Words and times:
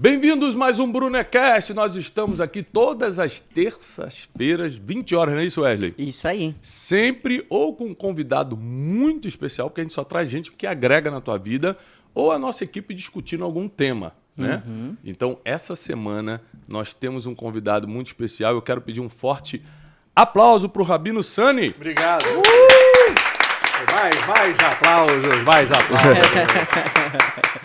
Bem-vindos 0.00 0.54
mais 0.54 0.78
um 0.78 0.88
Brunecast. 0.92 1.74
Nós 1.74 1.96
estamos 1.96 2.40
aqui 2.40 2.62
todas 2.62 3.18
as 3.18 3.40
terças-feiras, 3.40 4.76
20 4.76 5.16
horas, 5.16 5.34
não 5.34 5.40
é 5.40 5.44
isso, 5.44 5.62
Wesley? 5.62 5.92
Isso 5.98 6.28
aí. 6.28 6.54
Sempre 6.62 7.44
ou 7.50 7.74
com 7.74 7.86
um 7.86 7.94
convidado 7.94 8.56
muito 8.56 9.26
especial, 9.26 9.68
porque 9.68 9.80
a 9.80 9.84
gente 9.84 9.92
só 9.92 10.04
traz 10.04 10.30
gente 10.30 10.52
que 10.52 10.68
agrega 10.68 11.10
na 11.10 11.20
tua 11.20 11.36
vida, 11.36 11.76
ou 12.14 12.30
a 12.30 12.38
nossa 12.38 12.62
equipe 12.62 12.94
discutindo 12.94 13.42
algum 13.42 13.68
tema. 13.68 14.12
Né? 14.36 14.62
Uhum. 14.64 14.96
Então, 15.04 15.40
essa 15.44 15.74
semana 15.74 16.40
nós 16.68 16.94
temos 16.94 17.26
um 17.26 17.34
convidado 17.34 17.88
muito 17.88 18.06
especial. 18.06 18.54
Eu 18.54 18.62
quero 18.62 18.80
pedir 18.80 19.00
um 19.00 19.08
forte 19.08 19.60
aplauso 20.14 20.68
para 20.68 20.80
o 20.80 20.84
Rabino 20.84 21.24
Sani. 21.24 21.74
Obrigado. 21.76 22.24
Mais, 23.98 24.26
mais 24.28 24.56
aplausos, 24.60 25.42
mais 25.44 25.72
aplausos. 25.72 26.18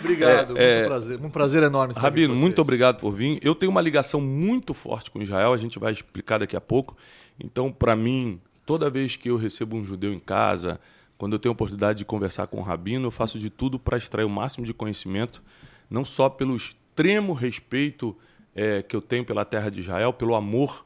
Obrigado, 0.00 0.58
É, 0.58 0.74
muito 0.74 0.88
prazer. 0.88 1.20
Um 1.22 1.30
prazer 1.30 1.62
enorme 1.62 1.92
estar 1.92 2.02
Rabino, 2.02 2.34
muito 2.34 2.60
obrigado 2.60 2.98
por 2.98 3.12
vir. 3.12 3.38
Eu 3.40 3.54
tenho 3.54 3.70
uma 3.70 3.80
ligação 3.80 4.20
muito 4.20 4.74
forte 4.74 5.12
com 5.12 5.22
Israel, 5.22 5.52
a 5.52 5.56
gente 5.56 5.78
vai 5.78 5.92
explicar 5.92 6.38
daqui 6.38 6.56
a 6.56 6.60
pouco. 6.60 6.96
Então, 7.38 7.70
para 7.70 7.94
mim, 7.94 8.40
toda 8.66 8.90
vez 8.90 9.14
que 9.14 9.30
eu 9.30 9.36
recebo 9.36 9.76
um 9.76 9.84
judeu 9.84 10.12
em 10.12 10.18
casa, 10.18 10.80
quando 11.16 11.34
eu 11.34 11.38
tenho 11.38 11.52
a 11.52 11.54
oportunidade 11.54 11.98
de 11.98 12.04
conversar 12.04 12.48
com 12.48 12.58
o 12.58 12.62
Rabino, 12.62 13.06
eu 13.06 13.12
faço 13.12 13.38
de 13.38 13.48
tudo 13.48 13.78
para 13.78 13.96
extrair 13.96 14.24
o 14.24 14.30
máximo 14.30 14.66
de 14.66 14.74
conhecimento, 14.74 15.40
não 15.88 16.04
só 16.04 16.28
pelo 16.28 16.56
extremo 16.56 17.32
respeito 17.32 18.16
eh, 18.56 18.82
que 18.82 18.96
eu 18.96 19.00
tenho 19.00 19.24
pela 19.24 19.44
terra 19.44 19.70
de 19.70 19.80
Israel, 19.80 20.12
pelo 20.12 20.34
amor 20.34 20.83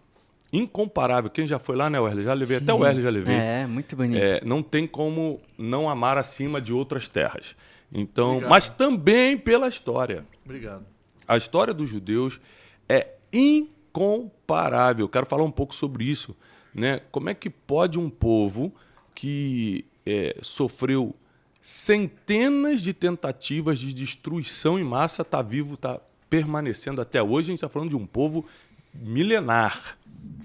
incomparável. 0.52 1.30
Quem 1.30 1.46
já 1.46 1.58
foi 1.58 1.76
lá, 1.76 1.90
né, 1.90 2.00
Wesley? 2.00 2.24
Já 2.24 2.34
levei, 2.34 2.56
até 2.56 2.72
o 2.72 2.78
Wesley 2.78 3.02
já 3.02 3.10
levei. 3.10 3.34
É, 3.34 3.66
muito 3.66 3.94
bonito. 3.94 4.22
É, 4.22 4.40
não 4.44 4.62
tem 4.62 4.86
como 4.86 5.40
não 5.56 5.88
amar 5.88 6.16
acima 6.16 6.60
de 6.60 6.72
outras 6.72 7.08
terras. 7.08 7.54
Então, 7.92 8.28
Obrigado. 8.30 8.50
mas 8.50 8.70
também 8.70 9.36
pela 9.36 9.68
história. 9.68 10.24
Obrigado. 10.44 10.84
A 11.26 11.36
história 11.36 11.74
dos 11.74 11.88
judeus 11.88 12.40
é 12.88 13.08
incomparável. 13.32 15.08
Quero 15.08 15.26
falar 15.26 15.44
um 15.44 15.50
pouco 15.50 15.74
sobre 15.74 16.04
isso. 16.04 16.34
Né? 16.74 17.00
Como 17.10 17.28
é 17.28 17.34
que 17.34 17.50
pode 17.50 17.98
um 17.98 18.08
povo 18.08 18.72
que 19.14 19.84
é, 20.06 20.36
sofreu 20.42 21.14
centenas 21.60 22.80
de 22.80 22.94
tentativas 22.94 23.78
de 23.78 23.92
destruição 23.92 24.78
em 24.78 24.84
massa 24.84 25.22
estar 25.22 25.42
vivo, 25.42 25.74
estar 25.74 26.00
permanecendo 26.30 27.00
até 27.00 27.22
hoje? 27.22 27.48
A 27.48 27.50
gente 27.50 27.56
está 27.56 27.68
falando 27.68 27.90
de 27.90 27.96
um 27.96 28.06
povo 28.06 28.44
milenar. 28.94 29.96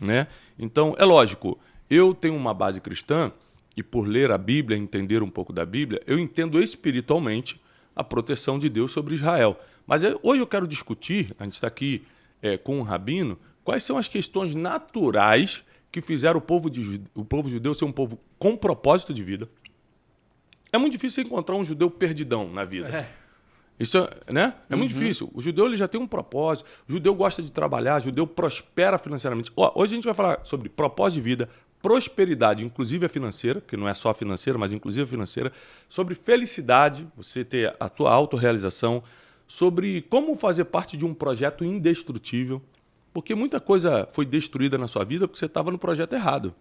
Né? 0.01 0.27
Então, 0.57 0.95
é 0.97 1.05
lógico, 1.05 1.57
eu 1.89 2.13
tenho 2.13 2.35
uma 2.35 2.53
base 2.53 2.79
cristã 2.81 3.31
e 3.75 3.81
por 3.81 4.07
ler 4.07 4.31
a 4.31 4.37
Bíblia, 4.37 4.77
entender 4.77 5.23
um 5.23 5.29
pouco 5.29 5.51
da 5.51 5.65
Bíblia, 5.65 6.01
eu 6.05 6.19
entendo 6.19 6.61
espiritualmente 6.61 7.59
a 7.95 8.03
proteção 8.03 8.59
de 8.59 8.69
Deus 8.69 8.91
sobre 8.91 9.15
Israel. 9.15 9.59
Mas 9.85 10.03
hoje 10.21 10.41
eu 10.41 10.47
quero 10.47 10.67
discutir, 10.67 11.35
a 11.39 11.43
gente 11.43 11.53
está 11.53 11.67
aqui 11.67 12.03
é, 12.41 12.57
com 12.57 12.79
um 12.79 12.81
rabino, 12.81 13.37
quais 13.63 13.83
são 13.83 13.97
as 13.97 14.07
questões 14.07 14.55
naturais 14.55 15.63
que 15.91 16.01
fizeram 16.01 16.39
o 16.39 16.41
povo, 16.41 16.69
de, 16.69 17.01
o 17.13 17.23
povo 17.23 17.49
judeu 17.49 17.73
ser 17.73 17.85
um 17.85 17.91
povo 17.91 18.19
com 18.39 18.57
propósito 18.57 19.13
de 19.13 19.23
vida. 19.23 19.47
É 20.71 20.77
muito 20.77 20.93
difícil 20.93 21.23
encontrar 21.23 21.55
um 21.55 21.63
judeu 21.63 21.89
perdidão 21.89 22.51
na 22.51 22.65
vida. 22.65 22.89
É. 22.89 23.22
Isso 23.83 23.97
é, 23.97 24.31
né? 24.31 24.53
é 24.69 24.75
muito 24.75 24.93
difícil. 24.93 25.29
O 25.33 25.41
judeu 25.41 25.65
ele 25.65 25.75
já 25.75 25.89
tem 25.89 25.99
um 25.99 26.07
propósito. 26.07 26.65
O 26.87 26.93
judeu 26.93 27.13
gosta 27.13 27.43
de 27.43 27.51
trabalhar, 27.51 27.99
o 27.99 28.03
judeu 28.05 28.25
prospera 28.25 28.97
financeiramente. 28.97 29.51
Ó, 29.57 29.73
hoje 29.75 29.93
a 29.93 29.95
gente 29.95 30.05
vai 30.05 30.13
falar 30.13 30.39
sobre 30.45 30.69
propósito 30.69 31.15
de 31.15 31.21
vida, 31.21 31.49
prosperidade, 31.81 32.63
inclusive 32.63 33.05
a 33.05 33.09
financeira, 33.09 33.59
que 33.59 33.75
não 33.75 33.89
é 33.89 33.93
só 33.93 34.09
a 34.09 34.13
financeira, 34.13 34.57
mas 34.57 34.71
inclusive 34.71 35.03
a 35.03 35.07
financeira, 35.07 35.51
sobre 35.89 36.15
felicidade, 36.15 37.05
você 37.17 37.43
ter 37.43 37.75
a 37.77 37.89
sua 37.93 38.09
autorrealização, 38.13 39.03
sobre 39.45 40.01
como 40.03 40.33
fazer 40.33 40.63
parte 40.63 40.95
de 40.95 41.03
um 41.03 41.13
projeto 41.13 41.65
indestrutível, 41.65 42.61
porque 43.13 43.35
muita 43.35 43.59
coisa 43.59 44.07
foi 44.13 44.25
destruída 44.25 44.77
na 44.77 44.87
sua 44.87 45.03
vida 45.03 45.27
porque 45.27 45.37
você 45.37 45.45
estava 45.45 45.69
no 45.69 45.77
projeto 45.77 46.13
errado. 46.13 46.55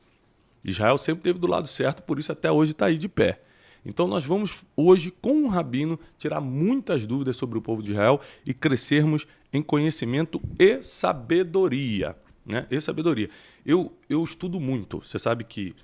Israel 0.64 0.98
sempre 0.98 1.20
esteve 1.20 1.38
do 1.38 1.46
lado 1.46 1.68
certo, 1.68 2.02
por 2.02 2.18
isso 2.18 2.32
até 2.32 2.50
hoje 2.50 2.72
está 2.72 2.86
aí 2.86 2.98
de 2.98 3.08
pé. 3.08 3.40
Então 3.84 4.06
nós 4.06 4.24
vamos 4.24 4.64
hoje, 4.76 5.10
com 5.10 5.32
um 5.32 5.48
rabino, 5.48 5.98
tirar 6.18 6.40
muitas 6.40 7.06
dúvidas 7.06 7.36
sobre 7.36 7.58
o 7.58 7.62
povo 7.62 7.82
de 7.82 7.92
Israel 7.92 8.20
e 8.46 8.54
crescermos 8.54 9.26
em 9.52 9.60
conhecimento 9.60 10.40
e 10.58 10.80
sabedoria. 10.80 12.16
Né? 12.46 12.66
E 12.70 12.80
sabedoria. 12.80 13.28
Eu, 13.66 13.92
eu 14.08 14.22
estudo 14.22 14.60
muito. 14.60 14.98
Você 15.02 15.18
sabe 15.18 15.44
que 15.44 15.74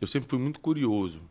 eu 0.00 0.06
sempre 0.06 0.28
fui 0.28 0.38
muito 0.38 0.60
curioso. 0.60 1.22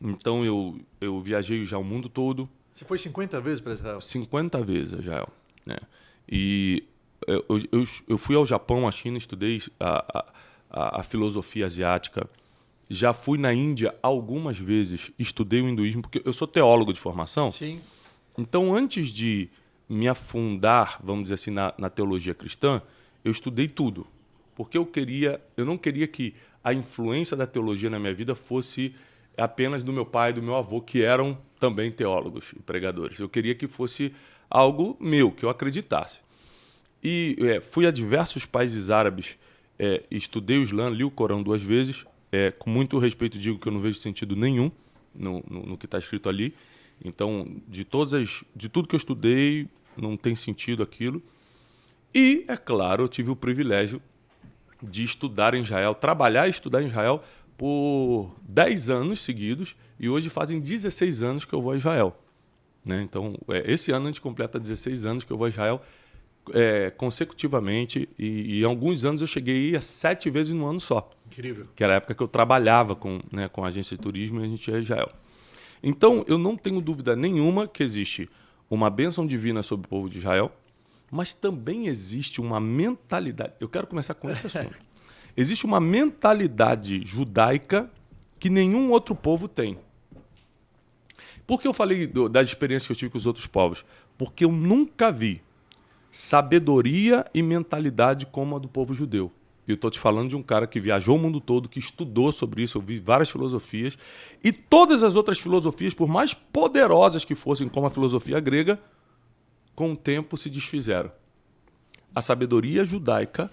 Então 0.00 0.44
eu, 0.44 0.78
eu 1.00 1.20
viajei 1.20 1.64
já 1.64 1.78
o 1.78 1.84
mundo 1.84 2.08
todo, 2.08 2.48
Você 2.72 2.84
foi 2.84 2.98
50 2.98 3.40
vezes 3.40 3.60
para 3.60 3.72
Israel? 3.72 4.00
50 4.00 4.62
vezes, 4.62 5.04
Jael. 5.04 5.28
Né? 5.64 5.78
E 6.28 6.84
eu, 7.26 7.44
eu, 7.70 7.84
eu 8.08 8.18
fui 8.18 8.34
ao 8.34 8.44
Japão, 8.44 8.86
à 8.86 8.90
China, 8.90 9.16
estudei 9.16 9.62
a, 9.78 10.24
a, 10.70 11.00
a 11.00 11.02
filosofia 11.02 11.66
asiática. 11.66 12.28
Já 12.94 13.12
fui 13.12 13.38
na 13.38 13.52
Índia 13.52 13.94
algumas 14.02 14.58
vezes, 14.58 15.10
estudei 15.18 15.60
o 15.60 15.68
hinduísmo, 15.68 16.02
porque 16.02 16.22
eu 16.24 16.32
sou 16.32 16.46
teólogo 16.46 16.92
de 16.92 17.00
formação. 17.00 17.50
Sim. 17.50 17.80
Então, 18.36 18.74
antes 18.74 19.08
de 19.08 19.48
me 19.88 20.08
afundar, 20.08 21.00
vamos 21.02 21.24
dizer 21.24 21.34
assim, 21.34 21.50
na, 21.50 21.74
na 21.78 21.90
teologia 21.90 22.34
cristã, 22.34 22.80
eu 23.24 23.30
estudei 23.30 23.68
tudo. 23.68 24.06
Porque 24.54 24.78
eu 24.78 24.86
queria, 24.86 25.40
eu 25.56 25.64
não 25.64 25.76
queria 25.76 26.06
que 26.06 26.34
a 26.62 26.72
influência 26.72 27.36
da 27.36 27.46
teologia 27.46 27.90
na 27.90 27.98
minha 27.98 28.14
vida 28.14 28.34
fosse 28.34 28.94
apenas 29.36 29.82
do 29.82 29.92
meu 29.92 30.06
pai 30.06 30.30
e 30.30 30.34
do 30.34 30.42
meu 30.42 30.56
avô, 30.56 30.80
que 30.80 31.02
eram 31.02 31.36
também 31.58 31.90
teólogos 31.90 32.52
e 32.56 32.60
pregadores. 32.60 33.18
Eu 33.18 33.28
queria 33.28 33.54
que 33.54 33.66
fosse 33.66 34.14
algo 34.48 34.96
meu, 35.00 35.30
que 35.30 35.44
eu 35.44 35.50
acreditasse. 35.50 36.20
E 37.02 37.36
é, 37.40 37.60
fui 37.60 37.86
a 37.86 37.90
diversos 37.90 38.46
países 38.46 38.90
árabes, 38.90 39.36
é, 39.78 40.02
estudei 40.10 40.58
o 40.58 40.62
Islã, 40.62 40.88
li 40.88 41.04
o 41.04 41.10
Corão 41.10 41.42
duas 41.42 41.62
vezes. 41.62 42.06
É, 42.34 42.50
com 42.50 42.68
muito 42.68 42.98
respeito, 42.98 43.38
digo 43.38 43.60
que 43.60 43.68
eu 43.68 43.72
não 43.72 43.78
vejo 43.78 43.96
sentido 43.96 44.34
nenhum 44.34 44.68
no, 45.14 45.40
no, 45.48 45.66
no 45.66 45.78
que 45.78 45.86
está 45.86 46.00
escrito 46.00 46.28
ali. 46.28 46.52
Então, 47.04 47.46
de 47.68 47.84
todas 47.84 48.12
as, 48.12 48.42
de 48.56 48.68
tudo 48.68 48.88
que 48.88 48.96
eu 48.96 48.98
estudei, 48.98 49.68
não 49.96 50.16
tem 50.16 50.34
sentido 50.34 50.82
aquilo. 50.82 51.22
E, 52.12 52.44
é 52.48 52.56
claro, 52.56 53.04
eu 53.04 53.08
tive 53.08 53.30
o 53.30 53.36
privilégio 53.36 54.02
de 54.82 55.04
estudar 55.04 55.54
em 55.54 55.60
Israel, 55.60 55.94
trabalhar 55.94 56.48
e 56.48 56.50
estudar 56.50 56.82
em 56.82 56.86
Israel 56.86 57.22
por 57.56 58.34
10 58.48 58.90
anos 58.90 59.20
seguidos. 59.20 59.76
E 60.00 60.08
hoje 60.08 60.28
fazem 60.28 60.58
16 60.58 61.22
anos 61.22 61.44
que 61.44 61.52
eu 61.52 61.62
vou 61.62 61.70
a 61.70 61.76
Israel. 61.76 62.18
Né? 62.84 63.00
Então, 63.02 63.38
é, 63.46 63.70
esse 63.72 63.92
ano 63.92 64.06
a 64.06 64.08
gente 64.08 64.20
completa 64.20 64.58
16 64.58 65.06
anos 65.06 65.22
que 65.22 65.32
eu 65.32 65.38
vou 65.38 65.46
a 65.46 65.50
Israel 65.50 65.80
é, 66.52 66.90
consecutivamente. 66.90 68.08
E, 68.18 68.58
e 68.58 68.64
alguns 68.64 69.04
anos 69.04 69.20
eu 69.20 69.28
cheguei 69.28 69.76
a 69.76 69.80
sete 69.80 70.28
vezes 70.30 70.52
no 70.52 70.66
ano 70.66 70.80
só 70.80 71.13
Incrível. 71.34 71.66
que 71.74 71.82
era 71.84 71.94
a 71.94 71.96
época 71.96 72.14
que 72.14 72.22
eu 72.22 72.28
trabalhava 72.28 72.94
com, 72.96 73.20
né, 73.30 73.48
com 73.48 73.64
a 73.64 73.68
agência 73.68 73.96
de 73.96 74.02
turismo 74.02 74.40
e 74.40 74.44
a 74.44 74.46
gente 74.48 74.70
ia 74.70 74.76
a 74.76 74.80
Israel. 74.80 75.08
Então, 75.82 76.24
eu 76.26 76.38
não 76.38 76.56
tenho 76.56 76.80
dúvida 76.80 77.14
nenhuma 77.14 77.66
que 77.68 77.82
existe 77.82 78.30
uma 78.70 78.88
bênção 78.88 79.26
divina 79.26 79.62
sobre 79.62 79.86
o 79.86 79.88
povo 79.88 80.08
de 80.08 80.18
Israel, 80.18 80.50
mas 81.10 81.34
também 81.34 81.86
existe 81.88 82.40
uma 82.40 82.58
mentalidade. 82.58 83.52
Eu 83.60 83.68
quero 83.68 83.86
começar 83.86 84.14
com 84.14 84.30
esse 84.30 84.46
assunto. 84.46 84.80
Existe 85.36 85.64
uma 85.66 85.80
mentalidade 85.80 87.04
judaica 87.04 87.90
que 88.38 88.48
nenhum 88.48 88.90
outro 88.92 89.16
povo 89.16 89.48
tem. 89.48 89.76
Por 91.44 91.60
que 91.60 91.66
eu 91.66 91.74
falei 91.74 92.06
do- 92.06 92.28
das 92.28 92.46
experiências 92.46 92.86
que 92.86 92.92
eu 92.92 92.96
tive 92.96 93.10
com 93.10 93.18
os 93.18 93.26
outros 93.26 93.46
povos? 93.48 93.84
Porque 94.16 94.44
eu 94.44 94.52
nunca 94.52 95.10
vi 95.10 95.42
sabedoria 96.08 97.26
e 97.34 97.42
mentalidade 97.42 98.26
como 98.26 98.54
a 98.54 98.58
do 98.60 98.68
povo 98.68 98.94
judeu. 98.94 99.32
E 99.66 99.70
eu 99.70 99.74
estou 99.74 99.90
te 99.90 99.98
falando 99.98 100.28
de 100.28 100.36
um 100.36 100.42
cara 100.42 100.66
que 100.66 100.78
viajou 100.78 101.16
o 101.16 101.18
mundo 101.18 101.40
todo, 101.40 101.68
que 101.68 101.78
estudou 101.78 102.30
sobre 102.30 102.62
isso, 102.62 102.76
eu 102.78 102.82
vi 102.82 102.98
várias 102.98 103.30
filosofias. 103.30 103.96
E 104.42 104.52
todas 104.52 105.02
as 105.02 105.16
outras 105.16 105.38
filosofias, 105.38 105.94
por 105.94 106.08
mais 106.08 106.34
poderosas 106.34 107.24
que 107.24 107.34
fossem, 107.34 107.68
como 107.68 107.86
a 107.86 107.90
filosofia 107.90 108.38
grega, 108.40 108.78
com 109.74 109.92
o 109.92 109.96
tempo 109.96 110.36
se 110.36 110.50
desfizeram. 110.50 111.10
A 112.14 112.20
sabedoria 112.22 112.84
judaica 112.84 113.50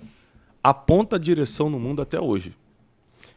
aponta 0.63 1.15
a 1.15 1.19
direção 1.19 1.69
no 1.69 1.79
mundo 1.79 2.01
até 2.01 2.19
hoje. 2.19 2.55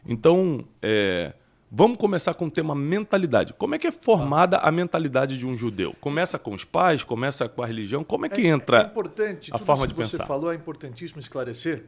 Então, 0.07 0.63
é, 0.81 1.33
vamos 1.71 1.97
começar 1.97 2.33
com 2.35 2.45
o 2.45 2.51
tema 2.51 2.75
mentalidade. 2.75 3.53
Como 3.53 3.73
é 3.73 3.79
que 3.79 3.87
é 3.87 3.91
formada 3.91 4.57
a 4.57 4.71
mentalidade 4.71 5.37
de 5.37 5.47
um 5.47 5.57
judeu? 5.57 5.95
Começa 5.99 6.37
com 6.37 6.53
os 6.53 6.63
pais, 6.63 7.03
começa 7.03 7.49
com 7.49 7.63
a 7.63 7.65
religião? 7.65 8.03
Como 8.03 8.25
é 8.25 8.29
que 8.29 8.45
entra 8.45 8.81
É 8.81 8.85
importante. 8.85 9.49
a 9.51 9.57
tudo 9.57 9.65
forma 9.65 9.87
de 9.87 9.93
que 9.93 10.03
você 10.05 10.17
pensar? 10.17 10.27
falou 10.27 10.51
é 10.51 10.55
importantíssimo 10.55 11.19
esclarecer, 11.19 11.85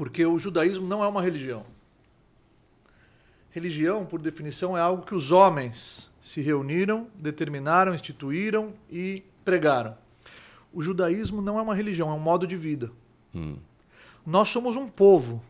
porque 0.00 0.24
o 0.24 0.38
judaísmo 0.38 0.86
não 0.86 1.04
é 1.04 1.06
uma 1.06 1.20
religião. 1.20 1.62
Religião, 3.50 4.06
por 4.06 4.18
definição, 4.18 4.74
é 4.74 4.80
algo 4.80 5.04
que 5.04 5.14
os 5.14 5.30
homens 5.30 6.10
se 6.22 6.40
reuniram, 6.40 7.06
determinaram, 7.16 7.94
instituíram 7.94 8.72
e 8.90 9.22
pregaram. 9.44 9.94
O 10.72 10.82
judaísmo 10.82 11.42
não 11.42 11.58
é 11.58 11.62
uma 11.62 11.74
religião, 11.74 12.08
é 12.08 12.14
um 12.14 12.18
modo 12.18 12.46
de 12.46 12.56
vida. 12.56 12.90
Hum. 13.34 13.58
Nós 14.24 14.48
somos 14.48 14.74
um 14.74 14.88
povo, 14.88 15.44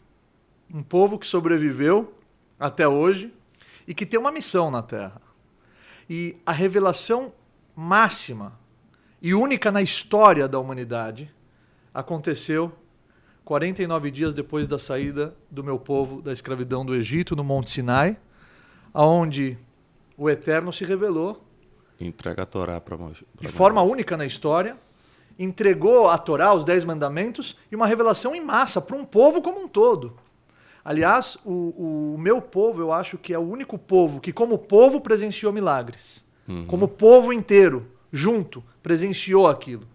um 0.69 0.83
povo 0.83 1.17
que 1.17 1.29
sobreviveu 1.29 2.13
até 2.59 2.89
hoje 2.89 3.33
e 3.87 3.95
que 3.95 4.05
tem 4.05 4.19
uma 4.19 4.33
missão 4.33 4.69
na 4.69 4.83
Terra. 4.83 5.23
E 6.09 6.37
a 6.45 6.51
revelação 6.51 7.33
máxima 7.77 8.59
e 9.23 9.33
única 9.33 9.71
na 9.71 9.81
história 9.81 10.49
da 10.49 10.59
humanidade, 10.59 11.33
aconteceu 11.95 12.77
49 13.45 14.11
dias 14.11 14.35
depois 14.35 14.69
da 14.69 14.79
saída 14.79 15.35
do 15.51 15.65
meu 15.65 15.79
povo 15.79 16.23
da 16.23 16.33
escravidão 16.33 16.85
do 16.85 16.95
Egito, 16.95 17.35
no 17.35 17.43
Monte 17.43 17.71
Sinai, 17.71 18.17
aonde 18.93 19.59
o 20.17 20.29
Eterno 20.29 20.73
se 20.73 20.85
revelou 20.85 21.43
Entrega 22.01 22.45
a 22.45 22.47
Torá 22.47 22.81
para 22.81 22.97
nós. 22.97 23.23
de 23.39 23.49
forma 23.49 23.83
única 23.83 24.17
na 24.17 24.25
história, 24.25 24.77
entregou 25.39 26.09
a 26.09 26.17
Torá, 26.17 26.55
os 26.55 26.65
Dez 26.65 26.83
Mandamentos, 26.85 27.57
e 27.71 27.77
uma 27.77 27.87
revelação 27.87 28.35
em 28.35 28.43
massa 28.43 28.81
para 28.81 28.97
um 28.97 29.05
povo 29.05 29.43
como 29.43 29.61
um 29.61 29.69
todo. 29.69 30.17
Aliás, 30.83 31.37
o, 31.45 32.15
o, 32.15 32.19
meu 32.19 32.41
povo, 32.41 32.81
eu 32.81 32.91
acho 32.91 33.19
que 33.19 33.35
é 33.35 33.39
o 33.39 33.43
único 33.43 33.79
povo 33.79 34.19
que, 34.19 34.33
como 34.33 34.57
povo, 34.57 34.99
presenciou 35.01 35.53
milagres. 35.53 36.25
Uhum. 36.49 36.65
Como 36.67 36.89
povo 36.89 37.35
inteiro, 37.35 37.87
junto, 38.11 38.65
presenciou 38.83 39.47
aquilo. 39.47 39.87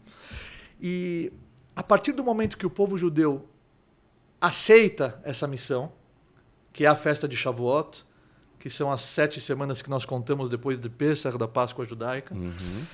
E 0.80 1.34
a 1.76 1.84
partir 1.84 2.14
do 2.14 2.24
momento 2.24 2.58
que 2.58 2.66
o 2.66 2.70
povo 2.70 2.98
judeu 2.98 3.48
aceita 4.40 5.20
essa 5.24 5.48
missão, 5.48 5.92
que 6.72 6.86
é 6.86 6.88
a 6.88 6.96
festa 6.96 7.28
de 7.28 7.36
Shavuot, 7.36 8.06
que 8.60 8.70
são 8.70 8.92
as 8.92 9.02
sete 9.02 9.40
semanas 9.40 9.82
que 9.82 9.90
nós 9.90 10.06
contamos 10.06 10.50
depois 10.50 10.80
de 10.80 10.90
Pesach, 10.90 11.38
da 11.38 11.48
Páscoa 11.48 11.86
judaica. 11.86 12.34
Uhum. 12.34 12.86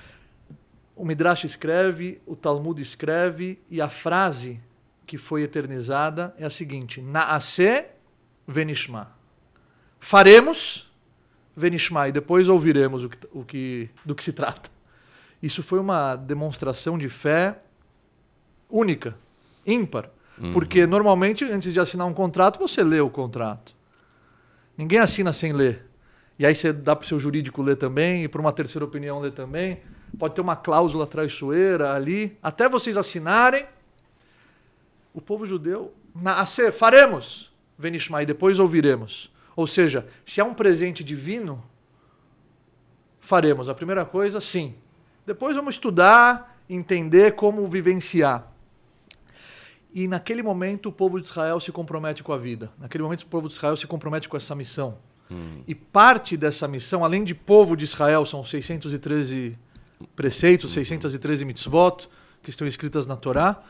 O 0.94 1.04
Midrash 1.04 1.44
escreve, 1.44 2.20
o 2.26 2.36
Talmud 2.36 2.80
escreve, 2.80 3.58
e 3.70 3.80
a 3.80 3.88
frase 3.88 4.60
que 5.06 5.16
foi 5.16 5.42
eternizada 5.42 6.34
é 6.38 6.44
a 6.44 6.50
seguinte: 6.50 7.00
Naase 7.00 7.86
venishma. 8.46 9.12
Faremos 9.98 10.90
venishma, 11.56 12.08
e 12.08 12.12
depois 12.12 12.48
ouviremos 12.48 13.04
o 13.04 13.08
que, 13.08 13.18
o 13.32 13.44
que, 13.44 13.90
do 14.04 14.14
que 14.14 14.24
se 14.24 14.32
trata. 14.32 14.70
Isso 15.42 15.62
foi 15.62 15.78
uma 15.78 16.16
demonstração 16.16 16.96
de 16.96 17.08
fé 17.08 17.62
única, 18.72 19.16
ímpar. 19.66 20.10
Uhum. 20.38 20.52
Porque 20.52 20.86
normalmente, 20.86 21.44
antes 21.44 21.72
de 21.72 21.78
assinar 21.78 22.06
um 22.06 22.14
contrato, 22.14 22.58
você 22.58 22.82
lê 22.82 23.00
o 23.00 23.10
contrato. 23.10 23.74
Ninguém 24.76 24.98
assina 24.98 25.32
sem 25.32 25.52
ler. 25.52 25.86
E 26.38 26.46
aí 26.46 26.54
você 26.54 26.72
dá 26.72 26.96
para 26.96 27.04
o 27.04 27.06
seu 27.06 27.20
jurídico 27.20 27.62
ler 27.62 27.76
também, 27.76 28.24
e 28.24 28.28
para 28.28 28.40
uma 28.40 28.52
terceira 28.52 28.84
opinião 28.84 29.20
ler 29.20 29.32
também. 29.32 29.80
Pode 30.18 30.34
ter 30.34 30.40
uma 30.40 30.56
cláusula 30.56 31.06
traiçoeira 31.06 31.94
ali. 31.94 32.36
Até 32.42 32.68
vocês 32.68 32.96
assinarem, 32.96 33.66
o 35.14 35.20
povo 35.20 35.46
judeu, 35.46 35.94
nascer, 36.14 36.72
faremos, 36.72 37.52
Venishmai, 37.78 38.24
depois 38.24 38.58
ouviremos. 38.58 39.30
Ou 39.54 39.66
seja, 39.66 40.06
se 40.24 40.40
há 40.40 40.44
um 40.44 40.54
presente 40.54 41.04
divino, 41.04 41.62
faremos. 43.20 43.68
A 43.68 43.74
primeira 43.74 44.04
coisa, 44.04 44.40
sim. 44.40 44.74
Depois 45.26 45.54
vamos 45.54 45.74
estudar, 45.74 46.58
entender 46.68 47.34
como 47.34 47.66
vivenciar. 47.66 48.51
E 49.94 50.08
naquele 50.08 50.42
momento 50.42 50.88
o 50.88 50.92
povo 50.92 51.20
de 51.20 51.26
Israel 51.26 51.60
se 51.60 51.70
compromete 51.70 52.22
com 52.22 52.32
a 52.32 52.38
vida. 52.38 52.72
Naquele 52.78 53.04
momento 53.04 53.22
o 53.22 53.26
povo 53.26 53.46
de 53.46 53.54
Israel 53.54 53.76
se 53.76 53.86
compromete 53.86 54.28
com 54.28 54.36
essa 54.36 54.54
missão. 54.54 54.96
Hum. 55.30 55.62
E 55.66 55.74
parte 55.74 56.36
dessa 56.36 56.66
missão, 56.66 57.04
além 57.04 57.24
de 57.24 57.34
povo 57.34 57.76
de 57.76 57.84
Israel, 57.84 58.24
são 58.24 58.42
613 58.42 59.58
preceitos, 60.16 60.70
hum. 60.70 60.74
613 60.74 61.44
mitzvot 61.44 62.08
que 62.42 62.50
estão 62.50 62.66
escritas 62.66 63.06
na 63.06 63.16
Torá, 63.16 63.62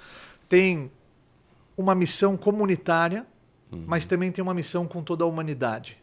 tem 0.48 0.90
uma 1.76 1.94
missão 1.94 2.36
comunitária, 2.36 3.26
hum. 3.72 3.84
mas 3.86 4.06
também 4.06 4.30
tem 4.30 4.42
uma 4.42 4.54
missão 4.54 4.86
com 4.86 5.02
toda 5.02 5.24
a 5.24 5.26
humanidade. 5.26 5.98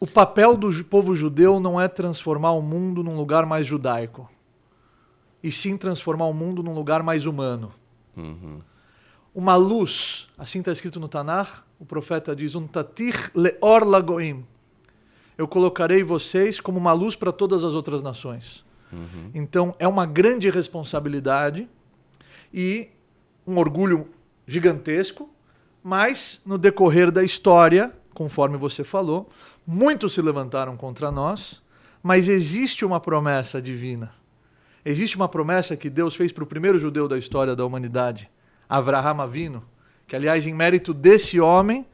O 0.00 0.06
papel 0.06 0.56
do 0.56 0.84
povo 0.84 1.14
judeu 1.14 1.60
não 1.60 1.80
é 1.80 1.86
transformar 1.86 2.52
o 2.52 2.62
mundo 2.62 3.04
num 3.04 3.16
lugar 3.16 3.46
mais 3.46 3.66
judaico, 3.66 4.28
e 5.42 5.52
sim 5.52 5.76
transformar 5.76 6.26
o 6.26 6.34
mundo 6.34 6.62
num 6.62 6.74
lugar 6.74 7.02
mais 7.02 7.24
humano. 7.24 7.72
Uhum. 8.16 8.60
Uma 9.34 9.56
luz, 9.56 10.28
assim 10.36 10.58
está 10.58 10.70
escrito 10.72 11.00
no 11.00 11.08
Tanar, 11.08 11.66
o 11.78 11.86
profeta 11.86 12.36
diz, 12.36 12.54
um 12.54 12.66
tatir 12.66 13.30
leor 13.34 13.84
lagoim. 13.84 14.46
Eu 15.38 15.48
colocarei 15.48 16.02
vocês 16.02 16.60
como 16.60 16.78
uma 16.78 16.92
luz 16.92 17.16
para 17.16 17.32
todas 17.32 17.64
as 17.64 17.74
outras 17.74 18.02
nações. 18.02 18.64
Uhum. 18.92 19.30
Então 19.34 19.74
é 19.78 19.88
uma 19.88 20.04
grande 20.04 20.50
responsabilidade 20.50 21.68
e 22.52 22.90
um 23.46 23.56
orgulho 23.56 24.08
gigantesco, 24.46 25.30
mas 25.82 26.42
no 26.44 26.58
decorrer 26.58 27.10
da 27.10 27.24
história, 27.24 27.92
conforme 28.12 28.58
você 28.58 28.84
falou, 28.84 29.28
muitos 29.66 30.12
se 30.12 30.20
levantaram 30.20 30.76
contra 30.76 31.10
nós, 31.10 31.62
mas 32.02 32.28
existe 32.28 32.84
uma 32.84 33.00
promessa 33.00 33.62
divina 33.62 34.21
Existe 34.84 35.14
uma 35.14 35.28
promessa 35.28 35.76
que 35.76 35.88
Deus 35.88 36.16
fez 36.16 36.32
para 36.32 36.42
o 36.42 36.46
primeiro 36.46 36.76
judeu 36.76 37.06
da 37.06 37.16
história 37.16 37.54
da 37.54 37.64
humanidade, 37.64 38.28
Avraham 38.68 39.20
Avino, 39.20 39.62
que 40.08 40.16
aliás 40.16 40.44
em 40.44 40.52
mérito 40.52 40.92
desse 40.92 41.38
homem 41.38 41.86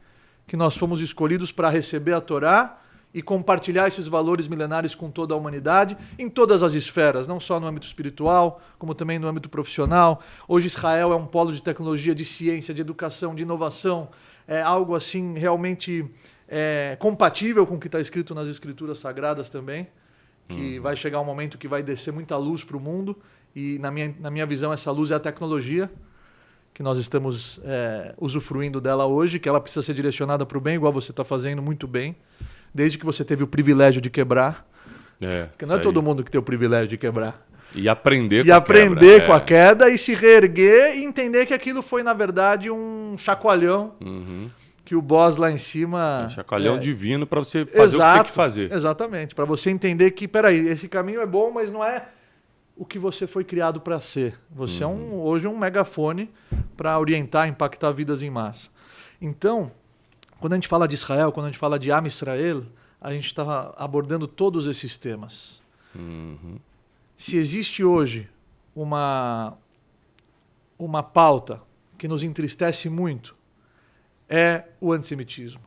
que 0.46 0.56
nós 0.56 0.74
fomos 0.74 1.02
escolhidos 1.02 1.52
para 1.52 1.68
receber 1.68 2.14
a 2.14 2.20
Torá 2.20 2.80
e 3.12 3.20
compartilhar 3.20 3.86
esses 3.86 4.06
valores 4.06 4.48
milenares 4.48 4.94
com 4.94 5.10
toda 5.10 5.34
a 5.34 5.36
humanidade 5.36 5.98
em 6.18 6.30
todas 6.30 6.62
as 6.62 6.72
esferas, 6.72 7.26
não 7.26 7.38
só 7.38 7.60
no 7.60 7.66
âmbito 7.66 7.86
espiritual, 7.86 8.58
como 8.78 8.94
também 8.94 9.18
no 9.18 9.28
âmbito 9.28 9.50
profissional. 9.50 10.22
Hoje 10.46 10.68
Israel 10.68 11.12
é 11.12 11.16
um 11.16 11.26
polo 11.26 11.52
de 11.52 11.60
tecnologia, 11.60 12.14
de 12.14 12.24
ciência, 12.24 12.72
de 12.72 12.80
educação, 12.80 13.34
de 13.34 13.42
inovação, 13.42 14.08
é 14.46 14.62
algo 14.62 14.94
assim 14.94 15.34
realmente 15.34 16.10
é, 16.48 16.96
compatível 16.98 17.66
com 17.66 17.74
o 17.74 17.78
que 17.78 17.88
está 17.88 18.00
escrito 18.00 18.34
nas 18.34 18.48
escrituras 18.48 18.98
sagradas 18.98 19.50
também 19.50 19.88
que 20.48 20.78
hum. 20.78 20.82
vai 20.82 20.96
chegar 20.96 21.20
um 21.20 21.24
momento 21.24 21.58
que 21.58 21.68
vai 21.68 21.82
descer 21.82 22.12
muita 22.12 22.36
luz 22.36 22.64
para 22.64 22.76
o 22.76 22.80
mundo 22.80 23.16
e 23.54 23.78
na 23.78 23.90
minha, 23.90 24.14
na 24.18 24.30
minha 24.30 24.46
visão 24.46 24.72
essa 24.72 24.90
luz 24.90 25.10
é 25.10 25.14
a 25.14 25.20
tecnologia 25.20 25.90
que 26.72 26.82
nós 26.82 26.98
estamos 26.98 27.60
é, 27.64 28.14
usufruindo 28.18 28.80
dela 28.80 29.04
hoje, 29.04 29.40
que 29.40 29.48
ela 29.48 29.60
precisa 29.60 29.82
ser 29.82 29.94
direcionada 29.94 30.46
para 30.46 30.56
o 30.56 30.60
bem, 30.60 30.76
igual 30.76 30.92
você 30.92 31.10
está 31.10 31.24
fazendo 31.24 31.60
muito 31.60 31.88
bem, 31.88 32.14
desde 32.72 32.96
que 32.96 33.04
você 33.04 33.24
teve 33.24 33.42
o 33.42 33.48
privilégio 33.48 34.00
de 34.00 34.08
quebrar. 34.08 34.64
É, 35.20 35.46
Porque 35.46 35.66
não 35.66 35.74
é 35.74 35.78
todo 35.80 36.00
mundo 36.00 36.22
que 36.22 36.30
tem 36.30 36.38
o 36.38 36.42
privilégio 36.42 36.86
de 36.86 36.96
quebrar. 36.96 37.44
E 37.74 37.88
aprender 37.88 38.46
e 38.46 38.48
com 38.48 38.54
aprender 38.54 39.06
a 39.06 39.20
quebra. 39.20 39.26
com 39.26 39.32
a 39.32 39.36
é. 39.36 39.40
queda 39.40 39.90
e 39.90 39.98
se 39.98 40.14
reerguer 40.14 40.96
e 40.96 41.04
entender 41.04 41.46
que 41.46 41.52
aquilo 41.52 41.82
foi, 41.82 42.04
na 42.04 42.14
verdade, 42.14 42.70
um 42.70 43.16
chacoalhão. 43.18 43.94
Uhum 44.00 44.48
que 44.88 44.96
o 44.96 45.02
boss 45.02 45.36
lá 45.36 45.52
em 45.52 45.58
cima. 45.58 46.24
Um 46.24 46.30
chacoalhão 46.30 46.76
é... 46.76 46.78
divino 46.78 47.26
para 47.26 47.40
você 47.40 47.66
fazer 47.66 47.96
Exato, 47.96 48.08
o 48.08 48.12
que 48.12 48.18
tem 48.22 48.30
que 48.30 48.34
fazer. 48.34 48.72
Exatamente. 48.72 49.34
Para 49.34 49.44
você 49.44 49.68
entender 49.68 50.12
que, 50.12 50.26
peraí, 50.26 50.66
esse 50.66 50.88
caminho 50.88 51.20
é 51.20 51.26
bom, 51.26 51.50
mas 51.52 51.70
não 51.70 51.84
é 51.84 52.08
o 52.74 52.86
que 52.86 52.98
você 52.98 53.26
foi 53.26 53.44
criado 53.44 53.82
para 53.82 54.00
ser. 54.00 54.40
Você 54.50 54.82
uhum. 54.86 54.90
é 54.90 54.94
um, 54.94 55.12
uhum. 55.12 55.20
hoje 55.20 55.46
um 55.46 55.58
megafone 55.58 56.30
para 56.74 56.98
orientar, 56.98 57.46
impactar 57.46 57.92
vidas 57.92 58.22
em 58.22 58.30
massa. 58.30 58.70
Então, 59.20 59.70
quando 60.40 60.54
a 60.54 60.56
gente 60.56 60.68
fala 60.68 60.88
de 60.88 60.94
Israel, 60.94 61.32
quando 61.32 61.44
a 61.44 61.48
gente 61.50 61.58
fala 61.58 61.78
de 61.78 61.92
Am 61.92 62.06
Israel, 62.06 62.64
a 62.98 63.12
gente 63.12 63.26
está 63.26 63.74
abordando 63.76 64.26
todos 64.26 64.66
esses 64.66 64.96
temas. 64.96 65.62
Uhum. 65.94 66.58
Se 67.14 67.36
existe 67.36 67.84
hoje 67.84 68.26
uma, 68.74 69.52
uma 70.78 71.02
pauta 71.02 71.60
que 71.98 72.08
nos 72.08 72.22
entristece 72.22 72.88
muito, 72.88 73.36
é 74.28 74.64
o 74.80 74.92
antissemitismo. 74.92 75.62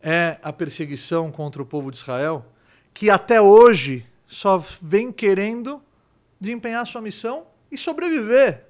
É 0.00 0.38
a 0.42 0.52
perseguição 0.52 1.30
contra 1.30 1.62
o 1.62 1.66
povo 1.66 1.90
de 1.90 1.98
Israel, 1.98 2.44
que 2.92 3.10
até 3.10 3.40
hoje 3.40 4.06
só 4.26 4.62
vem 4.80 5.10
querendo 5.12 5.82
desempenhar 6.40 6.86
sua 6.86 7.00
missão 7.00 7.46
e 7.70 7.76
sobreviver. 7.76 8.64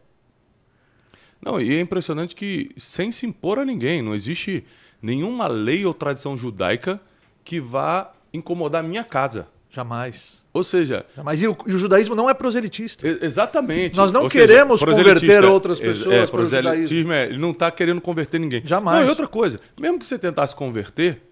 Não, 1.40 1.60
e 1.60 1.76
é 1.76 1.80
impressionante 1.80 2.34
que 2.34 2.70
sem 2.76 3.12
se 3.12 3.26
impor 3.26 3.58
a 3.58 3.64
ninguém, 3.64 4.02
não 4.02 4.14
existe 4.14 4.64
nenhuma 5.00 5.46
lei 5.46 5.86
ou 5.86 5.94
tradição 5.94 6.36
judaica 6.36 7.00
que 7.44 7.60
vá 7.60 8.12
incomodar 8.32 8.82
minha 8.82 9.04
casa. 9.04 9.48
Jamais. 9.70 10.44
Ou 10.58 10.64
seja. 10.64 11.06
Mas 11.22 11.40
e 11.40 11.46
o, 11.46 11.56
e 11.66 11.72
o, 11.72 11.78
judaísmo 11.78 12.14
não 12.14 12.28
é 12.28 12.34
proselitista. 12.34 13.06
exatamente. 13.06 13.96
Nós 13.96 14.12
não 14.12 14.24
Ou 14.24 14.28
queremos 14.28 14.80
seja, 14.80 14.92
converter 14.92 15.44
outras 15.44 15.78
pessoas 15.78 16.14
é, 16.14 16.26
para 16.26 16.40
o 16.40 16.44
judaísmo. 16.44 17.12
É, 17.12 17.26
ele 17.26 17.38
não 17.38 17.52
está 17.52 17.70
querendo 17.70 18.00
converter 18.00 18.40
ninguém. 18.40 18.62
Jamais. 18.64 18.98
Não, 18.98 19.06
e 19.06 19.08
outra 19.08 19.28
coisa, 19.28 19.60
mesmo 19.80 19.98
que 19.98 20.06
você 20.06 20.18
tentasse 20.18 20.54
converter, 20.54 21.22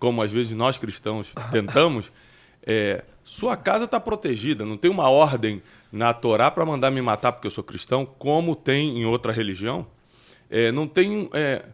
como 0.00 0.20
às 0.20 0.32
vezes 0.32 0.52
nós 0.52 0.76
cristãos 0.76 1.32
tentamos, 1.52 2.12
é, 2.66 3.04
sua 3.22 3.56
casa 3.56 3.84
está 3.84 4.00
protegida. 4.00 4.64
Não 4.64 4.76
tem 4.76 4.90
uma 4.90 5.08
ordem 5.08 5.62
na 5.92 6.12
Torá 6.12 6.50
para 6.50 6.66
mandar 6.66 6.90
me 6.90 7.00
matar 7.00 7.30
porque 7.30 7.46
eu 7.46 7.52
sou 7.52 7.62
cristão, 7.62 8.04
como 8.18 8.56
tem 8.56 8.98
em 8.98 9.04
outra 9.04 9.32
religião. 9.32 9.86
É, 10.50 10.72
não 10.72 10.88
tem 10.88 11.30
é, 11.32 11.64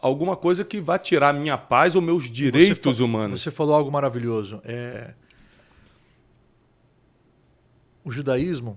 alguma 0.00 0.36
coisa 0.36 0.64
que 0.64 0.80
vá 0.80 0.96
tirar 0.96 1.34
minha 1.34 1.58
paz 1.58 1.96
ou 1.96 2.00
meus 2.00 2.30
direitos 2.30 2.96
você 2.96 3.02
humanos. 3.02 3.42
Você 3.42 3.50
falou 3.50 3.74
algo 3.74 3.90
maravilhoso. 3.90 4.60
É 4.64 5.10
o 8.04 8.10
judaísmo 8.10 8.76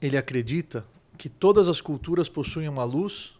ele 0.00 0.16
acredita 0.16 0.84
que 1.18 1.28
todas 1.28 1.68
as 1.68 1.80
culturas 1.80 2.28
possuem 2.28 2.68
uma 2.68 2.84
luz 2.84 3.38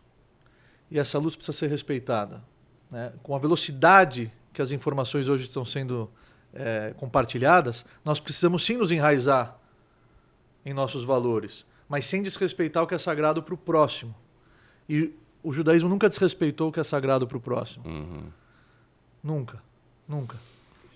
e 0.91 0.99
essa 0.99 1.19
luz 1.19 1.35
precisa 1.35 1.57
ser 1.57 1.69
respeitada. 1.69 2.43
Né? 2.91 3.13
Com 3.23 3.35
a 3.35 3.39
velocidade 3.39 4.31
que 4.53 4.61
as 4.61 4.73
informações 4.73 5.29
hoje 5.29 5.45
estão 5.45 5.65
sendo 5.65 6.11
é, 6.53 6.93
compartilhadas, 6.99 7.87
nós 8.05 8.21
precisamos 8.21 8.65
sim 8.65 8.77
nos 8.77 8.91
enraizar 8.91 9.57
em 10.65 10.75
nossos 10.75 11.05
valores, 11.05 11.65
mas 11.89 12.05
sem 12.05 12.23
desrespeitar 12.23 12.83
o 12.83 12.87
que 12.87 12.95
é 12.95 12.99
sagrado 12.99 13.43
para 13.43 13.55
o 13.55 13.57
próximo. 13.57 14.15
E 14.89 15.15
o 15.43 15.53
judaísmo 15.53 15.89
nunca 15.89 16.09
desrespeitou 16.09 16.69
o 16.69 16.73
que 16.73 16.81
é 16.81 16.85
sagrado 16.85 17.27
para 17.27 17.37
o 17.37 17.41
próximo. 17.41 17.87
Uhum. 17.87 18.25
Nunca. 19.23 19.63
Nunca. 20.07 20.37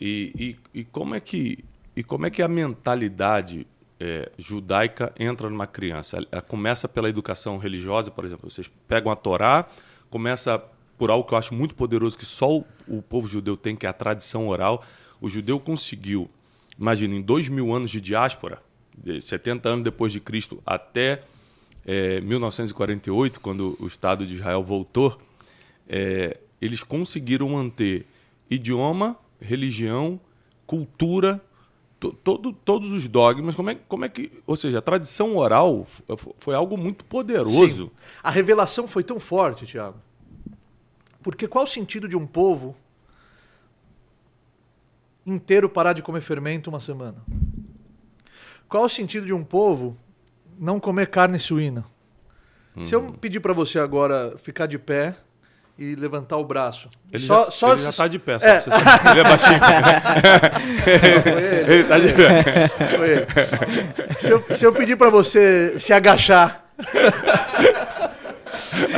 E, 0.00 0.58
e, 0.74 0.80
e, 0.80 0.84
como 0.84 1.14
é 1.14 1.20
que, 1.20 1.64
e 1.94 2.02
como 2.02 2.26
é 2.26 2.30
que 2.30 2.42
a 2.42 2.48
mentalidade 2.48 3.66
é, 3.98 4.30
judaica 4.38 5.12
entra 5.18 5.48
numa 5.48 5.66
criança? 5.66 6.18
Ela 6.30 6.42
começa 6.42 6.88
pela 6.88 7.08
educação 7.08 7.58
religiosa, 7.58 8.10
por 8.10 8.24
exemplo. 8.24 8.50
Vocês 8.50 8.70
pegam 8.88 9.10
a 9.10 9.16
Torá, 9.16 9.68
começa 10.10 10.62
por 10.96 11.10
algo 11.10 11.26
que 11.26 11.34
eu 11.34 11.38
acho 11.38 11.54
muito 11.54 11.74
poderoso, 11.74 12.16
que 12.16 12.24
só 12.24 12.58
o, 12.58 12.64
o 12.86 13.02
povo 13.02 13.26
judeu 13.26 13.56
tem, 13.56 13.74
que 13.76 13.86
é 13.86 13.88
a 13.88 13.92
tradição 13.92 14.48
oral. 14.48 14.82
O 15.20 15.28
judeu 15.28 15.58
conseguiu, 15.58 16.30
imagina, 16.78 17.14
em 17.14 17.22
dois 17.22 17.48
mil 17.48 17.72
anos 17.72 17.90
de 17.90 18.00
diáspora, 18.00 18.62
de 18.96 19.20
70 19.20 19.68
anos 19.68 19.84
depois 19.84 20.12
de 20.12 20.20
Cristo 20.20 20.62
até 20.64 21.22
é, 21.84 22.20
1948, 22.20 23.40
quando 23.40 23.76
o 23.80 23.86
Estado 23.86 24.26
de 24.26 24.34
Israel 24.34 24.62
voltou, 24.62 25.20
é, 25.88 26.38
eles 26.60 26.82
conseguiram 26.82 27.48
manter 27.48 28.06
idioma, 28.50 29.16
religião, 29.40 30.18
cultura, 30.66 31.40
todo, 32.12 32.52
todos 32.52 32.92
os 32.92 33.08
dogmas. 33.08 33.54
Como 33.54 33.70
é, 33.70 33.74
como 33.88 34.04
é 34.04 34.08
que. 34.08 34.30
Ou 34.46 34.56
seja, 34.56 34.78
a 34.78 34.82
tradição 34.82 35.36
oral 35.36 35.86
foi 36.38 36.54
algo 36.54 36.76
muito 36.76 37.04
poderoso. 37.04 37.86
Sim. 37.86 37.90
A 38.22 38.30
revelação 38.30 38.86
foi 38.86 39.02
tão 39.02 39.18
forte, 39.20 39.66
Tiago. 39.66 39.96
Porque 41.22 41.48
qual 41.48 41.64
o 41.64 41.68
sentido 41.68 42.08
de 42.08 42.16
um 42.16 42.26
povo 42.26 42.76
inteiro 45.24 45.68
parar 45.68 45.94
de 45.94 46.02
comer 46.02 46.20
fermento 46.20 46.68
uma 46.68 46.80
semana? 46.80 47.24
Qual 48.68 48.84
o 48.84 48.88
sentido 48.88 49.26
de 49.26 49.32
um 49.32 49.42
povo 49.42 49.96
não 50.58 50.78
comer 50.78 51.08
carne 51.08 51.38
suína? 51.38 51.84
Uhum. 52.76 52.84
Se 52.84 52.94
eu 52.94 53.12
pedir 53.12 53.40
para 53.40 53.52
você 53.52 53.78
agora 53.78 54.36
ficar 54.38 54.66
de 54.66 54.78
pé 54.78 55.16
e 55.78 55.94
levantar 55.94 56.36
o 56.36 56.44
braço. 56.44 56.88
Ele 57.12 57.22
só, 57.22 57.46
já, 57.46 57.50
só 57.50 57.68
ele 57.70 57.78
se... 57.78 57.84
já 57.84 57.92
tá 57.92 58.08
de 58.08 58.18
pé, 58.18 58.34
é. 58.40 58.60
Você... 58.60 58.70
ele 59.10 59.20
é 59.20 59.24
baixinho. 59.24 59.60
ele. 61.66 61.72
ele 61.72 61.84
tá 61.84 61.98
de 61.98 62.12
pé. 62.12 62.68
Foi 62.96 63.10
ele. 63.10 63.26
Se 64.18 64.30
eu, 64.30 64.56
se 64.56 64.64
eu 64.64 64.72
pedir 64.72 64.96
para 64.96 65.10
você 65.10 65.78
se 65.78 65.92
agachar. 65.92 66.64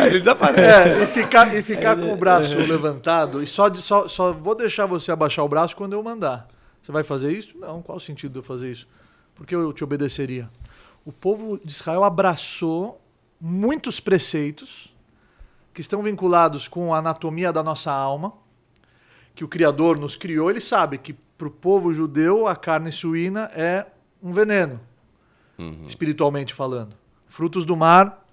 ele 0.07 0.19
desaparece. 0.19 0.61
É, 0.61 1.03
e 1.03 1.07
ficar, 1.07 1.55
e 1.55 1.63
ficar 1.63 1.97
com 1.97 2.13
o 2.13 2.17
braço 2.17 2.55
levantado 2.55 3.43
e 3.43 3.47
só, 3.47 3.69
de, 3.69 3.81
só, 3.81 4.07
só 4.09 4.33
vou 4.33 4.55
deixar 4.55 4.87
você 4.87 5.11
abaixar 5.11 5.45
o 5.45 5.49
braço 5.49 5.77
quando 5.77 5.95
eu 5.95 6.03
mandar. 6.03 6.49
Você 6.83 6.93
vai 6.93 7.03
fazer 7.03 7.33
isso? 7.33 7.59
Não, 7.59 7.83
qual 7.83 7.97
o 7.97 8.01
sentido 8.01 8.33
de 8.33 8.39
eu 8.39 8.43
fazer 8.43 8.71
isso? 8.71 8.87
Porque 9.35 9.55
eu 9.55 9.73
te 9.73 9.83
obedeceria. 9.83 10.49
O 11.05 11.13
povo 11.13 11.59
de 11.63 11.73
Israel 11.73 12.05
abraçou 12.05 13.01
muitos 13.41 14.01
preceitos 14.01 14.95
que 15.77 15.83
estão 15.83 16.03
vinculados 16.03 16.67
com 16.69 16.95
a 16.95 17.01
anatomia 17.01 17.53
da 17.53 17.63
nossa 17.63 17.93
alma, 17.93 18.33
que 19.35 19.45
o 19.45 19.49
Criador 19.49 19.99
nos 19.99 20.17
criou, 20.17 20.49
ele 20.49 20.59
sabe 20.59 20.97
que 20.97 21.13
para 21.13 21.49
o 21.49 21.51
povo 21.51 21.93
judeu 21.93 22.47
a 22.47 22.57
carne 22.57 22.91
suína 22.91 23.51
é 23.55 23.85
um 24.23 24.33
veneno, 24.33 24.81
uhum. 25.59 25.85
espiritualmente 25.87 26.55
falando. 26.55 26.97
Frutos 27.29 27.67
do 27.67 27.77
mar 27.77 28.27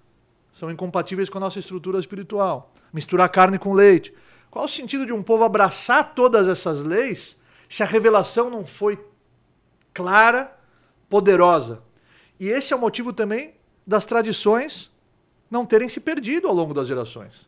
são 0.54 0.72
incompatíveis 0.72 1.28
com 1.28 1.38
a 1.38 1.42
nossa 1.42 1.60
estrutura 1.60 2.00
espiritual. 2.00 2.72
Misturar 2.94 3.28
carne 3.28 3.60
com 3.60 3.74
leite. 3.74 4.14
Qual 4.50 4.64
o 4.64 4.70
sentido 4.70 5.06
de 5.06 5.12
um 5.12 5.22
povo 5.22 5.44
abraçar 5.44 6.16
todas 6.16 6.48
essas 6.48 6.82
leis 6.82 7.38
se 7.68 7.84
a 7.84 7.86
revelação 7.86 8.50
não 8.50 8.66
foi 8.66 9.06
clara, 9.94 10.58
poderosa? 11.10 11.84
E 12.40 12.48
esse 12.48 12.72
é 12.72 12.76
o 12.78 12.80
motivo 12.80 13.12
também 13.12 13.54
das 13.86 14.06
tradições 14.06 14.93
não 15.54 15.64
terem 15.64 15.88
se 15.88 16.00
perdido 16.00 16.48
ao 16.48 16.54
longo 16.54 16.74
das 16.74 16.88
gerações. 16.88 17.48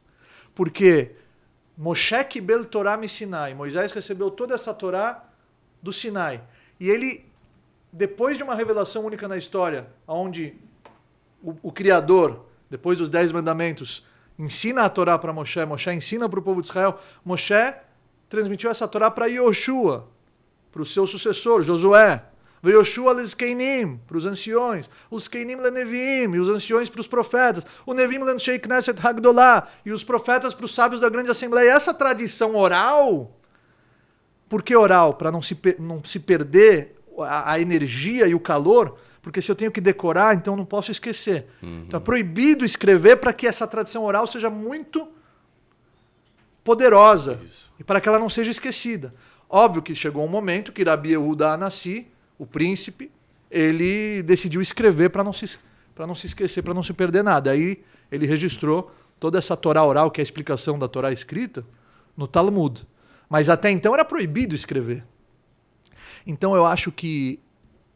Porque 0.54 1.16
Moshe 1.76 2.24
Kibel 2.26 2.64
Torá 2.64 2.96
me 2.96 3.10
Sinai. 3.10 3.56
Moisés 3.56 3.92
recebeu 3.92 4.30
toda 4.30 4.54
essa 4.54 4.76
Torá 4.76 5.28
do 5.82 5.92
Sinai. 5.92 6.40
E 6.80 6.88
ele, 6.88 7.26
depois 7.92 8.38
de 8.38 8.44
uma 8.44 8.54
revelação 8.54 9.04
única 9.04 9.28
na 9.28 9.38
história, 9.38 9.88
onde 10.08 10.54
o, 11.42 11.56
o 11.64 11.72
Criador, 11.72 12.46
depois 12.70 13.00
dos 13.00 13.10
Dez 13.10 13.32
Mandamentos, 13.32 14.06
ensina 14.38 14.84
a 14.84 14.90
Torá 14.90 15.18
para 15.18 15.34
Moshe, 15.34 15.66
Moshe 15.66 15.92
ensina 15.92 16.30
para 16.30 16.40
o 16.40 16.44
povo 16.44 16.62
de 16.62 16.68
Israel, 16.68 17.00
Moshe 17.26 17.74
transmitiu 18.30 18.70
essa 18.70 18.88
Torá 18.88 19.10
para 19.10 19.26
Yoshua, 19.26 20.08
para 20.72 20.84
o 20.84 20.86
seu 20.86 21.08
sucessor, 21.08 21.64
Josué. 21.64 22.24
Veioshua 22.66 23.14
leskeinim, 23.14 24.00
para 24.08 24.18
os 24.18 24.26
anciões. 24.26 24.90
Os 25.12 25.28
keinim 25.28 25.56
lenevim, 25.56 26.34
e 26.34 26.40
os 26.40 26.50
anciões 26.50 26.90
para 26.90 27.00
os 27.00 27.06
profetas. 27.06 27.64
O 27.86 27.94
nevim 27.94 28.18
lenshei 28.18 28.58
knesset 28.58 29.00
hagdolá, 29.06 29.68
e 29.86 29.92
os 29.92 30.04
profetas 30.04 30.52
para 30.52 30.66
os 30.66 30.74
sábios 30.74 31.00
da 31.00 31.08
grande 31.08 31.30
assembleia. 31.30 31.70
Essa 31.70 31.94
tradição 31.94 32.56
oral, 32.56 33.38
por 34.50 34.64
que 34.64 34.76
oral? 34.76 35.14
Para 35.14 35.32
não 35.32 35.44
se, 35.44 35.56
não 35.80 36.04
se 36.04 36.20
perder 36.20 36.96
a, 37.20 37.52
a, 37.52 37.60
energia 37.60 38.26
e 38.26 38.34
o 38.34 38.40
calor, 38.40 38.98
porque 39.22 39.44
se 39.44 39.52
eu 39.52 39.56
tenho 39.56 39.72
que 39.72 39.80
decorar, 39.80 40.34
então 40.34 40.56
não 40.56 40.66
posso 40.66 40.92
esquecer. 40.92 41.46
Uhum. 41.62 41.84
Então 41.86 42.00
é 42.00 42.04
proibido 42.04 42.66
escrever 42.66 43.18
para 43.18 43.32
que 43.32 43.46
essa 43.46 43.68
tradição 43.68 44.04
oral 44.04 44.26
seja 44.26 44.50
muito 44.50 45.08
poderosa 46.64 47.40
Isso. 47.46 47.72
e 47.80 47.84
para 47.84 48.02
que 48.02 48.10
ela 48.10 48.18
não 48.18 48.30
seja 48.30 48.50
esquecida. 48.50 49.14
Óbvio 49.48 49.84
que 49.84 49.94
chegou 49.94 50.26
um 50.26 50.28
momento 50.28 50.72
que 50.72 50.84
Rabi 50.84 51.10
Yehuda 51.10 51.52
Anassi 51.52 52.08
o 52.38 52.46
príncipe, 52.46 53.12
ele 53.50 54.22
decidiu 54.24 54.62
escrever 54.62 55.10
para 55.10 55.24
não 55.24 55.34
se 55.34 55.60
para 55.94 56.06
não 56.06 56.14
se 56.14 56.28
esquecer, 56.28 56.62
para 56.62 56.74
não 56.74 56.84
se 56.84 56.92
perder 56.92 57.24
nada. 57.24 57.52
Aí 57.52 57.82
ele 58.12 58.28
registrou 58.28 58.92
toda 59.18 59.38
essa 59.38 59.56
Torá 59.56 59.84
oral, 59.84 60.12
que 60.12 60.20
é 60.20 60.22
a 60.22 60.24
explicação 60.24 60.78
da 60.78 60.90
Torá 60.90 61.12
escrita, 61.12 61.66
no 62.18 62.28
Talmud. 62.28 62.86
Mas 63.30 63.48
até 63.48 63.72
então 63.72 63.94
era 63.94 64.04
proibido 64.04 64.54
escrever. 64.54 65.06
Então 66.28 66.54
eu 66.54 66.66
acho 66.66 66.92
que 66.92 67.40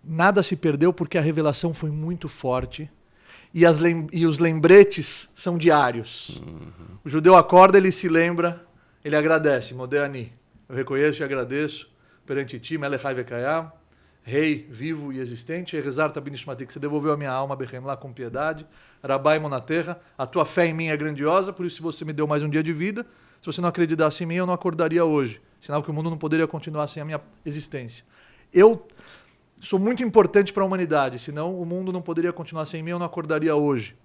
nada 0.01 0.41
se 0.41 0.55
perdeu 0.55 0.93
porque 0.93 1.17
a 1.17 1.21
revelação 1.21 1.73
foi 1.73 1.91
muito 1.91 2.29
forte 2.29 2.89
e, 3.53 3.65
as 3.65 3.79
e 4.11 4.25
os 4.25 4.39
lembretes 4.39 5.29
são 5.35 5.57
diários. 5.57 6.41
Uhum. 6.45 6.71
O 7.03 7.09
judeu 7.09 7.35
acorda, 7.35 7.77
ele 7.77 7.91
se 7.91 8.07
lembra, 8.07 8.65
ele 9.03 9.15
agradece. 9.15 9.73
Modéani, 9.73 10.31
eu 10.67 10.75
reconheço 10.75 11.21
e 11.21 11.23
agradeço 11.23 11.89
perante 12.25 12.59
ti, 12.59 12.77
Melechai 12.77 13.13
Vekayam, 13.13 13.71
rei 14.29 14.67
vivo 14.69 15.11
e 15.11 15.19
existente, 15.19 15.79
rezar 15.81 16.11
Tabinishmati, 16.11 16.65
que 16.65 16.71
você 16.71 16.79
devolveu 16.79 17.11
a 17.11 17.17
minha 17.17 17.31
alma, 17.31 17.55
Bechem, 17.55 17.79
lá 17.79 17.97
com 17.97 18.13
piedade, 18.13 18.65
Rabai 19.03 19.39
Monaterra, 19.39 19.99
a 20.15 20.27
tua 20.27 20.45
fé 20.45 20.67
em 20.67 20.73
mim 20.73 20.87
é 20.87 20.95
grandiosa, 20.95 21.51
por 21.51 21.65
isso 21.65 21.81
você 21.81 22.05
me 22.05 22.13
deu 22.13 22.27
mais 22.27 22.43
um 22.43 22.49
dia 22.49 22.61
de 22.61 22.71
vida, 22.71 23.05
se 23.41 23.47
você 23.47 23.59
não 23.59 23.69
acreditasse 23.69 24.23
em 24.23 24.27
mim, 24.27 24.35
eu 24.35 24.45
não 24.45 24.53
acordaria 24.53 25.03
hoje, 25.03 25.41
sinal 25.59 25.81
que 25.81 25.89
o 25.89 25.93
mundo 25.93 26.09
não 26.09 26.17
poderia 26.17 26.47
continuar 26.47 26.85
sem 26.87 27.01
a 27.01 27.05
minha 27.05 27.19
existência. 27.43 28.05
Eu 28.53 28.87
sou 29.59 29.79
muito 29.79 30.03
importante 30.03 30.53
para 30.53 30.61
a 30.61 30.65
humanidade, 30.65 31.17
senão 31.17 31.59
o 31.59 31.65
mundo 31.65 31.91
não 31.91 32.01
poderia 32.01 32.31
continuar 32.31 32.65
sem 32.67 32.83
mim, 32.83 32.91
eu 32.91 32.99
não 32.99 33.05
acordaria 33.07 33.55
hoje. 33.55 33.95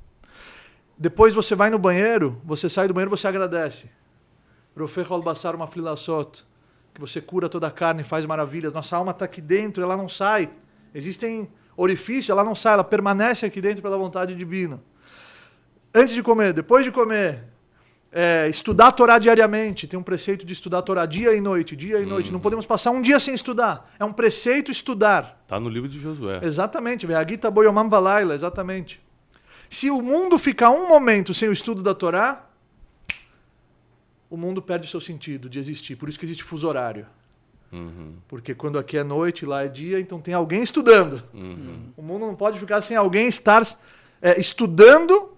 Depois 0.96 1.34
você 1.34 1.54
vai 1.54 1.68
no 1.68 1.78
banheiro, 1.78 2.40
você 2.44 2.68
sai 2.68 2.88
do 2.88 2.94
banheiro, 2.94 3.10
você 3.10 3.28
agradece. 3.28 3.90
Rofer 4.76 5.06
Holbassar 5.06 5.54
uma 5.54 5.66
flilassot 5.66 6.44
que 6.94 7.00
você 7.00 7.20
cura 7.20 7.48
toda 7.48 7.66
a 7.66 7.70
carne 7.72 8.02
e 8.02 8.04
faz 8.04 8.24
maravilhas. 8.24 8.72
Nossa 8.72 8.96
alma 8.96 9.10
está 9.10 9.24
aqui 9.24 9.40
dentro, 9.40 9.82
ela 9.82 9.96
não 9.96 10.08
sai. 10.08 10.48
Existem 10.94 11.50
orifícios, 11.76 12.30
ela 12.30 12.44
não 12.44 12.54
sai, 12.54 12.74
ela 12.74 12.84
permanece 12.84 13.44
aqui 13.44 13.60
dentro 13.60 13.82
pela 13.82 13.98
vontade 13.98 14.34
divina. 14.36 14.80
Antes 15.92 16.14
de 16.14 16.22
comer, 16.22 16.52
depois 16.52 16.84
de 16.84 16.92
comer, 16.92 17.42
é, 18.12 18.48
estudar 18.48 18.86
a 18.86 18.92
Torá 18.92 19.18
diariamente. 19.18 19.88
Tem 19.88 19.98
um 19.98 20.02
preceito 20.02 20.46
de 20.46 20.52
estudar 20.52 20.78
a 20.78 20.82
Torá 20.82 21.04
dia 21.04 21.34
e 21.34 21.40
noite, 21.40 21.74
dia 21.74 21.98
e 21.98 22.06
noite. 22.06 22.30
Não 22.30 22.36
uhum. 22.36 22.42
podemos 22.42 22.64
passar 22.64 22.92
um 22.92 23.02
dia 23.02 23.18
sem 23.18 23.34
estudar. 23.34 23.92
É 23.98 24.04
um 24.04 24.12
preceito 24.12 24.70
estudar. 24.70 25.40
Está 25.42 25.58
no 25.58 25.68
livro 25.68 25.88
de 25.88 25.98
Josué. 25.98 26.38
Exatamente. 26.42 27.12
A 27.12 27.26
Gita 27.26 27.50
Boyomam 27.50 27.90
Valaila, 27.90 28.34
exatamente. 28.34 29.02
Se 29.68 29.90
o 29.90 30.00
mundo 30.00 30.38
ficar 30.38 30.70
um 30.70 30.88
momento 30.88 31.34
sem 31.34 31.48
o 31.48 31.52
estudo 31.52 31.82
da 31.82 31.92
Torá, 31.92 32.46
o 34.34 34.36
mundo 34.36 34.60
perde 34.60 34.88
seu 34.88 35.00
sentido 35.00 35.48
de 35.48 35.60
existir. 35.60 35.94
Por 35.94 36.08
isso 36.08 36.18
que 36.18 36.26
existe 36.26 36.42
fuso 36.42 36.66
horário. 36.66 37.06
Uhum. 37.72 38.14
Porque 38.26 38.54
quando 38.54 38.78
aqui 38.78 38.98
é 38.98 39.04
noite, 39.04 39.46
lá 39.46 39.64
é 39.64 39.68
dia, 39.68 40.00
então 40.00 40.20
tem 40.20 40.34
alguém 40.34 40.62
estudando. 40.62 41.22
Uhum. 41.32 41.92
O 41.96 42.02
mundo 42.02 42.26
não 42.26 42.34
pode 42.34 42.58
ficar 42.58 42.82
sem 42.82 42.96
alguém 42.96 43.28
estar 43.28 43.62
é, 44.20 44.38
estudando 44.40 45.32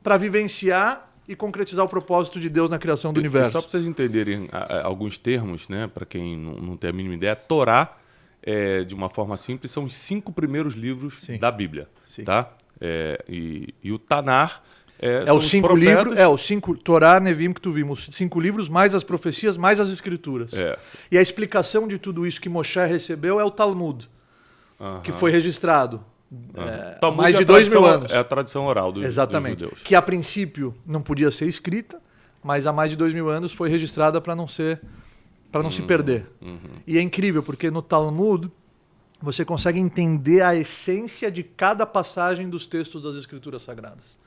para 0.00 0.16
vivenciar 0.16 1.10
e 1.28 1.34
concretizar 1.34 1.84
o 1.84 1.88
propósito 1.88 2.40
de 2.40 2.48
Deus 2.48 2.70
na 2.70 2.78
criação 2.78 3.12
do 3.12 3.18
e, 3.18 3.22
universo. 3.22 3.52
Só 3.52 3.60
para 3.60 3.70
vocês 3.70 3.84
entenderem 3.84 4.48
a, 4.52 4.58
a, 4.58 4.86
alguns 4.86 5.18
termos, 5.18 5.68
né, 5.68 5.90
para 5.92 6.06
quem 6.06 6.36
não, 6.36 6.54
não, 6.54 6.76
tem 6.76 6.90
a 6.90 6.92
mínima 6.92 7.14
ideia, 7.14 7.34
Torá, 7.34 7.96
é, 8.42 8.84
de 8.84 8.94
uma 8.94 9.08
forma 9.08 9.36
simples, 9.36 9.72
são 9.72 9.84
os 9.84 9.94
cinco 9.96 10.32
primeiros 10.32 10.74
livros 10.74 11.18
Sim. 11.20 11.38
da 11.38 11.50
Bíblia. 11.50 11.88
Sim. 12.04 12.24
Tá? 12.24 12.52
É, 12.80 13.22
e, 13.28 13.74
e 13.82 13.92
o 13.92 13.98
Tanar 13.98 14.62
é, 15.00 15.24
é 15.26 15.32
os 15.32 15.48
cinco 15.48 15.74
livros, 15.74 16.16
é 16.16 16.28
os 16.28 16.42
cinco 16.42 16.76
Torá, 16.76 17.18
Nevim 17.18 17.52
que 17.52 17.60
tu 17.60 17.72
vimos, 17.72 18.08
cinco 18.12 18.38
livros 18.38 18.68
mais 18.68 18.94
as 18.94 19.02
profecias 19.02 19.56
mais 19.56 19.80
as 19.80 19.88
escrituras. 19.88 20.52
É. 20.52 20.78
E 21.10 21.16
a 21.16 21.22
explicação 21.22 21.88
de 21.88 21.98
tudo 21.98 22.26
isso 22.26 22.40
que 22.40 22.48
Moshe 22.48 22.78
recebeu 22.80 23.40
é 23.40 23.44
o 23.44 23.50
Talmud, 23.50 24.08
uh 24.78 24.84
-huh. 24.84 25.00
que 25.02 25.10
foi 25.12 25.30
registrado 25.30 26.04
é, 26.54 26.98
Talmud 27.00 27.22
mais 27.22 27.34
é 27.34 27.38
de 27.38 27.44
a 27.44 27.46
dois 27.46 27.68
mil 27.68 27.84
anos. 27.84 28.12
É 28.12 28.18
a 28.18 28.24
tradição 28.24 28.66
oral 28.66 28.92
dos, 28.92 29.02
dos 29.02 29.12
Exatamente. 29.12 29.60
judeus. 29.60 29.80
Que 29.82 29.94
a 29.94 30.02
princípio 30.02 30.74
não 30.86 31.02
podia 31.02 31.30
ser 31.30 31.46
escrita, 31.46 32.00
mas 32.42 32.66
há 32.66 32.72
mais 32.72 32.90
de 32.90 32.96
dois 32.96 33.12
mil 33.12 33.28
anos 33.28 33.52
foi 33.52 33.68
registrada 33.68 34.20
para 34.20 34.36
não 34.36 34.46
ser, 34.46 34.80
para 35.50 35.62
não 35.62 35.70
se 35.70 35.82
perder. 35.82 36.26
E 36.86 36.98
é 36.98 37.00
incrível 37.00 37.42
porque 37.42 37.70
no 37.70 37.82
Talmud 37.82 38.50
você 39.20 39.44
consegue 39.44 39.78
entender 39.78 40.42
a 40.42 40.54
essência 40.54 41.30
de 41.30 41.42
cada 41.42 41.84
passagem 41.84 42.48
dos 42.48 42.66
textos 42.66 43.02
das 43.02 43.16
Escrituras 43.16 43.62
Sagradas. 43.62 44.18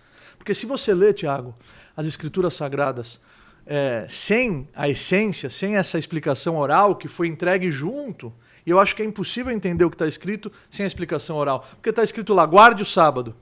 Porque 0.44 0.54
se 0.54 0.66
você 0.66 0.94
lê, 0.94 1.14
Tiago, 1.14 1.56
as 1.96 2.06
Escrituras 2.06 2.54
Sagradas 2.54 3.22
é, 3.66 4.06
sem 4.10 4.68
a 4.76 4.90
essência, 4.90 5.50
sem 5.50 5.78
essa 5.78 5.98
explicação 5.98 6.58
oral 6.58 6.98
que 6.98 7.08
foi 7.08 7.30
entregue 7.30 7.72
junto, 7.72 8.34
e 8.66 8.70
eu 8.70 8.78
acho 8.78 8.94
que 8.94 9.02
é 9.02 9.06
impossível 9.06 9.54
entender 9.54 9.86
o 9.86 9.90
que 9.90 9.96
está 9.96 10.06
escrito 10.06 10.52
sem 10.70 10.84
a 10.84 10.88
explicação 10.88 11.38
oral. 11.38 11.66
Porque 11.76 11.92
está 11.92 12.04
escrito 12.04 12.34
lá, 12.34 12.46
guarde 12.46 12.84
o 12.84 12.86
sábado. 12.86 13.34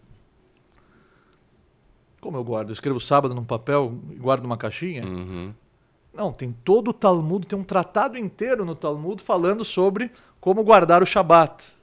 Como 2.20 2.38
eu 2.38 2.44
guardo? 2.44 2.70
Eu 2.70 2.74
escrevo 2.74 3.00
sábado 3.00 3.34
num 3.34 3.44
papel 3.44 3.98
e 4.12 4.18
guardo 4.18 4.44
numa 4.44 4.56
caixinha? 4.56 5.04
Uhum. 5.04 5.52
Não, 6.14 6.32
tem 6.32 6.56
todo 6.64 6.90
o 6.90 6.94
Talmud, 6.94 7.48
tem 7.48 7.58
um 7.58 7.64
tratado 7.64 8.16
inteiro 8.16 8.64
no 8.64 8.76
Talmud 8.76 9.24
falando 9.24 9.66
sobre 9.66 10.12
como 10.40 10.64
guardar 10.64 11.02
o 11.02 11.06
Shabat. 11.08 11.76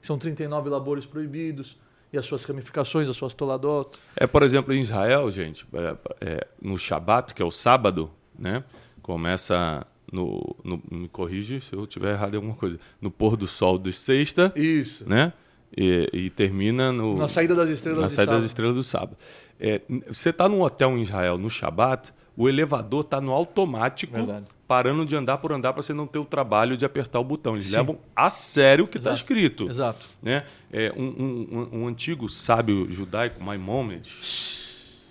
São 0.00 0.16
39 0.16 0.70
labores 0.70 1.06
proibidos 1.06 1.76
e 2.12 2.18
as 2.18 2.26
suas 2.26 2.44
ramificações, 2.44 3.08
as 3.08 3.16
suas 3.16 3.32
toladot. 3.32 3.96
É, 4.16 4.26
por 4.26 4.42
exemplo, 4.42 4.72
em 4.74 4.80
Israel, 4.80 5.30
gente, 5.30 5.66
é, 5.72 5.96
é, 6.20 6.46
no 6.60 6.76
Shabat, 6.76 7.32
que 7.34 7.40
é 7.42 7.44
o 7.44 7.50
sábado, 7.50 8.10
né? 8.38 8.64
Começa 9.02 9.86
no, 10.12 10.56
no- 10.64 10.82
Me 10.90 11.08
corrige 11.08 11.60
se 11.60 11.72
eu 11.74 11.86
tiver 11.86 12.12
errado 12.12 12.34
em 12.34 12.36
alguma 12.36 12.54
coisa. 12.54 12.78
No 13.00 13.10
pôr 13.10 13.36
do 13.36 13.46
sol 13.46 13.78
de 13.78 13.92
sexta, 13.92 14.52
Isso. 14.56 15.08
né? 15.08 15.32
E, 15.76 16.08
e 16.12 16.30
termina 16.30 16.92
no, 16.92 17.16
Na 17.16 17.28
saída 17.28 17.54
das 17.54 17.70
estrelas 17.70 18.02
na 18.02 18.08
saída 18.10 18.24
sábado. 18.32 18.40
das 18.42 18.50
estrelas 18.50 18.76
do 18.76 18.82
sábado. 18.82 19.16
É, 19.58 19.80
você 20.08 20.30
está 20.30 20.48
num 20.48 20.60
hotel 20.62 20.96
em 20.98 21.02
Israel 21.02 21.38
no 21.38 21.48
Shabat, 21.48 22.12
o 22.42 22.48
elevador 22.48 23.02
está 23.02 23.20
no 23.20 23.32
automático, 23.32 24.14
Verdade. 24.14 24.46
parando 24.66 25.04
de 25.04 25.14
andar 25.14 25.36
por 25.38 25.52
andar 25.52 25.74
para 25.74 25.82
você 25.82 25.92
não 25.92 26.06
ter 26.06 26.18
o 26.18 26.24
trabalho 26.24 26.74
de 26.76 26.84
apertar 26.86 27.20
o 27.20 27.24
botão. 27.24 27.54
Eles 27.54 27.66
Sim. 27.66 27.76
levam 27.76 27.98
a 28.16 28.30
sério 28.30 28.84
o 28.84 28.88
que 28.88 28.96
está 28.96 29.12
escrito. 29.12 29.68
Exato. 29.68 30.06
Né? 30.22 30.44
É, 30.72 30.90
um, 30.96 31.02
um- 31.04 31.48
um- 31.50 31.80
um 31.82 31.86
antigo 31.86 32.28
sábio 32.30 32.90
judaico, 32.90 33.42
Maimônides, 33.44 35.10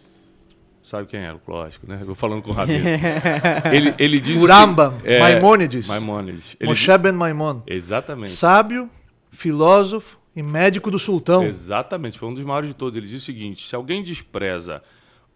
sabe 0.81 1.07
quem 1.07 1.19
é, 1.19 1.35
lógico, 1.47 1.85
né? 1.87 1.99
Eu 2.01 2.15
falando 2.15 2.41
com 2.41 2.49
o 2.49 2.53
Rabino. 2.53 2.83
ele, 3.71 3.93
ele 3.99 4.19
diz 4.19 4.39
seguinte- 4.39 4.91
é, 5.03 5.19
Maimônides. 5.19 5.87
Maimônides. 5.87 6.55
Ele 6.59 6.69
Moshe 6.69 6.97
Ben 6.97 7.11
Maimon. 7.13 7.61
Exatamente. 7.67 8.31
Sábio, 8.31 8.89
filósofo 9.31 10.17
e 10.35 10.41
médico 10.41 10.89
do 10.89 10.97
sultão. 10.97 11.43
Exatamente, 11.43 12.17
foi 12.17 12.27
um 12.27 12.33
dos 12.33 12.43
maiores 12.43 12.69
de 12.69 12.75
todos. 12.75 12.97
Ele 12.97 13.05
diz 13.05 13.21
o 13.21 13.25
seguinte: 13.25 13.67
se 13.67 13.75
alguém 13.75 14.01
despreza 14.01 14.81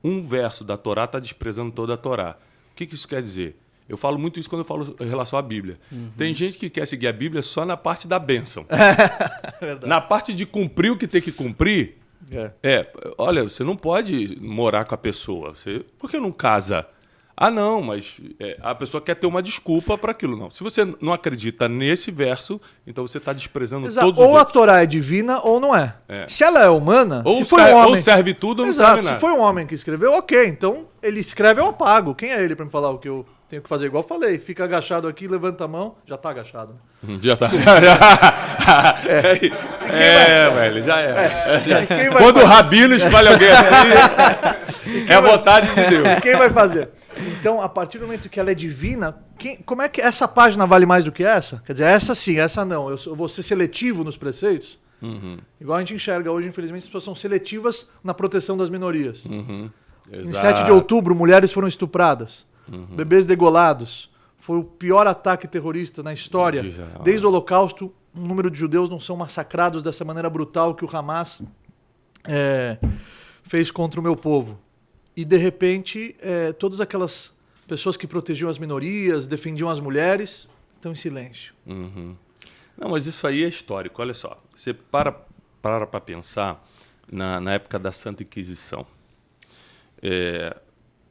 um 0.04 0.26
verso 0.28 0.64
da 0.64 0.76
Torá, 0.78 1.06
está 1.06 1.20
desprezando 1.20 1.72
toda 1.72 1.94
a 1.94 1.98
Torá. 1.98 2.38
O 2.72 2.76
que, 2.76 2.86
que 2.86 2.96
isso 2.96 3.08
quer 3.08 3.22
dizer? 3.22 3.56
Eu 3.88 3.98
falo 3.98 4.18
muito 4.18 4.40
isso 4.40 4.50
quando 4.50 4.62
eu 4.62 4.66
falo 4.66 4.96
em 5.00 5.08
relação 5.08 5.38
à 5.38 5.42
Bíblia. 5.42 5.78
Tem 6.18 6.34
gente 6.34 6.58
que 6.58 6.70
quer 6.70 6.88
seguir 6.88 7.08
a 7.08 7.14
Bíblia 7.14 7.42
só 7.42 7.66
na 7.66 7.76
parte 7.78 8.08
da 8.08 8.18
bênção. 8.18 8.66
Verdade. 9.60 9.88
na 9.88 10.00
parte 10.02 10.34
de 10.34 10.46
cumprir 10.46 10.92
o 10.92 10.98
que 10.98 11.08
tem 11.08 11.22
que 11.22 11.32
cumprir, 11.32 11.98
É. 12.32 12.52
é, 12.64 12.92
olha, 13.18 13.44
você 13.44 13.64
não 13.64 13.76
pode 13.76 14.38
morar 14.42 14.86
com 14.86 14.96
a 14.96 14.98
pessoa. 14.98 15.54
Você, 15.56 15.86
por 16.00 16.10
que 16.10 16.18
não 16.20 16.32
casa? 16.32 16.88
Ah, 17.36 17.50
não, 17.50 17.82
mas 17.82 18.18
é, 18.40 18.58
a 18.62 18.76
pessoa 18.76 19.02
quer 19.02 19.16
ter 19.16 19.26
uma 19.26 19.42
desculpa 19.42 19.98
para 19.98 20.12
aquilo. 20.12 20.38
Não. 20.38 20.50
Se 20.52 20.64
você 20.64 20.86
não 21.02 21.12
acredita 21.12 21.68
nesse 21.68 22.12
verso, 22.12 22.62
então 22.86 23.06
você 23.08 23.18
está 23.18 23.34
desprezando 23.34 23.88
Exato. 23.88 24.06
todos 24.08 24.20
os 24.20 24.26
Ou 24.26 24.36
a 24.36 24.40
outros. 24.40 24.54
Torá 24.54 24.84
é 24.84 24.86
divina 24.86 25.40
ou 25.42 25.60
não 25.60 25.76
é. 25.76 25.96
É. 26.08 26.28
Se 26.28 26.44
ela 26.44 26.62
é 26.64 26.70
humana, 26.70 27.24
Ou, 27.26 27.36
se 27.38 27.46
foi 27.46 27.62
ser- 27.62 27.74
um 27.74 27.78
ou 27.78 27.88
homem. 27.88 28.02
serve 28.02 28.34
tudo 28.36 28.60
ou 28.60 28.66
não 28.66 28.72
Exato. 28.74 28.88
serve 28.90 29.02
Se 29.02 29.08
nada. 29.08 29.20
foi 29.20 29.32
um 29.32 29.42
homem 29.42 29.66
que 29.66 29.74
escreveu, 29.74 30.12
ok. 30.14 30.46
Então 30.48 30.86
ele 31.02 31.20
escreve, 31.20 31.60
eu 31.60 31.68
apago. 31.68 32.14
Quem 32.14 32.32
é 32.32 32.44
ele 32.44 32.56
pra 32.56 32.66
me 32.66 32.72
falar 32.72 32.92
o 32.92 33.00
que 33.00 33.10
eu 33.10 33.26
tenho 33.50 33.62
que 33.64 33.68
fazer? 33.70 33.88
Igual 33.88 34.04
eu 34.04 34.08
falei, 34.08 34.38
fica 34.38 34.64
agachado 34.64 35.08
aqui, 35.08 35.28
levanta 35.28 35.66
a 35.66 35.68
mão, 35.68 35.96
já 36.06 36.18
tá 36.18 36.30
agachado. 36.30 36.74
né? 37.02 37.18
Já 37.22 37.36
tá. 37.36 37.50
é, 39.90 40.50
velho, 40.54 40.82
já 40.82 41.02
é. 41.02 41.62
E 41.84 41.88
quem 41.88 42.10
vai 42.10 42.22
Quando 42.24 42.38
o 42.42 42.46
Rabino 42.46 42.96
escolhe 42.96 43.28
alguém 43.28 43.50
assim, 43.50 45.06
é 45.10 45.14
a 45.16 45.22
vontade 45.22 45.70
de 45.74 45.88
Deus. 45.90 46.20
Quem 46.22 46.36
vai 46.36 46.50
fazer? 46.50 46.90
Então, 47.40 47.62
a 47.62 47.70
partir 47.70 48.00
do 48.00 48.06
momento 48.06 48.28
que 48.30 48.40
ela 48.40 48.52
é 48.52 48.56
divina, 48.56 49.18
quem- 49.38 49.58
como 49.58 49.82
é 49.82 49.90
que 49.90 50.02
essa 50.02 50.28
página 50.28 50.66
vale 50.66 50.86
mais 50.86 51.04
do 51.04 51.12
que 51.12 51.24
essa? 51.24 51.62
Quer 51.66 51.74
dizer, 51.74 51.86
essa 51.86 52.16
sim, 52.16 52.40
essa 52.40 52.66
não. 52.66 52.90
Eu, 52.90 52.98
vou 53.16 53.30
ser 53.30 53.44
seletivo 53.44 54.04
nos 54.04 54.18
preceitos? 54.18 54.80
Uhum. 55.02 55.38
Igual 55.60 55.78
a 55.78 55.80
gente 55.82 55.94
enxerga 55.94 56.32
hoje, 56.32 56.48
infelizmente, 56.48 56.82
as 56.84 56.88
pessoas 56.88 57.04
são 57.04 57.14
seletivas 57.16 57.88
na 58.04 58.14
proteção 58.14 58.58
das 58.58 58.70
minorias. 58.70 59.26
Uhum. 59.26 59.70
Em 60.12 60.34
7 60.34 60.64
de 60.64 60.72
outubro, 60.72 61.14
mulheres 61.14 61.52
foram 61.52 61.68
estupradas, 61.68 62.48
Uhum. 62.72 62.86
bebês 62.96 63.26
degolados. 63.26 64.10
Foi 64.40 64.58
o 64.58 64.64
pior 64.64 65.06
ataque 65.08 65.48
terrorista 65.48 66.02
na 66.04 66.12
história. 66.14 66.64
Desde 67.04 67.26
o 67.26 67.30
Holocausto, 67.30 67.94
um 68.16 68.28
número 68.28 68.50
de 68.50 68.58
judeus 68.58 68.90
não 68.90 69.00
são 69.00 69.16
massacrados 69.18 69.82
dessa 69.82 70.06
maneira 70.06 70.30
brutal 70.30 70.76
que 70.76 70.86
o 70.86 70.90
Hamas 70.96 71.42
é, 72.26 72.78
fez 73.44 73.72
contra 73.72 74.00
o 74.00 74.04
meu 74.04 74.16
povo. 74.16 74.60
E, 75.16 75.24
de 75.26 75.38
repente, 75.38 76.16
é, 76.20 76.54
todas 76.54 76.82
aquelas 76.82 77.34
pessoas 77.68 77.98
que 77.98 78.08
protegiam 78.08 78.50
as 78.50 78.58
minorias, 78.58 79.28
defendiam 79.28 79.70
as 79.70 79.80
mulheres, 79.80 80.48
estão 80.74 80.92
em 80.92 80.96
silêncio. 80.96 81.54
Uhum. 81.66 82.16
Não, 82.78 82.90
mas 82.90 83.06
isso 83.06 83.26
aí 83.28 83.44
é 83.44 83.48
histórico. 83.48 84.02
Olha 84.02 84.14
só, 84.14 84.38
você 84.56 84.74
para 84.74 85.12
para 85.62 85.88
para 85.88 86.02
pensar 86.02 86.62
na, 87.10 87.40
na 87.40 87.54
época 87.54 87.80
da 87.80 87.92
Santa 87.92 88.24
Inquisição. 88.24 88.86
É, 90.02 90.58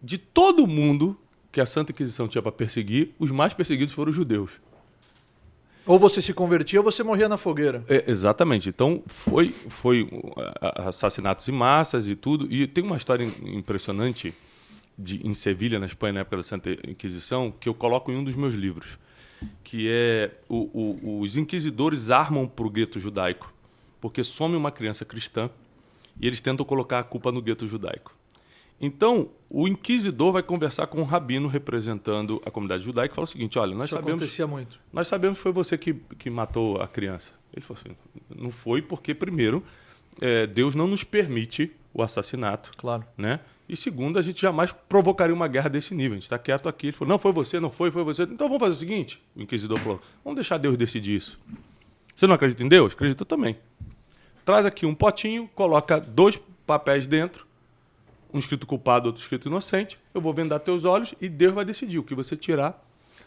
de 0.03 0.19
todo 0.19 0.67
mundo 0.67 1.19
que 1.51 1.61
a 1.61 1.67
Santa 1.67 1.93
Inquisição 1.93 2.29
tinha 2.29 2.43
para 2.43 2.53
perseguir, 2.53 3.15
os 3.19 3.31
mais 3.31 3.55
perseguidos 3.55 3.95
foram 3.95 4.11
os 4.11 4.17
judeus. 4.17 4.61
Ou 5.85 5.99
você 5.99 6.23
se 6.23 6.33
convertia 6.33 6.79
ou 6.81 6.85
você 6.85 7.03
morria 7.03 7.29
na 7.29 7.37
fogueira. 7.37 7.85
É, 7.89 8.05
exatamente. 8.11 8.69
Então 8.69 9.03
foi, 9.07 9.49
foi 9.49 10.09
a- 10.61 10.89
assassinatos 10.89 11.49
em 11.49 11.53
massas 11.53 12.09
e 12.09 12.15
tudo. 12.15 12.47
E 12.53 12.67
tem 12.67 12.85
uma 12.85 12.97
história 12.97 13.25
im- 13.25 13.59
impressionante 13.59 14.33
de, 14.97 15.27
em 15.27 15.35
Sevilha, 15.35 15.79
na 15.81 15.87
Espanha, 15.87 16.13
na 16.13 16.21
época 16.21 16.37
da 16.37 16.43
Santa 16.43 16.71
Inquisição, 16.89 17.53
que 17.59 17.69
eu 17.69 17.75
coloco 17.75 18.13
em 18.13 18.17
um 18.17 18.23
dos 18.23 18.37
meus 18.37 18.55
livros, 18.55 18.99
que 19.65 19.89
é 19.91 20.31
o- 20.49 20.71
o- 21.03 21.21
os 21.21 21.37
inquisidores 21.37 22.11
armam 22.11 22.47
para 22.47 22.67
o 22.67 22.71
gueto 22.71 23.01
judaico, 23.01 23.53
porque 24.01 24.23
some 24.23 24.55
uma 24.55 24.71
criança 24.71 25.05
cristã 25.05 25.51
e 26.21 26.27
eles 26.27 26.41
tentam 26.41 26.65
colocar 26.65 27.01
a 27.01 27.05
culpa 27.05 27.33
no 27.33 27.43
gueto 27.43 27.67
judaico. 27.67 28.15
Então, 28.85 29.31
o 29.49 29.69
inquisidor 29.69 30.33
vai 30.33 30.43
conversar 30.43 30.89
com 30.89 31.01
um 31.01 31.05
rabino 31.05 31.47
representando 31.47 32.43
a 32.45 32.51
comunidade 32.51 32.83
judaica 32.83 33.13
e 33.13 33.17
fala 33.17 33.25
o 33.25 33.29
seguinte: 33.29 33.59
olha, 33.59 33.75
nós 33.77 33.87
Isso 33.89 33.95
sabemos 33.97 34.21
acontecia 34.23 34.47
muito. 34.47 34.81
nós 34.93 35.07
sabemos 35.07 35.39
que 35.39 35.43
foi 35.45 35.53
você 35.53 35.79
que, 35.79 35.95
que 36.19 36.29
matou 36.29 36.81
a 36.83 36.89
criança. 36.89 37.33
Ele 37.55 37.65
falou 37.65 37.81
assim: 37.85 37.97
não 38.35 38.51
foi 38.51 38.83
porque, 38.83 39.15
primeiro, 39.15 39.63
eh, 40.21 40.47
Deus 40.49 40.75
não 40.75 40.89
nos 40.89 41.05
permite 41.05 41.71
o 41.95 42.03
assassinato, 42.03 42.73
Claro. 42.77 43.05
né? 43.17 43.39
E 43.69 43.77
segundo, 43.77 44.19
a 44.19 44.23
gente 44.23 44.43
jamais 44.43 44.73
provocaria 44.89 45.35
uma 45.35 45.47
guerra 45.47 45.69
desse 45.71 45.95
nível. 45.95 46.13
A 46.13 46.17
gente 46.17 46.25
está 46.25 46.39
quieto 46.39 46.69
aqui. 46.69 46.87
Ele 46.89 46.93
falou: 46.93 47.11
não 47.11 47.19
foi 47.19 47.33
você, 47.33 47.61
não 47.61 47.71
foi, 47.71 47.91
foi 47.93 48.03
você. 48.03 48.25
Então 48.25 48.49
vamos 48.49 48.59
fazer 48.61 48.75
o 48.75 48.79
seguinte: 48.79 49.23
o 49.37 49.43
inquisidor 49.43 49.79
falou: 49.79 50.01
vamos 50.25 50.35
deixar 50.37 50.59
Deus 50.59 50.77
decidir 50.77 51.15
isso. 51.15 51.39
Você 52.17 52.27
não 52.27 52.35
acredita 52.35 52.65
em 52.65 52.69
Deus? 52.69 52.95
Acredita 52.95 53.25
também. 53.25 53.57
Traz 54.45 54.67
aqui 54.67 54.85
um 54.85 54.95
potinho, 54.95 55.49
coloca 55.55 56.01
dois 56.01 56.41
papéis 56.67 57.07
dentro, 57.07 57.47
um 58.33 58.39
escrito 58.39 58.67
culpado, 58.67 59.07
outro 59.07 59.21
escrito 59.21 59.49
inocente. 59.49 59.99
Eu 60.15 60.21
vou 60.21 60.33
vendar 60.33 60.59
teus 60.61 60.85
olhos 60.85 61.15
e 61.21 61.29
Deus 61.29 61.53
vai 61.55 61.65
decidir 61.65 61.99
o 61.99 62.03
que 62.03 62.15
você 62.15 62.37
tirar. 62.37 62.83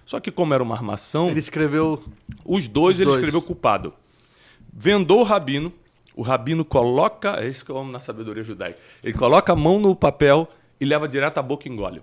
Só 0.06 0.20
que 0.20 0.32
como 0.32 0.54
era 0.54 0.62
uma 0.63 0.76
armação, 0.76 1.30
Ele 1.30 1.39
escreveu 1.39 2.04
os 2.44 2.68
dois 2.68 2.98
Os 2.98 3.02
ele 3.02 3.06
dois. 3.10 3.18
escreveu 3.18 3.41
culpado. 3.41 3.94
Vendou 4.72 5.22
o 5.22 5.24
rabino, 5.24 5.72
o 6.15 6.22
rabino 6.22 6.63
coloca, 6.65 7.38
é 7.41 7.48
isso 7.48 7.63
que 7.65 7.72
eu 7.72 7.78
amo 7.78 7.91
na 7.91 8.00
sabedoria 8.00 8.44
judaica. 8.44 8.80
Ele 9.04 9.13
coloca 9.13 9.54
a 9.54 9.56
mão 9.56 9.80
no 9.80 9.96
papel 9.96 10.48
e 10.80 10.86
leva 10.86 11.08
direto 11.08 11.38
à 11.38 11.41
boca 11.41 11.68
e 11.68 11.72
engole. 11.72 12.02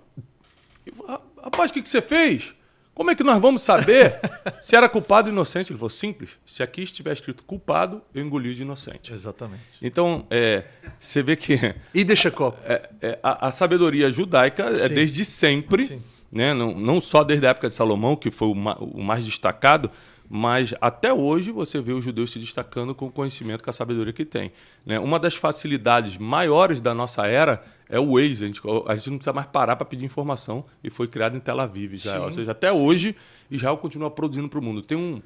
E, 0.85 0.91
"Ah, 1.07 1.21
Rapaz, 1.43 1.71
o 1.71 1.73
que, 1.73 1.81
que 1.81 1.89
você 1.89 2.01
fez? 2.01 2.53
Como 2.95 3.09
é 3.09 3.15
que 3.15 3.23
nós 3.23 3.41
vamos 3.41 3.61
saber 3.61 4.13
se 4.61 4.75
era 4.75 4.87
culpado 4.87 5.27
ou 5.27 5.33
inocente? 5.33 5.71
Ele 5.71 5.77
falou, 5.79 5.89
simples. 5.89 6.37
Se 6.45 6.61
aqui 6.61 6.83
estiver 6.83 7.11
escrito 7.13 7.43
culpado, 7.43 8.01
eu 8.13 8.23
engoli 8.23 8.53
de 8.53 8.61
inocente. 8.61 9.11
Exatamente. 9.11 9.63
Então, 9.81 10.27
é, 10.29 10.63
você 10.99 11.23
vê 11.23 11.35
que 11.35 11.73
E 11.93 12.03
de 12.03 12.15
Shekop. 12.15 12.57
é, 12.65 12.89
é, 13.01 13.19
a, 13.23 13.47
a 13.47 13.51
sabedoria 13.51 14.11
judaica 14.11 14.63
é 14.65 14.87
Sim. 14.87 14.93
desde 14.93 15.25
sempre, 15.25 15.85
Sim. 15.87 16.01
né? 16.31 16.53
não, 16.53 16.73
não 16.75 17.01
só 17.01 17.23
desde 17.23 17.47
a 17.47 17.49
época 17.49 17.67
de 17.67 17.73
Salomão, 17.73 18.15
que 18.15 18.29
foi 18.29 18.47
o, 18.49 18.55
ma- 18.55 18.77
o 18.79 19.01
mais 19.01 19.25
destacado, 19.25 19.89
mas 20.35 20.73
até 20.81 21.13
hoje 21.13 21.51
você 21.51 21.79
vê 21.79 21.93
os 21.93 22.03
judeus 22.03 22.31
se 22.31 22.39
destacando 22.39 22.95
com 22.95 23.05
o 23.05 23.11
conhecimento, 23.11 23.63
com 23.63 23.69
a 23.69 23.73
sabedoria 23.73 24.11
que 24.11 24.25
tem. 24.25 24.51
Né? 24.83 24.97
Uma 24.97 25.19
das 25.19 25.35
facilidades 25.35 26.17
maiores 26.17 26.81
da 26.81 26.91
nossa 26.91 27.27
era 27.27 27.63
é 27.87 27.99
o 27.99 28.15
Waze. 28.15 28.43
A 28.43 28.47
gente, 28.47 28.61
a 28.87 28.95
gente 28.95 29.09
não 29.11 29.17
precisa 29.19 29.31
mais 29.31 29.45
parar 29.45 29.75
para 29.75 29.85
pedir 29.85 30.05
informação 30.05 30.65
e 30.83 30.89
foi 30.89 31.07
criado 31.07 31.37
em 31.37 31.39
Tel 31.39 31.59
Aviv. 31.59 31.93
Israel. 31.93 32.21
Sim. 32.21 32.25
Ou 32.25 32.31
seja, 32.31 32.51
até 32.51 32.73
hoje 32.73 33.15
Israel 33.51 33.77
continua 33.77 34.09
produzindo 34.09 34.49
para 34.49 34.57
o 34.57 34.63
mundo. 34.63 34.81
Tem 34.81 34.97
um, 34.97 35.21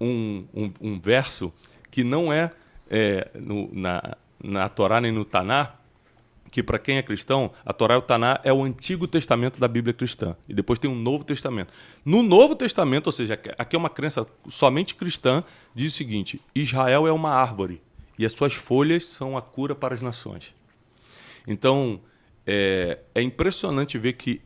um, 0.00 0.46
um, 0.54 0.72
um 0.80 0.98
verso 0.98 1.52
que 1.90 2.02
não 2.02 2.32
é, 2.32 2.50
é, 2.90 3.28
no, 3.34 3.68
na, 3.74 4.16
na 4.42 4.70
Torá 4.70 5.02
nem 5.02 5.12
no 5.12 5.26
Taná, 5.26 5.74
que 6.56 6.62
para 6.62 6.78
quem 6.78 6.96
é 6.96 7.02
cristão, 7.02 7.52
a 7.66 7.72
Torá 7.74 7.96
e 7.96 7.98
o 7.98 8.00
Taná 8.00 8.40
é 8.42 8.50
o 8.50 8.64
Antigo 8.64 9.06
Testamento 9.06 9.60
da 9.60 9.68
Bíblia 9.68 9.92
cristã. 9.92 10.34
E 10.48 10.54
depois 10.54 10.78
tem 10.78 10.90
um 10.90 10.94
Novo 10.94 11.22
Testamento. 11.22 11.70
No 12.02 12.22
Novo 12.22 12.56
Testamento, 12.56 13.08
ou 13.08 13.12
seja, 13.12 13.38
aqui 13.58 13.76
é 13.76 13.78
uma 13.78 13.90
crença 13.90 14.26
somente 14.48 14.94
cristã, 14.94 15.44
diz 15.74 15.92
o 15.92 15.96
seguinte: 15.98 16.40
Israel 16.54 17.06
é 17.06 17.12
uma 17.12 17.28
árvore 17.28 17.82
e 18.18 18.24
as 18.24 18.32
suas 18.32 18.54
folhas 18.54 19.04
são 19.04 19.36
a 19.36 19.42
cura 19.42 19.74
para 19.74 19.92
as 19.92 20.00
nações. 20.00 20.54
Então, 21.46 22.00
é, 22.46 23.00
é 23.14 23.20
impressionante 23.20 23.98
ver 23.98 24.14
que 24.14 24.40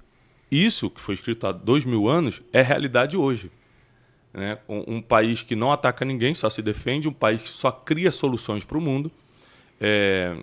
isso, 0.51 0.91
que 0.91 1.01
foi 1.01 1.15
escrito 1.15 1.47
há 1.47 1.53
dois 1.53 1.85
mil 1.85 2.09
anos, 2.09 2.43
é 2.53 2.61
realidade 2.61 3.17
hoje. 3.17 3.53
Né? 4.35 4.59
Um, 4.69 4.97
um, 4.97 5.01
país 5.01 5.45
que 5.45 5.55
não 5.55 5.71
ataca 5.71 6.05
ninguém, 6.05 6.35
só 6.35 6.51
se 6.51 6.61
defende, 6.61 7.07
um 7.07 7.13
país 7.13 7.41
que 7.41 7.49
só 7.51 7.71
cria 7.71 8.11
soluções 8.11 8.65
para 8.65 8.77
o 8.77 8.81
mundo. 8.81 9.13
É, 9.81 10.37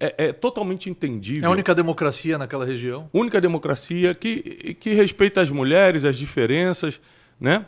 é, 0.00 0.26
é, 0.26 0.32
totalmente 0.32 0.88
entendível. 0.88 1.44
É 1.44 1.46
a 1.46 1.50
única 1.50 1.74
democracia 1.74 2.38
naquela 2.38 2.64
região. 2.64 3.08
Única 3.12 3.40
democracia 3.40 4.14
que, 4.14 4.74
que 4.74 4.92
respeita 4.92 5.40
as 5.40 5.50
mulheres, 5.50 6.04
as 6.04 6.16
diferenças. 6.16 7.00
Né? 7.40 7.66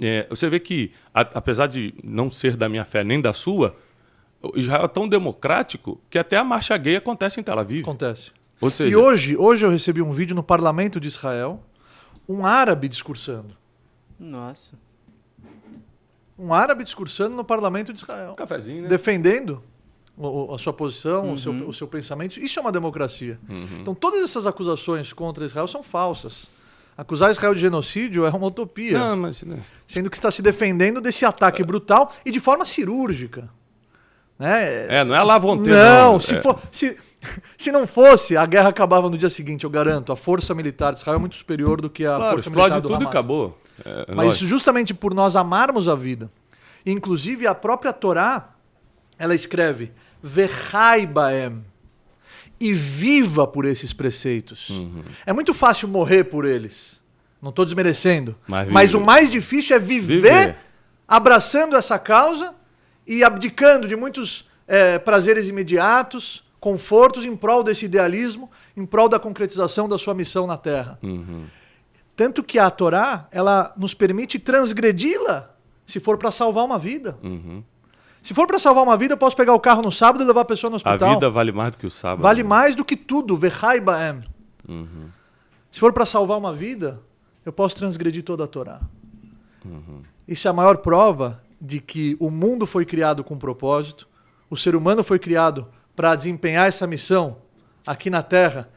É, 0.00 0.26
você 0.28 0.48
vê 0.48 0.60
que, 0.60 0.92
a, 1.14 1.20
apesar 1.20 1.66
de 1.66 1.94
não 2.04 2.30
ser 2.30 2.56
da 2.56 2.68
minha 2.68 2.84
fé 2.84 3.02
nem 3.02 3.20
da 3.20 3.32
sua, 3.32 3.76
Israel 4.54 4.84
é 4.84 4.88
tão 4.88 5.08
democrático 5.08 6.00
que 6.10 6.18
até 6.18 6.36
a 6.36 6.44
marcha 6.44 6.76
gay 6.76 6.96
acontece 6.96 7.40
em 7.40 7.42
Tel 7.42 7.58
Aviv. 7.58 7.82
Acontece. 7.82 8.32
Ou 8.60 8.70
seja, 8.70 8.90
e 8.90 8.96
hoje, 8.96 9.36
hoje 9.36 9.64
eu 9.64 9.70
recebi 9.70 10.02
um 10.02 10.12
vídeo 10.12 10.36
no 10.36 10.42
parlamento 10.42 11.00
de 11.00 11.08
Israel, 11.08 11.62
um 12.28 12.44
árabe 12.44 12.88
discursando. 12.88 13.56
Nossa. 14.18 14.78
Um 16.38 16.52
árabe 16.52 16.84
discursando 16.84 17.34
no 17.34 17.44
parlamento 17.44 17.92
de 17.92 18.00
Israel. 18.00 18.32
Um 18.32 18.34
cafezinho, 18.34 18.82
né? 18.82 18.88
Defendendo 18.88 19.62
a 20.54 20.58
sua 20.58 20.72
posição, 20.72 21.26
uhum. 21.26 21.32
o, 21.34 21.38
seu, 21.38 21.52
o 21.68 21.72
seu 21.72 21.88
pensamento. 21.88 22.38
Isso 22.38 22.58
é 22.58 22.62
uma 22.62 22.72
democracia. 22.72 23.38
Uhum. 23.48 23.66
Então, 23.80 23.94
todas 23.94 24.22
essas 24.22 24.46
acusações 24.46 25.12
contra 25.12 25.44
Israel 25.44 25.66
são 25.66 25.82
falsas. 25.82 26.48
Acusar 26.96 27.30
Israel 27.30 27.54
de 27.54 27.60
genocídio 27.60 28.26
é 28.26 28.30
uma 28.30 28.46
utopia. 28.48 28.98
Não, 28.98 29.16
mas... 29.16 29.42
Sendo 29.86 30.10
que 30.10 30.16
está 30.16 30.30
se 30.30 30.42
defendendo 30.42 31.00
desse 31.00 31.24
ataque 31.24 31.64
brutal 31.64 32.12
e 32.26 32.30
de 32.30 32.38
forma 32.38 32.66
cirúrgica. 32.66 33.48
Né? 34.38 34.86
É, 34.88 35.04
não 35.04 35.14
é 35.14 35.22
lá 35.22 35.38
ter. 35.38 35.48
Não, 35.48 36.12
não. 36.12 36.20
Se, 36.20 36.34
é. 36.34 36.40
for, 36.40 36.58
se, 36.70 36.96
se 37.56 37.70
não 37.70 37.86
fosse, 37.86 38.36
a 38.36 38.44
guerra 38.44 38.70
acabava 38.70 39.08
no 39.08 39.16
dia 39.16 39.30
seguinte, 39.30 39.64
eu 39.64 39.70
garanto. 39.70 40.12
A 40.12 40.16
força 40.16 40.54
militar 40.54 40.92
de 40.92 41.00
Israel 41.00 41.16
é 41.16 41.20
muito 41.20 41.36
superior 41.36 41.80
do 41.80 41.88
que 41.88 42.04
a 42.04 42.16
claro, 42.16 42.32
força 42.32 42.50
militar 42.50 42.80
do 42.80 42.88
tudo 42.88 42.94
Hamas. 42.94 43.06
e 43.06 43.08
acabou. 43.08 43.58
É, 43.84 44.06
Mas 44.14 44.26
lógico. 44.26 44.48
justamente 44.48 44.94
por 44.94 45.14
nós 45.14 45.36
amarmos 45.36 45.88
a 45.88 45.94
vida. 45.94 46.30
Inclusive, 46.84 47.46
a 47.46 47.54
própria 47.54 47.92
Torá, 47.92 48.50
ela 49.18 49.34
escreve 49.34 49.92
Vechaibaem. 50.22 51.64
E 52.58 52.74
viva 52.74 53.46
por 53.46 53.64
esses 53.64 53.92
preceitos. 53.92 54.68
Uhum. 54.68 55.02
É 55.24 55.32
muito 55.32 55.54
fácil 55.54 55.88
morrer 55.88 56.24
por 56.24 56.44
eles. 56.44 57.02
Não 57.40 57.48
estou 57.48 57.64
desmerecendo. 57.64 58.36
Mas, 58.46 58.68
Mas, 58.68 58.94
o 58.94 59.00
mais 59.00 59.30
difícil 59.30 59.74
é 59.74 59.78
viver, 59.78 60.16
viver, 60.16 60.56
abraçando 61.08 61.74
essa 61.74 61.98
causa 61.98 62.54
e 63.06 63.24
abdicando 63.24 63.88
de 63.88 63.96
muitos 63.96 64.48
é, 64.68 64.98
prazeres 64.98 65.48
imediatos, 65.48 66.44
confortos 66.60 67.24
em 67.24 67.34
prol 67.34 67.62
desse 67.62 67.86
idealismo, 67.86 68.50
em 68.76 68.84
prol 68.84 69.08
da 69.08 69.18
concretização 69.18 69.88
da 69.88 69.96
sua 69.96 70.14
missão 70.14 70.46
na 70.46 70.58
Terra. 70.58 70.98
Uhum. 71.02 71.44
Tanto 72.14 72.44
que 72.44 72.58
a 72.58 72.68
Torá, 72.70 73.26
ela 73.32 73.72
nos 73.76 73.94
permite 73.94 74.38
transgredi-la 74.38 75.50
se 75.86 75.98
for 75.98 76.18
para 76.18 76.30
salvar 76.30 76.64
uma 76.64 76.78
vida. 76.78 77.18
Uhum. 77.22 77.64
Se 78.22 78.34
for 78.34 78.46
para 78.46 78.58
salvar 78.58 78.84
uma 78.84 78.96
vida, 78.96 79.14
eu 79.14 79.18
posso 79.18 79.34
pegar 79.34 79.54
o 79.54 79.60
carro 79.60 79.82
no 79.82 79.90
sábado 79.90 80.22
e 80.22 80.26
levar 80.26 80.42
a 80.42 80.44
pessoa 80.44 80.70
no 80.70 80.76
hospital. 80.76 81.10
A 81.10 81.14
vida 81.14 81.30
vale 81.30 81.52
mais 81.52 81.72
do 81.72 81.78
que 81.78 81.86
o 81.86 81.90
sábado. 81.90 82.22
Vale 82.22 82.42
né? 82.42 82.48
mais 82.48 82.74
do 82.74 82.84
que 82.84 82.96
tudo. 82.96 83.36
Vechaibaem. 83.36 84.22
Uhum. 84.68 85.08
Se 85.70 85.80
for 85.80 85.92
para 85.92 86.04
salvar 86.04 86.36
uma 86.36 86.52
vida, 86.52 87.00
eu 87.44 87.52
posso 87.52 87.76
transgredir 87.76 88.22
toda 88.22 88.44
a 88.44 88.46
Torá. 88.46 88.80
Uhum. 89.64 90.02
Isso 90.28 90.46
é 90.46 90.50
a 90.50 90.54
maior 90.54 90.78
prova 90.78 91.42
de 91.60 91.80
que 91.80 92.16
o 92.20 92.30
mundo 92.30 92.66
foi 92.66 92.84
criado 92.84 93.22
com 93.22 93.34
um 93.34 93.38
propósito, 93.38 94.08
o 94.48 94.56
ser 94.56 94.74
humano 94.74 95.04
foi 95.04 95.18
criado 95.18 95.68
para 95.94 96.14
desempenhar 96.14 96.66
essa 96.66 96.86
missão 96.86 97.36
aqui 97.86 98.08
na 98.08 98.22
Terra, 98.22 98.68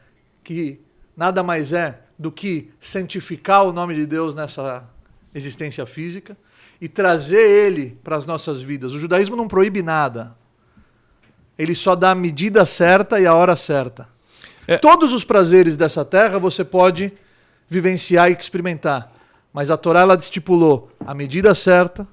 que 0.42 0.80
nada 1.16 1.42
mais 1.42 1.72
é 1.72 2.00
do 2.18 2.30
que 2.30 2.70
santificar 2.78 3.64
o 3.64 3.72
nome 3.72 3.94
de 3.94 4.06
Deus 4.06 4.34
nessa 4.34 4.88
existência 5.34 5.84
física 5.86 6.36
e 6.80 6.88
trazer 6.88 7.48
ele 7.48 7.98
para 8.02 8.16
as 8.16 8.26
nossas 8.26 8.62
vidas. 8.62 8.92
O 8.92 9.00
judaísmo 9.00 9.36
não 9.36 9.48
proíbe 9.48 9.82
nada. 9.82 10.34
Ele 11.58 11.74
só 11.74 11.94
dá 11.94 12.10
a 12.10 12.14
medida 12.14 12.66
certa 12.66 13.20
e 13.20 13.26
a 13.26 13.34
hora 13.34 13.54
certa. 13.56 14.08
É. 14.66 14.78
Todos 14.78 15.12
os 15.12 15.24
prazeres 15.24 15.76
dessa 15.76 16.04
terra 16.04 16.38
você 16.38 16.64
pode 16.64 17.12
vivenciar 17.68 18.30
e 18.30 18.34
experimentar. 18.34 19.12
Mas 19.52 19.70
a 19.70 19.76
Torá 19.76 20.00
ela 20.00 20.16
estipulou 20.16 20.90
a 21.06 21.14
medida 21.14 21.54
certa, 21.54 22.08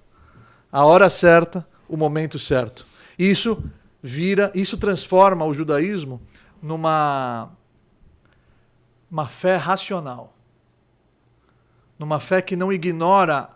a 0.71 0.86
hora 0.86 1.10
certa, 1.10 1.65
o 1.88 1.97
momento 1.97 2.38
certo. 2.38 2.86
Isso 3.17 3.63
vira, 4.02 4.52
isso 4.54 4.78
transforma 4.78 5.45
o 5.45 5.54
judaísmo 5.54 6.21
numa 6.62 7.50
uma 9.10 9.28
fé 9.28 9.58
racional. 9.58 10.34
Numa 12.00 12.19
fé 12.19 12.41
que 12.41 12.56
não 12.56 12.71
ignora 12.71 13.50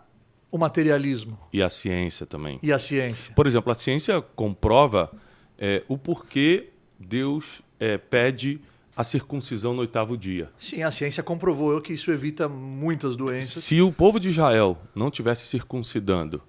o 0.56 0.58
materialismo. 0.58 1.38
E 1.52 1.62
a 1.62 1.68
ciência 1.68 2.26
também. 2.26 2.58
E 2.62 2.72
a 2.72 2.78
ciência. 2.78 3.34
Por 3.34 3.46
exemplo, 3.46 3.70
a 3.70 3.74
ciência 3.74 4.20
comprova 4.20 5.12
é, 5.58 5.84
o 5.88 5.96
porquê 5.96 6.70
Deus 6.98 7.62
é, 7.78 7.98
pede 7.98 8.60
a 8.96 9.04
circuncisão 9.04 9.74
no 9.74 9.80
oitavo 9.80 10.16
dia. 10.16 10.50
Sim, 10.56 10.82
a 10.82 10.90
ciência 10.90 11.22
comprovou 11.22 11.80
que 11.82 11.92
isso 11.92 12.10
evita 12.10 12.48
muitas 12.48 13.14
doenças. 13.14 13.62
Se 13.62 13.82
o 13.82 13.92
povo 13.92 14.18
de 14.18 14.30
Israel 14.30 14.78
não 14.94 15.10
tivesse 15.10 15.46
circuncidando 15.46 16.42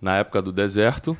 na 0.00 0.18
época 0.18 0.42
do 0.42 0.52
deserto, 0.52 1.16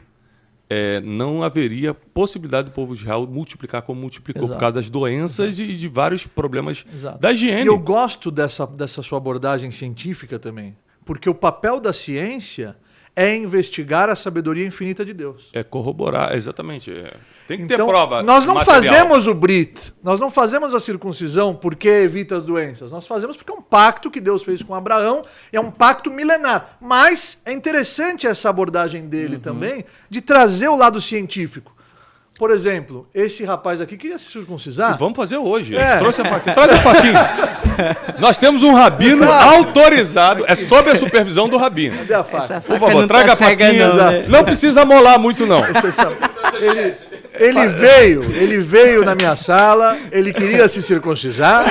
é, 0.69 1.01
não 1.01 1.43
haveria 1.43 1.95
possibilidade 1.95 2.69
do 2.69 2.75
povo 2.75 2.95
de 2.95 3.01
Israel 3.01 3.27
multiplicar 3.27 3.81
como 3.81 3.99
multiplicou 4.01 4.43
Exato. 4.43 4.55
por 4.55 4.61
causa 4.61 4.75
das 4.75 4.91
doenças 4.91 5.59
e 5.59 5.75
de 5.75 5.89
vários 5.89 6.27
problemas 6.27 6.85
Exato. 6.93 7.19
da 7.19 7.33
higiene. 7.33 7.65
E 7.65 7.67
eu 7.67 7.79
gosto 7.79 8.31
dessa, 8.31 8.67
dessa 8.67 9.03
sua 9.03 9.17
abordagem 9.17 9.71
científica 9.71 10.39
também. 10.39 10.77
Porque 11.05 11.29
o 11.29 11.35
papel 11.35 11.81
da 11.81 11.93
ciência 11.93 12.77
é 13.17 13.37
investigar 13.37 14.09
a 14.09 14.17
sabedoria 14.17 14.67
infinita 14.67 15.05
de 15.05 15.13
Deus. 15.13 15.49
É 15.53 15.63
corroborar, 15.63 16.35
exatamente. 16.35 16.91
É. 16.91 17.13
Tem 17.47 17.59
que 17.59 17.65
então, 17.65 17.77
ter 17.77 17.87
prova. 17.87 18.23
Nós 18.23 18.45
não 18.45 18.55
material. 18.55 18.83
fazemos 18.83 19.27
o 19.27 19.35
Brit, 19.35 19.93
nós 20.03 20.19
não 20.19 20.31
fazemos 20.31 20.75
a 20.75 20.81
circuncisão 20.81 21.55
porque 21.55 21.89
evita 21.89 22.37
as 22.37 22.43
doenças. 22.43 22.91
Nós 22.91 23.07
fazemos 23.07 23.37
porque 23.37 23.53
é 23.53 23.55
um 23.55 23.63
pacto 23.63 24.11
que 24.11 24.21
Deus 24.21 24.43
fez 24.43 24.63
com 24.63 24.75
Abraão, 24.75 25.23
é 25.53 25.61
um 25.61 25.71
pacto 25.71 26.11
milenar. 26.11 26.77
Mas 26.81 27.39
é 27.45 27.53
interessante 27.53 28.27
essa 28.27 28.49
abordagem 28.49 29.07
dele 29.07 29.37
uhum. 29.37 29.41
também, 29.43 29.85
de 30.11 30.21
trazer 30.21 30.69
o 30.69 30.77
lado 30.77 31.01
científico. 31.01 31.74
Por 32.37 32.51
exemplo, 32.51 33.07
esse 33.15 33.45
rapaz 33.45 33.81
aqui 33.81 33.97
queria 33.97 34.19
se 34.19 34.29
circuncisar. 34.31 34.99
vamos 34.99 35.17
fazer 35.17 35.37
hoje. 35.37 35.77
É. 35.77 35.99
Trouxe 35.99 36.21
a 36.21 36.25
faquinha. 36.25 36.55
Traz 36.55 36.73
a 36.73 36.79
faquinha. 36.79 37.31
Nós 38.19 38.39
temos 38.39 38.65
um 38.65 38.75
rabino 38.75 39.31
autorizado. 39.31 40.45
É 40.49 40.55
sob 40.57 40.91
a 40.91 40.97
supervisão 40.97 41.49
do 41.49 41.57
rabino. 41.57 41.97
Cadê 41.99 42.15
a 42.15 42.25
faca? 42.25 42.61
Por 42.61 42.79
favor, 42.79 43.07
traga 43.07 43.27
tá 43.27 43.33
a 43.35 43.37
faquinha. 43.37 43.89
Não, 43.89 44.11
né? 44.11 44.25
não, 44.29 44.45
precisa 44.45 44.85
molar 44.85 45.17
muito, 45.17 45.47
não. 45.47 45.63
Ele, 46.61 46.95
ele 47.39 47.67
veio, 47.67 48.23
ele 48.23 48.59
veio 48.59 49.05
na 49.05 49.15
minha 49.15 49.35
sala, 49.35 49.99
ele 50.13 50.33
queria 50.33 50.69
se 50.69 50.81
circuncisar. 50.81 51.65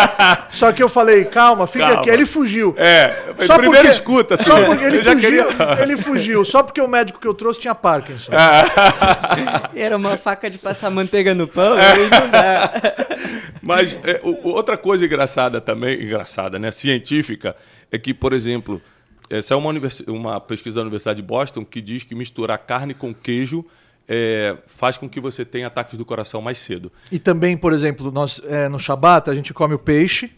Só 0.50 0.72
que 0.72 0.82
eu 0.82 0.88
falei, 0.88 1.24
calma, 1.24 1.66
fica 1.66 1.86
calma. 1.86 2.00
aqui. 2.00 2.10
Ele 2.10 2.26
fugiu. 2.26 2.74
É, 2.76 3.34
só 3.40 3.56
primeiro 3.56 3.76
porque, 3.76 3.88
escuta. 3.88 4.42
Só 4.42 4.64
porque 4.64 4.84
ele, 4.84 5.02
fugiu, 5.02 5.20
queria... 5.20 5.46
ele 5.80 5.96
fugiu, 5.96 6.44
só 6.44 6.62
porque 6.62 6.80
o 6.80 6.88
médico 6.88 7.18
que 7.18 7.26
eu 7.26 7.34
trouxe 7.34 7.60
tinha 7.60 7.74
Parkinson. 7.74 8.32
Era 9.74 9.96
uma 9.96 10.16
faca 10.16 10.50
de 10.50 10.58
passar 10.58 10.90
manteiga 10.90 11.34
no 11.34 11.48
pão, 11.48 11.78
é. 11.78 11.96
não 11.98 12.30
dá. 12.30 12.72
Mas 13.62 13.98
é, 14.04 14.20
outra 14.22 14.76
coisa 14.76 15.04
engraçada 15.04 15.60
também, 15.60 16.02
engraçada, 16.02 16.58
né, 16.58 16.70
científica, 16.70 17.56
é 17.90 17.98
que, 17.98 18.12
por 18.14 18.32
exemplo, 18.32 18.80
essa 19.28 19.54
é 19.54 19.56
uma, 19.56 19.72
uma 20.06 20.40
pesquisa 20.40 20.76
da 20.76 20.82
Universidade 20.82 21.20
de 21.20 21.26
Boston 21.26 21.64
que 21.64 21.80
diz 21.80 22.04
que 22.04 22.14
misturar 22.14 22.58
carne 22.58 22.94
com 22.94 23.12
queijo 23.14 23.64
é, 24.08 24.56
faz 24.66 24.96
com 24.96 25.08
que 25.08 25.20
você 25.20 25.44
tenha 25.44 25.66
ataques 25.66 25.98
do 25.98 26.04
coração 26.04 26.40
mais 26.40 26.58
cedo. 26.58 26.92
E 27.10 27.18
também, 27.18 27.56
por 27.56 27.72
exemplo, 27.72 28.10
nós 28.12 28.40
é, 28.44 28.68
no 28.68 28.78
Shabat 28.78 29.28
a 29.30 29.34
gente 29.34 29.52
come 29.52 29.74
o 29.74 29.78
peixe, 29.78 30.30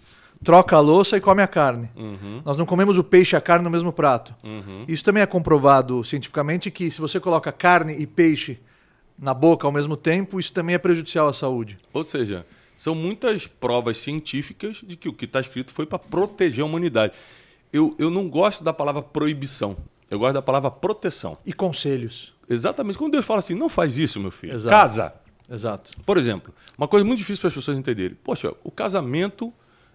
troca 0.42 0.76
a 0.76 0.80
louça 0.80 1.16
e 1.16 1.20
come 1.20 1.42
a 1.42 1.46
carne. 1.46 1.90
Uhum. 1.96 2.42
Nós 2.44 2.56
não 2.56 2.64
comemos 2.64 2.98
o 2.98 3.04
peixe 3.04 3.34
e 3.34 3.38
a 3.38 3.40
carne 3.40 3.64
no 3.64 3.70
mesmo 3.70 3.92
prato. 3.92 4.34
Uhum. 4.42 4.84
Isso 4.88 5.04
também 5.04 5.22
é 5.22 5.26
comprovado 5.26 6.02
cientificamente 6.04 6.70
que 6.70 6.90
se 6.90 7.00
você 7.00 7.20
coloca 7.20 7.52
carne 7.52 7.94
e 7.98 8.06
peixe 8.06 8.58
na 9.18 9.34
boca 9.34 9.66
ao 9.66 9.72
mesmo 9.72 9.96
tempo, 9.96 10.38
isso 10.38 10.52
também 10.52 10.74
é 10.74 10.78
prejudicial 10.78 11.28
à 11.28 11.32
saúde. 11.32 11.76
Ou 11.92 12.04
seja, 12.04 12.46
são 12.76 12.94
muitas 12.94 13.46
provas 13.46 13.98
científicas 13.98 14.80
de 14.86 14.96
que 14.96 15.08
o 15.08 15.12
que 15.12 15.24
está 15.24 15.40
escrito 15.40 15.72
foi 15.72 15.84
para 15.84 15.98
proteger 15.98 16.62
a 16.62 16.66
humanidade. 16.66 17.14
Eu, 17.72 17.94
eu 17.98 18.08
não 18.08 18.28
gosto 18.28 18.62
da 18.62 18.72
palavra 18.72 19.02
proibição. 19.02 19.76
Eu 20.10 20.18
gosto 20.18 20.34
da 20.34 20.42
palavra 20.42 20.70
proteção. 20.70 21.36
E 21.44 21.52
conselhos. 21.52 22.34
Exatamente. 22.48 22.96
Quando 22.96 23.12
Deus 23.12 23.26
fala 23.26 23.40
assim, 23.40 23.54
não 23.54 23.68
faz 23.68 23.98
isso, 23.98 24.18
meu 24.18 24.30
filho. 24.30 24.54
Exato. 24.54 24.70
Casa. 24.74 25.14
Exato. 25.50 25.90
Por 26.04 26.18
exemplo, 26.18 26.54
uma 26.76 26.86
coisa 26.86 27.04
muito 27.04 27.18
difícil 27.18 27.40
para 27.40 27.48
as 27.48 27.54
pessoas 27.54 27.78
entenderem. 27.78 28.16
Poxa, 28.22 28.52
o 28.62 28.70
casamento 28.70 29.52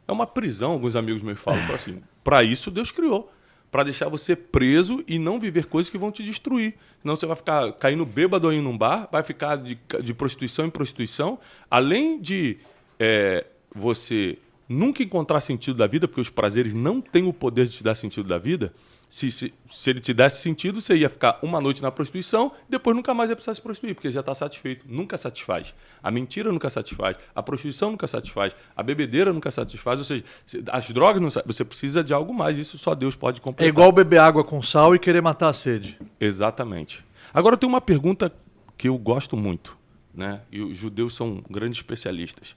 é 0.08 0.12
uma 0.12 0.26
prisão, 0.26 0.72
alguns 0.72 0.96
amigos 0.96 1.22
meus 1.22 1.40
falam. 1.40 1.60
falam 1.62 1.76
assim, 1.76 2.02
para 2.24 2.44
isso 2.44 2.72
Deus 2.72 2.92
criou. 2.92 3.32
Para 3.72 3.84
deixar 3.84 4.08
você 4.08 4.36
preso 4.36 5.04
e 5.08 5.18
não 5.18 5.40
viver 5.40 5.66
coisas 5.66 5.90
que 5.90 5.98
vão 5.98 6.12
te 6.12 6.24
destruir. 6.24 6.76
Senão 7.02 7.16
você 7.16 7.26
vai 7.26 7.36
ficar 7.36 7.72
caindo 7.74 8.06
bêbado 8.06 8.48
aí 8.48 8.62
num 8.62 8.78
bar, 8.78 9.10
vai 9.12 9.24
ficar 9.24 9.56
de, 9.56 9.78
de 10.02 10.14
prostituição 10.14 10.66
em 10.66 10.70
prostituição. 10.70 11.40
Além 11.72 12.22
de 12.22 12.58
é, 13.00 13.46
você 13.74 14.38
nunca 14.70 15.02
encontrar 15.02 15.40
sentido 15.40 15.78
da 15.78 15.88
vida, 15.88 16.08
porque 16.08 16.22
os 16.22 16.30
prazeres 16.30 16.74
não 16.74 17.02
têm 17.02 17.28
o 17.28 17.34
poder 17.34 17.66
de 17.66 17.78
te 17.78 17.84
dar 17.84 17.96
sentido 17.96 18.28
da 18.28 18.38
vida. 18.38 18.74
Se, 19.16 19.30
se, 19.32 19.54
se 19.68 19.90
ele 19.92 20.00
te 20.00 20.12
desse 20.12 20.38
sentido, 20.38 20.82
você 20.82 20.96
ia 20.96 21.08
ficar 21.08 21.38
uma 21.44 21.62
noite 21.62 21.84
na 21.84 21.92
prostituição 21.92 22.52
e 22.68 22.72
depois 22.72 22.96
nunca 22.96 23.14
mais 23.14 23.30
ia 23.30 23.36
precisar 23.36 23.54
se 23.54 23.62
prostituir, 23.62 23.94
porque 23.94 24.10
já 24.10 24.22
está 24.22 24.34
satisfeito. 24.34 24.88
Nunca 24.90 25.20
satisfaz. 25.20 25.72
A 26.02 26.10
mentira 26.10 26.52
nunca 26.52 26.68
satisfaz. 26.68 27.18
A 27.36 27.44
prostituição 27.44 27.92
nunca 27.92 28.08
satisfaz. 28.08 28.56
A 28.76 28.82
bebedeira 28.82 29.32
nunca 29.32 29.52
satisfaz. 29.52 30.00
Ou 30.00 30.04
seja, 30.04 30.24
se- 30.48 30.64
as 30.68 30.90
drogas 30.90 31.22
não 31.22 31.30
Você 31.46 31.64
precisa 31.64 32.04
de 32.04 32.12
algo 32.12 32.34
mais. 32.34 32.58
Isso 32.58 32.76
só 32.80 32.96
Deus 32.96 33.16
pode 33.16 33.40
É 33.40 33.44
completar. 33.44 33.70
igual 33.70 33.92
beber 33.92 34.18
água 34.18 34.44
com 34.44 34.60
sal 34.64 34.96
e 34.96 35.00
querer 35.00 35.22
matar 35.22 35.50
a 35.50 35.54
sede. 35.54 35.96
Exatamente. 36.20 37.06
Agora 37.32 37.56
tem 37.56 37.70
uma 37.70 37.82
pergunta 37.82 38.34
que 38.76 38.88
eu 38.90 38.98
gosto 38.98 39.38
muito, 39.38 39.78
né? 40.12 40.42
E 40.52 40.60
os 40.60 40.76
judeus 40.76 41.14
são 41.14 41.44
grandes 41.48 41.78
especialistas. 41.78 42.56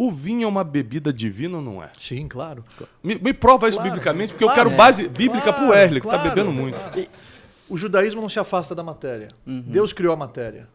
O 0.00 0.12
vinho 0.12 0.44
é 0.44 0.46
uma 0.46 0.62
bebida 0.62 1.12
divina 1.12 1.56
ou 1.56 1.62
não 1.62 1.82
é? 1.82 1.90
Sim, 1.98 2.28
claro. 2.28 2.62
Me, 3.02 3.18
me 3.18 3.34
prova 3.34 3.68
isso 3.68 3.78
Claro, 3.78 3.90
biblicamente, 3.90 4.32
porque 4.32 4.44
claro, 4.44 4.60
eu 4.60 4.64
quero 4.64 4.76
base 4.76 5.08
bíblica 5.08 5.52
claro, 5.52 5.58
pro 5.58 5.70
Wesley, 5.70 6.00
que 6.00 6.06
claro, 6.06 6.22
tá 6.22 6.28
bebendo 6.28 6.52
muito. 6.52 6.78
O 7.68 7.76
judaísmo 7.76 8.20
não 8.20 8.28
se 8.28 8.38
afasta 8.38 8.76
da 8.76 8.84
matéria. 8.84 9.28
Deus 9.44 9.92
criou 9.92 10.14
a 10.14 10.16
matéria. 10.16 10.68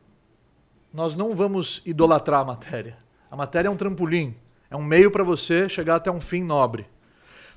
Nós 0.94 1.16
não 1.16 1.34
vamos 1.34 1.82
idolatrar 1.86 2.42
a 2.42 2.44
matéria. 2.44 2.98
A 3.32 3.36
matéria 3.38 3.70
é 3.70 3.72
um 3.72 3.78
trampolim, 3.78 4.36
é 4.70 4.76
um 4.76 4.84
meio 4.84 5.10
para 5.10 5.24
você 5.24 5.70
chegar 5.70 5.96
até 5.96 6.12
um 6.12 6.20
fim 6.20 6.44
nobre. 6.44 6.86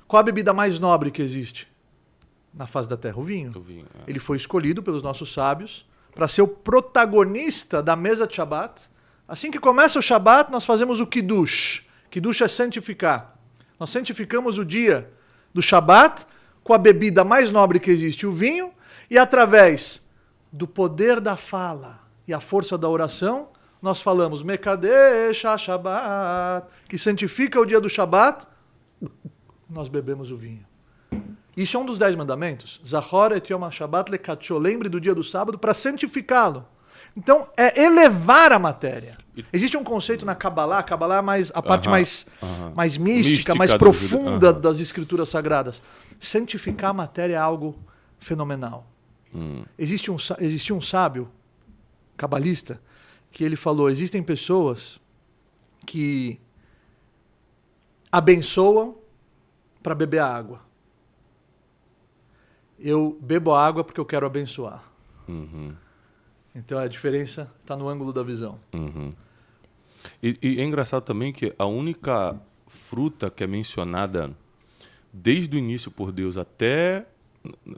Qual 0.07 0.21
a 0.21 0.23
bebida 0.23 0.53
mais 0.53 0.79
nobre 0.79 1.11
que 1.11 1.21
existe 1.21 1.67
na 2.53 2.65
face 2.65 2.87
da 2.87 2.95
terra? 2.95 3.19
O 3.19 3.23
vinho. 3.23 3.51
O 3.53 3.59
vinho, 3.61 3.85
é. 3.99 4.09
Ele 4.09 4.19
foi 4.19 4.37
escolhido 4.37 4.81
pelos 4.81 5.03
nossos 5.03 5.33
sábios 5.33 5.85
para 6.15 6.29
ser 6.29 6.41
o 6.41 6.47
protagonista 6.47 7.83
da 7.83 7.95
mesa 7.95 8.25
de 8.25 8.35
Shabat. 8.35 8.89
Assim 9.27 9.51
que 9.51 9.59
começa 9.59 9.99
o 9.99 10.01
Shabat, 10.01 10.51
nós 10.51 10.63
fazemos 10.63 10.99
o 10.99 11.07
Kiddush. 11.07 11.85
Kiddush 12.09 12.41
é 12.41 12.47
santificar. 12.47 13.37
Nós 13.79 13.89
santificamos 13.89 14.57
o 14.57 14.63
dia 14.63 15.11
do 15.53 15.61
Shabat 15.61 16.25
com 16.63 16.73
a 16.73 16.77
bebida 16.77 17.23
mais 17.23 17.51
nobre 17.51 17.79
que 17.79 17.91
existe, 17.91 18.25
o 18.25 18.31
vinho, 18.31 18.71
e 19.09 19.17
através 19.17 20.05
do 20.51 20.67
poder 20.67 21.19
da 21.19 21.35
fala 21.35 21.99
e 22.27 22.33
a 22.33 22.39
força 22.39 22.77
da 22.77 22.89
oração, 22.89 23.49
nós 23.81 24.01
falamos 24.01 24.43
Mekadesh 24.43 25.43
Shabat, 25.59 26.67
que 26.87 26.97
santifica 26.97 27.59
o 27.59 27.65
dia 27.65 27.79
do 27.79 27.89
Shabat, 27.89 28.47
nós 29.69 29.87
bebemos 29.89 30.31
o 30.31 30.37
vinho. 30.37 30.65
Isso 31.55 31.75
é 31.75 31.79
um 31.79 31.85
dos 31.85 31.97
dez 31.97 32.15
mandamentos. 32.15 32.79
Zahor 32.85 33.31
et 33.31 33.51
Yom 33.51 33.63
HaShabbat 33.63 34.11
lekatcho. 34.11 34.59
Lembre 34.59 34.89
do 34.89 35.01
dia 35.01 35.15
do 35.15 35.23
sábado 35.23 35.57
para 35.57 35.73
santificá-lo. 35.73 36.65
Então, 37.17 37.49
é 37.57 37.83
elevar 37.83 38.51
a 38.53 38.59
matéria. 38.59 39.17
Existe 39.51 39.75
um 39.75 39.83
conceito 39.83 40.23
na 40.25 40.35
Kabbalah, 40.35 40.77
a 40.79 40.83
Kabbalah 40.83 41.17
é 41.17 41.21
mais, 41.21 41.51
a 41.53 41.61
parte 41.63 41.85
Aham, 41.87 41.91
mais, 41.91 42.27
aham. 42.41 42.73
mais 42.75 42.95
mística, 42.97 43.29
Mística 43.31 43.55
mais 43.55 43.73
profunda 43.73 44.31
juda- 44.33 44.49
aham. 44.51 44.59
das 44.61 44.79
escrituras 44.79 45.27
sagradas. 45.29 45.81
Santificar 46.19 46.91
a 46.91 46.93
matéria 46.93 47.33
é 47.33 47.37
algo 47.37 47.75
fenomenal. 48.19 48.85
Hum. 49.35 49.63
Existe 49.77 50.11
um, 50.11 50.17
existia 50.39 50.75
um 50.75 50.81
sábio 50.81 51.29
cabalista 52.15 52.79
que 53.31 53.43
ele 53.43 53.55
falou: 53.55 53.89
existem 53.89 54.21
pessoas 54.23 54.99
que 55.85 56.39
abençoam 58.11 58.95
para 59.83 59.93
beber 59.95 60.19
água. 60.19 60.61
Eu 62.79 63.17
bebo 63.21 63.51
a 63.53 63.65
água 63.65 63.83
porque 63.83 63.99
eu 63.99 64.05
quero 64.05 64.25
abençoar. 64.25 64.83
Uhum, 65.27 65.75
Então 66.57 66.79
a 66.79 66.87
diferença 66.87 67.49
está 67.61 67.75
no 67.77 67.87
ângulo 67.87 68.11
da 68.11 68.23
visão. 68.23 68.57
uhum. 68.73 69.13
E, 70.23 70.35
e 70.41 70.59
é 70.61 70.63
engraçado 70.63 71.03
também 71.03 71.31
que 71.33 71.53
a 71.59 71.65
única 71.65 72.35
fruta 72.67 73.29
que 73.29 73.43
é 73.43 73.47
mencionada 73.47 74.31
desde 75.13 75.55
o 75.55 75.59
início 75.59 75.91
por 75.91 76.11
Deus 76.11 76.37
até 76.37 77.05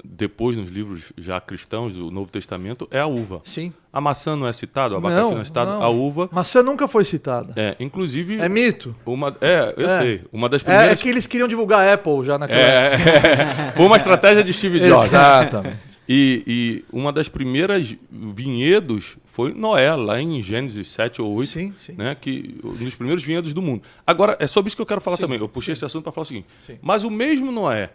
depois 0.04 0.56
nos 0.58 0.70
livros 0.70 1.12
já 1.18 1.40
cristãos 1.42 1.94
do 1.94 2.10
Novo 2.10 2.32
Testamento 2.32 2.88
é 2.92 3.00
a 3.00 3.06
uva. 3.08 3.42
Sim. 3.44 3.74
A 3.92 4.00
maçã 4.00 4.36
não 4.36 4.48
é 4.48 4.54
citado, 4.54 4.96
o 4.96 4.98
abacaxi 4.98 5.32
não, 5.32 5.42
é 5.42 5.44
citado, 5.44 5.72
não. 5.72 5.84
a 5.84 5.90
uva 5.90 6.30
Maçã 6.32 6.64
nunca 6.64 6.88
foi 6.88 7.04
citada. 7.06 7.54
é, 7.56 7.76
inclusive 7.80 8.38
É 8.40 8.48
mito. 8.50 8.96
uma 9.06 9.36
é, 9.42 9.74
eu 9.78 9.90
É. 9.90 10.00
sei, 10.02 10.22
uma 10.32 10.48
das 10.50 10.62
É, 10.62 10.66
é 10.66 10.68
primeiras 10.70 11.02
que 11.02 11.10
eles 11.10 11.28
queriam 11.28 11.48
divulgar 11.48 11.88
a 11.88 11.94
Apple 11.94 12.24
já 12.24 12.38
naquela 12.40 12.60
época. 12.60 13.10
É, 13.10 13.72
foi 13.76 13.86
uma 13.86 13.98
estratégia 13.98 14.44
de 14.44 14.54
Steve 14.54 14.80
Jobs. 14.88 15.06
Exatamente. 15.06 15.90
E, 16.12 16.44
e 16.48 16.86
uma 16.92 17.14
das 17.14 17.30
primeiras 17.30 17.96
vinhedos 18.12 19.16
foi 19.26 19.54
Noé, 19.54 19.94
lá 19.96 20.20
em 20.20 20.42
Gênesis 20.42 20.88
7 20.88 21.22
ou 21.22 21.32
8. 21.36 21.50
Sim, 21.50 21.74
sim. 21.78 21.94
Né, 21.96 22.16
que, 22.20 22.60
um 22.64 22.74
dos 22.74 22.96
primeiros 22.96 23.24
vinhedos 23.24 23.54
do 23.54 23.62
mundo. 23.62 23.84
Agora, 24.08 24.36
é 24.40 24.48
sobre 24.48 24.70
isso 24.70 24.76
que 24.76 24.82
eu 24.82 24.86
quero 24.88 25.00
falar 25.02 25.18
Sim, 25.18 25.24
também. 25.24 25.40
Eu 25.40 25.48
puxei 25.48 25.74
esse 25.74 25.86
assunto 25.86 26.04
para 26.04 26.12
falar 26.12 26.24
o 26.24 26.28
seguinte. 26.28 26.48
Mas 26.82 27.04
o 27.04 27.12
mesmo 27.12 27.52
Noé, 27.52 27.92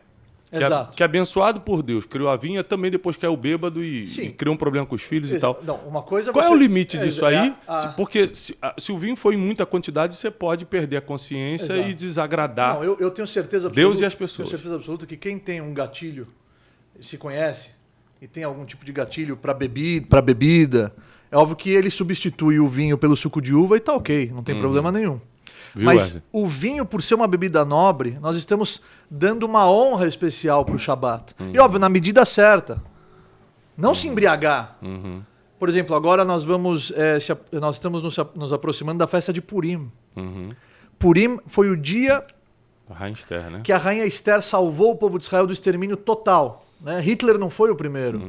que, 0.48 0.56
é, 0.62 0.66
Exato. 0.66 0.94
que 0.96 1.02
é 1.02 1.06
abençoado 1.06 1.60
por 1.62 1.82
Deus, 1.82 2.06
criou 2.06 2.28
a 2.30 2.36
vinha, 2.36 2.62
também 2.62 2.88
depois 2.88 3.16
caiu 3.16 3.36
bêbado 3.36 3.82
e, 3.82 4.04
e 4.04 4.30
criou 4.30 4.54
um 4.54 4.58
problema 4.58 4.86
com 4.86 4.94
os 4.94 5.02
filhos 5.02 5.30
e 5.32 5.34
Exa- 5.34 5.52
tal. 5.52 5.60
Não, 5.64 5.76
uma 5.78 6.02
coisa 6.02 6.32
Qual 6.32 6.44
é 6.44 6.46
você- 6.48 6.54
o 6.54 6.56
limite 6.56 6.96
é, 6.96 7.04
disso 7.04 7.26
é 7.26 7.36
aí? 7.36 7.54
a- 7.66 7.74
a- 7.82 7.88
Porque 7.88 8.28
se, 8.32 8.56
a- 8.62 8.74
se 8.78 8.92
o 8.92 8.96
vinho 8.96 9.16
for 9.16 9.34
em 9.34 9.36
muita 9.36 9.66
quantidade, 9.66 10.14
você 10.14 10.30
pode 10.30 10.64
perder 10.64 10.98
a 10.98 11.00
consciência 11.00 11.72
Exato. 11.72 11.88
e 11.90 11.94
desagradar. 11.94 12.76
Não, 12.76 12.84
eu, 12.84 12.96
eu 13.00 13.10
tenho 13.10 13.26
certeza 13.26 13.66
absoluta. 13.66 13.74
Deus 13.74 14.00
e 14.00 14.04
as 14.04 14.14
pessoas. 14.14 14.48
Tenho 14.48 14.58
certeza 14.58 14.76
absoluta 14.76 15.04
que 15.04 15.16
quem 15.16 15.36
tem 15.36 15.60
um 15.60 15.74
gatilho, 15.74 16.28
se 17.00 17.18
conhece, 17.18 17.70
e 18.24 18.26
tem 18.26 18.42
algum 18.42 18.64
tipo 18.64 18.86
de 18.86 18.90
gatilho 18.90 19.36
para 19.36 19.52
bebida, 19.52 20.06
para 20.06 20.22
bebida, 20.22 20.94
é 21.30 21.36
óbvio 21.36 21.54
que 21.54 21.68
ele 21.68 21.90
substitui 21.90 22.58
o 22.58 22.66
vinho 22.66 22.96
pelo 22.96 23.14
suco 23.14 23.38
de 23.38 23.54
uva 23.54 23.76
e 23.76 23.80
tá 23.80 23.92
ok, 23.92 24.32
não 24.34 24.42
tem 24.42 24.58
problema 24.58 24.90
nenhum. 24.90 25.12
Uhum. 25.12 25.20
Viu, 25.74 25.84
Mas 25.84 26.02
Wesley? 26.04 26.22
o 26.32 26.46
vinho, 26.46 26.86
por 26.86 27.02
ser 27.02 27.16
uma 27.16 27.28
bebida 27.28 27.66
nobre, 27.66 28.16
nós 28.22 28.34
estamos 28.36 28.80
dando 29.10 29.42
uma 29.42 29.70
honra 29.70 30.06
especial 30.08 30.64
para 30.64 30.74
o 30.74 30.78
Shabat. 30.78 31.34
Uhum. 31.38 31.50
E 31.52 31.58
óbvio, 31.58 31.78
na 31.78 31.90
medida 31.90 32.24
certa. 32.24 32.82
Não 33.76 33.94
se 33.94 34.08
embriagar. 34.08 34.78
Uhum. 34.80 35.20
Por 35.58 35.68
exemplo, 35.68 35.94
agora 35.94 36.24
nós 36.24 36.44
vamos. 36.44 36.94
eh, 36.96 37.20
se 37.20 37.36
nós 37.52 37.76
estamos 37.76 38.02
nos, 38.02 38.16
nos 38.34 38.54
aproximando 38.54 39.00
da 39.00 39.06
festa 39.06 39.34
de 39.34 39.42
Purim. 39.42 39.90
Uhum. 40.16 40.48
Purim 40.98 41.38
foi 41.46 41.68
o 41.68 41.76
dia 41.76 42.24
A 42.88 43.06
Esther, 43.10 43.50
né? 43.50 43.60
que 43.62 43.72
a 43.72 43.76
rainha 43.76 44.06
Esther 44.06 44.40
salvou 44.40 44.92
o 44.92 44.96
povo 44.96 45.18
de 45.18 45.26
Israel 45.26 45.46
do 45.46 45.52
extermínio 45.52 45.96
total. 45.96 46.63
Né? 46.84 47.00
Hitler 47.00 47.38
não 47.38 47.48
foi 47.48 47.70
o 47.70 47.74
primeiro. 47.74 48.20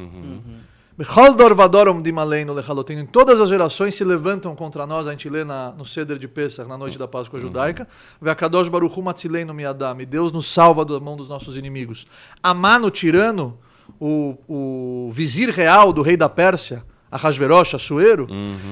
Bechol 0.98 1.34
dor 1.34 1.54
vadorom 1.54 2.02
dimaleinu 2.02 2.54
lechaloteinu. 2.54 3.02
Em 3.02 3.06
todas 3.06 3.42
as 3.42 3.50
gerações 3.50 3.96
se 3.96 4.04
levantam 4.06 4.56
contra 4.56 4.88
nós, 4.88 5.08
a 5.08 5.12
gente 5.12 5.28
lê 5.30 5.44
na, 5.44 5.74
no 5.74 5.86
Ceder 5.86 6.18
de 6.18 6.26
Pesach, 6.26 6.70
na 6.70 6.78
noite 6.78 6.98
da 6.98 7.06
Páscoa 7.06 7.38
judaica. 7.38 7.86
Ve'akadosh 8.22 8.70
baruchu 8.70 9.02
matzileinu 9.02 9.54
miadam. 9.54 9.98
Deus 10.08 10.32
nos 10.32 10.48
salva 10.48 10.86
da 10.86 10.98
mão 10.98 11.18
dos 11.18 11.28
nossos 11.28 11.58
inimigos. 11.58 12.08
Amán, 12.42 12.82
o 12.86 12.90
tirano, 12.90 13.58
o, 14.00 14.38
o 14.48 15.12
vizir 15.12 15.50
real 15.50 15.92
do 15.92 16.02
rei 16.02 16.16
da 16.16 16.30
Pérsia, 16.30 16.82
Ahasverosh, 17.12 17.76
Assuero, 17.76 18.26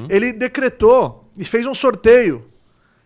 ele 0.08 0.32
decretou 0.32 1.30
e 1.38 1.44
fez 1.44 1.68
um 1.68 1.76
sorteio 1.76 2.46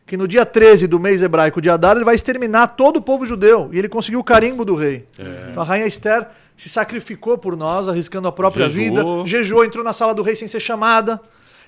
que 0.07 0.15
no 0.15 0.25
dia 0.25 0.45
13 0.45 0.87
do 0.87 0.99
mês 0.99 1.21
hebraico 1.21 1.61
de 1.61 1.69
Adar 1.69 1.97
ele 1.97 2.05
vai 2.05 2.15
exterminar 2.15 2.67
todo 2.67 2.97
o 2.97 3.01
povo 3.01 3.25
judeu. 3.25 3.69
E 3.73 3.77
ele 3.77 3.89
conseguiu 3.89 4.21
o 4.21 4.23
carimbo 4.23 4.63
do 4.63 4.73
rei. 4.73 5.05
Então 5.51 5.61
a 5.61 5.65
rainha 5.65 5.85
Esther 5.85 6.25
se 6.55 6.69
sacrificou 6.69 7.37
por 7.37 7.57
nós, 7.57 7.89
arriscando 7.89 8.27
a 8.27 8.31
própria 8.31 8.69
Jejuou. 8.69 9.17
vida, 9.17 9.29
jejuou, 9.29 9.65
entrou 9.65 9.83
na 9.83 9.91
sala 9.91 10.15
do 10.15 10.23
rei 10.23 10.33
sem 10.33 10.47
ser 10.47 10.61
chamada. 10.61 11.21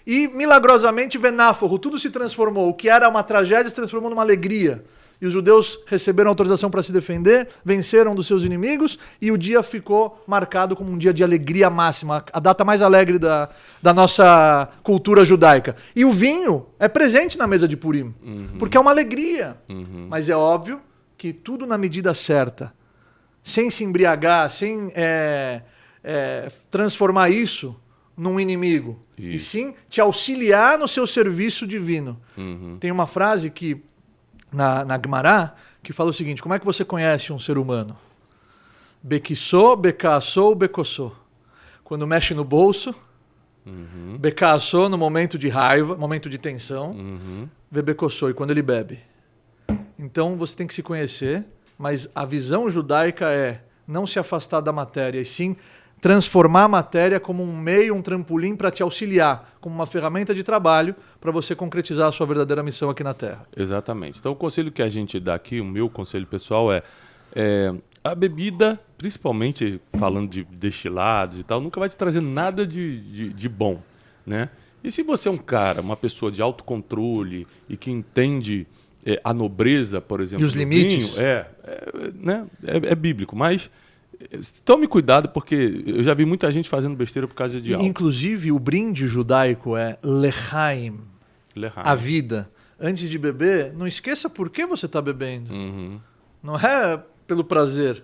E 0.07 0.27
milagrosamente, 0.29 1.17
Venáforro, 1.17 1.77
tudo 1.77 1.99
se 1.99 2.09
transformou. 2.09 2.69
O 2.69 2.73
que 2.73 2.89
era 2.89 3.07
uma 3.09 3.21
tragédia 3.21 3.69
se 3.69 3.75
transformou 3.75 4.09
numa 4.09 4.21
alegria. 4.21 4.83
E 5.21 5.27
os 5.27 5.33
judeus 5.33 5.79
receberam 5.85 6.29
autorização 6.29 6.71
para 6.71 6.81
se 6.81 6.93
defender, 6.93 7.49
venceram 7.63 8.15
dos 8.15 8.25
seus 8.25 8.43
inimigos, 8.43 8.97
e 9.21 9.31
o 9.31 9.37
dia 9.37 9.61
ficou 9.61 10.23
marcado 10.25 10.75
como 10.75 10.89
um 10.91 10.97
dia 10.97 11.13
de 11.13 11.23
alegria 11.23 11.69
máxima, 11.69 12.23
a 12.31 12.39
data 12.39 12.63
mais 12.63 12.81
alegre 12.81 13.19
da, 13.19 13.49
da 13.81 13.93
nossa 13.93 14.69
cultura 14.81 15.25
judaica. 15.25 15.75
E 15.93 16.05
o 16.05 16.11
vinho 16.11 16.67
é 16.79 16.87
presente 16.87 17.37
na 17.37 17.47
mesa 17.47 17.67
de 17.67 17.75
Purim, 17.75 18.13
porque 18.57 18.77
é 18.77 18.79
uma 18.79 18.91
alegria. 18.91 19.57
Mas 20.07 20.29
é 20.29 20.35
óbvio 20.35 20.79
que 21.17 21.33
tudo 21.33 21.67
na 21.67 21.77
medida 21.77 22.13
certa, 22.13 22.73
sem 23.43 23.69
se 23.69 23.83
embriagar, 23.83 24.49
sem 24.49 24.89
é, 24.95 25.61
é, 26.01 26.49
transformar 26.71 27.29
isso 27.29 27.75
num 28.15 28.39
inimigo. 28.39 28.99
E 29.17 29.35
Isso. 29.35 29.49
sim 29.49 29.73
te 29.89 29.99
auxiliar 29.99 30.77
no 30.77 30.87
seu 30.87 31.05
serviço 31.05 31.67
divino. 31.67 32.19
Tem 32.79 32.89
uma 32.91 33.05
frase 33.05 33.49
que 33.49 33.81
na, 34.51 34.83
na 34.85 34.99
Gemara 35.03 35.53
que 35.83 35.93
fala 35.93 36.09
o 36.09 36.13
seguinte: 36.13 36.41
como 36.41 36.53
é 36.53 36.59
que 36.59 36.65
você 36.65 36.83
conhece 36.85 37.31
um 37.33 37.39
ser 37.39 37.57
humano? 37.57 37.95
Bequiçô, 39.01 39.75
becaçou, 39.75 40.53
becoçou. 40.55 41.15
Quando 41.83 42.05
mexe 42.05 42.33
no 42.33 42.43
bolso, 42.43 42.93
Uhum. 43.65 44.17
becaçou 44.17 44.89
no 44.89 44.97
momento 44.97 45.37
de 45.37 45.47
raiva, 45.47 45.95
momento 45.95 46.29
de 46.29 46.37
tensão, 46.37 46.91
Uhum. 46.91 47.47
e 48.29 48.33
quando 48.33 48.51
ele 48.51 48.61
bebe. 48.61 48.99
Então 49.97 50.35
você 50.35 50.55
tem 50.55 50.65
que 50.65 50.73
se 50.73 50.81
conhecer, 50.81 51.45
mas 51.77 52.09
a 52.15 52.25
visão 52.25 52.69
judaica 52.69 53.29
é 53.31 53.61
não 53.87 54.07
se 54.07 54.17
afastar 54.17 54.61
da 54.61 54.71
matéria, 54.71 55.19
e 55.19 55.25
sim 55.25 55.55
transformar 56.01 56.63
a 56.63 56.67
matéria 56.67 57.19
como 57.19 57.43
um 57.43 57.57
meio, 57.57 57.93
um 57.93 58.01
trampolim 58.01 58.55
para 58.55 58.71
te 58.71 58.81
auxiliar, 58.81 59.57
como 59.59 59.75
uma 59.75 59.85
ferramenta 59.85 60.33
de 60.33 60.43
trabalho 60.43 60.95
para 61.19 61.31
você 61.31 61.55
concretizar 61.55 62.07
a 62.07 62.11
sua 62.11 62.25
verdadeira 62.25 62.63
missão 62.63 62.89
aqui 62.89 63.03
na 63.03 63.13
Terra. 63.13 63.43
Exatamente. 63.55 64.19
Então, 64.19 64.31
o 64.31 64.35
conselho 64.35 64.71
que 64.71 64.81
a 64.81 64.89
gente 64.89 65.19
dá 65.19 65.35
aqui, 65.35 65.59
o 65.59 65.65
meu 65.65 65.89
conselho 65.89 66.25
pessoal 66.25 66.71
é, 66.71 66.81
é, 67.35 67.73
a 68.03 68.15
bebida, 68.15 68.79
principalmente 68.97 69.79
falando 69.97 70.29
de 70.29 70.43
destilados 70.45 71.39
e 71.39 71.43
tal, 71.43 71.59
nunca 71.59 71.79
vai 71.79 71.89
te 71.89 71.97
trazer 71.97 72.21
nada 72.21 72.65
de, 72.65 72.99
de, 73.01 73.33
de 73.33 73.49
bom, 73.49 73.81
né? 74.25 74.49
E 74.81 74.89
se 74.89 75.03
você 75.03 75.27
é 75.27 75.31
um 75.31 75.37
cara, 75.37 75.81
uma 75.81 75.97
pessoa 75.97 76.31
de 76.31 76.41
autocontrole 76.41 77.45
e 77.67 77.75
que 77.75 77.91
entende 77.91 78.65
é, 79.05 79.19
a 79.23 79.33
nobreza, 79.33 79.99
por 79.99 80.21
exemplo, 80.21 80.43
E 80.43 80.47
os 80.47 80.53
limites? 80.53 81.15
vinho, 81.15 81.25
é, 81.25 81.47
é, 81.63 81.91
né? 82.15 82.45
é, 82.65 82.91
é 82.91 82.95
bíblico, 82.95 83.35
mas 83.35 83.69
tome 84.65 84.87
cuidado 84.87 85.29
porque 85.29 85.83
eu 85.85 86.03
já 86.03 86.13
vi 86.13 86.25
muita 86.25 86.51
gente 86.51 86.67
fazendo 86.69 86.95
besteira 86.95 87.27
por 87.27 87.35
causa 87.35 87.59
de 87.61 87.73
álcool. 87.73 87.87
inclusive, 87.87 88.51
o 88.51 88.59
brinde 88.59 89.07
judaico 89.07 89.77
é 89.77 89.97
lechaim, 90.03 90.99
Lehaim. 91.55 91.83
a 91.85 91.95
vida. 91.95 92.49
Antes 92.79 93.09
de 93.09 93.17
beber, 93.17 93.73
não 93.73 93.85
esqueça 93.87 94.29
por 94.29 94.49
que 94.49 94.65
você 94.65 94.85
está 94.85 95.01
bebendo. 95.01 95.51
Uhum. 95.53 95.99
Não 96.41 96.55
é 96.57 97.01
pelo 97.27 97.43
prazer 97.43 98.03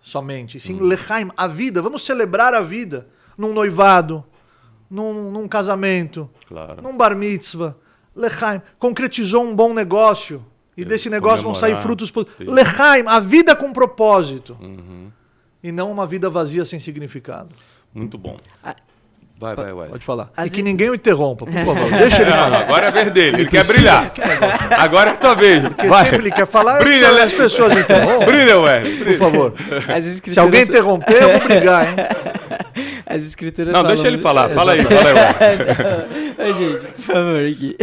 somente, 0.00 0.58
sim 0.60 0.74
Hum. 0.80 0.84
lechaim, 0.84 1.28
a 1.36 1.46
vida. 1.46 1.80
Vamos 1.82 2.02
celebrar 2.04 2.54
a 2.54 2.60
vida 2.60 3.06
num 3.36 3.52
noivado, 3.52 4.24
num, 4.90 5.30
num 5.30 5.48
casamento, 5.48 6.28
Claro. 6.46 6.82
num 6.82 6.96
bar 6.96 7.16
mitzvah. 7.16 7.76
Lechaim 8.14 8.60
concretizou 8.78 9.42
um 9.42 9.54
bom 9.56 9.74
negócio 9.74 10.44
e 10.76 10.84
desse 10.84 11.08
negócio 11.10 11.42
vão 11.42 11.54
sair 11.54 11.74
comemorar. 11.76 11.82
frutos. 12.08 12.12
Lechaim, 12.40 13.04
a 13.06 13.20
vida 13.20 13.54
com 13.54 13.72
propósito 13.72 14.56
Uhum. 14.60 15.08
e 15.62 15.70
não 15.72 15.90
uma 15.90 16.06
vida 16.06 16.28
vazia 16.30 16.64
sem 16.64 16.78
significado. 16.78 17.50
Muito 17.94 18.18
bom. 18.18 18.36
Vai, 19.36 19.56
vai, 19.56 19.72
vai. 19.72 19.88
Pode 19.88 20.04
falar. 20.04 20.30
Às 20.36 20.46
e 20.46 20.50
que 20.50 20.56
vezes- 20.56 20.64
ninguém 20.64 20.90
o 20.90 20.94
interrompa, 20.94 21.44
por 21.44 21.52
favor. 21.52 21.90
Deixa 21.98 22.22
ele 22.22 22.30
Não, 22.30 22.38
falar. 22.38 22.60
agora 22.62 22.84
é 22.86 22.88
a 22.88 22.92
vez 22.92 23.10
dele. 23.10 23.40
Ele 23.42 23.50
quer 23.50 23.66
brilhar. 23.66 24.12
Agora 24.78 25.10
é 25.10 25.12
a 25.12 25.16
tua 25.16 25.34
vez. 25.34 25.62
Porque 25.68 25.86
Vai. 25.88 26.04
sempre 26.04 26.18
ele 26.18 26.30
quer 26.30 26.46
falar, 26.46 26.78
Brilha, 26.78 27.12
né? 27.12 27.22
as 27.22 27.32
pessoas 27.32 27.76
interrompem. 27.76 28.26
Brilha, 28.28 28.60
ué. 28.60 28.80
Por 29.04 29.18
favor. 29.18 29.52
As 29.88 30.04
escrituras, 30.06 30.34
Se 30.34 30.40
alguém 30.40 30.62
interromper, 30.62 31.22
eu 31.22 31.38
vou 31.38 31.48
brigar, 31.48 31.88
hein? 31.88 31.96
As 33.06 33.24
escrituras 33.24 33.72
Não, 33.72 33.80
falam- 33.82 33.94
deixa 33.94 34.08
ele 34.08 34.18
falar. 34.18 34.48
Fala 34.50 34.72
aí, 34.72 34.82
fala 34.84 35.10
aí. 35.10 36.52
gente, 36.58 36.86
por 36.92 37.02
favor, 37.02 37.46
aqui. 37.46 37.76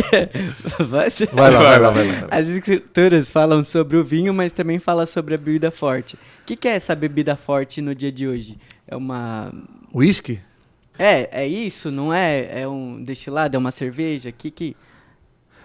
Vai 1.34 1.52
lá, 1.52 1.60
vai 1.60 1.80
lá, 1.80 1.90
vai 1.92 2.08
lá. 2.08 2.28
As 2.30 2.48
escrituras 2.48 3.32
falam 3.32 3.64
sobre 3.64 3.98
o 3.98 4.04
vinho, 4.04 4.34
mas 4.34 4.52
também 4.52 4.80
fala 4.80 5.06
sobre 5.06 5.36
a 5.36 5.38
bebida 5.38 5.72
forte. 5.72 6.16
O 6.16 6.46
que, 6.46 6.56
que 6.56 6.68
é 6.68 6.72
essa 6.76 6.94
bebida 6.96 7.36
forte 7.36 7.82
no 7.82 7.96
dia 7.96 8.12
de 8.12 8.28
hoje? 8.28 8.58
É 8.88 8.96
uma. 8.96 9.54
Whisky? 9.94 10.40
É, 11.00 11.44
é 11.44 11.48
isso? 11.48 11.90
Não 11.90 12.14
é? 12.14 12.62
É 12.62 12.68
um 12.68 13.02
destilado? 13.02 13.56
É 13.56 13.60
uma 13.60 13.72
cerveja? 13.72 14.32
Que 14.32 14.52
que. 14.52 14.76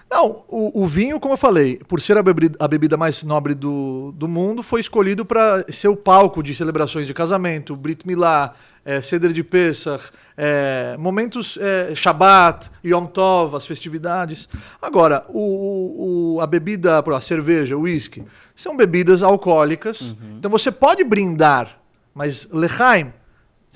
Não, 0.08 0.44
o, 0.48 0.82
o 0.84 0.86
vinho, 0.86 1.18
como 1.18 1.34
eu 1.34 1.38
falei, 1.38 1.78
por 1.88 2.00
ser 2.00 2.16
a 2.16 2.22
bebida, 2.22 2.56
a 2.60 2.68
bebida 2.68 2.96
mais 2.96 3.24
nobre 3.24 3.54
do, 3.54 4.12
do 4.16 4.28
mundo, 4.28 4.62
foi 4.62 4.80
escolhido 4.80 5.24
para 5.24 5.64
ser 5.68 5.88
o 5.88 5.96
palco 5.96 6.42
de 6.44 6.54
celebrações 6.54 7.08
de 7.08 7.12
casamento, 7.12 7.74
Brit 7.74 8.06
Milá, 8.06 8.54
é, 8.84 9.00
Ceder 9.00 9.32
de 9.32 9.42
Pesach, 9.42 10.10
é, 10.36 10.96
momentos 10.96 11.58
é, 11.60 11.92
Shabbat, 11.92 12.70
Yom 12.84 13.06
Tov, 13.06 13.56
as 13.56 13.66
festividades. 13.66 14.48
Agora, 14.80 15.24
o, 15.28 16.36
o- 16.36 16.40
a 16.40 16.46
bebida, 16.46 16.98
a 17.00 17.20
cerveja, 17.20 17.76
o 17.76 17.80
whisky, 17.80 18.22
são 18.54 18.76
bebidas 18.76 19.24
alcoólicas. 19.24 20.14
Então 20.38 20.48
você 20.50 20.70
pode 20.70 21.02
brindar, 21.02 21.80
mas 22.14 22.48
Lechaim, 22.52 23.12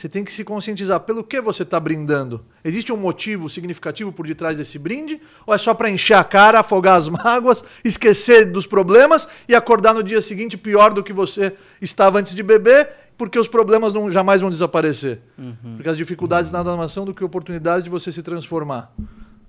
você 0.01 0.09
tem 0.09 0.25
que 0.25 0.33
se 0.33 0.43
conscientizar 0.45 1.01
pelo 1.01 1.23
que 1.23 1.43
você 1.43 1.63
está 1.63 1.79
brindando. 1.79 2.43
Existe 2.65 2.91
um 2.91 2.97
motivo 2.97 3.51
significativo 3.51 4.11
por 4.11 4.27
detrás 4.27 4.57
desse 4.57 4.79
brinde? 4.79 5.21
Ou 5.47 5.53
é 5.53 5.59
só 5.59 5.75
para 5.75 5.91
encher 5.91 6.15
a 6.15 6.25
cara, 6.25 6.61
afogar 6.61 6.97
as 6.97 7.07
mágoas, 7.11 7.63
esquecer 7.85 8.51
dos 8.51 8.67
problemas 8.67 9.29
e 9.47 9.55
acordar 9.55 9.93
no 9.93 10.03
dia 10.03 10.23
seguinte 10.23 10.57
pior 10.57 10.95
do 10.95 11.03
que 11.03 11.13
você 11.13 11.53
estava 11.83 12.19
antes 12.19 12.35
de 12.35 12.43
beber, 12.43 12.89
porque 13.19 13.39
os 13.39 13.47
problemas 13.47 13.93
não, 13.93 14.11
jamais 14.11 14.41
vão 14.41 14.49
desaparecer? 14.49 15.21
Porque 15.77 15.89
as 15.91 15.99
dificuldades 15.99 16.51
nada 16.51 16.75
mais 16.79 16.93
são 16.93 17.05
do 17.05 17.13
que 17.13 17.23
oportunidades 17.23 17.85
de 17.85 17.91
você 17.91 18.11
se 18.11 18.23
transformar 18.23 18.91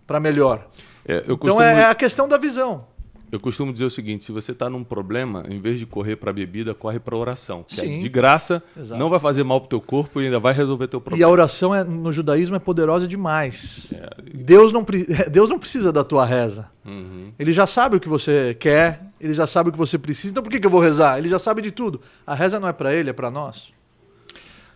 para 0.06 0.20
melhor. 0.20 0.68
É, 1.08 1.24
eu, 1.26 1.36
Então 1.36 1.62
é, 1.62 1.84
é 1.84 1.86
a 1.86 1.96
questão 1.96 2.28
da 2.28 2.38
visão. 2.38 2.88
Eu 3.32 3.40
costumo 3.40 3.72
dizer 3.72 3.86
o 3.86 3.90
seguinte: 3.90 4.24
se 4.24 4.32
você 4.32 4.52
está 4.52 4.70
num 4.70 4.84
problema, 4.84 5.44
em 5.50 5.60
vez 5.60 5.80
de 5.80 5.86
correr 5.86 6.16
para 6.18 6.30
a 6.32 6.34
bebida, 6.34 6.74
corre 6.74 7.00
para 7.00 7.16
a 7.16 7.18
oração. 7.18 7.64
Que 7.68 7.76
Sim. 7.76 7.98
é 7.98 8.00
de 8.00 8.10
graça, 8.10 8.62
Exato. 8.78 9.00
não 9.00 9.10
vai 9.10 9.20
fazer 9.20 9.44
mal 9.44 9.60
para 9.62 9.68
o 9.68 9.70
teu 9.70 9.82
corpo 9.82 10.20
e 10.22 10.26
ainda 10.26 10.40
vai 10.40 10.54
resolver 10.54 10.88
teu 10.88 11.00
E 11.00 11.02
a 11.02 11.04
problema. 11.04 11.32
oração 11.32 11.74
é- 11.74 11.84
no 11.84 12.12
judaísmo 12.12 12.56
é 12.56 12.60
poderosa 12.60 13.08
demais. 13.08 13.94
É, 13.94 14.10
Deus 14.34 14.72
não, 14.72 14.84
pre- 14.84 15.06
Deus 15.32 15.48
não 15.50 15.58
precisa 15.60 15.92
da 15.92 16.04
tua 16.04 16.26
reza. 16.26 16.68
uhum. 16.86 17.32
Ele 17.40 17.52
já 17.52 17.66
sabe 17.66 17.96
o 17.96 18.00
que 18.00 18.10
você 18.10 18.56
quer, 18.60 19.02
ele 19.20 19.34
já 19.34 19.48
sabe 19.48 19.70
o 19.70 19.72
que 19.72 19.78
você 19.78 19.98
precisa. 19.98 20.32
Então 20.32 20.44
por 20.44 20.52
que, 20.52 20.60
que 20.60 20.66
eu 20.68 20.72
vou 20.72 20.82
rezar? 20.82 21.18
Ele 21.18 21.30
já 21.30 21.40
sabe 21.40 21.62
de 21.62 21.72
tudo. 21.72 22.02
A 22.28 22.34
reza 22.36 22.60
não 22.60 22.68
é 22.68 22.74
para 22.74 22.94
ele, 22.94 23.10
é 23.10 23.14
para 23.14 23.32
nós. 23.32 23.72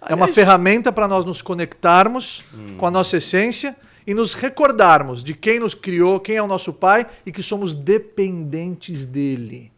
É 0.07 0.13
uma 0.13 0.27
ferramenta 0.27 0.91
para 0.91 1.07
nós 1.07 1.25
nos 1.25 1.41
conectarmos 1.41 2.43
com 2.77 2.85
a 2.85 2.91
nossa 2.91 3.17
essência 3.17 3.75
e 4.07 4.13
nos 4.13 4.33
recordarmos 4.33 5.23
de 5.23 5.33
quem 5.33 5.59
nos 5.59 5.73
criou, 5.73 6.19
quem 6.19 6.35
é 6.35 6.41
o 6.43 6.47
nosso 6.47 6.71
pai 6.73 7.05
e 7.25 7.31
que 7.31 7.41
somos 7.43 7.73
dependentes 7.73 9.05
dele. 9.05 9.71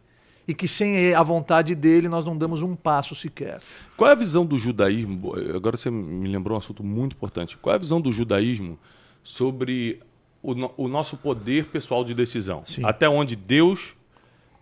E 0.46 0.54
que 0.54 0.66
sem 0.66 1.12
a 1.14 1.22
vontade 1.22 1.74
dele 1.74 2.08
nós 2.08 2.24
não 2.24 2.36
damos 2.36 2.62
um 2.62 2.74
passo 2.74 3.14
sequer. 3.14 3.60
Qual 3.96 4.08
é 4.08 4.12
a 4.12 4.16
visão 4.16 4.46
do 4.46 4.58
judaísmo? 4.58 5.34
Agora 5.54 5.76
você 5.76 5.90
me 5.90 6.26
lembrou 6.28 6.56
um 6.56 6.58
assunto 6.58 6.82
muito 6.82 7.12
importante. 7.12 7.56
Qual 7.58 7.70
é 7.72 7.76
a 7.76 7.78
visão 7.78 8.00
do 8.00 8.10
judaísmo 8.10 8.78
sobre 9.22 10.00
o, 10.42 10.54
no- 10.54 10.72
o 10.76 10.88
nosso 10.88 11.18
poder 11.18 11.66
pessoal 11.66 12.02
de 12.02 12.14
decisão? 12.14 12.62
Sim. 12.64 12.82
Até 12.82 13.06
onde 13.08 13.36
Deus 13.36 13.94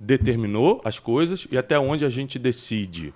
determinou 0.00 0.80
as 0.84 0.98
coisas 0.98 1.46
e 1.50 1.56
até 1.56 1.78
onde 1.78 2.04
a 2.04 2.10
gente 2.10 2.38
decide. 2.38 3.14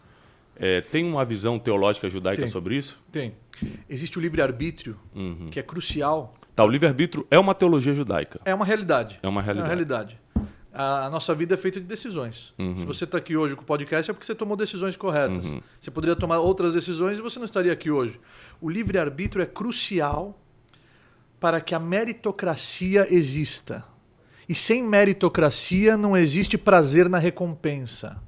É, 0.56 0.80
tem 0.80 1.04
uma 1.04 1.24
visão 1.24 1.58
teológica 1.58 2.08
judaica 2.08 2.42
Tem. 2.42 2.50
sobre 2.50 2.76
isso? 2.76 3.02
Tem. 3.10 3.32
Existe 3.88 4.18
o 4.18 4.20
livre-arbítrio, 4.20 4.96
que 5.50 5.58
é 5.58 5.62
crucial. 5.62 6.34
Tá, 6.54 6.64
o 6.64 6.68
livre-arbítrio 6.68 7.26
é 7.30 7.38
uma 7.38 7.54
teologia 7.54 7.94
judaica. 7.94 8.40
É 8.44 8.54
uma 8.54 8.64
realidade. 8.64 9.18
É 9.22 9.28
uma 9.28 9.40
realidade. 9.40 9.60
É 9.60 9.62
uma 9.62 9.68
realidade. 9.68 10.20
A, 10.72 11.10
nossa 11.10 11.34
vida 11.34 11.54
é 11.54 11.56
feita 11.56 11.80
de 11.80 11.86
decisões. 11.86 12.54
Se 12.76 12.84
você 12.84 13.04
está 13.04 13.18
aqui 13.18 13.36
hoje 13.36 13.56
com 13.56 13.62
o 13.62 13.64
podcast 13.64 14.10
é 14.10 14.14
porque 14.14 14.24
você 14.24 14.34
tomou 14.34 14.56
decisões 14.56 14.96
corretas. 14.96 15.54
Você 15.80 15.90
poderia 15.90 16.14
tomar 16.14 16.38
outras 16.38 16.74
decisões 16.74 17.18
e 17.18 17.22
você 17.22 17.38
não 17.38 17.44
estaria 17.44 17.72
aqui 17.72 17.90
hoje. 17.90 18.20
O 18.60 18.70
livre-arbítrio 18.70 19.42
é 19.42 19.46
crucial 19.46 20.38
para 21.40 21.60
que 21.60 21.74
a 21.74 21.78
meritocracia 21.80 23.06
exista. 23.12 23.84
E 24.48 24.54
sem 24.54 24.82
meritocracia 24.82 25.96
não 25.96 26.16
existe 26.16 26.58
prazer 26.58 27.08
na 27.08 27.18
recompensa. 27.18 28.20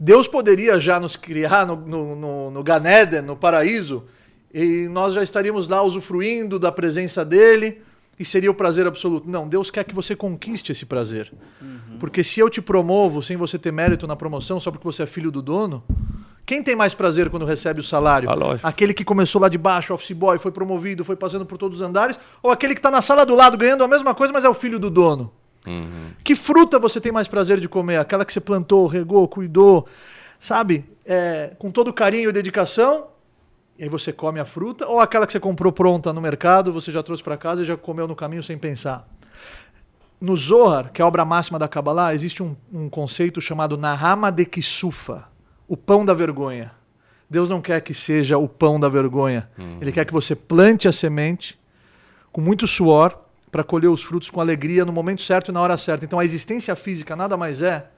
Deus 0.00 0.28
poderia 0.28 0.78
já 0.80 0.98
nos 0.98 1.16
criar 1.16 1.66
no, 1.66 1.76
no, 1.76 2.16
no, 2.16 2.50
no 2.50 2.62
Gan 2.62 2.82
Eden, 2.86 3.22
no 3.22 3.36
paraíso, 3.36 4.04
e 4.58 4.88
nós 4.88 5.14
já 5.14 5.22
estaríamos 5.22 5.68
lá 5.68 5.82
usufruindo 5.82 6.58
da 6.58 6.72
presença 6.72 7.24
dele 7.24 7.80
e 8.18 8.24
seria 8.24 8.50
o 8.50 8.54
prazer 8.54 8.88
absoluto. 8.88 9.28
Não, 9.28 9.48
Deus 9.48 9.70
quer 9.70 9.84
que 9.84 9.94
você 9.94 10.16
conquiste 10.16 10.72
esse 10.72 10.84
prazer. 10.84 11.32
Porque 12.00 12.24
se 12.24 12.40
eu 12.40 12.50
te 12.50 12.60
promovo 12.60 13.22
sem 13.22 13.36
você 13.36 13.56
ter 13.56 13.72
mérito 13.72 14.06
na 14.06 14.16
promoção, 14.16 14.58
só 14.58 14.72
porque 14.72 14.84
você 14.84 15.04
é 15.04 15.06
filho 15.06 15.30
do 15.30 15.40
dono, 15.40 15.84
quem 16.44 16.60
tem 16.60 16.74
mais 16.74 16.92
prazer 16.92 17.30
quando 17.30 17.44
recebe 17.44 17.78
o 17.78 17.84
salário? 17.84 18.28
Ah. 18.30 18.34
Aquele 18.64 18.92
que 18.92 19.04
começou 19.04 19.40
lá 19.40 19.48
de 19.48 19.58
baixo, 19.58 19.94
office 19.94 20.10
boy, 20.10 20.38
foi 20.38 20.50
promovido, 20.50 21.04
foi 21.04 21.14
passando 21.14 21.46
por 21.46 21.56
todos 21.56 21.80
os 21.80 21.86
andares, 21.86 22.18
ou 22.42 22.50
aquele 22.50 22.74
que 22.74 22.80
está 22.80 22.90
na 22.90 23.00
sala 23.00 23.24
do 23.24 23.36
lado 23.36 23.56
ganhando 23.56 23.84
a 23.84 23.88
mesma 23.88 24.12
coisa, 24.12 24.32
mas 24.32 24.44
é 24.44 24.48
o 24.48 24.54
filho 24.54 24.80
do 24.80 24.90
dono? 24.90 25.32
Que 26.24 26.34
fruta 26.34 26.78
você 26.78 27.00
tem 27.00 27.12
mais 27.12 27.28
prazer 27.28 27.60
de 27.60 27.68
comer? 27.68 27.98
Aquela 27.98 28.24
que 28.24 28.32
você 28.32 28.40
plantou, 28.40 28.86
regou, 28.86 29.28
cuidou, 29.28 29.86
sabe? 30.40 30.84
É, 31.04 31.54
com 31.58 31.70
todo 31.70 31.92
carinho 31.92 32.30
e 32.30 32.32
dedicação, 32.32 33.06
e 33.78 33.84
aí 33.84 33.88
você 33.88 34.12
come 34.12 34.40
a 34.40 34.44
fruta, 34.44 34.86
ou 34.86 34.98
aquela 34.98 35.24
que 35.24 35.32
você 35.32 35.38
comprou 35.38 35.70
pronta 35.70 36.12
no 36.12 36.20
mercado, 36.20 36.72
você 36.72 36.90
já 36.90 37.00
trouxe 37.00 37.22
para 37.22 37.36
casa 37.36 37.62
e 37.62 37.64
já 37.64 37.76
comeu 37.76 38.08
no 38.08 38.16
caminho 38.16 38.42
sem 38.42 38.58
pensar. 38.58 39.08
No 40.20 40.36
Zohar, 40.36 40.90
que 40.92 41.00
é 41.00 41.04
a 41.04 41.06
obra 41.06 41.24
máxima 41.24 41.60
da 41.60 41.68
Kabbalah, 41.68 42.12
existe 42.12 42.42
um, 42.42 42.56
um 42.72 42.88
conceito 42.88 43.40
chamado 43.40 43.78
Nahama 43.78 44.32
de 44.32 44.44
Kisufa, 44.44 45.28
o 45.68 45.76
pão 45.76 46.04
da 46.04 46.12
vergonha. 46.12 46.72
Deus 47.30 47.48
não 47.48 47.60
quer 47.60 47.80
que 47.80 47.94
seja 47.94 48.36
o 48.36 48.48
pão 48.48 48.80
da 48.80 48.88
vergonha. 48.88 49.48
Ele 49.80 49.92
quer 49.92 50.04
que 50.04 50.12
você 50.12 50.34
plante 50.34 50.88
a 50.88 50.92
semente 50.92 51.56
com 52.32 52.40
muito 52.40 52.66
suor 52.66 53.16
para 53.50 53.62
colher 53.62 53.88
os 53.88 54.02
frutos 54.02 54.28
com 54.28 54.40
alegria 54.40 54.84
no 54.84 54.92
momento 54.92 55.22
certo 55.22 55.50
e 55.50 55.52
na 55.52 55.60
hora 55.60 55.76
certa. 55.76 56.04
Então 56.04 56.18
a 56.18 56.24
existência 56.24 56.74
física 56.74 57.14
nada 57.14 57.36
mais 57.36 57.62
é 57.62 57.90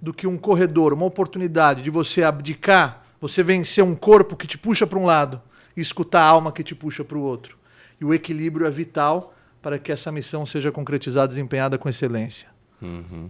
do 0.00 0.14
que 0.14 0.26
um 0.26 0.38
corredor, 0.38 0.94
uma 0.94 1.04
oportunidade 1.04 1.82
de 1.82 1.90
você 1.90 2.22
abdicar 2.22 3.02
Você 3.20 3.42
vencer 3.42 3.82
um 3.82 3.94
corpo 3.94 4.36
que 4.36 4.46
te 4.46 4.56
puxa 4.56 4.86
para 4.86 4.98
um 4.98 5.04
lado 5.04 5.40
e 5.76 5.80
escutar 5.80 6.22
a 6.22 6.26
alma 6.26 6.52
que 6.52 6.62
te 6.62 6.74
puxa 6.74 7.04
para 7.04 7.18
o 7.18 7.22
outro. 7.22 7.56
E 8.00 8.04
o 8.04 8.14
equilíbrio 8.14 8.66
é 8.66 8.70
vital 8.70 9.34
para 9.60 9.78
que 9.78 9.90
essa 9.90 10.12
missão 10.12 10.46
seja 10.46 10.70
concretizada, 10.70 11.28
desempenhada 11.28 11.76
com 11.76 11.88
excelência. 11.88 12.48
Uhum. 12.80 13.28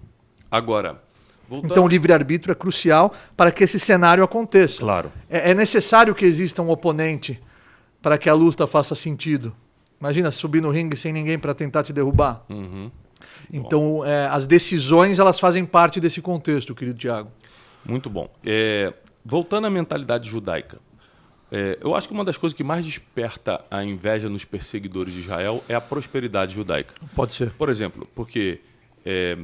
Agora, 0.50 1.02
voltando... 1.48 1.70
Então, 1.70 1.84
o 1.84 1.88
livre-arbítrio 1.88 2.52
é 2.52 2.54
crucial 2.54 3.14
para 3.36 3.50
que 3.50 3.64
esse 3.64 3.80
cenário 3.80 4.22
aconteça. 4.22 4.80
Claro. 4.80 5.10
É, 5.28 5.50
é 5.50 5.54
necessário 5.54 6.14
que 6.14 6.24
exista 6.24 6.60
um 6.60 6.70
oponente 6.70 7.40
para 8.02 8.18
que 8.18 8.28
a 8.28 8.34
luta 8.34 8.66
faça 8.66 8.94
sentido. 8.94 9.54
Imagina 10.00 10.30
subir 10.30 10.60
no 10.60 10.70
ringue 10.70 10.96
sem 10.96 11.12
ninguém 11.12 11.38
para 11.38 11.54
tentar 11.54 11.82
te 11.82 11.92
derrubar. 11.92 12.44
Uhum. 12.48 12.90
Então, 13.52 14.04
é, 14.04 14.26
as 14.26 14.46
decisões 14.46 15.18
elas 15.18 15.40
fazem 15.40 15.64
parte 15.64 15.98
desse 15.98 16.20
contexto, 16.20 16.74
querido 16.74 16.98
Tiago. 16.98 17.30
Muito 17.84 18.08
bom. 18.08 18.30
É, 18.44 18.92
voltando 19.28 19.66
à 19.66 19.70
mentalidade 19.70 20.28
judaica, 20.28 20.78
é, 21.52 21.78
eu 21.82 21.94
acho 21.94 22.08
que 22.08 22.14
uma 22.14 22.24
das 22.24 22.38
coisas 22.38 22.56
que 22.56 22.64
mais 22.64 22.84
desperta 22.84 23.62
a 23.70 23.84
inveja 23.84 24.28
nos 24.28 24.44
perseguidores 24.44 25.12
de 25.12 25.20
Israel 25.20 25.62
é 25.68 25.74
a 25.74 25.80
prosperidade 25.80 26.54
judaica. 26.54 26.94
Pode 27.14 27.34
ser. 27.34 27.50
Por 27.50 27.68
exemplo, 27.68 28.08
porque 28.14 28.60
é, 29.04 29.36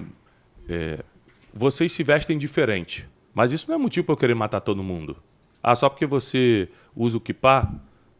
é, 0.68 1.04
vocês 1.52 1.92
se 1.92 2.02
vestem 2.02 2.38
diferente, 2.38 3.06
mas 3.34 3.52
isso 3.52 3.66
não 3.68 3.74
é 3.74 3.78
motivo 3.78 4.06
para 4.06 4.14
eu 4.14 4.16
querer 4.16 4.34
matar 4.34 4.60
todo 4.60 4.82
mundo. 4.82 5.16
Ah, 5.62 5.76
só 5.76 5.88
porque 5.90 6.06
você 6.06 6.68
usa 6.96 7.18
o 7.18 7.20
kippah, 7.20 7.70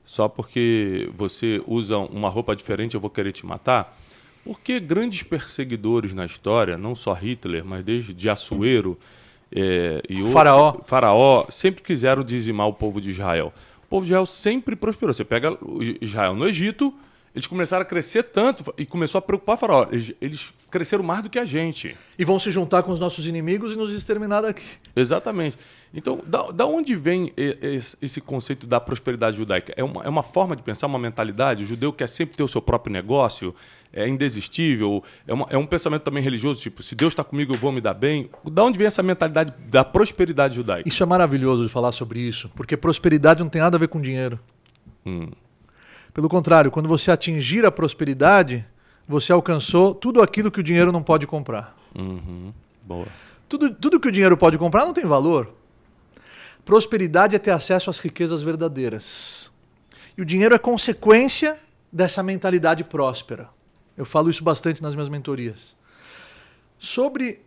só 0.04 0.28
porque 0.28 1.10
você 1.16 1.62
usa 1.66 1.96
uma 1.96 2.28
roupa 2.28 2.54
diferente 2.54 2.94
eu 2.94 3.00
vou 3.00 3.10
querer 3.10 3.32
te 3.32 3.44
matar? 3.46 3.98
Porque 4.44 4.78
grandes 4.78 5.22
perseguidores 5.22 6.12
na 6.12 6.26
história, 6.26 6.76
não 6.76 6.94
só 6.94 7.14
Hitler, 7.14 7.64
mas 7.64 7.82
desde 7.82 8.28
Assuero 8.28 8.98
é, 9.54 10.02
e 10.08 10.22
o 10.22 10.28
faraó. 10.28 10.74
faraó, 10.84 11.46
sempre 11.48 11.82
quiseram 11.82 12.24
dizimar 12.24 12.66
o 12.66 12.72
povo 12.72 13.00
de 13.00 13.10
Israel. 13.10 13.52
O 13.84 13.86
povo 13.86 14.04
de 14.04 14.10
Israel 14.10 14.26
sempre 14.26 14.74
prosperou. 14.74 15.14
Você 15.14 15.24
pega 15.24 15.56
Israel 16.00 16.34
no 16.34 16.46
Egito, 16.48 16.92
eles 17.34 17.46
começaram 17.46 17.82
a 17.82 17.84
crescer 17.84 18.22
tanto 18.22 18.72
e 18.78 18.86
começou 18.86 19.18
a 19.18 19.22
preocupar 19.22 19.56
o 19.56 19.58
faraó. 19.58 19.88
Eles, 19.90 20.12
eles 20.20 20.54
cresceram 20.70 21.02
mais 21.02 21.22
do 21.22 21.28
que 21.28 21.38
a 21.38 21.44
gente. 21.44 21.96
E 22.16 22.24
vão 22.24 22.38
se 22.38 22.50
juntar 22.52 22.82
com 22.84 22.92
os 22.92 23.00
nossos 23.00 23.26
inimigos 23.26 23.72
e 23.72 23.76
nos 23.76 23.92
exterminar 23.92 24.42
daqui. 24.42 24.64
Exatamente. 24.94 25.58
Então, 25.92 26.20
da, 26.26 26.50
da 26.50 26.66
onde 26.66 26.94
vem 26.94 27.32
esse 28.00 28.20
conceito 28.20 28.66
da 28.66 28.80
prosperidade 28.80 29.36
judaica? 29.36 29.72
É 29.76 29.82
uma, 29.82 30.04
é 30.04 30.08
uma 30.08 30.22
forma 30.22 30.54
de 30.54 30.62
pensar, 30.62 30.86
uma 30.86 30.98
mentalidade? 30.98 31.64
O 31.64 31.66
judeu 31.66 31.92
quer 31.92 32.08
sempre 32.08 32.36
ter 32.36 32.42
o 32.42 32.48
seu 32.48 32.62
próprio 32.62 32.92
negócio, 32.92 33.54
é 33.92 34.08
indesistível, 34.08 35.02
é, 35.26 35.32
uma, 35.32 35.46
é 35.50 35.56
um 35.56 35.66
pensamento 35.66 36.02
também 36.02 36.22
religioso, 36.22 36.60
tipo, 36.60 36.82
se 36.82 36.96
Deus 36.96 37.12
está 37.12 37.22
comigo, 37.22 37.54
eu 37.54 37.58
vou 37.58 37.70
me 37.70 37.80
dar 37.80 37.94
bem. 37.94 38.28
Da 38.44 38.64
onde 38.64 38.76
vem 38.76 38.88
essa 38.88 39.04
mentalidade 39.04 39.54
da 39.68 39.84
prosperidade 39.84 40.56
judaica? 40.56 40.88
Isso 40.88 41.02
é 41.02 41.06
maravilhoso 41.06 41.62
de 41.64 41.68
falar 41.68 41.92
sobre 41.92 42.18
isso, 42.18 42.50
porque 42.56 42.76
prosperidade 42.76 43.40
não 43.40 43.48
tem 43.48 43.62
nada 43.62 43.76
a 43.76 43.80
ver 43.80 43.88
com 43.88 44.00
dinheiro. 44.00 44.38
Hum. 45.06 45.28
Pelo 46.14 46.28
contrário, 46.28 46.70
quando 46.70 46.88
você 46.88 47.10
atingir 47.10 47.66
a 47.66 47.72
prosperidade, 47.72 48.64
você 49.06 49.32
alcançou 49.32 49.92
tudo 49.92 50.22
aquilo 50.22 50.48
que 50.48 50.60
o 50.60 50.62
dinheiro 50.62 50.92
não 50.92 51.02
pode 51.02 51.26
comprar. 51.26 51.76
Uhum. 51.92 52.54
Boa. 52.84 53.08
Tudo, 53.48 53.74
tudo 53.74 53.98
que 53.98 54.06
o 54.06 54.12
dinheiro 54.12 54.36
pode 54.36 54.56
comprar 54.56 54.86
não 54.86 54.94
tem 54.94 55.04
valor. 55.04 55.52
Prosperidade 56.64 57.34
é 57.34 57.38
ter 57.38 57.50
acesso 57.50 57.90
às 57.90 57.98
riquezas 57.98 58.44
verdadeiras. 58.44 59.50
E 60.16 60.22
o 60.22 60.24
dinheiro 60.24 60.54
é 60.54 60.58
consequência 60.58 61.58
dessa 61.92 62.22
mentalidade 62.22 62.84
próspera. 62.84 63.48
Eu 63.96 64.04
falo 64.04 64.30
isso 64.30 64.44
bastante 64.44 64.80
nas 64.80 64.94
minhas 64.94 65.08
mentorias. 65.08 65.76
Sobre 66.78 67.42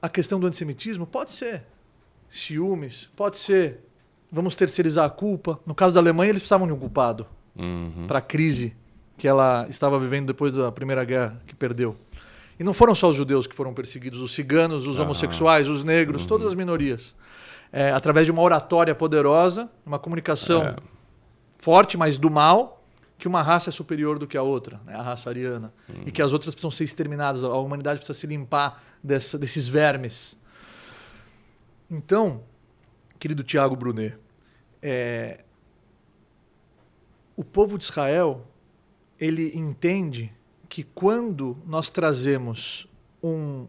a 0.00 0.08
questão 0.08 0.40
do 0.40 0.48
antissemitismo, 0.48 1.06
pode 1.06 1.30
ser 1.30 1.64
ciúmes, 2.28 3.08
pode 3.14 3.38
ser 3.38 3.78
vamos 4.30 4.56
terceirizar 4.56 5.04
a 5.04 5.10
culpa. 5.10 5.60
No 5.64 5.74
caso 5.74 5.94
da 5.94 6.00
Alemanha, 6.00 6.30
eles 6.30 6.42
precisavam 6.42 6.66
de 6.66 6.72
um 6.72 6.78
culpado 6.78 7.26
uhum. 7.56 8.06
para 8.06 8.18
a 8.18 8.22
crise 8.22 8.74
que 9.16 9.28
ela 9.28 9.66
estava 9.68 9.98
vivendo 9.98 10.26
depois 10.26 10.54
da 10.54 10.72
Primeira 10.72 11.04
Guerra, 11.04 11.40
que 11.46 11.54
perdeu. 11.54 11.96
E 12.58 12.64
não 12.64 12.74
foram 12.74 12.94
só 12.94 13.08
os 13.08 13.16
judeus 13.16 13.46
que 13.46 13.54
foram 13.54 13.72
perseguidos, 13.72 14.20
os 14.20 14.32
ciganos, 14.34 14.86
os 14.86 14.98
homossexuais, 14.98 15.68
os 15.68 15.84
negros, 15.84 16.22
uhum. 16.22 16.28
todas 16.28 16.48
as 16.48 16.54
minorias 16.54 17.14
é, 17.72 17.90
através 17.90 18.26
de 18.26 18.30
uma 18.30 18.42
oratória 18.42 18.94
poderosa, 18.94 19.70
uma 19.84 19.98
comunicação 19.98 20.62
é. 20.62 20.76
forte, 21.58 21.96
mas 21.96 22.18
do 22.18 22.30
mal, 22.30 22.84
que 23.16 23.26
uma 23.26 23.40
raça 23.40 23.70
é 23.70 23.72
superior 23.72 24.18
do 24.18 24.26
que 24.26 24.36
a 24.36 24.42
outra, 24.42 24.78
né? 24.84 24.94
a 24.94 25.02
raça 25.02 25.30
ariana. 25.30 25.72
Uhum. 25.88 26.02
E 26.06 26.12
que 26.12 26.20
as 26.20 26.34
outras 26.34 26.54
precisam 26.54 26.70
ser 26.70 26.84
exterminadas, 26.84 27.42
a 27.42 27.56
humanidade 27.56 27.98
precisa 27.98 28.18
se 28.18 28.26
limpar 28.26 28.84
dessa, 29.02 29.38
desses 29.38 29.66
vermes. 29.66 30.38
Então, 31.90 32.42
querido 33.18 33.42
Tiago 33.42 33.74
Brunet, 33.74 34.18
é, 34.82 35.42
o 37.36 37.44
povo 37.44 37.78
de 37.78 37.84
Israel 37.84 38.46
ele 39.18 39.56
entende 39.56 40.32
que 40.68 40.82
quando 40.82 41.56
nós 41.66 41.88
trazemos 41.88 42.86
um 43.22 43.66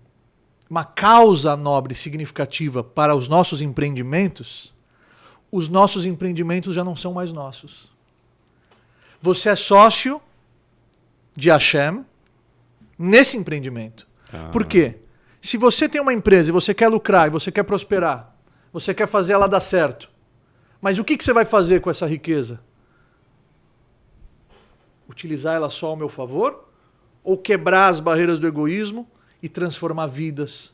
uma 0.69 0.83
causa 0.83 1.55
nobre 1.55 1.93
significativa 1.93 2.83
para 2.83 3.15
os 3.15 3.27
nossos 3.27 3.61
empreendimentos, 3.61 4.73
os 5.51 5.67
nossos 5.67 6.03
empreendimentos 6.03 6.73
já 6.73 6.83
não 6.83 6.95
são 6.95 7.13
mais 7.13 7.31
nossos. 7.31 7.91
Você 9.21 9.49
é 9.49 9.55
sócio 9.55 10.19
de 11.35 11.51
Hashem 11.51 12.03
nesse 12.97 13.37
empreendimento. 13.37 14.07
Ah. 14.33 14.49
Por 14.51 14.65
quê? 14.65 14.97
Se 15.39 15.57
você 15.57 15.87
tem 15.87 16.01
uma 16.01 16.13
empresa 16.13 16.49
e 16.49 16.51
você 16.51 16.73
quer 16.73 16.87
lucrar 16.87 17.27
e 17.27 17.29
você 17.29 17.51
quer 17.51 17.63
prosperar, 17.63 18.35
você 18.71 18.95
quer 18.95 19.07
fazer 19.07 19.33
ela 19.33 19.47
dar 19.47 19.59
certo, 19.59 20.09
mas 20.81 20.97
o 20.97 21.03
que, 21.03 21.15
que 21.15 21.23
você 21.23 21.33
vai 21.33 21.45
fazer 21.45 21.81
com 21.81 21.89
essa 21.91 22.07
riqueza? 22.07 22.59
Utilizar 25.09 25.55
ela 25.55 25.69
só 25.69 25.87
ao 25.87 25.95
meu 25.95 26.09
favor? 26.09 26.69
Ou 27.23 27.37
quebrar 27.37 27.87
as 27.87 27.99
barreiras 27.99 28.39
do 28.39 28.47
egoísmo 28.47 29.07
e 29.41 29.49
transformar 29.49 30.07
vidas. 30.07 30.73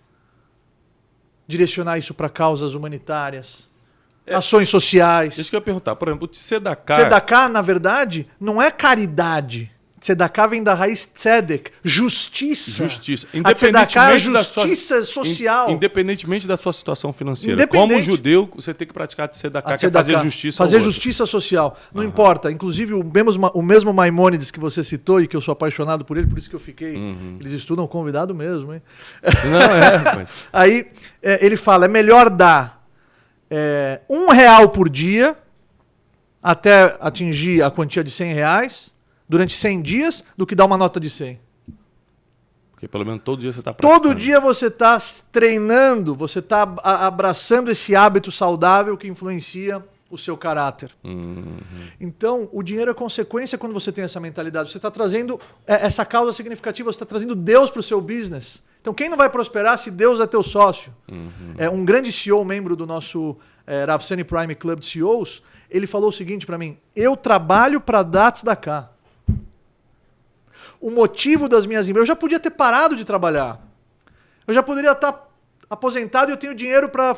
Direcionar 1.47 1.97
isso 1.97 2.13
para 2.13 2.29
causas 2.29 2.75
humanitárias, 2.75 3.69
é, 4.25 4.35
ações 4.35 4.69
sociais. 4.69 5.37
Isso 5.37 5.49
que 5.49 5.55
eu 5.55 5.59
ia 5.59 5.65
perguntar. 5.65 5.95
Por 5.95 6.07
exemplo, 6.07 6.25
o 6.25 6.27
Tzedakah... 6.27 6.93
Tzedakah, 6.93 7.49
na 7.49 7.61
verdade, 7.61 8.27
não 8.39 8.61
é 8.61 8.69
caridade. 8.69 9.71
Tzedakah 9.99 10.47
vem 10.47 10.63
da 10.63 10.73
raiz 10.73 11.05
tzedek, 11.05 11.71
justiça. 11.83 12.83
Justiça. 12.83 13.27
Independentemente 13.33 13.99
a 13.99 14.11
é 14.11 14.19
justiça 14.19 14.95
da 14.95 15.03
sua, 15.03 15.25
social. 15.25 15.71
Independentemente 15.71 16.47
da 16.47 16.55
sua 16.55 16.71
situação 16.71 17.11
financeira. 17.11 17.67
Como 17.67 17.99
judeu, 17.99 18.49
você 18.55 18.73
tem 18.73 18.87
que 18.87 18.93
praticar 18.93 19.27
tzedakah, 19.27 19.77
que 19.77 19.85
é 19.85 19.91
fazer 19.91 20.17
justiça 20.19 20.57
Fazer 20.57 20.79
justiça 20.79 21.25
social. 21.25 21.77
Não 21.93 22.03
uhum. 22.03 22.07
importa. 22.07 22.49
Inclusive, 22.51 22.93
o 22.93 23.03
mesmo, 23.03 23.51
o 23.53 23.61
mesmo 23.61 23.93
Maimônides 23.93 24.51
que 24.51 24.59
você 24.59 24.83
citou 24.83 25.21
e 25.21 25.27
que 25.27 25.35
eu 25.35 25.41
sou 25.41 25.51
apaixonado 25.51 26.05
por 26.05 26.17
ele, 26.17 26.27
por 26.27 26.37
isso 26.37 26.49
que 26.49 26.55
eu 26.55 26.59
fiquei. 26.59 26.95
Uhum. 26.95 27.37
Eles 27.39 27.51
estudam 27.51 27.85
convidado 27.85 28.33
mesmo, 28.33 28.73
hein? 28.73 28.81
Não, 29.51 29.61
é. 29.61 30.03
Mas... 30.15 30.29
Aí, 30.53 30.87
é, 31.21 31.45
ele 31.45 31.57
fala, 31.57 31.85
é 31.85 31.87
melhor 31.89 32.29
dar 32.29 32.85
é, 33.49 33.99
um 34.09 34.29
real 34.29 34.69
por 34.69 34.87
dia 34.87 35.35
até 36.41 36.97
atingir 37.01 37.61
a 37.61 37.69
quantia 37.69 38.03
de 38.03 38.11
100 38.11 38.33
reais 38.33 38.98
durante 39.29 39.55
100 39.55 39.81
dias 39.83 40.23
do 40.35 40.45
que 40.45 40.55
dar 40.55 40.65
uma 40.65 40.77
nota 40.77 40.99
de 40.99 41.09
100. 41.09 41.39
Porque 42.71 42.87
pelo 42.87 43.05
menos 43.05 43.21
todo 43.23 43.41
dia 43.41 43.51
você 43.51 43.59
está 43.59 43.73
Todo 43.73 44.15
dia 44.15 44.39
você 44.39 44.67
está 44.67 44.97
treinando, 45.31 46.15
você 46.15 46.39
está 46.39 46.63
abraçando 46.81 47.69
esse 47.69 47.95
hábito 47.95 48.31
saudável 48.31 48.97
que 48.97 49.07
influencia 49.07 49.83
o 50.09 50.17
seu 50.17 50.35
caráter. 50.35 50.89
Uhum. 51.03 51.57
Então, 51.99 52.49
o 52.51 52.63
dinheiro 52.63 52.89
é 52.89 52.93
consequência 52.93 53.57
quando 53.57 53.73
você 53.73 53.91
tem 53.91 54.05
essa 54.05 54.19
mentalidade. 54.19 54.71
Você 54.71 54.77
está 54.77 54.89
trazendo 54.89 55.39
é, 55.67 55.85
essa 55.85 56.03
causa 56.03 56.31
significativa, 56.31 56.91
você 56.91 56.95
está 56.95 57.05
trazendo 57.05 57.35
Deus 57.35 57.69
para 57.69 57.81
o 57.81 57.83
seu 57.83 58.01
business. 58.01 58.63
Então, 58.81 58.93
quem 58.93 59.09
não 59.09 59.17
vai 59.17 59.29
prosperar 59.29 59.77
se 59.77 59.91
Deus 59.91 60.19
é 60.19 60.25
teu 60.25 60.41
sócio? 60.41 60.91
Uhum. 61.11 61.53
É, 61.57 61.69
um 61.69 61.85
grande 61.85 62.11
CEO, 62.11 62.43
membro 62.43 62.75
do 62.75 62.87
nosso 62.87 63.37
é, 63.67 63.83
Ravsani 63.83 64.23
Prime 64.23 64.55
Club 64.55 64.79
de 64.79 64.87
CEOs, 64.87 65.43
ele 65.69 65.85
falou 65.85 66.09
o 66.09 66.13
seguinte 66.13 66.45
para 66.45 66.57
mim: 66.57 66.77
Eu 66.95 67.15
trabalho 67.15 67.79
para 67.79 68.01
dar 68.01 68.33
da 68.43 68.55
cá 68.55 68.89
o 70.79 70.89
motivo 70.89 71.49
das 71.49 71.65
minhas 71.65 71.87
empresas. 71.87 72.07
Eu 72.07 72.13
já 72.13 72.15
podia 72.15 72.39
ter 72.39 72.51
parado 72.51 72.95
de 72.95 73.05
trabalhar. 73.05 73.59
Eu 74.47 74.53
já 74.53 74.63
poderia 74.63 74.91
estar 74.91 75.27
aposentado 75.69 76.31
e 76.31 76.33
eu 76.33 76.37
tenho 76.37 76.55
dinheiro 76.55 76.89
para 76.89 77.15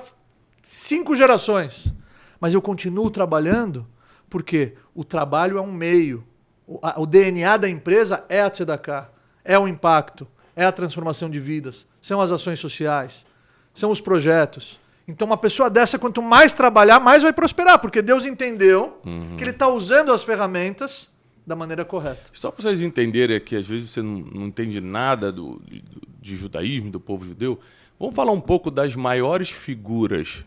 cinco 0.61 1.15
gerações. 1.15 1.93
Mas 2.39 2.53
eu 2.53 2.61
continuo 2.61 3.09
trabalhando 3.09 3.87
porque 4.29 4.73
o 4.95 5.03
trabalho 5.03 5.57
é 5.57 5.61
um 5.61 5.71
meio. 5.71 6.25
O, 6.65 6.79
a, 6.81 6.99
o 6.99 7.05
DNA 7.05 7.57
da 7.57 7.69
empresa 7.69 8.23
é 8.29 8.41
a 8.41 8.49
Tzedakah, 8.49 9.09
é 9.43 9.57
o 9.59 9.67
impacto, 9.67 10.27
é 10.55 10.65
a 10.65 10.71
transformação 10.71 11.29
de 11.29 11.39
vidas, 11.39 11.87
são 12.01 12.21
as 12.21 12.31
ações 12.31 12.59
sociais, 12.59 13.25
são 13.73 13.91
os 13.91 14.01
projetos. 14.01 14.79
Então, 15.07 15.27
uma 15.27 15.37
pessoa 15.37 15.69
dessa, 15.69 15.99
quanto 15.99 16.21
mais 16.21 16.53
trabalhar, 16.53 16.99
mais 16.99 17.23
vai 17.23 17.33
prosperar, 17.33 17.79
porque 17.79 18.01
Deus 18.01 18.25
entendeu 18.25 18.99
uhum. 19.05 19.35
que 19.37 19.43
ele 19.43 19.51
está 19.51 19.67
usando 19.67 20.13
as 20.13 20.23
ferramentas 20.23 21.11
da 21.51 21.55
maneira 21.55 21.83
correta. 21.83 22.31
Só 22.31 22.49
para 22.49 22.63
vocês 22.63 22.79
entenderem 22.81 23.39
que 23.39 23.57
às 23.57 23.67
vezes 23.67 23.89
você 23.89 24.01
não, 24.01 24.19
não 24.19 24.47
entende 24.47 24.79
nada 24.79 25.31
do, 25.31 25.61
de, 25.67 25.83
de, 26.21 26.35
judaísmo, 26.35 26.89
do 26.89 26.99
povo 26.99 27.25
judeu, 27.25 27.59
vamos 27.99 28.15
falar 28.15 28.31
um 28.31 28.39
pouco 28.39 28.71
das 28.71 28.95
maiores 28.95 29.49
figuras 29.49 30.45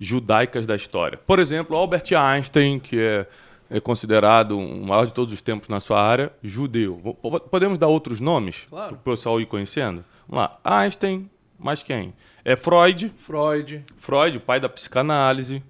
judaicas 0.00 0.66
da 0.66 0.74
história. 0.74 1.18
Por 1.24 1.38
exemplo, 1.38 1.76
Albert 1.76 2.12
Einstein, 2.12 2.80
que 2.80 2.98
é, 3.00 3.26
é 3.70 3.78
considerado 3.78 4.58
o 4.58 4.84
maior 4.84 5.06
de 5.06 5.14
todos 5.14 5.32
os 5.32 5.40
tempos 5.40 5.68
na 5.68 5.78
sua 5.78 6.02
área, 6.02 6.32
judeu. 6.42 7.16
Podemos 7.48 7.78
dar 7.78 7.86
outros 7.86 8.18
nomes 8.18 8.66
Claro. 8.68 8.96
para 8.96 9.12
o 9.12 9.14
pessoal 9.14 9.40
ir 9.40 9.46
conhecendo? 9.46 10.04
Vamos 10.28 10.44
lá. 10.44 10.58
Einstein, 10.64 11.30
mais 11.56 11.80
quem? 11.80 12.12
É 12.44 12.56
Freud, 12.56 13.12
Freud. 13.18 13.84
Freud, 13.98 14.38
o 14.38 14.40
pai 14.40 14.58
da 14.58 14.68
psicanálise. 14.68 15.62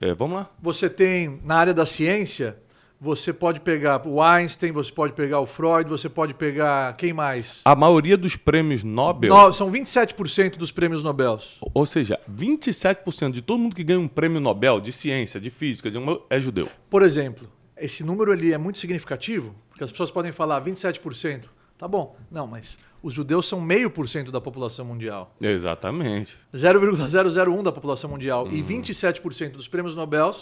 É, 0.00 0.14
vamos 0.14 0.36
lá. 0.36 0.48
Você 0.62 0.88
tem, 0.88 1.40
na 1.44 1.56
área 1.56 1.74
da 1.74 1.84
ciência, 1.84 2.56
você 3.00 3.32
pode 3.32 3.60
pegar 3.60 4.04
o 4.06 4.20
Einstein, 4.20 4.72
você 4.72 4.90
pode 4.92 5.12
pegar 5.12 5.38
o 5.40 5.46
Freud, 5.46 5.88
você 5.88 6.08
pode 6.08 6.34
pegar. 6.34 6.96
Quem 6.96 7.12
mais? 7.12 7.60
A 7.64 7.76
maioria 7.76 8.16
dos 8.16 8.34
prêmios 8.36 8.82
Nobel, 8.82 9.32
No- 9.32 9.52
são 9.52 9.70
27% 9.70 10.56
dos 10.58 10.72
prêmios 10.72 11.02
Nobel. 11.02 11.38
ou 11.74 11.86
seja, 11.86 12.18
27% 12.28 13.32
de 13.32 13.42
todo 13.42 13.58
mundo 13.58 13.76
que 13.76 13.84
ganha 13.84 14.00
um 14.00 14.08
prêmio 14.08 14.40
Nobel 14.40 14.80
de 14.80 14.92
ciência, 14.92 15.40
de 15.40 15.50
física, 15.50 15.90
de 15.90 15.96
uma, 15.98 16.20
é 16.28 16.40
judeu. 16.40 16.68
Por 16.90 17.02
exemplo, 17.02 17.48
esse 17.76 18.02
número 18.02 18.32
ele 18.32 18.52
é 18.52 18.58
muito 18.58 18.78
significativo, 18.78 19.54
porque 19.70 19.84
as 19.84 19.90
pessoas 19.92 20.10
podem 20.10 20.32
falar 20.32 20.60
27%. 20.60 21.42
Tá 21.76 21.86
bom. 21.86 22.16
Não, 22.28 22.44
mas 22.44 22.76
os 23.00 23.14
judeus 23.14 23.46
são 23.46 23.60
meio 23.60 23.88
por 23.88 24.08
cento 24.08 24.32
da 24.32 24.40
população 24.40 24.84
mundial. 24.84 25.32
Exatamente. 25.40 26.36
0,001 26.52 27.62
da 27.62 27.70
população 27.70 28.10
mundial. 28.10 28.46
Uhum. 28.46 28.52
E 28.52 28.60
27% 28.60 29.52
dos 29.52 29.68
prêmios 29.68 29.94
Nobel 29.94 30.34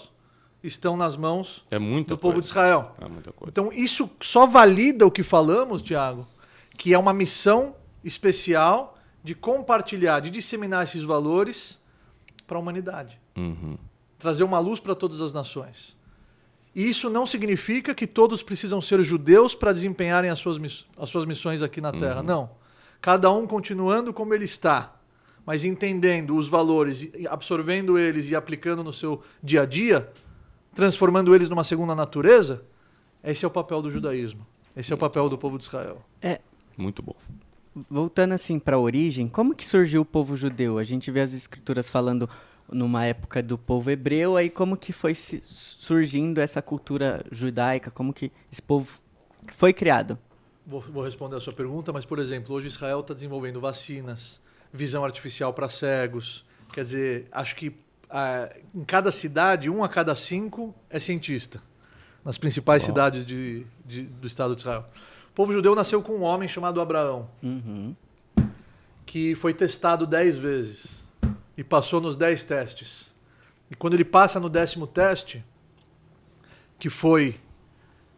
estão 0.67 0.97
nas 0.97 1.17
mãos 1.17 1.65
É 1.71 1.79
do 1.79 2.19
povo 2.19 2.41
de. 2.41 2.47
Israel. 2.47 2.95
É 3.01 3.09
muita 3.09 3.33
coisa. 3.33 3.51
Então 3.51 3.73
isso 3.73 4.11
só 4.21 4.47
valida 4.47 5.07
o 5.07 5.11
que 5.11 5.23
falamos, 5.23 5.83
Tiago, 5.83 6.27
que 6.77 6.93
é 6.93 6.99
uma 6.99 7.13
missão 7.13 7.75
especial 8.05 8.97
de 9.23 9.35
compartilhar, 9.35 10.21
de 10.21 10.31
disseminar 10.31 10.85
esses 10.85 11.03
valores 11.03 11.81
para 12.47 12.57
a 12.57 12.61
humanidade. 12.61 13.21
Uhum. 13.37 13.77
Trazer 14.19 14.45
uma 14.45 14.59
luz 14.59 14.79
para 14.79 14.95
todas 14.95 15.21
as 15.21 15.33
nações. 15.33 15.97
E 16.75 16.89
isso 16.89 17.09
não 17.09 17.27
significa 17.27 17.95
que 17.95 18.07
todos 18.07 18.43
precisam 18.43 18.81
ser 18.81 19.03
judeus 19.03 19.55
para 19.55 19.73
desempenharem 19.73 20.31
as 20.31 20.39
suas, 20.39 20.87
as 20.97 21.09
suas 21.09 21.25
missões 21.25 21.63
aqui 21.63 21.81
na 21.81 21.91
Terra. 21.91 22.23
Não. 22.23 22.51
Cada 23.01 23.31
um 23.33 23.47
continuando 23.47 24.13
como 24.13 24.35
ele 24.35 24.45
está, 24.45 24.95
mas 25.47 25.65
entendendo 25.65 26.37
os 26.37 26.49
valores, 26.49 27.11
absorvendo 27.31 27.99
eles 27.99 28.31
e 28.31 28.37
aplicando 28.37 28.85
no 28.85 28.93
seu 28.93 29.23
dia 29.43 29.63
a 29.63 29.65
dia, 29.65 30.13
transformando 30.77 31.35
eles 31.35 31.49
numa 31.49 31.65
segunda 31.65 31.95
natureza, 31.95 32.63
esse 33.25 33.45
é 33.45 33.49
o 33.49 33.51
papel 33.51 33.81
do 33.81 33.91
judaísmo. 33.91 34.47
Esse 34.77 34.93
é 34.93 34.95
o 34.95 34.99
papel 34.99 35.27
do 35.27 35.39
povo 35.39 35.57
de 35.57 35.65
Israel. 35.65 36.05
É, 36.21 36.39
Muito 36.77 37.03
bom. 37.03 37.15
voltando 37.89 38.35
assim 38.35 38.59
para 38.59 38.77
a 38.77 38.79
origem, 38.79 39.27
como 39.27 39.55
que 39.55 39.67
surgiu 39.67 40.03
o 40.03 40.05
povo 40.05 40.37
judeu? 40.37 40.77
A 40.77 40.85
gente 40.85 41.11
vê 41.11 41.23
as 41.23 41.33
escrituras 41.33 41.89
falando 41.89 42.29
numa 42.71 43.07
época 43.07 43.43
do 43.43 43.57
povo 43.57 43.91
hebreu, 43.91 44.37
aí 44.37 44.51
como 44.51 44.77
que 44.77 44.93
foi 44.93 45.15
surgindo 45.15 46.43
essa 46.43 46.61
cultura 46.61 47.25
judaica? 47.33 47.91
Como 47.91 48.13
que 48.13 48.31
esse 48.53 48.61
povo 48.61 49.01
foi 49.55 49.73
criado? 49.73 50.19
Vou, 50.67 50.83
vou 50.83 51.03
responder 51.03 51.37
a 51.37 51.41
sua 51.41 51.55
pergunta, 51.55 51.91
mas, 51.91 52.05
por 52.05 52.19
exemplo, 52.19 52.55
hoje 52.55 52.67
Israel 52.67 53.01
está 53.01 53.15
desenvolvendo 53.15 53.61
vacinas, 53.63 54.43
visão 54.71 55.05
artificial 55.07 55.55
para 55.55 55.71
cegos. 55.71 56.45
Quer 56.75 56.85
dizer, 56.85 57.29
acho 57.33 57.57
que 57.57 57.75
ah, 58.11 58.49
em 58.75 58.85
cada 58.85 59.11
cidade, 59.13 59.69
um 59.71 59.83
a 59.85 59.89
cada 59.89 60.15
cinco 60.15 60.75
é 60.91 60.99
cientista. 61.01 61.63
Nas 62.25 62.39
principais 62.39 62.83
Uau. 62.83 62.87
cidades 62.91 63.25
de, 63.25 63.65
de- 63.85 64.03
do 64.03 64.27
Estado 64.27 64.55
de 64.55 64.61
Israel. 64.63 64.85
O 65.31 65.33
povo 65.35 65.53
judeu 65.53 65.75
nasceu 65.75 66.03
com 66.03 66.13
um 66.15 66.23
homem 66.23 66.49
chamado 66.49 66.81
Abraão, 66.81 67.29
Uhum. 67.43 67.95
que 69.05 69.35
foi 69.35 69.53
testado 69.55 70.07
dez 70.07 70.37
vezes 70.37 71.07
e 71.57 71.63
passou 71.63 72.01
nos 72.01 72.17
dez 72.17 72.43
testes. 72.43 73.15
E 73.71 73.75
quando 73.77 73.95
ele 73.95 74.05
passa 74.05 74.41
no 74.41 74.49
décimo 74.49 74.87
teste, 74.87 75.45
que 76.79 76.91
foi 76.91 77.39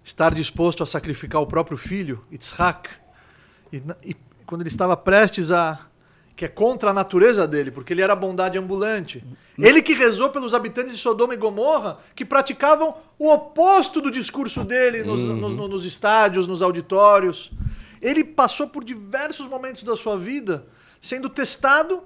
estar 0.03 0.33
disposto 0.35 0.83
a 0.83 0.87
sacrificar 0.87 1.41
o 1.43 1.47
próprio 1.47 1.77
filho, 1.77 2.25
Yitzhak, 2.33 2.89
e, 3.73 3.83
e 4.05 4.15
quando 4.47 4.63
ele 4.63 4.71
estava 4.71 4.97
prestes 4.97 5.51
a. 5.53 5.87
que 6.39 6.45
é 6.45 6.49
contra 6.49 6.91
a 6.91 6.95
natureza 6.95 7.49
dele, 7.49 7.73
porque 7.73 7.93
ele 7.93 8.01
era 8.01 8.15
bondade 8.15 8.57
ambulante. 8.57 9.25
Ele 9.59 9.83
que 9.83 9.93
rezou 9.93 10.31
pelos 10.31 10.55
habitantes 10.55 10.93
de 10.93 10.99
Sodoma 10.99 11.35
e 11.35 11.37
Gomorra, 11.37 11.99
que 12.15 12.25
praticavam 12.25 12.95
o 13.19 13.29
oposto 13.29 14.01
do 14.01 14.09
discurso 14.09 14.63
dele 14.63 15.03
nos, 15.03 15.19
nos- 15.19 15.53
nos- 15.55 15.69
nos 15.69 15.85
estádios, 15.85 16.47
nos 16.47 16.63
auditórios. 16.63 17.51
Ele 18.01 18.23
passou 18.23 18.69
por 18.69 18.85
diversos 18.85 19.49
momentos 19.49 19.83
da 19.83 19.97
sua 19.97 20.17
vida 20.17 20.65
sendo 21.01 21.29
testado 21.29 22.05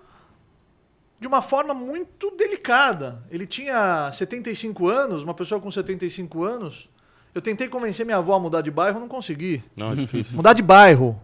de 1.20 1.28
uma 1.28 1.42
forma 1.42 1.74
muito 1.74 2.30
delicada. 2.30 3.22
Ele 3.30 3.46
tinha 3.46 4.10
75 4.12 4.88
anos, 4.88 5.22
uma 5.22 5.34
pessoa 5.34 5.60
com 5.60 5.70
75 5.70 6.42
anos. 6.42 6.88
Eu 7.34 7.42
tentei 7.42 7.68
convencer 7.68 8.06
minha 8.06 8.16
avó 8.16 8.32
a 8.34 8.40
mudar 8.40 8.62
de 8.62 8.70
bairro, 8.70 8.98
não 8.98 9.08
consegui. 9.08 9.62
Não, 9.78 9.92
é 9.92 9.94
difícil. 9.94 10.34
Mudar 10.34 10.54
de 10.54 10.62
bairro. 10.62 11.20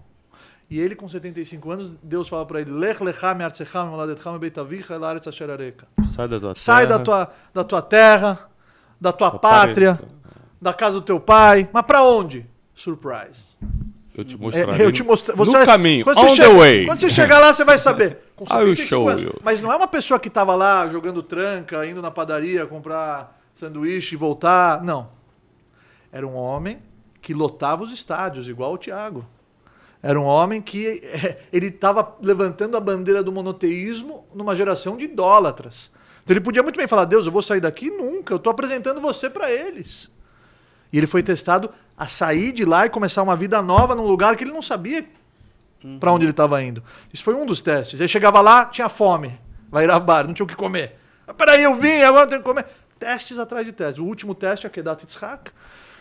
E 0.70 0.78
ele, 0.78 0.94
com 0.94 1.08
75 1.08 1.70
anos, 1.70 1.96
Deus 2.02 2.28
fala 2.28 2.44
para 2.44 2.60
ele: 2.60 2.70
Lech 2.70 3.02
lecha 3.02 3.34
me'artzecha 3.34 3.84
me'moladetcha 3.84 4.30
me'beitavicha 4.32 4.94
el 4.94 5.04
haaretz 5.04 5.26
asher 5.26 5.48
areka. 5.50 5.86
Sai 6.04 6.28
da 6.28 6.38
tua 6.38 6.54
Sai 6.54 6.86
da 6.86 6.94
terra. 6.98 7.04
tua, 7.04 7.32
da 7.54 7.64
tua 7.64 7.82
terra, 7.82 8.38
da 9.00 9.12
tua 9.12 9.28
Ó, 9.28 9.38
pátria, 9.38 9.94
parei. 9.94 10.08
da 10.60 10.74
casa 10.74 10.94
do 11.00 11.02
teu 11.06 11.18
pai. 11.18 11.68
Mas 11.72 11.82
para 11.86 12.02
onde? 12.02 12.44
Surprise. 12.74 13.48
Eu 14.14 14.24
te 14.24 14.34
É, 14.34 14.38
mostrarei. 14.38 14.86
eu 14.86 14.92
te 14.92 15.02
mostrei. 15.02 15.36
No 15.36 15.44
Você, 15.44 15.64
caminho, 15.64 16.04
quando 16.04 16.18
on 16.18 16.22
você 16.28 16.36
chega- 16.36 16.58
way. 16.58 16.86
Quando 16.86 17.00
você 17.00 17.10
chegar 17.10 17.38
lá, 17.38 17.54
você 17.54 17.64
vai 17.64 17.78
saber. 17.78 18.18
Com 18.36 18.44
I 18.44 18.64
will 18.64 18.76
75 18.76 18.88
show 18.88 19.08
anos. 19.08 19.32
Mas 19.42 19.60
não 19.62 19.72
é 19.72 19.76
uma 19.76 19.86
pessoa 19.88 20.18
que 20.20 20.28
estava 20.28 20.54
lá 20.54 20.86
jogando 20.88 21.22
tranca, 21.22 21.86
indo 21.86 22.02
na 22.02 22.10
padaria 22.10 22.66
comprar 22.66 23.40
sanduíche 23.54 24.14
e 24.16 24.18
voltar. 24.18 24.82
Não. 24.84 25.08
Era 26.12 26.26
um 26.26 26.34
homem 26.36 26.78
que 27.22 27.32
lotava 27.32 27.82
os 27.84 27.92
estádios, 27.92 28.48
igual 28.48 28.74
o 28.74 28.78
Tiago. 28.78 29.24
Era 30.02 30.18
um 30.18 30.24
homem 30.24 30.62
que 30.62 31.00
eh, 31.02 31.38
ele 31.52 31.66
estava 31.66 32.16
levantando 32.22 32.76
a 32.76 32.80
bandeira 32.80 33.22
do 33.22 33.32
monoteísmo 33.32 34.26
numa 34.34 34.54
geração 34.54 34.96
de 34.96 35.06
idólatras. 35.06 35.90
Então 36.22 36.34
ele 36.34 36.44
podia 36.44 36.62
muito 36.62 36.76
bem 36.76 36.86
falar: 36.86 37.04
Deus, 37.04 37.26
eu 37.26 37.32
vou 37.32 37.42
sair 37.42 37.60
daqui 37.60 37.90
nunca, 37.90 38.32
eu 38.32 38.36
estou 38.36 38.50
apresentando 38.50 39.00
você 39.00 39.28
para 39.28 39.50
eles. 39.50 40.10
E 40.92 40.98
ele 40.98 41.06
foi 41.06 41.22
testado 41.22 41.70
a 41.96 42.06
sair 42.06 42.52
de 42.52 42.64
lá 42.64 42.86
e 42.86 42.90
começar 42.90 43.22
uma 43.22 43.36
vida 43.36 43.60
nova 43.60 43.94
num 43.94 44.06
lugar 44.06 44.36
que 44.36 44.44
ele 44.44 44.52
não 44.52 44.62
sabia 44.62 45.04
para 46.00 46.12
onde 46.12 46.24
ele 46.24 46.30
estava 46.30 46.62
indo. 46.62 46.82
Isso 47.12 47.22
foi 47.22 47.34
um 47.34 47.44
dos 47.44 47.60
testes. 47.60 48.00
Ele 48.00 48.08
chegava 48.08 48.40
lá, 48.40 48.64
tinha 48.66 48.88
fome. 48.88 49.38
Vai 49.70 49.84
ir 49.84 49.90
a 49.90 49.98
bar, 49.98 50.26
não 50.26 50.34
tinha 50.34 50.44
o 50.44 50.48
que 50.48 50.56
comer. 50.56 50.98
Ah, 51.26 51.34
peraí, 51.34 51.62
eu 51.62 51.74
vim, 51.76 52.00
agora 52.02 52.24
eu 52.24 52.28
tenho 52.28 52.40
que 52.40 52.48
comer. 52.48 52.64
Testes 52.98 53.38
atrás 53.38 53.66
de 53.66 53.72
testes. 53.72 53.98
O 53.98 54.04
último 54.04 54.34
teste 54.34 54.66
é 54.66 54.70
Kedat 54.70 55.02
Yitzhak, 55.02 55.50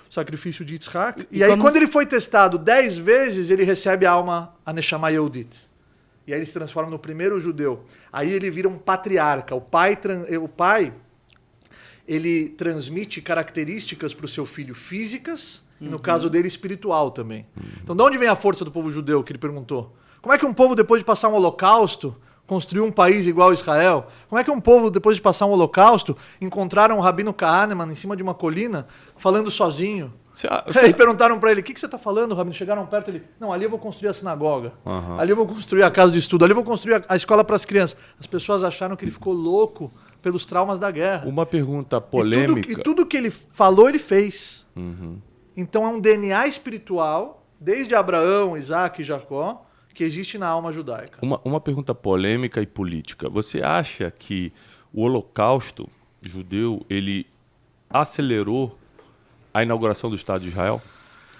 sacrifício 0.09 0.63
de 0.65 0.73
Yitzhak. 0.73 1.27
E, 1.31 1.39
E 1.39 1.43
aí, 1.43 1.49
como- 1.51 1.63
quando 1.63 1.75
ele 1.77 1.87
foi 1.87 2.05
testado 2.05 2.57
dez 2.57 2.95
vezes, 2.97 3.49
ele 3.49 3.63
recebe 3.63 4.05
a 4.05 4.11
alma, 4.11 4.53
a 4.65 4.71
Neshama 4.73 5.09
Yehudit. 5.11 5.67
E 6.25 6.33
aí 6.33 6.39
ele 6.39 6.45
se 6.45 6.53
transforma 6.53 6.89
no 6.89 6.99
primeiro 6.99 7.39
judeu. 7.39 7.83
Aí 8.11 8.31
ele 8.31 8.49
vira 8.51 8.67
um 8.67 8.77
patriarca. 8.77 9.55
O 9.55 9.61
pai, 9.61 9.97
eh, 10.27 10.37
o 10.37 10.47
pai 10.47 10.93
ele 12.07 12.49
transmite 12.49 13.21
características 13.21 14.13
para 14.13 14.25
o 14.25 14.29
seu 14.29 14.45
filho 14.45 14.73
físicas 14.73 15.63
e, 15.79 15.85
no 15.87 15.99
caso 15.99 16.29
dele, 16.29 16.47
espiritual 16.47 17.11
também. 17.11 17.45
Então, 17.83 17.95
de 17.95 18.01
onde 18.01 18.17
vem 18.17 18.27
a 18.27 18.35
força 18.35 18.63
do 18.65 18.71
povo 18.71 18.91
judeu, 18.91 19.23
que 19.23 19.31
ele 19.31 19.39
perguntou? 19.39 19.95
Como 20.21 20.33
é 20.33 20.37
que 20.37 20.45
um 20.45 20.53
povo, 20.53 20.73
depois 20.75 21.01
de 21.01 21.05
passar 21.05 21.29
um 21.29 21.35
holocausto, 21.35 22.15
construiu 22.47 22.85
um 22.85 22.91
país 22.91 23.27
igual 23.27 23.49
a 23.49 23.53
Israel? 23.53 24.07
Como 24.29 24.39
é 24.39 24.43
que 24.43 24.49
um 24.49 24.59
povo, 24.59 24.89
depois 24.89 25.15
de 25.17 25.21
passar 25.21 25.45
um 25.45 25.51
holocausto, 25.51 26.17
encontraram 26.41 26.97
o 26.97 27.01
Rabino 27.01 27.33
Kahneman 27.33 27.91
em 27.91 27.95
cima 27.95 28.15
de 28.15 28.23
uma 28.23 28.33
colina, 28.33 28.87
falando 29.17 29.51
sozinho? 29.51 30.11
Você- 30.33 30.47
ah, 30.49 30.63
Aí 30.81 30.93
perguntaram 30.93 31.37
para 31.39 31.51
ele, 31.51 31.59
o 31.61 31.63
que, 31.63 31.73
que 31.73 31.79
você 31.79 31.85
está 31.87 31.97
falando, 31.97 32.33
Rabino? 32.33 32.53
Chegaram 32.55 32.85
perto, 32.85 33.09
ele, 33.09 33.23
não, 33.39 33.51
ali 33.51 33.65
eu 33.65 33.69
vou 33.69 33.77
construir 33.79 34.09
a 34.09 34.13
sinagoga, 34.13 34.71
Aham. 34.85 35.19
ali 35.19 35.31
eu 35.31 35.35
vou 35.35 35.45
construir 35.45 35.83
a 35.83 35.91
casa 35.91 36.13
de 36.13 36.19
estudo, 36.19 36.45
ali 36.45 36.51
eu 36.51 36.55
vou 36.55 36.63
construir 36.63 36.95
a, 36.95 37.03
a 37.09 37.15
escola 37.15 37.43
para 37.43 37.55
as 37.55 37.65
crianças. 37.65 37.97
As 38.19 38.25
pessoas 38.25 38.63
acharam 38.63 38.95
que 38.95 39.03
ele 39.03 39.11
ficou 39.11 39.33
louco 39.33 39.91
pelos 40.21 40.45
traumas 40.45 40.79
da 40.79 40.89
guerra. 40.89 41.27
Uma 41.27 41.45
pergunta 41.45 41.97
E 41.97 41.99
tudo, 41.99 42.09
polêmica. 42.09 42.71
e 42.71 42.75
tudo 42.83 43.05
que 43.05 43.17
ele 43.17 43.29
falou, 43.29 43.89
ele 43.89 43.99
fez. 43.99 44.65
Uhum. 44.75 45.17
Então 45.55 45.83
é 45.85 45.89
um 45.89 45.99
DNA 45.99 46.47
espiritual, 46.47 47.43
desde 47.59 47.95
Abraão, 47.95 48.55
Isaac 48.55 49.01
e 49.01 49.05
Jacó, 49.05 49.61
que 49.97 50.03
existe 50.03 50.37
na 50.37 50.47
alma 50.47 50.71
judaica. 50.71 51.17
Uma, 51.23 51.41
uma 51.43 51.59
pergunta 51.59 51.95
polêmica 51.95 52.61
e 52.61 52.67
política. 52.67 53.27
Você 53.29 53.63
acha 53.63 54.11
que 54.11 54.53
o 54.93 55.01
Holocausto 55.01 55.89
judeu 56.21 56.85
ele 56.87 57.25
acelerou 57.89 58.77
a 59.51 59.63
inauguração 59.63 60.09
do 60.09 60.15
Estado 60.15 60.41
de 60.43 60.49
Israel? 60.49 60.79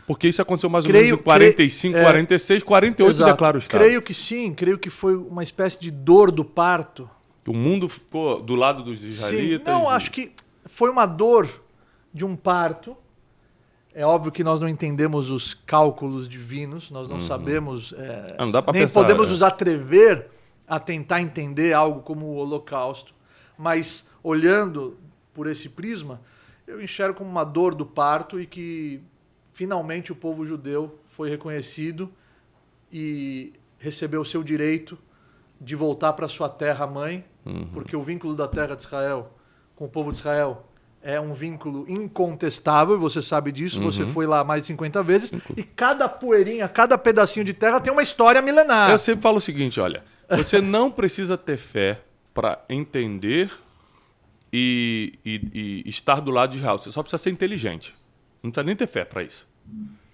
Porque 0.07 0.27
isso 0.27 0.41
aconteceu 0.41 0.69
mais 0.71 0.85
ou 0.85 0.89
Creio- 0.89 1.05
menos 1.05 1.19
em 1.19 1.23
45, 1.23 1.93
cre- 1.93 2.01
é. 2.01 2.03
46, 2.05 2.63
48 2.63 3.09
Exato. 3.11 3.31
declara 3.31 3.57
o 3.57 3.59
Estado. 3.59 3.79
Creio 3.81 4.01
que 4.01 4.13
sim, 4.13 4.53
creio 4.53 4.79
que 4.79 4.89
foi 4.89 5.15
uma 5.15 5.43
espécie 5.43 5.79
de 5.79 5.91
dor 5.91 6.31
do 6.31 6.43
parto. 6.43 7.07
O 7.47 7.53
mundo 7.53 7.87
ficou 7.87 8.41
do 8.41 8.55
lado 8.55 8.81
dos 8.83 8.99
Sim, 8.99 9.07
israelitas. 9.09 9.71
não, 9.73 9.83
e- 9.83 9.87
acho 9.95 10.09
que 10.11 10.31
foi 10.65 10.89
uma 10.89 11.05
dor 11.05 11.47
de 12.13 12.25
um 12.25 12.35
parto. 12.35 12.97
É 13.97 14.05
óbvio 14.05 14.31
que 14.31 14.43
nós 14.43 14.59
não 14.61 14.69
entendemos 14.69 15.31
os 15.31 15.55
cálculos 15.55 16.27
divinos, 16.27 16.91
nós 16.91 17.07
não 17.07 17.19
sabemos, 17.19 17.95
é, 17.97 18.35
Ah, 18.37 18.45
não 18.45 18.51
dá 18.51 18.61
pra 18.61 18.71
nem 18.71 18.83
pensar, 18.83 19.01
podemos 19.01 19.27
é. 19.27 19.31
nos 19.31 19.41
atrever 19.41 20.27
a 20.67 20.79
tentar 20.79 21.19
entender 21.19 21.73
algo 21.73 22.01
como 22.01 22.27
o 22.27 22.35
Holocausto. 22.35 23.15
Mas 23.57 24.07
olhando 24.21 24.99
por 25.33 25.47
esse 25.47 25.69
prisma, 25.69 26.21
eu 26.67 26.79
enxergo 26.79 27.17
como 27.17 27.27
uma 27.27 27.43
dor 27.43 27.73
do 27.73 27.87
parto 27.87 28.39
e 28.39 28.45
que 28.45 29.01
finalmente 29.51 30.11
o 30.11 30.15
povo 30.15 30.45
judeu 30.45 30.99
foi 31.09 31.27
reconhecido 31.31 32.07
e 32.93 33.51
recebeu 33.79 34.21
o 34.21 34.25
seu 34.25 34.43
direito 34.43 34.95
de 35.59 35.75
voltar 35.75 36.13
para 36.13 36.27
sua 36.27 36.49
terra 36.49 36.85
mãe, 36.85 37.25
uhum. 37.43 37.65
porque 37.73 37.95
o 37.95 38.03
vínculo 38.03 38.35
da 38.35 38.47
terra 38.47 38.75
de 38.75 38.83
Israel 38.83 39.31
com 39.75 39.85
o 39.85 39.89
povo 39.89 40.11
de 40.11 40.19
Israel 40.19 40.67
é 41.07 41.21
um 41.21 41.33
vínculo 41.33 41.85
incontestável, 41.87 42.99
você 42.99 43.21
sabe 43.21 43.49
disso, 43.49 43.79
uhum. 43.79 43.85
você 43.85 44.05
foi 44.05 44.27
lá 44.27 44.43
mais 44.43 44.63
de 44.63 44.67
50 44.67 45.01
vezes, 45.03 45.31
e 45.55 45.63
cada 45.63 46.09
poeirinha, 46.09 46.67
cada 46.67 46.97
pedacinho 46.97 47.45
de 47.45 47.53
terra 47.53 47.79
tem 47.79 47.93
uma 47.93 48.01
história 48.01 48.41
milenar. 48.41 48.91
Eu 48.91 48.97
sempre 48.97 49.21
falo 49.21 49.37
o 49.37 49.41
seguinte, 49.41 49.79
olha, 49.79 50.03
você 50.29 50.59
não 50.59 50.91
precisa 50.91 51.37
ter 51.37 51.55
fé 51.55 52.01
para 52.33 52.61
entender 52.67 53.49
e, 54.51 55.17
e, 55.23 55.83
e, 55.85 55.89
estar 55.89 56.19
do 56.19 56.29
lado 56.29 56.51
de 56.51 56.57
Israel, 56.57 56.77
você 56.77 56.91
só 56.91 57.01
precisa 57.01 57.23
ser 57.23 57.29
inteligente. 57.29 57.95
Não 58.43 58.51
precisa 58.51 58.65
nem 58.65 58.75
ter 58.75 58.87
fé 58.87 59.05
para 59.05 59.23
isso. 59.23 59.47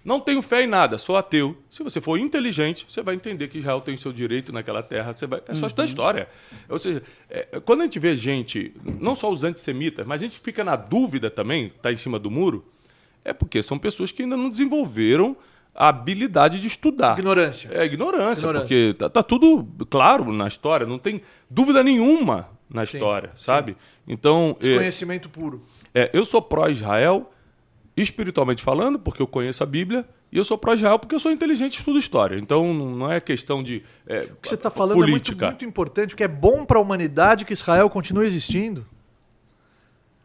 Não 0.04 0.20
tenho 0.20 0.42
fé 0.42 0.62
em 0.62 0.66
nada, 0.66 0.98
sou 0.98 1.16
ateu. 1.16 1.56
Se 1.70 1.82
você 1.82 1.98
for 1.98 2.18
inteligente, 2.18 2.84
você 2.86 3.02
vai 3.02 3.14
entender 3.14 3.48
que 3.48 3.58
Israel 3.58 3.80
tem 3.80 3.94
o 3.94 3.98
seu 3.98 4.12
direito 4.12 4.52
naquela 4.52 4.82
terra. 4.82 5.14
Você 5.14 5.26
vai... 5.26 5.40
É 5.48 5.54
só 5.54 5.62
uhum. 5.62 5.66
estudar 5.68 5.84
história. 5.86 6.28
Ou 6.68 6.78
seja, 6.78 7.02
é, 7.30 7.60
quando 7.64 7.80
a 7.80 7.84
gente 7.84 7.98
vê 7.98 8.14
gente, 8.14 8.74
não 8.84 9.14
só 9.14 9.32
os 9.32 9.44
antissemitas, 9.44 10.06
mas 10.06 10.20
a 10.20 10.26
gente 10.26 10.38
fica 10.38 10.62
na 10.62 10.76
dúvida 10.76 11.30
também, 11.30 11.72
está 11.74 11.90
em 11.90 11.96
cima 11.96 12.18
do 12.18 12.30
muro, 12.30 12.66
é 13.24 13.32
porque 13.32 13.62
são 13.62 13.78
pessoas 13.78 14.12
que 14.12 14.22
ainda 14.22 14.36
não 14.36 14.50
desenvolveram 14.50 15.34
a 15.74 15.88
habilidade 15.88 16.60
de 16.60 16.66
estudar. 16.66 17.18
Ignorância. 17.18 17.70
É 17.72 17.84
ignorância, 17.84 18.42
ignorância. 18.42 18.60
porque 18.60 18.94
tá, 18.98 19.08
tá, 19.08 19.22
tudo 19.22 19.66
claro 19.88 20.30
na 20.32 20.46
história, 20.46 20.86
não 20.86 20.98
tem 20.98 21.22
dúvida 21.50 21.82
nenhuma 21.82 22.48
na 22.68 22.84
sim, 22.84 22.96
história, 22.96 23.32
sabe? 23.36 23.72
Sim. 23.72 23.78
Então. 24.06 24.56
É, 24.60 24.66
Desconhecimento 24.66 25.28
é, 25.28 25.30
puro. 25.30 25.66
É, 25.94 26.10
eu 26.12 26.24
sou 26.24 26.40
pró-Israel, 26.40 27.32
espiritualmente 27.96 28.62
falando, 28.62 28.98
porque 28.98 29.22
eu 29.22 29.26
conheço 29.26 29.62
a 29.62 29.66
Bíblia, 29.66 30.06
e 30.32 30.36
eu 30.36 30.44
sou 30.44 30.58
pró-Israel 30.58 30.98
porque 30.98 31.14
eu 31.14 31.20
sou 31.20 31.30
inteligente 31.30 31.76
e 31.76 31.78
estudo 31.78 31.98
história. 31.98 32.36
Então 32.36 32.74
não 32.74 33.10
é 33.10 33.20
questão 33.20 33.62
de. 33.62 33.82
É, 34.06 34.22
o 34.22 34.36
que 34.36 34.48
você 34.48 34.56
está 34.56 34.70
falando 34.70 34.96
política. 34.96 35.44
é 35.44 35.48
muito, 35.48 35.62
muito 35.62 35.64
importante, 35.64 36.08
porque 36.10 36.24
é 36.24 36.28
bom 36.28 36.64
para 36.64 36.78
a 36.78 36.82
humanidade 36.82 37.44
que 37.44 37.52
Israel 37.52 37.88
continue 37.88 38.26
existindo. 38.26 38.84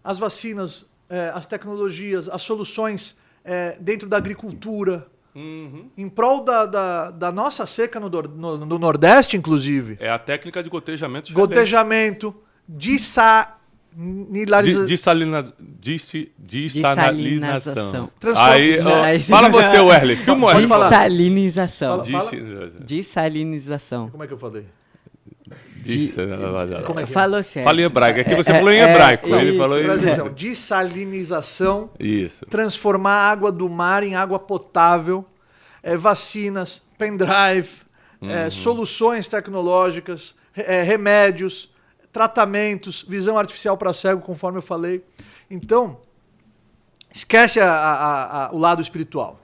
As 0.04 0.18
vacinas, 0.18 0.90
é, 1.08 1.30
as 1.34 1.46
tecnologias, 1.46 2.28
as 2.28 2.42
soluções 2.42 3.20
é, 3.44 3.78
dentro 3.80 4.08
da 4.08 4.18
agricultura. 4.18 5.08
Uhum. 5.36 5.92
Em 5.96 6.10
prol 6.10 6.44
da, 6.44 6.66
da, 6.66 7.12
da, 7.12 7.32
nossa 7.32 7.68
seca 7.68 8.00
no, 8.00 8.10
no, 8.10 8.66
no, 8.66 8.80
Nordeste, 8.80 9.38
inclusive. 9.38 9.96
É 10.00 10.10
a 10.10 10.18
técnica 10.18 10.64
de 10.64 10.70
gotejamento. 10.72 11.32
Gotejamento, 11.32 12.36
dessa 12.68 13.59
Nilariza... 14.02 14.86
Dessalinização. 14.86 15.56
Dessalinização. 16.40 18.10
Aí, 18.38 18.80
ó, 18.80 19.20
fala 19.20 19.50
você, 19.50 19.78
Werley. 19.78 20.16
Filma 20.16 20.48
o 20.48 20.62
Dessalinização. 20.62 22.02
Dessalinização. 22.80 24.10
Como 24.10 24.24
é 24.24 24.28
que 24.28 24.32
eu 24.32 24.38
falei? 24.38 24.66
De... 25.84 26.14
Como 26.86 27.00
é 27.02 27.04
que 27.04 27.12
é? 27.12 27.14
Falou 27.14 27.44
certo. 27.44 27.66
Fala 27.66 27.82
em 27.82 27.84
hebraico. 27.84 28.20
Aqui 28.22 28.36
você 28.36 28.52
é, 28.52 28.56
falou 28.56 28.72
em 28.72 28.80
é, 28.80 28.90
hebraico. 28.90 29.36
É, 29.36 29.42
Ele 29.42 29.50
isso, 29.50 29.58
falou 29.58 29.78
em... 29.80 30.34
Dessalinização. 30.34 31.90
Isso. 32.00 32.46
Transformar 32.46 33.16
a 33.16 33.30
água 33.30 33.52
do 33.52 33.68
mar 33.68 34.04
em 34.04 34.16
água 34.16 34.40
potável. 34.40 35.26
É, 35.84 35.98
vacinas, 35.98 36.82
pendrive, 36.98 37.70
é, 38.22 38.44
uhum. 38.44 38.52
soluções 38.52 39.30
tecnológicas, 39.30 40.36
remédios 40.86 41.70
tratamentos, 42.20 43.02
visão 43.08 43.38
artificial 43.38 43.78
para 43.78 43.94
cego, 43.94 44.22
conforme 44.22 44.58
eu 44.58 44.62
falei. 44.62 45.02
Então, 45.50 46.02
esquece 47.14 47.62
a, 47.62 47.72
a, 47.72 48.48
a, 48.48 48.52
o 48.52 48.58
lado 48.58 48.82
espiritual. 48.82 49.40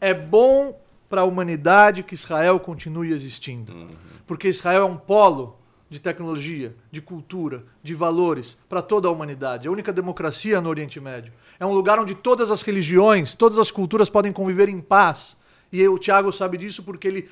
É 0.00 0.14
bom 0.14 0.78
para 1.08 1.22
a 1.22 1.24
humanidade 1.24 2.04
que 2.04 2.14
Israel 2.14 2.60
continue 2.60 3.10
existindo. 3.10 3.72
Uhum. 3.72 3.88
Porque 4.24 4.46
Israel 4.46 4.82
é 4.82 4.84
um 4.84 4.96
polo 4.96 5.58
de 5.90 5.98
tecnologia, 5.98 6.76
de 6.92 7.00
cultura, 7.00 7.64
de 7.82 7.92
valores 7.92 8.56
para 8.68 8.80
toda 8.80 9.08
a 9.08 9.10
humanidade. 9.10 9.66
É 9.66 9.68
a 9.68 9.72
única 9.72 9.92
democracia 9.92 10.60
no 10.60 10.68
Oriente 10.68 11.00
Médio. 11.00 11.32
É 11.58 11.66
um 11.66 11.72
lugar 11.72 11.98
onde 11.98 12.14
todas 12.14 12.52
as 12.52 12.62
religiões, 12.62 13.34
todas 13.34 13.58
as 13.58 13.72
culturas 13.72 14.08
podem 14.08 14.32
conviver 14.32 14.68
em 14.68 14.80
paz. 14.80 15.36
E 15.72 15.88
o 15.88 15.98
Tiago 15.98 16.32
sabe 16.32 16.56
disso 16.56 16.84
porque 16.84 17.08
ele 17.08 17.28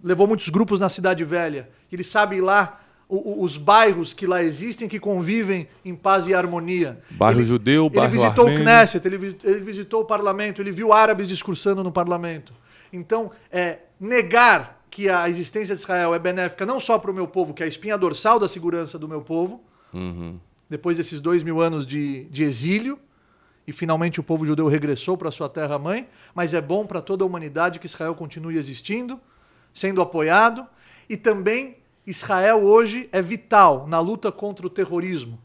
levou 0.00 0.28
muitos 0.28 0.48
grupos 0.48 0.78
na 0.78 0.88
Cidade 0.88 1.24
Velha. 1.24 1.68
Ele 1.90 2.04
sabe 2.04 2.36
ir 2.36 2.40
lá 2.40 2.78
os 3.08 3.58
bairros 3.58 4.14
que 4.14 4.26
lá 4.26 4.42
existem 4.42 4.88
que 4.88 4.98
convivem 4.98 5.68
em 5.84 5.94
paz 5.94 6.26
e 6.26 6.34
harmonia. 6.34 6.98
Bairro 7.10 7.40
ele, 7.40 7.46
judeu, 7.46 7.90
bairro 7.90 8.14
Ele 8.14 8.22
visitou 8.22 8.46
armênio. 8.46 8.62
o 8.62 8.64
Knesset, 8.64 9.06
ele, 9.06 9.36
ele, 9.44 9.60
visitou 9.60 10.00
o 10.00 10.04
parlamento, 10.04 10.62
ele 10.62 10.70
viu 10.70 10.92
árabes 10.92 11.28
discursando 11.28 11.84
no 11.84 11.92
parlamento. 11.92 12.54
Então, 12.92 13.30
é, 13.50 13.80
negar 14.00 14.82
que 14.90 15.08
a 15.08 15.28
existência 15.28 15.74
de 15.74 15.80
Israel 15.80 16.14
é 16.14 16.18
benéfica 16.18 16.66
não 16.66 16.78
só 16.78 16.98
para 16.98 17.10
o 17.10 17.14
meu 17.14 17.26
povo, 17.26 17.54
que 17.54 17.62
é 17.62 17.66
a 17.66 17.68
espinha 17.68 17.96
dorsal 17.98 18.38
da 18.38 18.48
segurança 18.48 18.98
do 18.98 19.08
meu 19.08 19.22
povo, 19.22 19.62
uhum. 19.92 20.38
depois 20.68 20.96
desses 20.96 21.20
dois 21.20 21.42
mil 21.42 21.60
anos 21.60 21.86
de, 21.86 22.24
de 22.24 22.42
exílio, 22.42 22.98
e 23.66 23.72
finalmente 23.72 24.20
o 24.20 24.22
povo 24.22 24.44
judeu 24.44 24.66
regressou 24.68 25.16
para 25.16 25.30
sua 25.30 25.48
terra-mãe, 25.48 26.08
mas 26.34 26.52
é 26.52 26.60
bom 26.60 26.84
para 26.84 27.00
toda 27.00 27.24
a 27.24 27.26
humanidade 27.26 27.78
que 27.78 27.86
Israel 27.86 28.14
continue 28.14 28.56
existindo, 28.56 29.20
sendo 29.72 30.02
apoiado, 30.02 30.66
e 31.08 31.16
também 31.16 31.76
Israel 32.06 32.62
hoje 32.62 33.08
é 33.12 33.22
vital 33.22 33.86
na 33.86 34.00
luta 34.00 34.32
contra 34.32 34.66
o 34.66 34.70
terrorismo, 34.70 35.40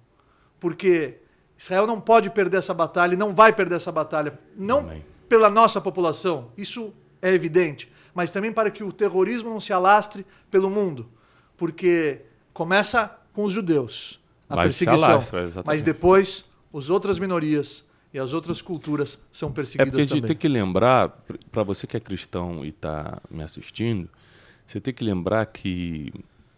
porque 0.59 1.17
Israel 1.57 1.85
não 1.85 1.99
pode 2.01 2.29
perder 2.29 2.57
essa 2.57 2.73
batalha 2.73 3.13
e 3.13 3.17
não 3.17 3.33
vai 3.33 3.53
perder 3.53 3.75
essa 3.75 3.91
batalha, 3.91 4.39
não 4.55 4.79
Amém. 4.79 5.05
pela 5.29 5.49
nossa 5.49 5.79
população, 5.79 6.51
isso 6.57 6.93
é 7.21 7.31
evidente, 7.31 7.91
mas 8.13 8.31
também 8.31 8.51
para 8.51 8.71
que 8.71 8.83
o 8.83 8.91
terrorismo 8.91 9.49
não 9.49 9.59
se 9.59 9.71
alastre 9.71 10.25
pelo 10.49 10.69
mundo, 10.69 11.07
porque 11.55 12.21
começa 12.53 13.15
com 13.33 13.43
os 13.43 13.53
judeus 13.53 14.19
a 14.49 14.55
mas 14.55 14.65
perseguição, 14.65 15.11
alastra, 15.11 15.63
mas 15.65 15.83
depois 15.83 16.45
as 16.73 16.89
outras 16.89 17.19
minorias 17.19 17.85
e 18.13 18.19
as 18.19 18.33
outras 18.33 18.61
culturas 18.61 19.19
são 19.31 19.51
perseguidas 19.51 19.91
também. 19.91 20.01
É 20.01 20.05
porque 20.05 20.13
a 20.13 20.15
gente 20.15 20.21
também. 20.21 20.27
tem 20.27 20.37
que 20.37 20.47
lembrar, 20.47 21.23
para 21.51 21.63
você 21.63 21.85
que 21.85 21.97
é 21.97 21.99
cristão 21.99 22.63
e 22.65 22.69
está 22.69 23.21
me 23.29 23.43
assistindo, 23.43 24.09
você 24.65 24.79
tem 24.79 24.93
que 24.93 25.03
lembrar 25.03 25.45
que 25.45 26.11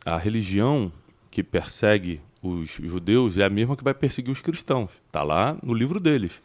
a 0.10 0.18
religião 0.18 0.92
que 1.30 1.44
persegue 1.44 2.22
os 2.42 2.70
judeus 2.70 3.38
é 3.38 3.44
a 3.44 3.50
mesma 3.50 3.76
que 3.76 3.84
vai 3.84 3.94
perseguir 3.94 4.32
os 4.32 4.42
cristãos. 4.42 4.92
Está 5.08 5.24
lá 5.24 5.58
no 5.62 5.74
livro 5.74 6.00
deles. 6.00 6.42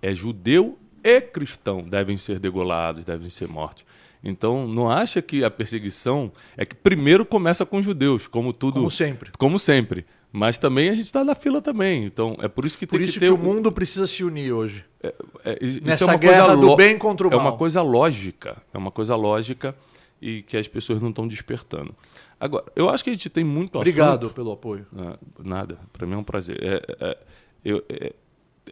É 0.00 0.14
judeu 0.14 0.78
e 1.02 1.20
cristão 1.20 1.82
devem 1.82 2.16
ser 2.16 2.38
degolados, 2.38 3.04
devem 3.04 3.30
ser 3.30 3.48
mortos. 3.48 3.84
Então, 4.22 4.68
não 4.68 4.90
acha 4.90 5.22
que 5.22 5.42
a 5.42 5.50
perseguição 5.50 6.30
é 6.56 6.66
que 6.66 6.74
primeiro 6.74 7.24
começa 7.24 7.64
com 7.64 7.78
os 7.78 7.84
judeus, 7.84 8.26
como 8.26 8.52
tudo. 8.52 8.74
Como 8.74 8.90
sempre. 8.90 9.30
Como 9.38 9.58
sempre. 9.58 10.04
Mas 10.30 10.58
também 10.58 10.90
a 10.90 10.94
gente 10.94 11.06
está 11.06 11.24
na 11.24 11.34
fila 11.34 11.60
também. 11.60 12.04
Então, 12.04 12.36
é 12.40 12.46
por 12.46 12.64
isso 12.64 12.78
que 12.78 12.86
por 12.86 12.98
tem 12.98 13.04
isso 13.04 13.14
que 13.14 13.20
ter. 13.20 13.26
que 13.26 13.32
o 13.32 13.38
mundo 13.38 13.72
precisa 13.72 14.06
se 14.06 14.22
unir 14.22 14.52
hoje. 14.52 14.84
É, 15.02 15.14
é, 15.44 15.58
Nessa 15.82 16.04
é 16.04 16.06
uma 16.06 16.16
guerra 16.16 16.46
coisa 16.48 16.60
do 16.60 16.76
bem 16.76 16.98
contra 16.98 17.26
o 17.26 17.30
mal. 17.30 17.40
É 17.40 17.42
uma 17.42 17.56
coisa 17.56 17.82
lógica. 17.82 18.62
É 18.72 18.78
uma 18.78 18.90
coisa 18.90 19.16
lógica 19.16 19.74
e 20.20 20.42
que 20.42 20.56
as 20.56 20.68
pessoas 20.68 21.00
não 21.00 21.08
estão 21.08 21.26
despertando. 21.26 21.94
Agora, 22.40 22.64
eu 22.74 22.88
acho 22.88 23.04
que 23.04 23.10
a 23.10 23.12
gente 23.12 23.28
tem 23.28 23.44
muito 23.44 23.76
Obrigado 23.76 24.24
assunto... 24.24 24.34
pelo 24.34 24.50
apoio. 24.50 24.86
Ah, 24.96 25.18
nada, 25.44 25.78
para 25.92 26.06
mim 26.06 26.14
é 26.14 26.16
um 26.16 26.24
prazer. 26.24 26.58
É, 26.62 26.96
é, 26.98 27.18
eu, 27.62 27.84
é, 27.86 28.14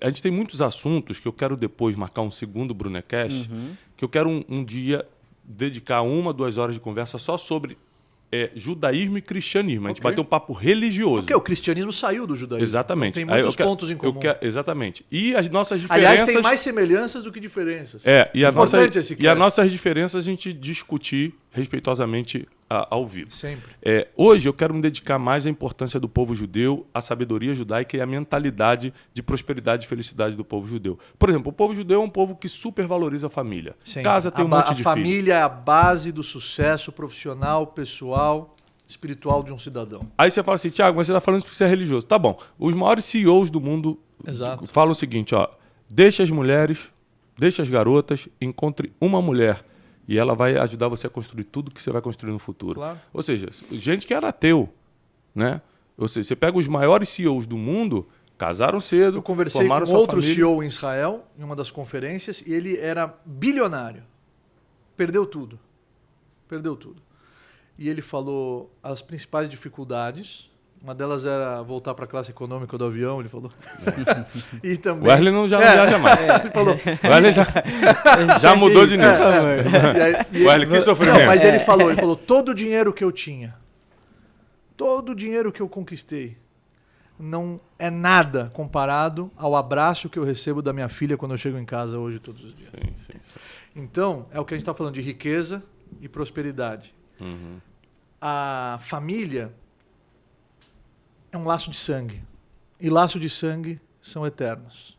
a 0.01 0.09
gente 0.09 0.23
tem 0.23 0.33
muitos 0.33 0.63
assuntos 0.63 1.21
que 1.21 1.29
eu 1.29 1.33
quero 1.33 1.55
depois 1.55 1.95
marcar 1.95 2.23
um 2.23 2.31
segundo 2.31 2.73
Brunecast, 2.73 3.51
uhum. 3.51 3.73
que 3.95 4.03
eu 4.03 4.09
quero 4.09 4.31
um, 4.31 4.43
um, 4.49 4.65
dia 4.65 5.07
dedicar 5.45 6.01
uma, 6.01 6.33
duas 6.33 6.57
horas 6.57 6.75
de 6.75 6.81
conversa 6.81 7.19
só 7.19 7.37
sobre 7.37 7.77
é, 8.31 8.51
judaísmo 8.55 9.19
e 9.19 9.23
cristianismo. 9.23 9.87
A 9.87 9.91
gente 9.91 9.99
okay. 9.99 10.09
vai 10.09 10.15
ter 10.15 10.21
um 10.21 10.25
papo 10.25 10.53
religioso. 10.53 11.23
Porque 11.23 11.35
o 11.35 11.41
cristianismo 11.41 11.93
saiu 11.93 12.27
do 12.27 12.37
judaísmo. 12.37 12.65
Exatamente. 12.65 13.21
Então, 13.21 13.27
tem 13.27 13.43
muitos 13.43 13.57
quero, 13.57 13.69
pontos 13.69 13.91
em 13.91 13.97
comum. 13.97 14.21
Quero, 14.21 14.39
exatamente. 14.43 15.05
E 15.11 15.35
as 15.35 15.49
nossas 15.49 15.81
diferenças. 15.81 16.11
Aliás, 16.11 16.31
tem 16.31 16.43
mais 16.43 16.61
semelhanças 16.61 17.23
do 17.25 17.33
que 17.33 17.41
diferenças. 17.41 18.07
É, 18.07 18.31
e, 18.35 18.45
a 18.45 18.53
nossa, 18.53 18.79
e 19.19 19.29
as 19.29 19.39
nossas 19.39 19.71
diferenças 19.71 20.23
a 20.23 20.25
gente 20.25 20.53
discutir 20.53 21.35
respeitosamente 21.51 22.47
a, 22.69 22.95
ao 22.95 23.07
vivo. 23.07 23.31
Sempre. 23.33 23.71
É, 23.83 24.09
hoje 24.17 24.49
eu 24.49 24.53
quero 24.53 24.75
me 24.75 24.83
dedicar 24.83 25.19
mais 25.19 25.47
à 25.47 25.51
importância 25.51 25.99
do 25.99 26.09
povo 26.09 26.35
judeu, 26.35 26.87
à 26.93 27.01
sabedoria 27.01 27.55
judaica 27.55 27.97
e 27.97 28.01
à 28.01 28.07
mentalidade 28.07 28.93
de 29.15 29.23
prosperidade 29.23 29.87
e 29.87 29.89
felicidade 29.89 30.37
do 30.37 30.45
povo 30.45 30.67
judeu. 30.69 30.99
Por 31.19 31.29
exemplo, 31.31 31.51
o 31.51 31.53
povo 31.53 31.75
judeu 31.75 32.01
é 32.01 32.05
um 32.05 32.11
povo 32.11 32.37
que 32.37 32.49
supervaloriza 32.49 33.29
a 33.29 33.31
família. 33.31 33.75
Sempre. 33.83 34.05
Casa 34.05 34.31
tem 34.31 34.43
a 34.43 34.47
um 34.47 34.51
monte 34.51 34.75
de 34.75 34.83
A 34.83 34.85
família 34.85 35.19
filho. 35.19 35.33
é 35.33 35.43
a 35.43 35.49
base 35.49 36.13
do 36.13 36.23
sucesso 36.23 36.93
profissional, 36.93 37.67
pessoal, 37.67 38.55
espiritual 38.87 39.43
de 39.43 39.53
um 39.53 39.59
cidadão. 39.59 40.03
Aí 40.17 40.31
você 40.31 40.43
fala 40.43 40.57
assim, 40.57 40.71
Tiago, 40.71 40.97
mas 40.97 41.07
você 41.07 41.13
está 41.13 41.21
falando 41.21 41.41
isso 41.41 41.47
porque 41.47 41.57
você 41.57 41.65
é 41.65 41.69
religioso. 41.69 42.07
Tá 42.07 42.19
bom. 42.19 42.39
Os 42.59 42.75
maiores 42.75 43.05
CEOs 43.07 43.51
do 43.51 43.61
mundo 43.61 43.99
Exato. 44.27 44.67
falam 44.67 44.93
o 44.93 44.95
seguinte, 44.95 45.35
ó, 45.35 45.49
deixa 45.91 46.23
as 46.23 46.31
mulheres, 46.31 46.81
deixa 47.39 47.63
as 47.63 47.69
garotas, 47.69 48.29
encontre 48.41 48.93
uma 49.01 49.23
mulher 49.23 49.65
e 50.09 50.19
ela 50.19 50.35
vai 50.35 50.57
ajudar 50.57 50.89
você 50.89 51.07
a 51.07 51.11
construir 51.11 51.45
tudo 51.45 51.71
que 51.71 51.83
você 51.83 51.93
vai 51.93 52.01
construir 52.01 52.33
no 52.33 52.39
futuro. 52.39 52.77
Claro. 52.77 52.99
Ou 53.13 53.23
seja, 53.23 53.51
gente 53.71 54.07
que 54.07 54.15
era 54.15 54.29
ateu, 54.29 54.73
né? 55.35 55.61
Ou 55.99 56.09
seja, 56.09 56.29
você 56.29 56.35
pega 56.35 56.57
os 56.57 56.67
maiores 56.67 57.11
CEOs 57.11 57.47
do 57.47 57.59
mundo, 57.59 58.09
casaram 58.39 58.81
cedo, 58.81 59.19
Eu 59.19 59.23
conversei 59.23 59.61
formaram 59.61 59.85
com 59.85 59.91
sua 59.91 59.99
outro 59.99 60.17
família. 60.17 60.35
CEO 60.35 60.63
em 60.63 60.67
Israel, 60.67 61.27
em 61.39 61.45
uma 61.45 61.55
das 61.55 61.71
conferências, 61.71 62.43
e 62.47 62.55
ele 62.55 62.79
era 62.79 63.15
bilionário. 63.27 64.03
Perdeu 64.97 65.27
tudo. 65.27 65.61
Perdeu 66.49 66.75
tudo. 66.75 67.03
E 67.77 67.89
ele 67.89 68.01
falou 68.01 68.73
as 68.83 69.03
principais 69.03 69.49
dificuldades. 69.51 70.51
Uma 70.81 70.95
delas 70.95 71.27
era 71.27 71.61
voltar 71.63 71.93
para 71.95 72.05
a 72.05 72.09
classe 72.09 72.31
econômica 72.31 72.79
do 72.79 72.85
avião, 72.85 73.19
ele 73.21 73.29
falou. 73.29 73.51
e 74.63 74.77
também. 74.77 75.03
O 75.09 75.11
Wesley 75.13 75.33
não 75.33 75.49
já 75.49 75.59
não 75.59 75.65
É. 75.67 75.73
viaja 75.73 75.99
mais. 75.99 76.21
Ele 76.41 76.51
falou. 76.53 76.75
O 76.75 77.09
Wesley 77.09 77.33
já, 77.33 77.47
já 78.41 78.55
mudou 78.57 78.87
de 78.87 78.97
nível. 78.97 79.13
E 79.13 80.01
aí- 80.01 80.27
e 80.33 80.37
O 80.37 80.39
ele- 80.39 80.47
Wesley, 80.49 80.69
que 80.69 80.81
sofrimento. 80.81 81.19
Não, 81.19 81.27
mas 81.27 81.45
ele 81.45 81.59
falou, 81.59 81.91
ele 81.91 81.99
falou, 82.01 82.15
todo 82.17 82.51
o 82.51 82.55
dinheiro 82.55 82.93
que 82.93 83.03
eu 83.03 83.11
tinha, 83.11 83.57
todo 84.77 85.11
o 85.11 85.15
dinheiro 85.17 85.51
que 85.51 85.61
eu 85.61 85.69
conquistei, 85.69 86.37
não 87.19 87.61
é 87.77 87.91
nada 87.91 88.49
comparado 88.55 89.31
ao 89.37 89.57
abraço 89.57 90.09
que 90.09 90.17
eu 90.19 90.23
recebo 90.25 90.63
da 90.63 90.73
minha 90.73 90.89
filha 90.89 91.17
quando 91.17 91.33
eu 91.33 91.39
chego 91.39 91.59
em 91.59 91.65
casa 91.65 91.99
hoje 91.99 92.21
todos 92.21 92.45
os 92.45 92.55
dias. 92.55 92.71
Sim, 92.71 92.93
sim, 92.95 93.13
sim. 93.13 93.19
Então, 93.75 94.27
é 94.31 94.39
o 94.39 94.45
que 94.45 94.55
a 94.55 94.57
gente 94.57 94.63
está 94.63 94.73
falando 94.75 94.95
de 94.95 95.01
riqueza 95.03 95.61
e 96.01 96.09
prosperidade. 96.09 96.95
Uhum. 97.21 97.57
A 98.21 98.79
família 98.83 99.53
é 101.33 101.37
um 101.39 101.45
laço 101.45 101.71
de 101.71 101.77
sangue. 101.77 102.23
E 102.81 102.89
laços 102.89 103.21
de 103.21 103.29
sangue 103.29 103.81
são 104.01 104.27
eternos. 104.27 104.97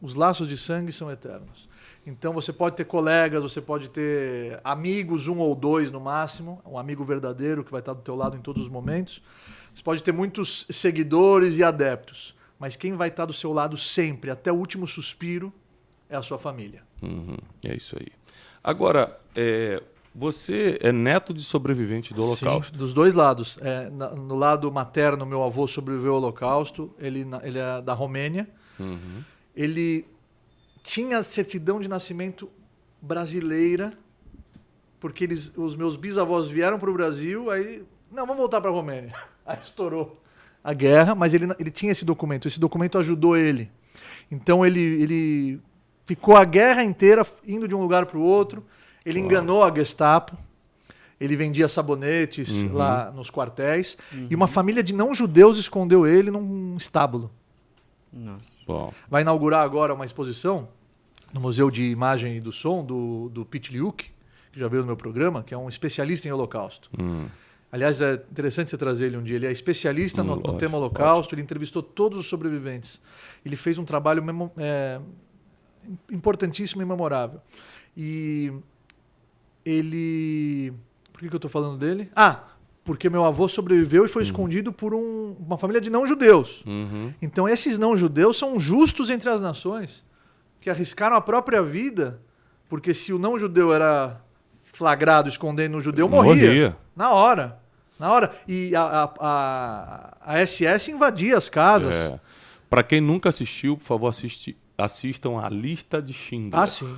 Os 0.00 0.14
laços 0.14 0.48
de 0.48 0.56
sangue 0.56 0.92
são 0.92 1.10
eternos. 1.10 1.68
Então 2.06 2.32
você 2.32 2.52
pode 2.52 2.76
ter 2.76 2.84
colegas, 2.84 3.42
você 3.42 3.60
pode 3.60 3.88
ter 3.90 4.58
amigos, 4.64 5.28
um 5.28 5.38
ou 5.38 5.54
dois 5.54 5.90
no 5.90 6.00
máximo, 6.00 6.60
um 6.64 6.78
amigo 6.78 7.04
verdadeiro 7.04 7.62
que 7.62 7.70
vai 7.70 7.80
estar 7.80 7.92
do 7.92 8.00
teu 8.00 8.16
lado 8.16 8.36
em 8.36 8.40
todos 8.40 8.62
os 8.62 8.68
momentos. 8.68 9.22
Você 9.74 9.82
pode 9.82 10.02
ter 10.02 10.12
muitos 10.12 10.66
seguidores 10.70 11.58
e 11.58 11.62
adeptos, 11.62 12.34
mas 12.58 12.74
quem 12.74 12.94
vai 12.94 13.08
estar 13.08 13.26
do 13.26 13.32
seu 13.32 13.52
lado 13.52 13.76
sempre, 13.76 14.30
até 14.30 14.50
o 14.50 14.56
último 14.56 14.86
suspiro, 14.86 15.52
é 16.08 16.16
a 16.16 16.22
sua 16.22 16.38
família. 16.38 16.82
Uhum, 17.02 17.36
É 17.64 17.74
isso 17.74 17.96
aí. 17.98 18.08
Agora, 18.64 19.18
é, 19.34 19.82
você 20.14 20.76
é 20.80 20.90
neto 20.92 21.32
de 21.32 21.42
sobrevivente 21.44 22.12
do 22.12 22.22
Holocausto. 22.24 22.72
Sim, 22.72 22.78
dos 22.78 22.92
dois 22.92 23.14
lados. 23.14 23.58
É, 23.62 23.88
na- 23.90 24.10
no 24.10 24.34
lado 24.36 24.70
materno, 24.72 25.24
meu 25.24 25.42
avô 25.42 25.66
sobreviveu 25.66 26.12
ao 26.12 26.18
Holocausto. 26.18 26.92
Ele, 26.98 27.24
na- 27.24 27.40
ele 27.44 27.58
é 27.58 27.80
da 27.80 27.94
Romênia. 27.94 28.48
Uhum. 28.78 29.22
Ele 29.54 30.06
tinha 30.82 31.22
certidão 31.22 31.80
de 31.80 31.88
nascimento 31.88 32.50
brasileira, 33.00 33.92
porque 34.98 35.24
eles, 35.24 35.52
os 35.56 35.74
meus 35.76 35.96
bisavós 35.96 36.48
vieram 36.48 36.78
para 36.78 36.90
o 36.90 36.92
Brasil, 36.92 37.50
aí. 37.50 37.84
Não, 38.10 38.26
vamos 38.26 38.38
voltar 38.40 38.60
para 38.60 38.70
a 38.70 38.72
Romênia. 38.72 39.12
Aí 39.46 39.58
estourou 39.64 40.20
a 40.62 40.72
guerra, 40.72 41.14
mas 41.14 41.32
ele, 41.34 41.46
ele 41.58 41.70
tinha 41.70 41.90
esse 41.90 42.04
documento. 42.04 42.46
Esse 42.46 42.60
documento 42.60 42.98
ajudou 42.98 43.36
ele. 43.36 43.70
Então 44.30 44.64
ele, 44.66 44.80
ele 44.80 45.60
ficou 46.06 46.36
a 46.36 46.44
guerra 46.44 46.84
inteira 46.84 47.26
indo 47.46 47.66
de 47.66 47.74
um 47.74 47.80
lugar 47.80 48.06
para 48.06 48.18
o 48.18 48.22
outro. 48.22 48.64
Ele 49.10 49.20
enganou 49.20 49.62
a 49.62 49.74
Gestapo. 49.74 50.36
Ele 51.20 51.36
vendia 51.36 51.68
sabonetes 51.68 52.48
Uhum. 52.62 52.72
lá 52.74 53.10
nos 53.10 53.30
quartéis. 53.30 53.98
E 54.30 54.34
uma 54.34 54.48
família 54.48 54.82
de 54.82 54.94
não-judeus 54.94 55.58
escondeu 55.58 56.06
ele 56.06 56.30
num 56.30 56.76
estábulo. 56.78 57.30
Nossa. 58.12 58.50
Bom, 58.66 58.92
Vai 59.08 59.20
inaugurar 59.22 59.62
agora 59.62 59.92
uma 59.92 60.04
exposição 60.06 60.68
no 61.32 61.40
Museu 61.40 61.70
de 61.70 61.84
Imagem 61.84 62.36
e 62.36 62.40
do 62.40 62.50
Som 62.52 62.82
do, 62.84 63.28
do 63.28 63.44
Pete 63.44 63.70
Liuk, 63.72 64.10
que 64.50 64.58
já 64.58 64.66
veio 64.66 64.80
no 64.82 64.86
meu 64.86 64.96
programa, 64.96 65.42
que 65.42 65.52
é 65.52 65.58
um 65.58 65.68
especialista 65.68 66.26
em 66.26 66.32
Holocausto. 66.32 66.88
hum, 66.98 67.26
Aliás, 67.72 68.00
é 68.00 68.14
interessante 68.14 68.68
você 68.70 68.76
trazer 68.76 69.06
ele 69.06 69.16
um 69.16 69.22
dia. 69.22 69.36
Ele 69.36 69.46
é 69.46 69.52
especialista 69.52 70.24
no, 70.24 70.32
Hum, 70.34 70.42
no 70.44 70.56
tema 70.56 70.76
Holocausto, 70.76 71.34
ele 71.34 71.42
entrevistou 71.42 71.82
todos 71.82 72.18
os 72.18 72.26
sobreviventes. 72.26 73.00
Ele 73.46 73.54
fez 73.54 73.78
um 73.78 73.84
trabalho 73.84 74.24
memo- 74.24 74.50
é, 74.56 74.98
importantíssimo 76.10 76.82
e 76.82 76.84
memorável. 76.84 77.40
E 77.96 78.52
ele. 79.64 80.72
Por 81.12 81.20
que, 81.20 81.28
que 81.28 81.34
eu 81.34 81.38
estou 81.38 81.50
falando 81.50 81.78
dele? 81.78 82.10
Ah, 82.16 82.44
porque 82.84 83.10
meu 83.10 83.24
avô 83.24 83.46
sobreviveu 83.46 84.04
e 84.04 84.08
foi 84.08 84.22
escondido 84.22 84.72
por 84.72 84.94
um- 84.94 85.36
uma 85.38 85.58
família 85.58 85.80
de 85.80 85.90
não-judeus. 85.90 86.64
uhum, 86.66 87.12
Então 87.20 87.48
esses 87.48 87.78
não-judeus 87.78 88.36
são 88.38 88.58
justos 88.58 89.10
entre 89.10 89.28
as 89.28 89.42
nações, 89.42 90.04
que 90.60 90.70
arriscaram 90.70 91.14
a 91.16 91.20
própria 91.20 91.62
vida, 91.62 92.20
porque 92.68 92.94
se 92.94 93.12
o 93.12 93.18
não-judeu 93.18 93.72
era 93.72 94.20
flagrado 94.72 95.28
escondendo 95.28 95.76
o 95.76 95.80
judeu, 95.82 96.08
morria. 96.08 96.46
Morria. 96.46 96.76
Na 96.96 97.10
hora. 97.10 97.60
Na 97.98 98.10
hora. 98.10 98.34
E 98.48 98.74
a, 98.74 98.82
a, 98.82 99.14
a, 99.20 100.16
a 100.36 100.46
SS 100.46 100.90
invadia 100.90 101.36
as 101.36 101.48
casas. 101.50 101.94
É. 101.94 102.20
Para 102.68 102.82
quem 102.82 103.00
nunca 103.00 103.28
assistiu, 103.28 103.76
por 103.76 103.84
favor, 103.84 104.08
assiste, 104.08 104.56
assistam 104.78 105.38
a 105.38 105.48
Lista 105.50 106.00
de 106.00 106.12
Schindler. 106.14 106.62
Ah, 106.62 106.66
sim. 106.66 106.96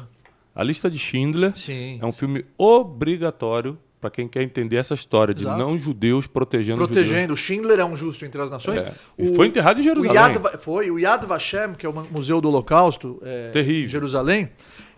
A 0.54 0.62
Lista 0.62 0.90
de 0.90 0.98
Schindler 0.98 1.56
Sim. 1.56 1.98
é 2.00 2.06
um 2.06 2.12
filme 2.12 2.44
obrigatório 2.58 3.78
para 4.00 4.10
quem 4.10 4.26
quer 4.26 4.42
entender 4.42 4.76
essa 4.76 4.94
história 4.94 5.32
de 5.32 5.42
Exato. 5.42 5.58
não-judeus 5.58 6.26
protegendo, 6.26 6.82
os 6.82 6.88
judeus. 6.88 7.06
Protegendo. 7.06 7.36
Schindler 7.36 7.78
é 7.78 7.84
um 7.84 7.94
justo 7.94 8.24
entre 8.24 8.42
as 8.42 8.50
nações. 8.50 8.82
É. 8.82 8.92
E 9.16 9.34
foi 9.34 9.46
enterrado 9.46 9.78
em 9.78 9.82
O 9.82 9.84
Jerusalém. 9.84 10.14
Yad, 10.16 10.38
Va- 10.38 10.58
foi. 10.58 10.90
O 10.90 10.98
Yad 10.98 11.24
Vashem, 11.24 11.74
que 11.74 11.86
é 11.86 11.88
o 11.88 11.92
Museu 12.10 12.40
do 12.40 12.48
Holocausto 12.48 13.20
é, 13.22 13.52
em 13.60 13.86
Jerusalém, 13.86 14.50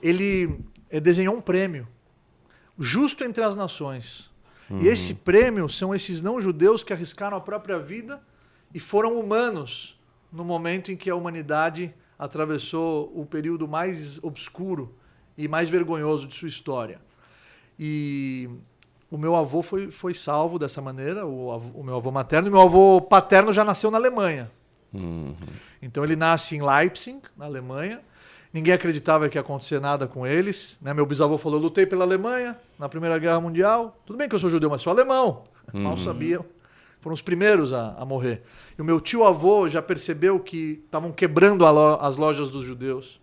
ele 0.03 0.59
eh, 0.89 0.99
desenhou 1.01 1.37
um 1.37 1.41
prêmio. 1.41 1.87
Justo 2.79 3.23
entre 3.25 3.45
as 3.45 3.55
nações. 3.55 4.31
Uhum. 4.71 4.81
E 4.81 4.89
esse 4.89 5.15
prêmio 5.15 5.69
são 5.69 5.95
esses 5.95 6.23
não-judeus 6.23 6.83
que 6.83 6.93
arriscaram 6.93 7.37
a 7.37 7.41
própria 7.43 7.79
vida 7.79 8.21
e 8.73 8.81
foram 8.81 9.21
humanos 9.21 10.01
no 10.33 10.45
momento 10.45 10.91
em 10.91 10.97
que 10.97 11.11
a 11.11 11.15
humanidade 11.15 11.95
atravessou 12.19 13.13
o 13.15 13.27
período 13.27 13.69
mais 13.69 14.19
obscuro 14.25 14.95
e 15.37 15.49
mais 15.49 15.69
vergonhoso 15.69 16.27
de 16.27 16.35
sua 16.35 16.49
história. 16.49 17.01
E 17.79 18.49
o 19.11 19.19
meu 19.19 19.35
avô 19.35 19.63
foi, 19.63 19.91
foi 19.91 20.15
salvo 20.15 20.59
dessa 20.59 20.81
maneira, 20.81 21.27
o, 21.27 21.53
avô- 21.53 21.81
o 21.81 21.85
meu 21.85 21.97
avô 21.97 22.11
materno, 22.11 22.49
e 22.49 22.51
meu 22.51 22.61
avô 22.61 23.01
paterno 23.01 23.53
já 23.53 23.65
nasceu 23.65 23.91
na 23.91 23.99
Alemanha. 23.99 24.51
Uhum. 24.93 25.35
Então 25.83 26.05
ele 26.05 26.15
nasce 26.17 26.57
em 26.57 26.63
Leipzig, 26.63 27.21
na 27.37 27.45
Alemanha. 27.47 28.01
Ninguém 28.53 28.73
acreditava 28.73 29.29
que 29.29 29.37
ia 29.37 29.41
acontecer 29.41 29.81
nada 29.81 30.07
com 30.07 30.25
eles. 30.25 30.79
Né? 30.81 30.95
Meu 30.95 31.05
bisavô 31.05 31.37
falou: 31.37 31.59
lutei 31.59 31.85
pela 31.85 32.05
Alemanha 32.05 32.57
na 32.79 32.89
Primeira 32.89 33.19
Guerra 33.19 33.41
Mundial. 33.41 34.01
Tudo 34.07 34.17
bem 34.17 34.29
que 34.29 34.35
eu 34.35 34.39
sou 34.39 34.49
judeu, 34.49 34.71
mas 34.71 34.81
sou 34.83 34.93
alemão. 34.93 35.43
Mal 35.73 35.97
sabiam. 35.99 36.45
Foram 37.01 37.15
os 37.15 37.21
primeiros 37.23 37.73
a, 37.73 37.95
a 37.99 38.05
morrer. 38.05 38.45
E 38.79 38.81
o 38.81 38.85
meu 38.85 39.01
tio-avô 39.01 39.69
já 39.69 39.83
percebeu 39.83 40.39
que 40.39 40.81
estavam 40.85 41.11
quebrando 41.11 41.65
lo- 41.69 41.99
as 42.01 42.15
lojas 42.17 42.49
dos 42.49 42.63
judeus. 42.65 43.21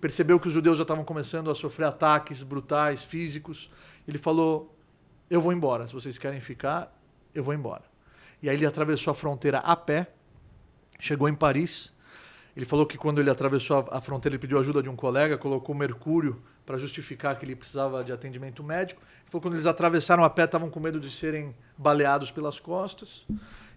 Percebeu 0.00 0.40
que 0.40 0.48
os 0.48 0.54
judeus 0.54 0.78
já 0.78 0.82
estavam 0.82 1.04
começando 1.04 1.50
a 1.50 1.54
sofrer 1.54 1.86
ataques 1.86 2.42
brutais, 2.42 3.02
físicos. 3.02 3.70
Ele 4.06 4.18
falou: 4.18 4.74
Eu 5.28 5.40
vou 5.40 5.52
embora. 5.52 5.86
Se 5.86 5.92
vocês 5.92 6.18
querem 6.18 6.40
ficar, 6.40 6.96
eu 7.34 7.44
vou 7.44 7.54
embora. 7.54 7.84
E 8.42 8.48
aí 8.48 8.56
ele 8.56 8.66
atravessou 8.66 9.10
a 9.10 9.14
fronteira 9.14 9.58
a 9.58 9.76
pé, 9.76 10.10
chegou 10.98 11.28
em 11.28 11.34
Paris. 11.34 11.92
Ele 12.56 12.66
falou 12.66 12.84
que 12.84 12.98
quando 12.98 13.20
ele 13.20 13.30
atravessou 13.30 13.88
a 13.90 14.00
fronteira, 14.00 14.34
ele 14.34 14.40
pediu 14.40 14.58
ajuda 14.58 14.82
de 14.82 14.88
um 14.88 14.96
colega, 14.96 15.38
colocou 15.38 15.74
mercúrio 15.74 16.42
para 16.66 16.76
justificar 16.76 17.38
que 17.38 17.44
ele 17.44 17.54
precisava 17.54 18.02
de 18.02 18.12
atendimento 18.12 18.62
médico. 18.64 19.00
Ele 19.00 19.30
falou 19.30 19.42
quando 19.42 19.54
eles 19.54 19.66
atravessaram 19.66 20.24
a 20.24 20.30
pé, 20.30 20.44
estavam 20.44 20.68
com 20.68 20.80
medo 20.80 20.98
de 20.98 21.10
serem 21.10 21.54
baleados 21.78 22.30
pelas 22.30 22.58
costas. 22.58 23.26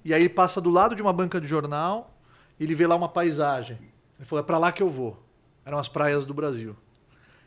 E 0.03 0.13
aí 0.13 0.21
ele 0.21 0.29
passa 0.29 0.59
do 0.59 0.69
lado 0.69 0.95
de 0.95 1.01
uma 1.01 1.13
banca 1.13 1.39
de 1.39 1.47
jornal 1.47 2.13
ele 2.59 2.75
vê 2.75 2.87
lá 2.87 2.95
uma 2.95 3.09
paisagem. 3.09 3.77
Ele 4.17 4.25
falou: 4.25 4.43
é 4.43 4.45
para 4.45 4.57
lá 4.57 4.71
que 4.71 4.81
eu 4.81 4.89
vou. 4.89 5.22
Eram 5.65 5.77
as 5.77 5.87
praias 5.87 6.25
do 6.25 6.33
Brasil. 6.33 6.75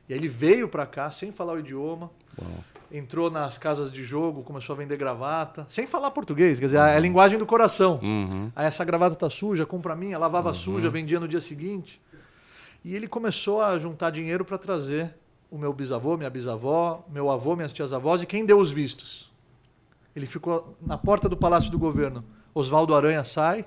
E 0.09 0.13
aí 0.13 0.19
ele 0.19 0.29
veio 0.29 0.69
para 0.69 0.87
cá 0.87 1.11
sem 1.11 1.33
falar 1.33 1.55
o 1.55 1.59
idioma, 1.59 2.11
Uau. 2.41 2.65
entrou 2.93 3.31
nas 3.31 3.59
casas 3.59 3.91
de 3.91 4.05
jogo, 4.05 4.43
começou 4.43 4.75
a 4.75 4.77
vender 4.77 4.97
gravata, 4.97 5.67
sem 5.69 5.87
falar 5.87 6.11
português, 6.13 6.61
quer 6.61 6.67
dizer, 6.67 6.79
é 6.79 6.97
a 6.97 7.01
linguagem 7.01 7.39
do 7.39 7.47
coração. 7.47 7.99
Uhum. 8.03 8.51
Aí 8.55 8.67
essa 8.67 8.85
gravata 8.85 9.17
tá 9.17 9.29
suja, 9.29 9.67
compra 9.67 9.97
minha, 9.97 10.17
lavava 10.19 10.55
suja, 10.55 10.89
vendia 10.89 11.19
no 11.19 11.27
dia 11.27 11.41
seguinte. 11.41 12.01
E 12.85 12.95
ele 12.95 13.09
começou 13.09 13.61
a 13.61 13.77
juntar 13.79 14.11
dinheiro 14.11 14.45
para 14.45 14.57
trazer 14.57 15.13
o 15.51 15.59
meu 15.59 15.73
bisavô, 15.73 16.17
minha 16.17 16.31
bisavó, 16.31 17.05
meu 17.09 17.31
avô, 17.31 17.57
minhas 17.57 17.73
tias-avós 17.73 18.23
e 18.23 18.27
quem 18.27 18.47
deu 18.47 18.59
os 18.59 18.71
vistos. 18.71 19.33
Ele 20.15 20.25
ficou 20.27 20.77
na 20.81 20.97
porta 20.97 21.29
do 21.29 21.37
Palácio 21.37 21.71
do 21.71 21.79
Governo. 21.79 22.25
Oswaldo 22.55 22.95
Aranha 22.95 23.23
sai, 23.25 23.67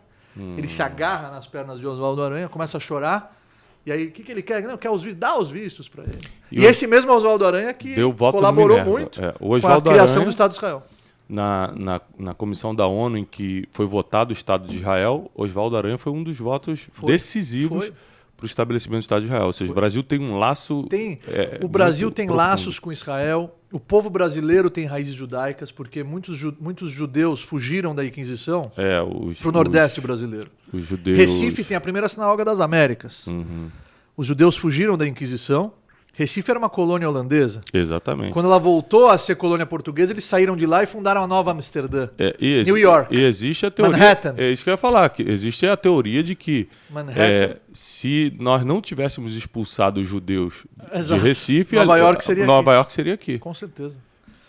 ele 0.57 0.67
se 0.67 0.81
agarra 0.81 1.29
nas 1.29 1.45
pernas 1.45 1.79
de 1.79 1.85
Oswaldo 1.85 2.23
Aranha, 2.23 2.47
começa 2.49 2.77
a 2.77 2.79
chorar. 2.79 3.38
E 3.85 3.91
aí, 3.91 4.05
o 4.07 4.11
que, 4.11 4.23
que 4.23 4.31
ele 4.31 4.41
quer? 4.41 4.61
Não, 4.63 4.77
quer 4.77 4.89
os 4.89 5.03
dá 5.15 5.37
os 5.39 5.49
vistos 5.49 5.87
para 5.87 6.03
ele. 6.03 6.19
E 6.51 6.57
E, 6.61 6.65
o- 6.65 6.69
esse 6.69 6.85
mesmo 6.85 7.11
Oswaldo 7.11 7.45
Aranha 7.45 7.73
que 7.73 7.95
colaborou 8.31 8.83
muito 8.83 9.19
É, 9.23 9.33
o 9.39 9.49
com 9.49 9.55
a 9.67 9.81
criação 9.81 10.13
Aranha- 10.15 10.25
do 10.25 10.29
Estado 10.29 10.51
de 10.51 10.57
Israel. 10.57 10.83
Na, 11.27 11.71
na, 11.75 12.01
na 12.17 12.33
comissão 12.33 12.73
da 12.73 12.87
ONU 12.87 13.17
em 13.17 13.23
que 13.25 13.67
foi 13.71 13.85
votado 13.85 14.31
o 14.31 14.33
Estado 14.33 14.67
de 14.67 14.75
Israel, 14.77 15.29
Oswaldo 15.35 15.77
Aranha 15.77 15.97
foi 15.97 16.11
um 16.11 16.23
dos 16.23 16.37
votos 16.39 16.89
Foi. 16.91 17.11
decisivos 17.11 17.85
Foi. 17.85 17.93
para 18.35 18.43
o 18.43 18.47
estabelecimento 18.47 19.01
do 19.01 19.03
Estado 19.03 19.21
de 19.21 19.27
Israel. 19.27 19.45
Ou 19.45 19.53
seja, 19.53 19.71
o 19.71 19.75
Brasil 19.75 20.01
tem 20.01 20.19
um 20.19 20.37
laço. 20.39 20.83
Tem, 20.89 21.19
é, 21.27 21.59
o 21.61 21.67
Brasil 21.67 22.09
tem 22.09 22.25
profundo. 22.25 22.37
laços 22.47 22.79
com 22.79 22.91
Israel 22.91 23.55
o 23.71 23.79
povo 23.79 24.09
brasileiro 24.09 24.69
tem 24.69 24.85
raízes 24.85 25.13
judaicas 25.13 25.71
porque 25.71 26.03
muitos, 26.03 26.35
ju- 26.37 26.55
muitos 26.59 26.89
judeus 26.91 27.41
fugiram 27.41 27.93
da 27.93 28.03
Inquisição 28.05 28.71
É, 28.75 28.97
para 29.39 29.49
o 29.49 29.51
Nordeste 29.51 29.99
os, 29.99 30.05
brasileiro. 30.05 30.49
os 30.73 30.85
judeus. 30.85 31.17
Recife 31.17 31.63
tem 31.63 31.77
a 31.77 31.81
primeira 31.81 32.07
sinagoga 32.09 32.43
das 32.43 32.59
Américas. 32.59 33.27
Uhum, 33.27 33.69
Os 34.17 34.25
judeus 34.27 34.57
fugiram 34.57 34.97
da 34.97 35.07
Inquisição. 35.07 35.71
Recife 36.19 36.51
era 36.51 36.59
uma 36.59 36.69
colônia 36.69 37.07
holandesa. 37.09 37.61
exatamente. 37.73 38.33
Quando 38.33 38.47
ela 38.47 38.59
voltou 38.59 39.07
a 39.09 39.17
ser 39.17 39.35
colônia 39.35 39.65
portuguesa, 39.65 40.11
eles 40.11 40.25
saíram 40.25 40.57
de 40.57 40.65
lá 40.65 40.83
e 40.83 40.85
fundaram 40.85 41.23
a 41.23 41.27
Nova 41.27 41.51
Amsterdã. 41.51 42.09
É, 42.17 42.35
e 42.37 42.61
New 42.63 42.77
York. 42.77 43.15
E 43.15 43.23
existe 43.23 43.65
a 43.65 43.71
teoria. 43.71 43.97
Manhattan. 43.97 44.33
É 44.37 44.51
isso 44.51 44.61
que 44.63 44.69
eu 44.69 44.73
ia 44.73 44.77
falar. 44.77 45.09
Que 45.11 45.23
existe 45.23 45.65
a 45.65 45.77
teoria 45.77 46.21
de 46.21 46.35
que 46.35 46.67
é, 47.15 47.55
se 47.71 48.35
nós 48.37 48.65
não 48.65 48.81
tivéssemos 48.81 49.33
expulsado 49.33 50.01
os 50.01 50.07
judeus 50.09 50.65
Exato. 50.93 51.21
de 51.21 51.27
Recife, 51.27 51.77
Nova 51.77 51.93
ali- 51.93 52.01
York 52.01 52.23
seria 52.23 52.45
Nova 52.45 52.71
aqui. 52.71 52.77
York 52.77 52.91
seria 52.93 53.13
aqui. 53.13 53.39
Com 53.39 53.53
certeza. 53.53 53.95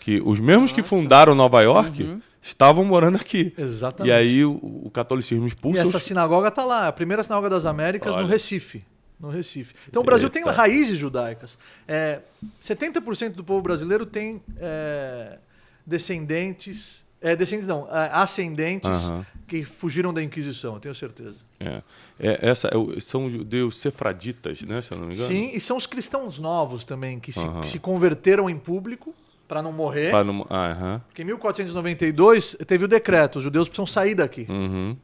Que 0.01 0.21
os 0.25 0.41
mesmos 0.41 0.73
que 0.73 0.83
fundaram 0.83 1.33
Nova 1.33 1.61
York 1.61 2.17
estavam 2.41 2.83
morando 2.83 3.15
aqui. 3.15 3.53
Exatamente. 3.57 4.11
E 4.11 4.13
aí 4.13 4.43
o, 4.43 4.59
o 4.83 4.91
catolicismo 4.91 5.45
E 5.45 5.47
expulsa 5.47 5.81
essa 5.83 5.97
os... 5.97 6.03
sinagoga 6.03 6.49
está 6.49 6.65
lá, 6.65 6.87
a 6.89 6.91
primeira 6.91 7.23
sinagoga 7.23 7.49
das 7.49 7.65
Américas 7.65 8.13
Olha. 8.13 8.23
no 8.23 8.27
Recife. 8.27 8.83
No 9.21 9.29
Recife. 9.29 9.75
Então 9.87 10.01
o 10.01 10.05
Brasil 10.05 10.29
tem 10.29 10.41
Eita. 10.41 10.51
raízes 10.53 10.97
judaicas. 10.97 11.57
É, 11.87 12.21
70% 12.61 13.33
do 13.33 13.43
povo 13.43 13.61
brasileiro 13.61 14.05
tem 14.05 14.41
é, 14.57 15.37
descendentes. 15.85 17.05
É, 17.21 17.35
descendentes 17.35 17.67
não, 17.67 17.87
é, 17.87 18.09
ascendentes 18.11 19.11
que 19.47 19.63
fugiram 19.63 20.11
da 20.11 20.23
Inquisição, 20.23 20.73
eu 20.73 20.79
tenho 20.79 20.95
certeza. 20.95 21.35
É. 21.59 21.83
É, 22.19 22.49
essa, 22.49 22.67
é 22.69 22.99
são 22.99 23.29
judeus 23.29 23.79
sefraditas, 23.79 24.61
né? 24.63 24.81
Se 24.81 24.91
eu 24.91 24.97
não 24.97 25.07
me 25.07 25.13
engano. 25.13 25.27
Sim, 25.29 25.51
e 25.53 25.59
são 25.59 25.77
os 25.77 25.85
cristãos 25.85 26.39
novos 26.39 26.83
também, 26.83 27.19
que 27.19 27.31
se, 27.31 27.47
que 27.61 27.67
se 27.67 27.77
converteram 27.77 28.49
em 28.49 28.57
público 28.57 29.13
para 29.47 29.61
não 29.61 29.71
morrer. 29.71 30.09
Pra 30.09 30.23
não- 30.23 30.47
ah, 30.49 30.71
aham. 30.71 31.01
Porque 31.07 31.21
em 31.21 31.25
1492 31.25 32.55
teve 32.65 32.85
o 32.85 32.87
decreto, 32.87 33.35
os 33.37 33.43
judeus 33.43 33.67
precisam 33.67 33.85
sair 33.85 34.15
daqui. 34.15 34.47
Uhum. 34.49 34.97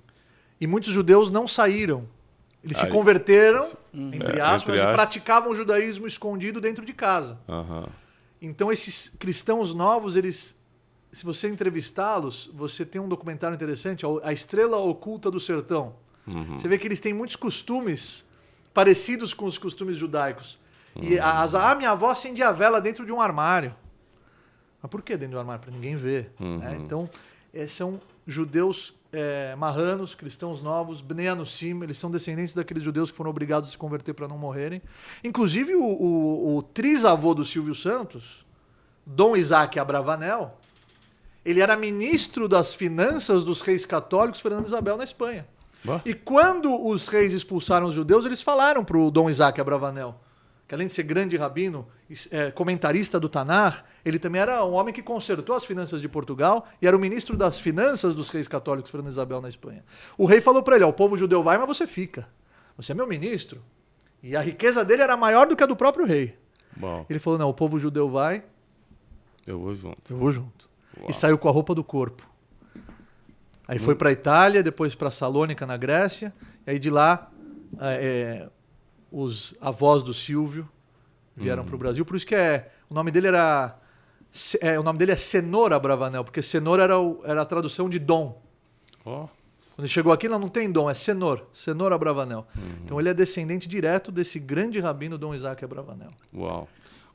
E 0.59 0.65
muitos 0.65 0.91
judeus 0.91 1.30
não 1.30 1.47
saíram. 1.47 2.07
Eles 2.68 2.78
se 2.78 2.86
Aí- 2.86 2.91
converteram, 2.91 3.65
entre 3.93 4.38
É, 4.39 4.41
aspas, 4.41 4.61
entre 4.61 4.76
e 4.76 4.80
aspas. 4.80 4.93
praticavam 4.95 5.51
o 5.51 5.55
judaísmo 5.55 6.05
escondido 6.05 6.59
dentro 6.59 6.86
de 6.86 6.91
casa. 6.93 7.39
Aham. 7.47 7.88
Então 8.41 8.70
esses 8.72 9.09
cristãos 9.18 9.74
novos, 9.74 10.15
eles, 10.18 10.59
se 11.11 11.24
você 11.26 11.47
entrevistá-los, 11.47 12.49
você 12.53 12.86
tem 12.86 12.99
um 13.01 13.07
documentário 13.07 13.55
interessante, 13.55 14.05
a 14.22 14.34
Estrela 14.34 14.78
Oculta 14.78 15.32
do 15.32 15.39
Sertão. 15.39 15.95
Uhum. 16.28 16.57
Você 16.57 16.68
vê 16.68 16.78
que 16.78 16.86
eles 16.86 16.99
têm 16.99 17.13
muitos 17.13 17.38
costumes 17.38 18.26
parecidos 18.74 19.34
com 19.34 19.45
os 19.45 19.57
costumes 19.57 19.97
judaicos. 19.97 20.59
E 21.01 21.18
as, 21.20 21.55
ah, 21.55 21.74
minha 21.74 21.91
avó 21.91 22.11
acendia 22.11 22.49
a 22.49 22.51
vela 22.51 22.82
dentro 22.82 23.05
de 23.05 23.11
um 23.13 23.22
armário. 23.22 23.74
Mas 24.82 24.89
por 24.91 25.01
que 25.01 25.13
dentro 25.15 25.30
de 25.32 25.36
um 25.38 25.39
armário? 25.39 25.61
Para 25.61 25.72
ninguém 25.72 25.95
ver. 25.95 26.32
Uhum. 26.39 26.57
né? 26.57 26.78
Então, 26.84 27.09
eh, 27.53 27.68
são 27.68 27.99
judeus 28.28 28.93
eh, 29.18 29.55
marranos, 29.55 30.13
cristãos 30.13 30.61
novos, 30.61 31.01
Bnei 31.01 31.28
Anusim, 31.28 31.82
eles 31.82 31.97
são 31.97 32.11
descendentes 32.11 32.53
daqueles 32.53 32.84
judeus 32.84 33.09
que 33.09 33.18
foram 33.18 33.32
obrigados 33.32 33.70
a 33.70 33.72
se 33.72 33.78
converter 33.78 34.13
para 34.13 34.28
não 34.28 34.38
morrerem. 34.38 34.80
Inclusive, 35.24 35.74
o, 35.76 35.84
o, 35.84 36.57
o 36.57 36.61
trisavô 36.61 37.34
do 37.34 37.43
Silvio 37.43 37.74
Santos, 37.74 38.45
Dom 39.03 39.36
Isaac 39.36 39.80
Abravanel, 39.80 40.55
ele 41.43 41.61
era 41.61 41.76
ministro 41.76 42.47
das 42.47 42.76
finanças 42.76 43.43
dos 43.43 43.61
reis 43.61 43.86
católicos 43.86 44.39
Fernando 44.39 44.68
Isabel 44.68 44.97
na 44.97 45.03
Espanha. 45.03 45.47
E 46.05 46.13
quando 46.13 46.86
os 46.86 47.07
reis 47.07 47.34
expulsaram 47.34 47.88
os 47.88 47.95
judeus, 47.95 48.26
eles 48.26 48.41
falaram 48.41 48.84
para 48.84 48.97
o 48.97 49.09
Dom 49.09 49.30
Isaac 49.30 49.59
Abravanel, 49.59 50.20
que 50.68 50.76
além 50.76 50.88
de 50.88 50.93
ser 50.93 51.03
grande 51.03 51.38
rabino, 51.38 51.88
é, 52.30 52.51
comentarista 52.51 53.20
do 53.20 53.30
Tanar, 53.30 53.86
ele 54.03 54.20
também 54.20 54.41
era 54.41 54.65
um 54.65 54.74
homem 54.74 54.93
que 54.93 55.01
consertou 55.01 55.55
as 55.55 55.63
finanças 55.63 56.01
de 56.01 56.09
Portugal 56.09 56.68
e 56.82 56.88
era 56.88 56.95
o 56.95 56.99
ministro 56.99 57.38
das 57.38 57.57
finanças 57.57 58.13
dos 58.13 58.30
reis 58.30 58.47
católicos 58.47 58.91
Fernando 58.91 59.07
e 59.07 59.13
Isabel 59.13 59.41
na 59.41 59.47
Espanha. 59.47 59.86
O 60.18 60.26
rei 60.26 60.41
falou 60.41 60.61
para 60.61 60.76
ele: 60.76 60.84
ó, 60.84 60.89
o 60.89 60.93
povo 60.93 61.15
judeu 61.15 61.41
vai, 61.41 61.57
mas 61.57 61.68
você 61.68 61.88
fica. 61.88 62.28
Você 62.76 62.91
é 62.91 62.95
meu 62.95 63.07
ministro. 63.07 63.63
E 64.22 64.36
a 64.36 64.41
riqueza 64.41 64.84
dele 64.84 65.01
era 65.01 65.15
maior 65.15 65.47
do 65.47 65.55
que 65.55 65.63
a 65.63 65.68
do 65.68 65.76
próprio 65.76 66.05
rei. 66.05 66.38
Bom, 66.76 67.05
Ele 67.09 67.18
falou: 67.18 67.39
não, 67.39 67.49
o 67.49 67.53
povo 67.53 67.80
judeu 67.80 68.09
vai, 68.09 68.43
eu 69.45 69.59
vou 69.59 69.74
junto. 69.74 69.97
eu 70.09 70.18
vou 70.18 70.32
junto. 70.32 70.70
Uau. 70.99 71.09
E 71.09 71.13
saiu 71.13 71.38
com 71.38 71.47
a 71.47 71.51
roupa 71.51 71.74
do 71.74 71.84
corpo. 71.84 72.30
Aí 73.68 73.80
foi 73.80 73.95
para 73.95 74.11
Itália, 74.11 74.63
depois 74.63 74.95
para 74.95 75.11
Salônica, 75.11 75.65
na 75.65 75.76
Grécia. 75.76 76.34
E 76.65 76.72
aí 76.72 76.80
de 76.80 76.89
lá, 76.89 77.30
é, 77.80 78.45
é, 78.45 78.49
os 79.11 79.55
avós 79.61 80.03
do 80.03 80.13
Silvio 80.13 80.67
vieram 81.35 81.63
para 81.63 81.75
o 81.75 81.77
Brasil. 81.77 82.03
Por 82.05 82.15
isso 82.15 82.25
que 82.25 82.35
é, 82.35 82.71
o 82.89 82.93
nome 82.93 83.11
dele 83.11 83.27
era. 83.27 83.77
É, 84.61 84.77
o 84.79 84.83
nome 84.83 84.99
dele 84.99 85.13
é 85.13 85.15
Cenoura 85.15 85.79
Bravanel, 85.79 86.23
porque 86.23 86.41
Cenoura 86.41 86.83
era, 86.83 86.99
o- 86.99 87.21
era 87.23 87.41
a 87.41 87.45
tradução 87.45 87.89
de 87.89 87.97
dom. 87.97 88.41
Ó, 89.05 89.21
Quando 89.75 89.79
ele 89.79 89.87
chegou 89.87 90.11
aqui, 90.11 90.27
não, 90.27 90.37
não 90.37 90.49
tem 90.49 90.69
dom, 90.71 90.89
é 90.89 90.93
Cenor, 90.93 91.45
Cenoura 91.53 91.97
Bravanel. 91.97 92.45
Então 92.83 92.99
ele 92.99 93.09
é 93.09 93.13
descendente 93.13 93.67
direto 93.67 94.11
desse 94.11 94.37
grande 94.39 94.79
rabino 94.79 95.17
Dom 95.17 95.33
Isaac 95.33 95.63
Abravanel. 95.63 96.11
Uau. 96.35 96.67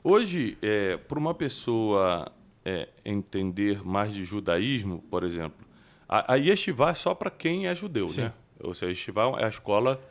Hoje, 0.03 0.57
é, 0.61 0.97
para 0.97 1.19
uma 1.19 1.33
pessoa 1.33 2.31
é, 2.65 2.89
entender 3.05 3.85
mais 3.85 4.13
de 4.13 4.23
judaísmo, 4.25 5.03
por 5.09 5.23
exemplo, 5.23 5.65
a, 6.09 6.33
a 6.33 6.35
Yeshiva 6.35 6.89
é 6.89 6.93
só 6.93 7.13
para 7.13 7.29
quem 7.29 7.67
é 7.67 7.75
judeu, 7.75 8.07
Sim. 8.07 8.21
né? 8.23 8.33
Ou 8.61 8.73
seja, 8.73 8.87
a 8.87 8.89
Yeshiva 8.89 9.21
é 9.39 9.45
a 9.45 9.49
escola... 9.49 10.01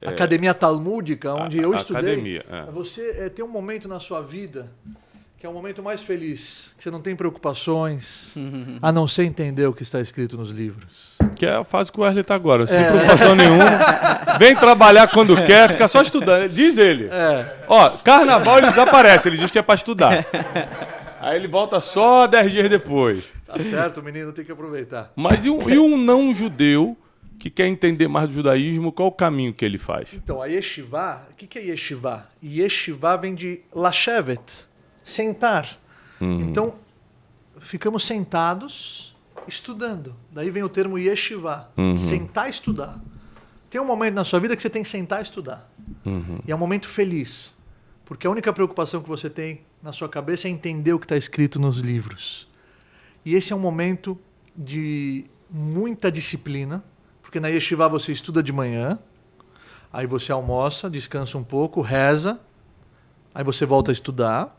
é, 0.00 0.08
Academia 0.08 0.54
Talmúdica, 0.54 1.34
onde 1.34 1.58
a- 1.58 1.62
eu 1.62 1.74
estudei. 1.74 2.12
academia, 2.12 2.44
é. 2.50 2.70
Você 2.72 3.10
é, 3.18 3.28
tem 3.28 3.44
um 3.44 3.48
momento 3.48 3.88
na 3.88 3.98
sua 4.00 4.20
vida 4.22 4.68
que 5.38 5.46
é 5.46 5.48
o 5.48 5.52
momento 5.52 5.80
mais 5.84 6.00
feliz, 6.00 6.74
que 6.76 6.82
você 6.82 6.90
não 6.90 7.00
tem 7.00 7.14
preocupações, 7.14 8.34
a 8.82 8.90
não 8.90 9.06
ser 9.06 9.22
entender 9.24 9.66
o 9.66 9.72
que 9.72 9.84
está 9.84 10.00
escrito 10.00 10.36
nos 10.36 10.50
livros. 10.50 11.16
Que 11.36 11.46
é 11.46 11.54
a 11.54 11.62
fase 11.62 11.92
que 11.92 12.00
o 12.00 12.02
Wesley 12.02 12.22
está 12.22 12.34
agora, 12.34 12.66
sem 12.66 12.76
É. 12.76 12.90
preocupação 12.90 13.36
nenhuma. 13.36 13.64
Vem 14.40 14.56
trabalhar 14.56 15.08
quando 15.12 15.36
quer, 15.46 15.70
fica 15.70 15.86
só 15.86 16.02
estudando. 16.02 16.48
Diz 16.48 16.76
ele. 16.76 17.04
É, 17.06 17.56
Ó, 17.68 17.88
carnaval 17.90 18.58
ele 18.58 18.70
desaparece, 18.70 19.28
ele 19.28 19.36
diz 19.36 19.48
que 19.48 19.58
é 19.60 19.62
para 19.62 19.76
estudar. 19.76 20.26
Aí 21.20 21.36
ele 21.36 21.46
volta 21.46 21.78
só 21.80 22.26
10 22.26 22.50
dias 22.50 22.68
depois. 22.68 23.28
tá 23.46 23.58
certo, 23.60 23.98
o 24.00 24.02
menino 24.02 24.32
tem 24.32 24.44
que 24.44 24.50
aproveitar. 24.50 25.12
Mas 25.14 25.44
e 25.44 25.50
um, 25.50 25.70
e 25.70 25.78
um 25.78 25.96
não 25.96 26.34
judeu 26.34 26.96
que 27.38 27.50
quer 27.50 27.66
entender 27.66 28.08
mais 28.08 28.28
do 28.28 28.34
judaísmo, 28.34 28.90
qual 28.90 29.08
o 29.08 29.12
caminho 29.12 29.54
que 29.54 29.64
ele 29.64 29.78
faz? 29.78 30.12
Então, 30.14 30.42
a 30.42 30.46
yeshiva, 30.46 31.26
o 31.30 31.34
que, 31.34 31.46
que 31.46 31.58
é 31.58 31.62
yeshiva? 31.66 32.28
Yeshiva 32.42 33.16
vem 33.16 33.34
de 33.34 33.60
lashevet, 33.72 34.66
sentar. 35.04 35.78
Então, 36.20 36.78
ficamos 37.60 38.04
sentados 38.04 39.16
estudando. 39.46 40.14
Daí 40.30 40.50
vem 40.50 40.62
o 40.62 40.68
termo 40.68 40.98
yeshiva, 40.98 41.70
sentar 41.96 42.48
e 42.48 42.50
estudar. 42.50 43.00
Tem 43.70 43.80
um 43.80 43.84
momento 43.84 44.14
na 44.14 44.24
sua 44.24 44.40
vida 44.40 44.56
que 44.56 44.62
você 44.62 44.70
tem 44.70 44.82
que 44.82 44.88
sentar 44.88 45.20
e 45.20 45.22
estudar. 45.22 45.70
E 46.46 46.50
é 46.50 46.54
um 46.54 46.58
momento 46.58 46.88
feliz. 46.88 47.56
Porque 48.04 48.26
a 48.26 48.30
única 48.30 48.52
preocupação 48.52 49.02
que 49.02 49.08
você 49.08 49.28
tem 49.28 49.60
na 49.82 49.92
sua 49.92 50.08
cabeça 50.08 50.48
é 50.48 50.50
entender 50.50 50.92
o 50.92 50.98
que 50.98 51.04
está 51.04 51.16
escrito 51.16 51.58
nos 51.58 51.78
livros. 51.78 52.48
E 53.24 53.34
esse 53.34 53.52
é 53.52 53.56
um 53.56 53.60
momento 53.60 54.18
de 54.56 55.26
muita 55.50 56.10
disciplina, 56.10 56.82
porque 57.28 57.38
na 57.40 57.48
yeshiva 57.48 57.86
você 57.90 58.10
estuda 58.10 58.42
de 58.42 58.54
manhã, 58.54 58.98
aí 59.92 60.06
você 60.06 60.32
almoça, 60.32 60.88
descansa 60.88 61.36
um 61.36 61.44
pouco, 61.44 61.82
reza, 61.82 62.40
aí 63.34 63.44
você 63.44 63.66
volta 63.66 63.90
a 63.90 63.92
estudar, 63.92 64.58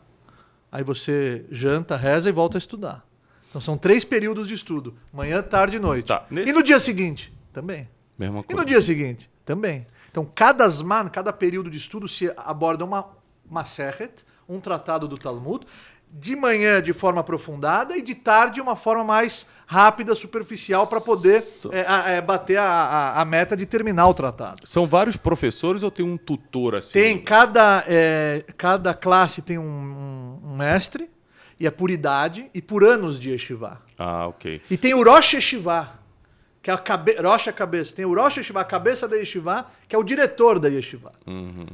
aí 0.70 0.84
você 0.84 1.44
janta, 1.50 1.96
reza 1.96 2.28
e 2.28 2.32
volta 2.32 2.56
a 2.56 2.60
estudar. 2.60 3.04
Então 3.48 3.60
são 3.60 3.76
três 3.76 4.04
períodos 4.04 4.46
de 4.46 4.54
estudo: 4.54 4.94
manhã, 5.12 5.42
tarde 5.42 5.78
e 5.78 5.80
noite. 5.80 6.06
Tá, 6.06 6.24
nesse- 6.30 6.48
E 6.48 6.52
no 6.52 6.62
dia 6.62 6.78
seguinte? 6.78 7.32
Também. 7.52 7.88
Mesma 8.16 8.38
E 8.38 8.44
coisa. 8.44 8.62
no 8.62 8.68
dia 8.68 8.80
seguinte? 8.80 9.28
Também. 9.44 9.84
Então, 10.08 10.24
cada 10.32 10.66
Zman, 10.68 11.08
cada 11.08 11.32
período 11.32 11.68
de 11.68 11.76
estudo, 11.76 12.06
se 12.06 12.32
aborda 12.36 12.84
uma, 12.84 13.04
uma 13.50 13.64
Sechet, 13.64 14.24
um 14.48 14.60
tratado 14.60 15.08
do 15.08 15.18
Talmud, 15.18 15.66
de 16.12 16.34
manhã 16.36 16.82
de 16.82 16.92
forma 16.92 17.20
aprofundada 17.20 17.96
e 17.96 18.02
de 18.02 18.14
tarde 18.14 18.54
de 18.54 18.60
uma 18.60 18.74
forma 18.76 19.04
mais 19.04 19.46
rápida, 19.66 20.14
superficial, 20.14 20.86
para 20.86 21.00
poder 21.00 21.42
é, 21.70 22.16
é, 22.16 22.20
bater 22.20 22.56
a, 22.58 22.64
a- 22.64 23.20
a 23.20 23.24
meta 23.24 23.56
de 23.56 23.64
terminar 23.64 24.08
o 24.08 24.14
tratado. 24.14 24.60
São 24.66 24.86
vários 24.86 25.16
professores 25.16 25.82
ou 25.84 25.90
tem 25.90 26.04
um 26.04 26.16
tutor 26.16 26.74
assim? 26.74 26.92
Tem, 26.92 27.18
cada, 27.22 27.84
é, 27.86 28.44
cada 28.56 28.92
classe 28.92 29.40
tem 29.42 29.58
um, 29.58 29.62
um- 29.62 30.40
um 30.50 30.56
mestre, 30.56 31.08
e 31.58 31.66
é 31.66 31.70
por 31.70 31.90
idade 31.90 32.50
e 32.54 32.60
por 32.60 32.82
anos 32.82 33.20
de 33.20 33.30
Yeshiva. 33.30 33.80
Ah, 33.98 34.26
ok. 34.26 34.60
E 34.70 34.76
tem 34.78 34.94
o 34.94 35.04
Rosh 35.04 35.34
Yeshiva, 35.34 35.90
que 36.62 36.70
é 36.70 36.74
a 36.74 36.78
cabe... 36.78 37.16
A 37.18 37.52
cabeça. 37.52 37.94
Tem 37.94 38.04
o 38.06 38.14
Rosh 38.14 38.38
Yeshiva, 38.38 38.60
a 38.62 38.64
cabeça 38.64 39.06
da 39.06 39.16
Yeshiva, 39.16 39.66
que 39.86 39.94
é 39.94 39.98
o 39.98 40.02
diretor 40.02 40.58
da 40.58 40.68
Yeshiva. 40.68 41.12
Uhum. 41.26 41.66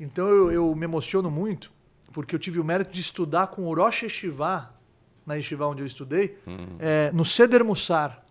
Então 0.00 0.26
eu, 0.28 0.50
eu 0.52 0.74
me 0.76 0.84
emociono 0.84 1.28
muito, 1.30 1.70
porque 2.12 2.34
eu 2.34 2.38
tive 2.38 2.60
o 2.60 2.64
mérito 2.64 2.92
de 2.92 3.00
estudar 3.00 3.48
com 3.48 3.66
o 3.66 3.74
Rosh 3.74 4.02
Yeshiva, 4.02 4.70
na 5.26 5.34
Yeshiva 5.34 5.66
onde 5.66 5.82
eu 5.82 5.86
estudei, 5.86 6.38
é, 6.78 7.10
no 7.12 7.24
Seder 7.24 7.64
Mussar, 7.64 8.22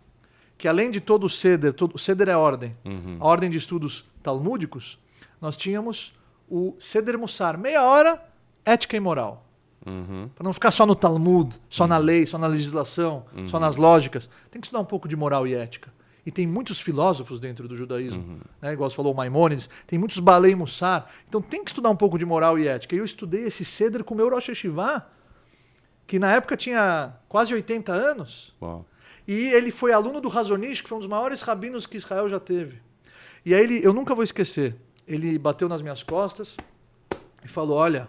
que 0.58 0.68
além 0.68 0.92
de 0.92 1.02
todo 1.02 1.26
o 1.26 1.30
Seder, 1.30 1.74
todo, 1.74 1.96
o 1.96 2.00
Seder 2.00 2.30
é 2.30 2.38
ordem, 2.38 2.76
a 3.20 3.28
ordem 3.28 3.50
de 3.50 3.58
estudos 3.58 4.06
talmúdicos, 4.22 5.00
nós 5.40 5.58
tínhamos 5.58 6.14
o 6.50 6.76
Seder 6.78 7.18
Mussar, 7.18 7.58
meia 7.58 7.84
hora, 7.84 8.24
ética 8.64 8.96
e 8.96 9.00
moral. 9.00 9.46
Uhum. 9.86 10.30
Para 10.36 10.44
não 10.44 10.54
ficar 10.54 10.70
só 10.70 10.86
no 10.86 10.94
Talmud, 10.94 11.56
só 11.68 11.88
na 11.88 11.98
lei, 11.98 12.28
só 12.28 12.38
na 12.38 12.46
legislação, 12.46 13.26
só 13.48 13.60
nas 13.60 13.76
lógicas. 13.76 14.30
Tem 14.52 14.62
que 14.62 14.68
estudar 14.68 14.82
um 14.82 14.86
pouco 14.86 15.08
de 15.08 15.16
moral 15.16 15.48
e 15.48 15.56
ética. 15.56 15.92
E 16.26 16.32
tem 16.32 16.46
muitos 16.46 16.80
filósofos 16.80 17.40
dentro 17.40 17.68
do 17.68 17.76
judaísmo, 17.76 18.40
né? 18.62 18.74
igual 18.74 18.90
você 18.90 18.96
falou, 18.96 19.14
Maimônides, 19.14 19.70
tem 19.88 19.98
muitos 19.98 20.20
Balei 20.20 20.54
Mussar. 20.54 21.10
Então 21.28 21.42
tem 21.42 21.64
que 21.64 21.72
estudar 21.72 21.90
um 21.90 21.96
pouco 21.96 22.18
de 22.20 22.26
moral 22.26 22.60
e 22.60 22.68
ética. 22.68 22.94
E 22.96 23.00
eu 23.00 23.06
estudei 23.06 23.44
esse 23.46 23.66
Ceder 23.66 24.04
com 24.04 24.14
o 24.14 24.18
meu 24.18 24.30
Rosh 24.30 24.50
Hashivá, 24.50 25.08
que 26.06 26.20
na 26.20 26.32
época 26.34 26.56
tinha 26.56 27.14
quase 27.28 27.54
80 27.54 27.92
anos. 27.92 28.54
Uau. 28.62 28.86
E 29.28 29.48
ele 29.48 29.72
foi 29.72 29.94
aluno 29.94 30.22
do 30.22 30.28
Razonish, 30.30 30.82
que 30.82 30.90
foi 30.90 30.98
um 30.98 31.02
dos 31.02 31.08
maiores 31.10 31.42
rabinos 31.42 31.86
que 31.88 31.98
Israel 31.98 32.28
já 32.30 32.40
teve. 32.40 32.80
E 33.44 33.56
aí 33.56 33.64
ele, 33.64 33.84
eu 33.84 33.92
nunca 33.94 34.14
vou 34.14 34.24
esquecer, 34.24 34.76
ele 35.08 35.40
bateu 35.40 35.68
nas 35.68 35.82
minhas 35.82 36.04
costas 36.04 36.56
e 37.44 37.48
falou: 37.48 37.78
Olha, 37.78 38.08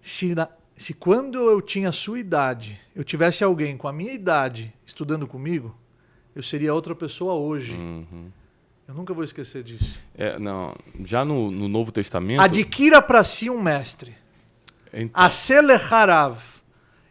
se, 0.00 0.34
na- 0.34 0.48
se 0.76 0.94
quando 0.94 1.38
eu 1.50 1.60
tinha 1.60 1.88
a 1.88 1.92
sua 1.92 2.20
idade, 2.20 2.78
eu 2.94 3.02
tivesse 3.02 3.42
alguém 3.42 3.76
com 3.76 3.88
a 3.88 3.92
minha 3.92 4.12
idade 4.12 4.72
estudando 4.86 5.26
comigo, 5.26 5.76
eu 6.38 6.42
seria 6.42 6.72
outra 6.72 6.94
pessoa 6.94 7.34
hoje. 7.34 7.74
Uhum. 7.74 8.30
Eu 8.86 8.94
nunca 8.94 9.12
vou 9.12 9.24
esquecer 9.24 9.62
disso. 9.64 9.98
É, 10.16 10.38
não, 10.38 10.72
já 11.04 11.24
no, 11.24 11.50
no 11.50 11.68
Novo 11.68 11.90
Testamento. 11.90 12.40
Adquira 12.40 13.02
para 13.02 13.24
si 13.24 13.50
um 13.50 13.60
mestre. 13.60 14.16
Então. 14.92 15.20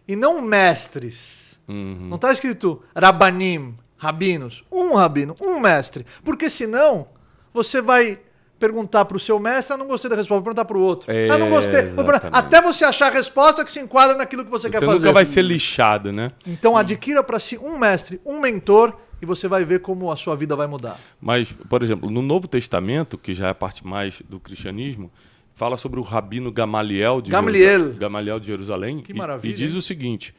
E 0.08 0.16
não 0.16 0.42
mestres. 0.42 1.60
uhum. 1.68 2.08
Não 2.08 2.16
está 2.16 2.32
escrito 2.32 2.82
rabanim, 2.96 3.76
rabinos. 3.98 4.64
Um 4.72 4.96
rabino, 4.96 5.36
um 5.42 5.60
mestre. 5.60 6.06
Porque 6.24 6.50
senão 6.50 7.10
você 7.54 7.82
vai 7.82 8.18
perguntar 8.58 9.04
para 9.06 9.18
o 9.18 9.20
seu 9.20 9.38
mestre, 9.40 9.74
ah, 9.74 9.78
não 9.78 9.88
gostei 9.88 10.10
da 10.10 10.16
resposta, 10.16 10.36
vou 10.36 10.44
perguntar 10.44 10.66
para 10.66 10.78
o 10.78 10.82
outro. 10.82 11.12
É, 11.12 11.30
ah, 11.30 11.38
não 11.38 11.50
gostei. 11.50 11.82
Exatamente. 11.82 12.30
Até 12.32 12.62
você 12.62 12.86
achar 12.86 13.08
a 13.08 13.14
resposta 13.14 13.66
que 13.66 13.72
se 13.72 13.80
enquadra 13.82 14.16
naquilo 14.16 14.46
que 14.46 14.50
você, 14.50 14.68
Você 14.68 14.80
quer 14.80 14.86
fazer. 14.86 15.00
nunca 15.00 15.12
vai 15.12 15.26
ser 15.26 15.42
lixado, 15.42 16.14
né? 16.14 16.32
Então 16.46 16.78
adquira 16.78 17.22
para 17.22 17.40
si 17.40 17.58
um 17.58 17.78
mestre, 17.78 18.22
um 18.26 18.40
mentor, 18.40 18.98
e 19.22 19.26
você 19.26 19.48
vai 19.48 19.64
ver 19.66 19.82
como 19.82 20.12
a 20.12 20.16
sua 20.16 20.36
vida 20.36 20.56
vai 20.56 20.68
mudar. 20.68 21.00
Mas, 21.22 21.52
por 21.54 21.82
exemplo, 21.84 22.10
no 22.10 22.22
Novo 22.22 22.48
Testamento, 22.48 23.18
que 23.18 23.34
já 23.34 23.48
é 23.48 23.50
a 23.52 23.56
parte 23.56 23.86
mais 23.86 24.22
do 24.30 24.40
cristianismo, 24.40 25.12
fala 25.56 25.76
sobre 25.78 26.00
o 26.00 26.04
rabino 26.04 26.52
Gamaliel 26.52 27.22
de, 27.22 27.32
Gamaliel. 27.32 27.80
Jerusa- 27.80 28.00
Gamaliel 28.00 28.40
de 28.40 28.48
Jerusalém. 28.48 29.00
Que 29.02 29.12
e- 29.12 29.16
maravilha, 29.16 29.52
E, 29.52 29.56
diz 29.56 29.72
hein? 29.72 29.78
o 29.78 29.82
seguinte, 29.82 30.36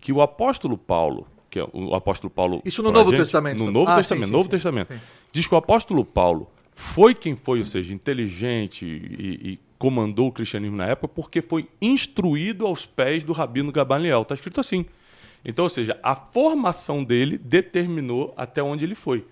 que 0.00 0.12
o 0.12 0.22
apóstolo 0.22 0.78
Paulo, 0.78 1.26
que 1.50 1.58
é 1.58 1.66
o 1.72 1.94
apóstolo 1.94 2.30
Paulo... 2.30 2.62
Isso 2.64 2.82
no 2.82 2.90
Novo 2.90 3.10
Testamento, 3.12 3.58
No 3.58 3.66
tá? 3.66 3.70
Novo 3.72 3.90
Ah, 3.90 3.96
Testamento, 3.96 4.24
sim, 4.24 4.28
sim, 4.28 4.32
Novo 4.32 4.44
sim. 4.44 4.50
Testamento. 4.50 4.94
Diz 5.30 5.46
que 5.46 5.54
o 5.54 5.58
apóstolo 5.58 6.04
Paulo 6.04 6.50
foi 6.74 7.14
quem 7.14 7.36
foi, 7.36 7.58
ou 7.58 7.64
seja, 7.66 7.92
inteligente 7.92 8.86
e, 8.86 9.52
e 9.52 9.58
comandou 9.78 10.28
o 10.28 10.32
cristianismo 10.32 10.76
na 10.76 10.86
época, 10.86 11.08
porque 11.08 11.42
foi 11.42 11.68
instruído 11.80 12.66
aos 12.66 12.86
pés 12.86 13.24
do 13.24 13.32
rabino 13.32 13.70
Gamaliel. 13.70 14.22
Está 14.22 14.34
escrito 14.34 14.58
assim. 14.60 14.86
Então, 15.44 15.64
ou 15.64 15.68
seja, 15.68 15.98
a 16.02 16.14
formação 16.14 17.02
dele 17.02 17.36
determinou 17.36 18.32
até 18.36 18.62
onde 18.62 18.84
ele 18.84 18.94
foi. 18.94 19.26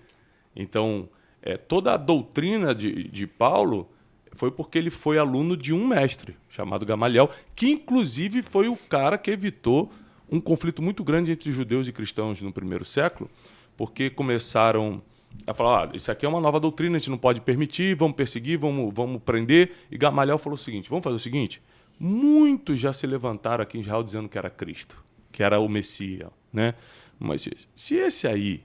Então, 0.55 1.07
é, 1.41 1.57
toda 1.57 1.93
a 1.93 1.97
doutrina 1.97 2.75
de, 2.75 3.05
de 3.05 3.25
Paulo 3.25 3.89
foi 4.33 4.51
porque 4.51 4.77
ele 4.77 4.89
foi 4.89 5.17
aluno 5.17 5.57
de 5.57 5.73
um 5.73 5.87
mestre 5.87 6.37
chamado 6.49 6.85
Gamaliel, 6.85 7.29
que 7.55 7.69
inclusive 7.69 8.41
foi 8.41 8.67
o 8.67 8.75
cara 8.75 9.17
que 9.17 9.31
evitou 9.31 9.91
um 10.29 10.39
conflito 10.39 10.81
muito 10.81 11.03
grande 11.03 11.31
entre 11.31 11.51
judeus 11.51 11.87
e 11.87 11.91
cristãos 11.91 12.41
no 12.41 12.53
primeiro 12.53 12.85
século, 12.85 13.29
porque 13.75 14.09
começaram 14.09 15.01
a 15.45 15.53
falar: 15.53 15.89
ah, 15.89 15.91
isso 15.93 16.11
aqui 16.11 16.25
é 16.25 16.29
uma 16.29 16.39
nova 16.39 16.59
doutrina, 16.59 16.95
a 16.95 16.99
gente 16.99 17.09
não 17.09 17.17
pode 17.17 17.41
permitir, 17.41 17.95
vamos 17.95 18.15
perseguir, 18.15 18.57
vamos, 18.57 18.93
vamos 18.93 19.21
prender. 19.21 19.71
E 19.91 19.97
Gamaliel 19.97 20.37
falou 20.37 20.55
o 20.55 20.57
seguinte: 20.57 20.89
vamos 20.89 21.03
fazer 21.03 21.15
o 21.15 21.19
seguinte. 21.19 21.61
Muitos 21.99 22.79
já 22.79 22.93
se 22.93 23.05
levantaram 23.05 23.61
aqui 23.61 23.77
em 23.77 23.81
Israel 23.81 24.03
dizendo 24.03 24.29
que 24.29 24.37
era 24.37 24.49
Cristo, 24.49 24.97
que 25.31 25.41
era 25.43 25.59
o 25.59 25.67
Messias, 25.69 26.29
né? 26.51 26.73
Mas 27.19 27.47
se 27.75 27.95
esse 27.95 28.27
aí 28.27 28.63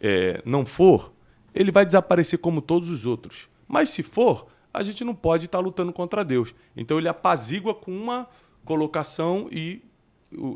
é, 0.00 0.42
não 0.44 0.64
for, 0.66 1.12
ele 1.54 1.70
vai 1.70 1.84
desaparecer 1.86 2.38
como 2.38 2.60
todos 2.60 2.88
os 2.88 3.04
outros. 3.06 3.48
Mas 3.68 3.90
se 3.90 4.02
for, 4.02 4.46
a 4.72 4.82
gente 4.82 5.04
não 5.04 5.14
pode 5.14 5.46
estar 5.46 5.60
lutando 5.60 5.92
contra 5.92 6.24
Deus. 6.24 6.54
Então 6.76 6.98
ele 6.98 7.08
apazigua 7.08 7.74
com 7.74 7.90
uma 7.92 8.26
colocação 8.64 9.48
e, 9.52 9.82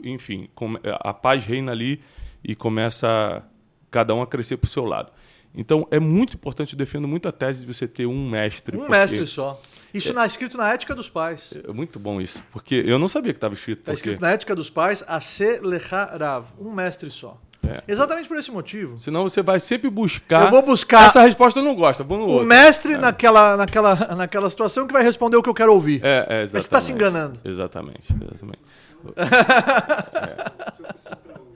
enfim, 0.05 0.49
come- 0.55 0.81
a 0.85 1.13
paz 1.15 1.45
reina 1.45 1.73
ali 1.73 2.01
e 2.43 2.55
começa 2.55 3.45
cada 3.91 4.15
um 4.15 4.23
a 4.23 4.27
crescer 4.27 4.57
para 4.57 4.67
o 4.67 4.71
seu 4.71 4.85
lado. 4.85 5.13
Então 5.55 5.87
é 5.91 5.99
muito 5.99 6.35
importante, 6.35 6.73
eu 6.75 6.79
defendo 6.79 7.07
muito 7.09 7.29
a 7.29 7.33
tese 7.33 7.61
de 7.65 7.73
você 7.73 7.87
ter 7.87 8.07
um 8.07 8.29
mestre. 8.29 8.77
Um 8.77 8.81
porque- 8.81 8.93
mestre 8.93 9.27
só. 9.27 9.61
Isso 9.99 10.13
na, 10.13 10.27
escrito 10.27 10.57
na 10.57 10.73
ética 10.73 10.95
dos 10.95 11.09
pais. 11.09 11.53
É 11.67 11.73
muito 11.73 11.99
bom 11.99 12.21
isso, 12.21 12.45
porque 12.51 12.83
eu 12.87 12.99
não 12.99 13.09
sabia 13.09 13.33
que 13.33 13.37
estava 13.37 13.55
escrito. 13.55 13.81
Está 13.81 13.93
Porque... 13.93 14.11
escrito 14.11 14.21
na 14.21 14.31
ética 14.31 14.55
dos 14.55 14.71
pais, 14.71 15.05
Ase 15.07 15.61
Lecharav. 15.61 16.47
Um 16.59 16.73
mestre 16.73 17.11
só. 17.11 17.39
É. 17.67 17.83
Exatamente 17.89 18.29
por 18.29 18.37
esse 18.37 18.51
motivo. 18.51 18.97
Senão 18.99 19.25
você 19.25 19.43
vai 19.43 19.61
sempre 19.61 19.91
buscar. 19.91 20.45
Eu 20.45 20.51
vou 20.51 20.63
buscar 20.63 21.07
Essa 21.07 21.21
resposta 21.23 21.61
eu 21.61 21.65
não 21.65 21.75
gosto, 21.75 22.05
vou 22.05 22.17
no 22.17 22.25
o 22.25 22.29
outro. 22.29 22.47
mestre 22.47 22.97
naquela, 22.97 23.57
naquela, 23.57 23.95
naquela 24.15 24.49
situação 24.49 24.87
que 24.87 24.93
vai 24.93 25.03
responder 25.03 25.37
o 25.37 25.43
que 25.43 25.51
eu 25.51 25.55
quero 25.55 25.75
ouvir. 25.75 26.01
É, 26.03 26.27
é, 26.29 26.41
Mas 26.51 26.63
você 26.63 26.69
tá 26.69 26.81
se 26.81 26.93
exatamente. 26.93 26.93
enganando. 26.93 27.41
Exatamente, 27.45 28.15
exatamente. 28.15 28.61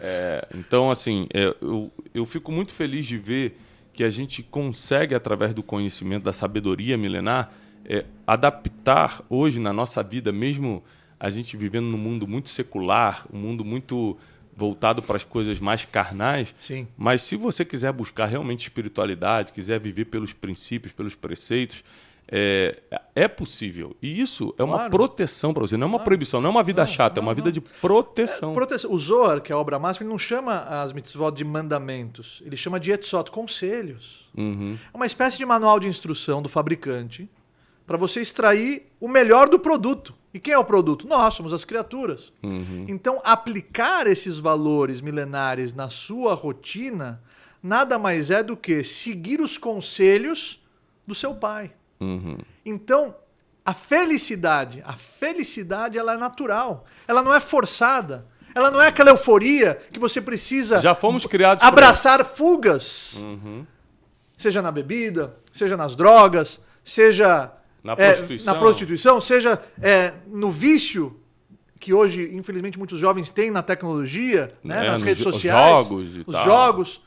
É, 0.04 0.48
então, 0.56 0.90
assim, 0.90 1.28
é, 1.32 1.54
eu, 1.60 1.88
eu 2.12 2.26
fico 2.26 2.50
muito 2.50 2.72
feliz 2.72 3.06
de 3.06 3.16
ver 3.16 3.56
que 3.92 4.02
a 4.02 4.10
gente 4.10 4.42
consegue, 4.42 5.14
através 5.14 5.54
do 5.54 5.62
conhecimento, 5.62 6.24
da 6.24 6.32
sabedoria 6.32 6.98
milenar, 6.98 7.52
é, 7.84 8.04
adaptar 8.26 9.22
hoje 9.28 9.60
na 9.60 9.72
nossa 9.72 10.02
vida, 10.02 10.32
mesmo 10.32 10.82
a 11.18 11.30
gente 11.30 11.56
vivendo 11.56 11.86
num 11.86 11.98
mundo 11.98 12.26
muito 12.26 12.48
secular, 12.48 13.26
um 13.32 13.38
mundo 13.38 13.64
muito 13.64 14.16
voltado 14.56 15.02
para 15.02 15.16
as 15.16 15.24
coisas 15.24 15.60
mais 15.60 15.84
carnais, 15.84 16.54
Sim. 16.58 16.86
mas 16.96 17.22
se 17.22 17.36
você 17.36 17.64
quiser 17.64 17.92
buscar 17.92 18.26
realmente 18.26 18.62
espiritualidade, 18.62 19.52
quiser 19.52 19.80
viver 19.80 20.06
pelos 20.06 20.32
princípios, 20.32 20.92
pelos 20.92 21.14
preceitos, 21.14 21.82
é, 22.30 22.80
é 23.14 23.28
possível. 23.28 23.96
E 24.00 24.20
isso 24.20 24.54
é 24.58 24.64
uma 24.64 24.76
Claro. 24.76 24.90
proteção 24.90 25.52
para 25.52 25.62
você, 25.62 25.76
não 25.76 25.86
é 25.86 25.90
uma 25.90 25.98
proibição, 26.00 26.40
não 26.40 26.48
é 26.48 26.50
uma 26.50 26.62
vida 26.62 26.86
chata, 26.86 27.20
é 27.20 27.22
uma 27.22 27.34
vida 27.34 27.50
de 27.50 27.60
proteção. 27.60 28.54
Proteção. 28.54 28.92
O 28.92 28.98
Zohar, 28.98 29.40
que 29.40 29.52
é 29.52 29.54
a 29.54 29.58
obra 29.58 29.78
máxima, 29.78 30.04
ele 30.04 30.10
não 30.10 30.18
chama 30.18 30.60
as 30.60 30.92
mitzvot 30.92 31.32
de 31.32 31.44
mandamentos. 31.44 32.42
Ele 32.44 32.56
chama 32.56 32.78
de 32.78 32.92
etzot, 32.92 33.30
conselhos. 33.30 34.30
Uhum. 34.36 34.78
É 34.92 34.96
uma 34.96 35.06
espécie 35.06 35.38
de 35.38 35.44
manual 35.46 35.78
de 35.78 35.88
instrução 35.88 36.40
do 36.40 36.48
fabricante 36.48 37.28
para 37.86 37.96
você 37.96 38.20
extrair 38.20 38.90
o 39.00 39.08
melhor 39.08 39.48
do 39.48 39.58
produto. 39.58 40.14
E 40.34 40.40
quem 40.40 40.54
é 40.54 40.58
o 40.58 40.64
produto? 40.64 41.06
Nós, 41.06 41.34
somos 41.34 41.52
as 41.52 41.64
criaturas. 41.64 42.32
Uhum. 42.42 42.86
Então, 42.88 43.20
aplicar 43.24 44.06
esses 44.06 44.38
valores 44.38 45.00
milenares 45.00 45.74
na 45.74 45.88
sua 45.88 46.34
rotina 46.34 47.22
nada 47.62 47.98
mais 47.98 48.30
é 48.30 48.42
do 48.42 48.56
que 48.56 48.82
seguir 48.82 49.40
os 49.40 49.56
conselhos 49.56 50.60
do 51.06 51.14
seu 51.14 51.34
pai. 51.34 51.72
Uhum. 52.00 52.38
Então, 52.64 53.14
a 53.64 53.72
felicidade, 53.72 54.82
a 54.84 54.94
felicidade 54.94 55.96
ela 55.96 56.14
é 56.14 56.16
natural. 56.16 56.84
Ela 57.06 57.22
não 57.22 57.32
é 57.32 57.38
forçada. 57.38 58.26
Ela 58.54 58.70
não 58.70 58.82
é 58.82 58.88
aquela 58.88 59.10
euforia 59.10 59.78
que 59.92 59.98
você 59.98 60.20
precisa 60.20 60.80
Já 60.80 60.94
fomos 60.94 61.24
criados 61.24 61.64
abraçar 61.64 62.24
fugas. 62.24 63.14
Uhum. 63.22 63.66
Seja 64.36 64.60
na 64.60 64.72
bebida, 64.72 65.36
seja 65.52 65.76
nas 65.76 65.94
drogas, 65.94 66.60
seja 66.84 67.50
Na 67.82 67.92
é, 67.94 68.12
prostituição. 68.12 68.54
na 68.54 68.60
prostituição, 68.60 69.20
seja 69.20 69.62
é, 69.80 70.14
no 70.26 70.50
vício 70.50 71.18
que 71.80 71.92
hoje, 71.92 72.30
infelizmente, 72.32 72.78
muitos 72.78 72.98
jovens 72.98 73.30
têm 73.30 73.50
na 73.50 73.60
tecnologia, 73.60 74.48
né, 74.62 74.86
É, 74.86 74.90
nas 74.90 75.02
redes 75.02 75.24
sociais, 75.24 75.68
jogos 75.88 76.16
e 76.16 76.20
os 76.20 76.26
tal. 76.26 76.44
jogos. 76.44 77.02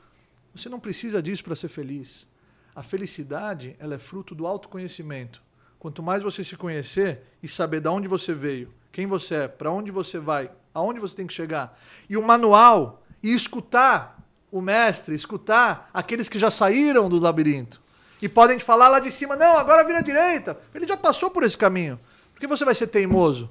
Você 0.54 0.68
não 0.68 0.82
precisa 0.82 1.22
disso 1.24 1.44
para 1.46 1.56
ser 1.56 1.70
feliz. 1.70 2.28
A 2.76 2.84
felicidade 2.84 3.76
ela 3.80 3.96
é 3.96 3.98
fruto 3.98 4.36
do 4.36 4.46
autoconhecimento. 4.46 5.42
Quanto 5.80 6.04
mais 6.04 6.22
você 6.22 6.44
se 6.44 6.58
conhecer 6.58 7.22
e 7.42 7.48
saber 7.48 7.80
de 7.80 7.88
onde 7.88 8.08
você 8.10 8.34
veio, 8.34 8.74
quem 8.92 9.08
você 9.08 9.36
é, 9.36 9.48
para 9.48 9.72
onde 9.72 9.92
você 9.92 10.20
vai, 10.20 10.52
aonde 10.74 11.00
você 11.00 11.16
tem 11.16 11.28
que 11.28 11.34
chegar, 11.34 11.80
e 12.10 12.18
o 12.18 12.22
manual, 12.22 13.02
e 13.24 13.34
escutar 13.34 14.22
o 14.52 14.60
mestre, 14.60 15.16
escutar 15.16 15.90
aqueles 15.94 16.28
que 16.28 16.38
já 16.38 16.52
saíram 16.52 17.08
do 17.08 17.18
labirinto 17.18 17.82
e 18.22 18.30
podem 18.30 18.58
te 18.58 18.64
falar 18.64 18.88
lá 18.88 19.00
de 19.00 19.12
cima, 19.12 19.36
não, 19.36 19.58
agora 19.58 19.84
vira 19.84 20.02
direita. 20.02 20.60
Ele 20.74 20.88
já 20.88 20.98
passou 20.98 21.30
por 21.30 21.44
esse 21.44 21.58
caminho. 21.58 22.00
Por 22.34 22.40
que 22.40 22.48
você 22.48 22.66
vai 22.66 22.76
ser 22.76 22.88
teimoso 22.88 23.50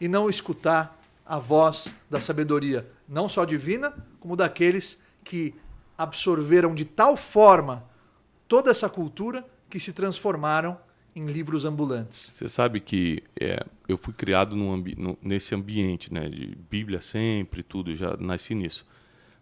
e 0.00 0.08
não 0.08 0.28
escutar 0.28 1.00
a 1.26 1.38
voz 1.38 1.94
da 2.10 2.20
sabedoria, 2.20 2.86
não 3.08 3.28
só 3.28 3.44
divina, 3.44 3.94
como 4.20 4.36
daqueles 4.36 4.98
que 5.22 5.54
absorveram 5.96 6.74
de 6.74 6.84
tal 6.84 7.16
forma 7.16 7.84
toda 8.46 8.70
essa 8.70 8.88
cultura 8.88 9.44
que 9.70 9.80
se 9.80 9.92
transformaram 9.92 10.76
em 11.16 11.26
livros 11.26 11.64
ambulantes. 11.64 12.28
Você 12.32 12.48
sabe 12.48 12.80
que 12.80 13.22
é, 13.40 13.64
eu 13.88 13.96
fui 13.96 14.12
criado 14.12 14.54
ambi- 14.70 14.96
no- 14.98 15.16
nesse 15.22 15.54
ambiente, 15.54 16.12
né? 16.12 16.28
De 16.28 16.46
Bíblia 16.68 17.00
sempre, 17.00 17.62
tudo, 17.62 17.94
já 17.94 18.16
nasci 18.18 18.54
nisso. 18.54 18.84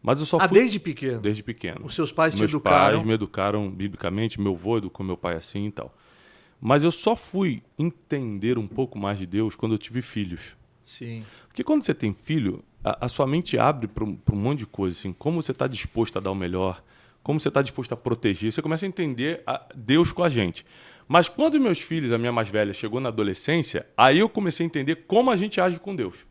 Mas 0.03 0.18
eu 0.18 0.26
só 0.26 0.36
Ah, 0.40 0.48
fui 0.48 0.59
desde 0.59 0.80
pequeno. 0.80 1.20
desde 1.20 1.42
pequeno. 1.42 1.80
Os 1.84 1.94
seus 1.94 2.11
pais 2.11 2.34
te 2.34 2.38
Meus 2.40 2.50
educaram. 2.50 2.96
pais 2.96 3.07
me 3.07 3.12
educaram 3.12 3.70
biblicamente, 3.70 4.40
meu 4.40 4.53
avô 4.53 4.78
educou 4.78 5.07
meu 5.07 5.16
pai 5.16 5.36
assim 5.36 5.66
e 5.66 5.70
tal. 5.70 5.94
Mas 6.61 6.82
eu 6.84 6.90
só 6.90 7.14
fui 7.16 7.62
entender 7.78 8.59
um 8.59 8.66
pouco 8.66 8.98
mais 8.98 9.18
de 9.18 9.26
Deus 9.26 9.55
quando 9.55 9.72
eu 9.72 9.78
tive 9.78 10.03
filhos. 10.03 10.57
Sim. 10.82 11.22
Porque 11.46 11.62
quando 11.62 11.82
você 11.84 11.94
tem 11.94 12.12
filho, 12.12 12.64
a, 12.82 13.07
a 13.07 13.09
sua 13.09 13.26
mente 13.26 13.57
abre 13.59 13.86
para 13.86 14.03
um, 14.05 14.14
pra 14.16 14.34
um 14.34 14.38
monte 14.38 14.61
de 14.61 14.66
coisa, 14.66 14.96
assim, 14.96 15.12
como 15.12 15.40
você 15.40 15.53
está 15.53 15.66
disposto 15.68 16.16
a 16.18 16.20
dar 16.20 16.30
o 16.32 16.34
melhor, 16.34 16.82
como 17.22 17.38
você 17.38 17.48
está 17.48 17.62
disposto 17.62 17.92
a 17.92 17.96
proteger, 17.96 18.50
você 18.53 18.61
começa 18.61 18.84
a 18.84 18.88
entender 18.88 19.42
a 19.46 19.64
Deus 19.74 20.11
com 20.11 20.24
a 20.24 20.28
gente. 20.28 20.66
Mas 21.07 21.28
quando 21.28 21.61
meus 21.61 21.80
filhos, 21.80 22.11
a 22.12 22.18
minha 22.18 22.32
mais 22.32 22.48
velha, 22.48 22.72
chegou 22.72 22.98
na 23.00 23.09
adolescência, 23.09 23.86
aí 23.96 24.18
eu 24.18 24.28
comecei 24.28 24.64
a 24.64 24.68
entender 24.68 25.05
como 25.07 25.30
a 25.30 25.36
gente 25.36 25.61
age 25.61 25.78
com 25.78 25.94
Deus. 25.94 26.26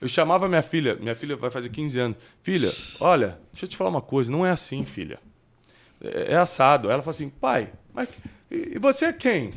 Eu 0.00 0.08
chamava 0.08 0.48
minha 0.48 0.62
filha, 0.62 0.94
minha 0.96 1.14
filha 1.14 1.36
vai 1.36 1.50
fazer 1.50 1.68
15 1.68 1.98
anos. 1.98 2.16
Filha, 2.42 2.70
olha, 3.00 3.38
deixa 3.52 3.66
eu 3.66 3.68
te 3.68 3.76
falar 3.76 3.90
uma 3.90 4.00
coisa, 4.00 4.32
não 4.32 4.46
é 4.46 4.50
assim, 4.50 4.84
filha. 4.84 5.18
É, 6.00 6.32
é 6.32 6.36
assado. 6.36 6.90
Ela 6.90 7.02
falou 7.02 7.14
assim, 7.14 7.28
pai, 7.28 7.70
mas 7.92 8.08
e 8.50 8.78
você 8.78 9.06
é 9.06 9.12
quem? 9.12 9.54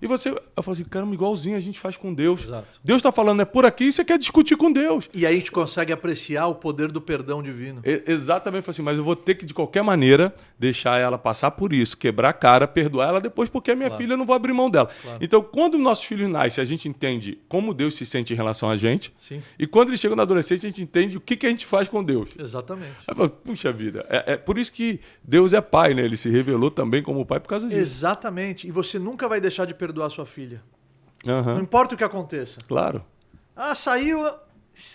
E 0.00 0.06
você. 0.06 0.30
Eu 0.30 0.62
falei 0.62 0.80
assim, 0.80 0.88
caramba, 0.88 1.14
igualzinho 1.14 1.56
a 1.56 1.60
gente 1.60 1.78
faz 1.78 1.96
com 1.96 2.12
Deus. 2.12 2.44
Exato. 2.44 2.80
Deus 2.82 2.98
está 2.98 3.10
falando, 3.12 3.40
é 3.42 3.44
por 3.44 3.64
aqui 3.66 3.84
e 3.84 3.92
você 3.92 4.04
quer 4.04 4.18
discutir 4.18 4.56
com 4.56 4.72
Deus. 4.72 5.08
E 5.12 5.26
aí 5.26 5.34
a 5.34 5.38
gente 5.38 5.50
consegue 5.52 5.92
apreciar 5.92 6.46
o 6.46 6.54
poder 6.54 6.90
do 6.90 7.00
perdão 7.00 7.42
divino. 7.42 7.80
E- 7.84 8.02
exatamente, 8.06 8.58
eu 8.58 8.62
falei 8.64 8.74
assim, 8.76 8.82
mas 8.82 8.98
eu 8.98 9.04
vou 9.04 9.16
ter 9.16 9.34
que, 9.34 9.46
de 9.46 9.54
qualquer 9.54 9.82
maneira, 9.82 10.34
deixar 10.58 10.98
ela 11.00 11.16
passar 11.18 11.50
por 11.52 11.72
isso, 11.72 11.96
quebrar 11.96 12.30
a 12.30 12.32
cara, 12.32 12.66
perdoar 12.68 13.08
ela 13.08 13.20
depois, 13.20 13.48
porque 13.48 13.70
a 13.70 13.76
minha 13.76 13.90
filha 13.90 14.12
eu 14.12 14.16
não 14.16 14.26
vou 14.26 14.34
abrir 14.36 14.52
mão 14.52 14.70
dela. 14.70 14.90
Então, 15.20 15.42
quando 15.42 15.78
nossos 15.78 16.04
filhos 16.04 16.28
nascem, 16.28 16.60
a 16.62 16.64
gente 16.64 16.88
entende 16.88 17.38
como 17.48 17.72
Deus 17.72 17.94
se 17.94 18.04
sente 18.04 18.32
em 18.32 18.36
relação 18.36 18.68
a 18.70 18.76
gente. 18.76 19.12
Sim. 19.16 19.42
E 19.58 19.66
quando 19.66 19.88
eles 19.88 20.00
chegam 20.00 20.16
na 20.16 20.22
adolescência, 20.22 20.66
a 20.66 20.70
gente 20.70 20.82
entende 20.82 21.16
o 21.16 21.20
que, 21.20 21.36
que 21.36 21.46
a 21.46 21.50
gente 21.50 21.64
faz 21.66 21.88
com 21.88 22.02
Deus. 22.04 22.28
Exatamente. 22.38 22.92
Falo, 23.14 23.30
puxa 23.30 23.72
vida, 23.72 24.04
é, 24.08 24.34
é 24.34 24.36
por 24.36 24.58
isso 24.58 24.72
que 24.72 25.00
Deus 25.22 25.52
é 25.52 25.60
pai, 25.60 25.94
né? 25.94 26.02
Ele 26.02 26.16
se 26.16 26.28
revelou 26.28 26.70
também 26.70 27.02
como 27.02 27.24
pai 27.24 27.40
por 27.40 27.48
causa 27.48 27.66
disso. 27.68 27.80
Exatamente. 27.80 28.66
E 28.66 28.70
você 28.70 28.98
nunca 28.98 29.28
vai 29.28 29.40
deixar 29.40 29.64
de 29.64 29.72
perdoar 29.74 29.85
sua 30.10 30.26
filha. 30.26 30.62
Não 31.24 31.38
Aham, 31.38 31.60
importa 31.60 31.94
o 31.94 31.98
que 31.98 32.04
aconteça. 32.04 32.60
Claro. 32.66 33.04
Ah, 33.54 33.74
saiu. 33.74 34.20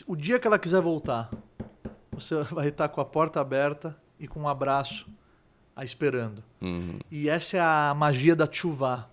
O 0.06 0.16
dia 0.16 0.40
que 0.40 0.48
ela 0.48 0.60
quiser 0.60 0.82
voltar, 0.82 1.30
você 2.12 2.42
vai 2.54 2.68
estar 2.68 2.88
com 2.90 3.02
a 3.02 3.06
porta 3.06 3.42
aberta 3.42 3.98
e 4.20 4.28
com 4.28 4.42
um 4.42 4.48
abraço 4.48 5.08
a 5.76 5.84
esperando. 5.84 6.44
Uhum. 6.62 7.00
E 7.10 7.30
essa 7.30 7.58
é 7.58 7.60
a 7.60 7.94
magia 7.98 8.36
da 8.36 8.48
chuvá. 8.50 9.10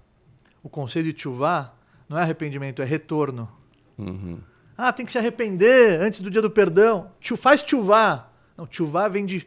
O 0.62 0.68
conceito 0.68 1.12
de 1.12 1.22
chuvá 1.22 1.72
não 2.08 2.18
é 2.18 2.22
arrependimento, 2.22 2.82
é 2.82 2.84
retorno. 2.84 3.48
Uhum. 3.96 4.38
Ah, 4.76 4.92
tem 4.92 5.04
que 5.04 5.10
se 5.10 5.18
arrepender 5.18 6.00
antes 6.00 6.20
do 6.20 6.30
dia 6.30 6.42
do 6.42 6.50
perdão. 6.50 7.10
Faz 7.36 7.64
chuvá. 7.66 8.28
Não, 8.56 8.68
chuvá 8.70 9.08
vem 9.08 9.24
de 9.24 9.46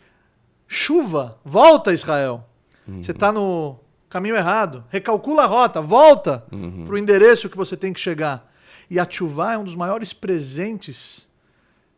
chuva. 0.67 1.39
Volta, 1.45 1.93
Israel. 1.93 2.47
Você 2.87 3.11
está 3.11 3.31
no 3.31 3.79
caminho 4.11 4.35
errado. 4.35 4.83
Recalcula 4.89 5.43
a 5.43 5.47
rota. 5.47 5.81
Volta 5.81 6.43
para 6.85 6.93
o 6.93 6.97
endereço 6.97 7.49
que 7.49 7.57
você 7.57 7.75
tem 7.77 7.91
que 7.93 7.99
chegar. 7.99 8.51
E 8.89 8.99
a 8.99 9.07
chuvá 9.09 9.53
é 9.53 9.57
um 9.57 9.63
dos 9.63 9.75
maiores 9.75 10.11
presentes 10.13 11.27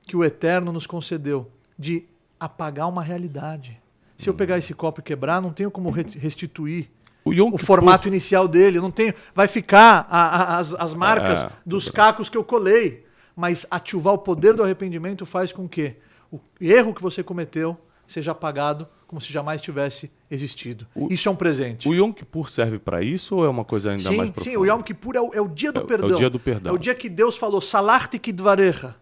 que 0.03 0.15
o 0.15 0.23
Eterno 0.23 0.71
nos 0.71 0.85
concedeu 0.85 1.49
de 1.77 2.05
apagar 2.39 2.87
uma 2.87 3.01
realidade. 3.01 3.81
Se 4.17 4.29
eu 4.29 4.33
pegar 4.33 4.57
esse 4.57 4.73
copo 4.73 4.99
e 4.99 5.03
quebrar, 5.03 5.41
não 5.41 5.51
tenho 5.51 5.71
como 5.71 5.89
re- 5.89 6.05
restituir 6.17 6.89
O, 7.25 7.31
o 7.55 7.57
formato 7.57 8.07
inicial 8.07 8.47
dele. 8.47 8.79
Não 8.79 8.91
tenho. 8.91 9.13
Vai 9.33 9.47
ficar 9.47 10.05
a- 10.09 10.27
a- 10.55 10.57
as, 10.59 10.73
as 10.75 10.93
marcas 10.93 11.43
É. 11.45 11.49
dos 11.65 11.89
cacos 11.89 12.29
que 12.29 12.37
eu 12.37 12.43
colei. 12.43 13.05
Mas 13.35 13.65
ativar 13.71 14.13
o 14.13 14.17
poder 14.19 14.53
do 14.53 14.61
arrependimento 14.61 15.25
faz 15.25 15.51
com 15.51 15.67
que 15.67 15.95
o 16.31 16.39
erro 16.61 16.93
que 16.93 17.01
você 17.01 17.23
cometeu 17.23 17.75
seja 18.13 18.31
apagado 18.31 18.87
como 19.07 19.19
se 19.21 19.31
jamais 19.33 19.61
tivesse 19.61 20.11
existido. 20.29 20.87
O- 20.95 21.07
Isso 21.11 21.27
é 21.27 21.31
um 21.31 21.35
presente. 21.35 21.87
O 21.89 21.93
Yom 21.93 22.11
Kippur 22.11 22.49
serve 22.49 22.79
para 22.79 23.01
isso 23.03 23.35
ou 23.35 23.45
é 23.45 23.49
uma 23.49 23.65
coisa 23.65 23.91
ainda 23.91 24.03
mais 24.03 24.15
Sim, 24.27 24.31
profunda? 24.31 24.43
sim, 24.43 24.57
o 24.57 24.65
Yom 24.65 24.81
Kippur 24.81 25.15
é 25.15 25.21
o, 25.21 25.33
é 25.33 25.41
o 25.41 25.47
dia 25.47 25.71
do 25.71 25.79
É 25.79 25.81
o- 25.81 25.83
é 25.83 25.85
o 25.85 25.87
perdão. 25.87 26.17
dia 26.17 26.29
do 26.29 26.39
perdão. 26.39 26.71
É 26.71 26.75
o 26.75 26.77
dia 26.79 26.95
que 26.95 27.09
Deus 27.09 27.35
falou, 27.37 27.59
Salarti 27.61 28.17
kidvarecha. 28.19 28.95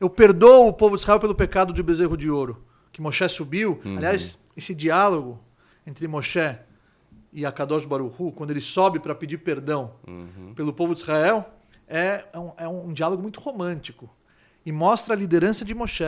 Eu 0.00 0.10
perdoo 0.10 0.68
o 0.68 0.72
povo 0.72 0.96
de 0.96 1.02
Israel 1.02 1.20
pelo 1.20 1.34
pecado 1.34 1.72
de 1.72 1.82
bezerro 1.82 2.16
de 2.16 2.28
ouro. 2.30 2.64
Que 2.92 3.00
Moshe 3.00 3.26
subiu. 3.28 3.80
Uhum. 3.84 3.96
Aliás, 3.98 4.38
esse 4.56 4.74
diálogo 4.74 5.40
entre 5.86 6.06
Moshe 6.08 6.56
e 7.32 7.44
Akadosh 7.46 7.84
Baruch 7.86 8.14
Hu, 8.20 8.32
quando 8.32 8.50
ele 8.50 8.60
sobe 8.60 8.98
para 8.98 9.14
pedir 9.14 9.38
perdão 9.38 9.92
Uhum. 10.06 10.52
pelo 10.54 10.72
povo 10.72 10.94
de 10.94 11.00
Israel, 11.00 11.48
é 11.88 12.24
um, 12.34 12.52
é 12.56 12.68
um 12.68 12.92
diálogo 12.92 13.22
muito 13.22 13.40
romântico. 13.40 14.08
E 14.66 14.72
mostra 14.72 15.14
a 15.14 15.16
liderança 15.16 15.64
de 15.64 15.74
Moshe, 15.74 16.04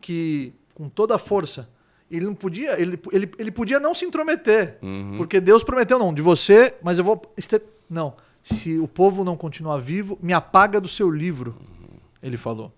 que 0.00 0.52
com 0.74 0.88
toda 0.88 1.14
a 1.14 1.18
força, 1.18 1.68
ele 2.16 2.26
não 2.26 2.34
podia, 2.34 2.80
ele, 2.80 2.98
ele, 3.12 3.30
ele 3.38 3.50
podia 3.50 3.80
não 3.80 3.94
se 3.94 4.04
intrometer, 4.04 4.78
Uhum. 4.82 5.14
porque 5.16 5.40
Deus 5.40 5.62
prometeu 5.64 5.98
não, 5.98 6.12
de 6.12 6.22
você, 6.22 6.74
mas 6.82 6.98
eu 6.98 7.04
vou 7.04 7.20
não, 7.88 8.14
se 8.42 8.78
o 8.78 8.88
povo 8.88 9.24
não 9.24 9.36
continuar 9.36 9.78
vivo, 9.78 10.18
me 10.22 10.32
apaga 10.32 10.80
do 10.80 10.88
seu 10.88 11.10
livro, 11.10 11.54
ele 12.22 12.36
falou. 12.36 12.72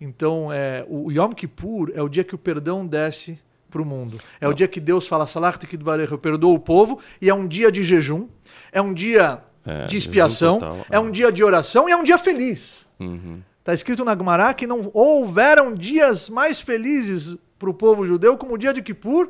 Então, 0.00 0.50
é, 0.52 0.84
o 0.88 1.10
Yom 1.12 1.32
Kippur 1.32 1.92
é 1.94 2.02
o 2.02 2.08
dia 2.08 2.24
que 2.24 2.34
o 2.34 2.38
perdão 2.38 2.86
desce 2.86 3.38
para 3.70 3.82
o 3.82 3.84
mundo. 3.84 4.18
É 4.40 4.48
o 4.48 4.52
dia 4.54 4.66
que 4.66 4.80
Deus 4.80 5.06
fala, 5.06 5.26
Salachti 5.26 5.66
Kidvarecha, 5.66 6.14
eu 6.14 6.18
perdoo 6.18 6.54
o 6.54 6.58
povo, 6.58 6.98
e 7.20 7.28
é 7.28 7.34
um 7.34 7.46
dia 7.46 7.70
de 7.70 7.84
jejum, 7.84 8.26
é 8.72 8.80
um 8.80 8.92
dia 8.94 9.42
É, 9.64 9.86
de 9.86 9.96
expiação, 9.96 10.58
total, 10.58 10.78
é 10.90 10.96
é. 10.96 10.98
um 10.98 11.10
dia 11.10 11.30
de 11.30 11.44
oração 11.44 11.88
e 11.88 11.92
é 11.92 11.96
um 11.96 12.02
dia 12.02 12.16
feliz. 12.18 12.88
Uhum. 12.98 13.42
Está 13.60 13.74
escrito 13.74 14.04
na 14.04 14.16
Gemara 14.16 14.54
que 14.54 14.66
não 14.66 14.90
houveram 14.94 15.74
dias 15.74 16.30
mais 16.30 16.58
felizes 16.60 17.36
para 17.60 17.68
o 17.68 17.74
povo 17.74 18.06
judeu 18.06 18.38
como 18.38 18.54
o 18.54 18.58
dia 18.58 18.72
de 18.72 18.80
Kippur 18.80 19.28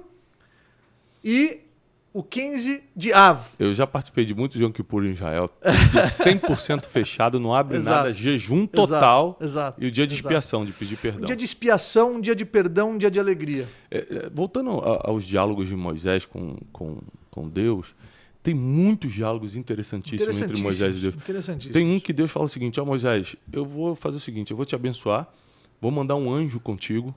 e 1.22 1.62
o 2.12 2.22
15 2.22 2.82
de 2.94 3.12
Av. 3.12 3.44
Eu 3.58 3.74
já 3.74 3.88
participei 3.88 4.24
de 4.24 4.32
muitos 4.34 4.60
Yom 4.60 4.70
Kippur 4.70 5.04
em 5.04 5.10
Israel. 5.10 5.50
tudo 5.58 6.04
100% 6.04 6.84
fechado, 6.84 7.40
não 7.40 7.52
abre 7.52 7.78
Exato. 7.78 7.96
nada, 7.96 8.12
jejum 8.12 8.68
total. 8.68 9.36
Exato, 9.40 9.44
exato, 9.44 9.84
e 9.84 9.88
o 9.88 9.90
dia 9.90 10.06
de 10.06 10.14
expiação, 10.14 10.64
de 10.64 10.72
pedir 10.72 10.96
perdão. 10.96 11.22
Um 11.22 11.26
dia 11.26 11.34
de 11.34 11.44
expiação, 11.44 12.14
um 12.14 12.20
dia 12.20 12.36
de 12.36 12.44
perdão, 12.44 12.92
um 12.92 12.98
dia 12.98 13.10
de 13.10 13.18
alegria. 13.18 13.66
É, 13.90 13.98
é, 13.98 14.30
voltando 14.32 14.70
aos 14.70 15.26
diálogos 15.26 15.68
de 15.68 15.74
Moisés 15.74 16.24
com, 16.24 16.56
com, 16.72 16.98
com 17.32 17.48
Deus, 17.48 17.96
tem 18.44 18.54
muitos 18.54 19.12
diálogos 19.12 19.56
interessantíssimos 19.56 20.40
entre 20.40 20.62
Moisés 20.62 20.96
e 20.98 21.00
Deus. 21.00 21.14
Interessantíssimo. 21.16 21.72
Tem 21.72 21.84
um 21.84 21.98
que 21.98 22.12
Deus 22.12 22.30
fala 22.30 22.46
o 22.46 22.48
seguinte: 22.48 22.80
Ó 22.80 22.84
Moisés, 22.84 23.34
eu 23.52 23.64
vou 23.64 23.96
fazer 23.96 24.18
o 24.18 24.20
seguinte, 24.20 24.52
eu 24.52 24.56
vou 24.56 24.64
te 24.64 24.76
abençoar, 24.76 25.28
vou 25.80 25.90
mandar 25.90 26.14
um 26.14 26.32
anjo 26.32 26.60
contigo 26.60 27.12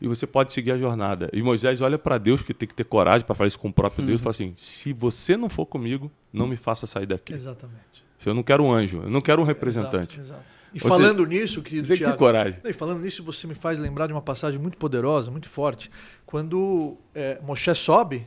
e 0.00 0.08
você 0.08 0.26
pode 0.26 0.52
seguir 0.52 0.72
a 0.72 0.78
jornada. 0.78 1.28
E 1.32 1.42
Moisés 1.42 1.80
olha 1.80 1.98
para 1.98 2.18
Deus, 2.18 2.42
que 2.42 2.52
tem 2.52 2.68
que 2.68 2.74
ter 2.74 2.84
coragem 2.84 3.26
para 3.26 3.34
falar 3.34 3.48
isso 3.48 3.58
com 3.58 3.68
o 3.68 3.72
próprio 3.72 4.04
Deus, 4.06 4.20
e 4.20 4.22
fala 4.22 4.32
assim: 4.32 4.54
se 4.56 4.92
você 4.92 5.36
não 5.36 5.48
for 5.48 5.66
comigo, 5.66 6.10
não 6.32 6.46
me 6.46 6.56
faça 6.56 6.86
sair 6.86 7.06
daqui. 7.06 7.32
Exatamente. 7.32 8.04
Eu 8.24 8.34
não 8.34 8.42
quero 8.42 8.64
um 8.64 8.72
anjo, 8.72 9.02
eu 9.04 9.10
não 9.10 9.20
quero 9.20 9.40
um 9.40 9.44
representante. 9.44 10.18
Exato, 10.18 10.42
exato. 10.42 10.56
E 10.74 10.80
Você- 10.80 10.88
falando 10.88 11.24
nisso, 11.24 11.62
querido 11.62 11.86
Tem 11.86 11.96
que 11.96 12.04
ter 12.04 12.16
coragem. 12.16 12.58
E 12.64 12.72
falando 12.72 13.00
nisso, 13.00 13.22
você 13.22 13.46
me 13.46 13.54
faz 13.54 13.78
lembrar 13.78 14.08
de 14.08 14.12
uma 14.12 14.20
passagem 14.20 14.58
muito 14.58 14.76
poderosa, 14.76 15.30
muito 15.30 15.48
forte. 15.48 15.90
Quando 16.24 16.96
é, 17.14 17.38
Moshe 17.40 17.72
sobe 17.74 18.26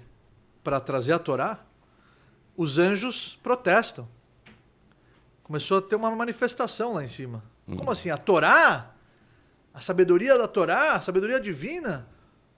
para 0.63 0.79
trazer 0.79 1.11
a 1.11 1.19
Torá, 1.19 1.59
os 2.55 2.79
anjos 2.79 3.37
protestam. 3.43 4.07
Começou 5.43 5.79
a 5.79 5.81
ter 5.81 5.97
uma 5.97 6.09
manifestação 6.15 6.93
lá 6.93 7.03
em 7.03 7.07
cima. 7.07 7.43
Como 7.65 7.91
assim? 7.91 8.09
A 8.09 8.17
Torá? 8.17 8.95
A 9.79 9.81
sabedoria 9.81 10.37
da 10.37 10.45
Torá? 10.45 10.95
A 10.95 10.99
sabedoria 10.99 11.39
divina? 11.39 12.05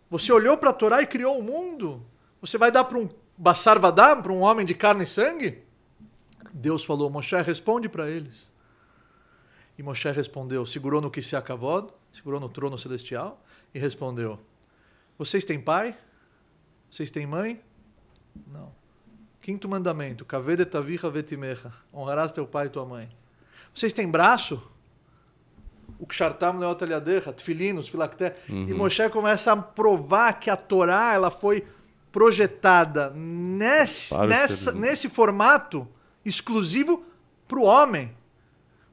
Você 0.09 0.33
olhou 0.33 0.57
para 0.57 0.71
a 0.71 0.73
Torá 0.73 1.03
e 1.03 1.05
criou 1.05 1.37
o 1.37 1.43
mundo? 1.43 2.03
Você 2.41 2.57
vai 2.57 2.71
dar 2.71 2.83
para 2.83 2.97
um 2.97 3.07
Bassar 3.37 3.79
Vadam, 3.79 4.23
para 4.23 4.31
um 4.31 4.39
homem 4.39 4.65
de 4.65 4.73
carne 4.73 5.03
e 5.03 5.05
sangue? 5.05 5.63
Deus 6.51 6.83
falou, 6.83 7.11
Moshe, 7.11 7.39
responde 7.43 7.87
para 7.87 8.09
eles. 8.09 8.51
E 9.77 9.83
Moshe 9.83 10.09
respondeu, 10.11 10.65
segurou 10.65 10.99
no 10.99 11.11
que 11.11 11.21
se 11.21 11.35
acavod, 11.35 11.93
segurou 12.11 12.39
no 12.39 12.49
trono 12.49 12.75
celestial 12.75 13.39
e 13.71 13.77
respondeu: 13.77 14.39
Vocês 15.15 15.45
têm 15.45 15.61
pai? 15.61 15.95
Vocês 16.89 17.11
têm 17.11 17.27
mãe? 17.27 17.61
Não. 18.47 18.73
Quinto 19.39 19.69
mandamento. 19.69 20.25
Honrarás 21.93 22.31
teu 22.31 22.47
pai 22.47 22.65
e 22.65 22.69
tua 22.69 22.83
mãe. 22.83 23.15
Vocês 23.75 23.93
têm 23.93 24.09
braço? 24.09 24.70
O 26.01 26.05
kshartam 26.05 26.57
leot 26.57 26.83
aliadecha, 26.83 27.31
tfilinos, 27.31 27.87
filacté. 27.87 28.35
E 28.49 28.73
Moshe 28.73 29.07
começa 29.09 29.53
a 29.53 29.57
provar 29.57 30.33
que 30.33 30.49
a 30.49 30.57
Torá 30.57 31.13
ela 31.13 31.31
foi 31.31 31.63
projetada 32.11 33.11
nesse, 33.15 34.17
nessa, 34.25 34.73
nesse 34.73 35.07
formato 35.07 35.87
exclusivo 36.25 37.05
para 37.47 37.59
o 37.59 37.63
homem 37.63 38.13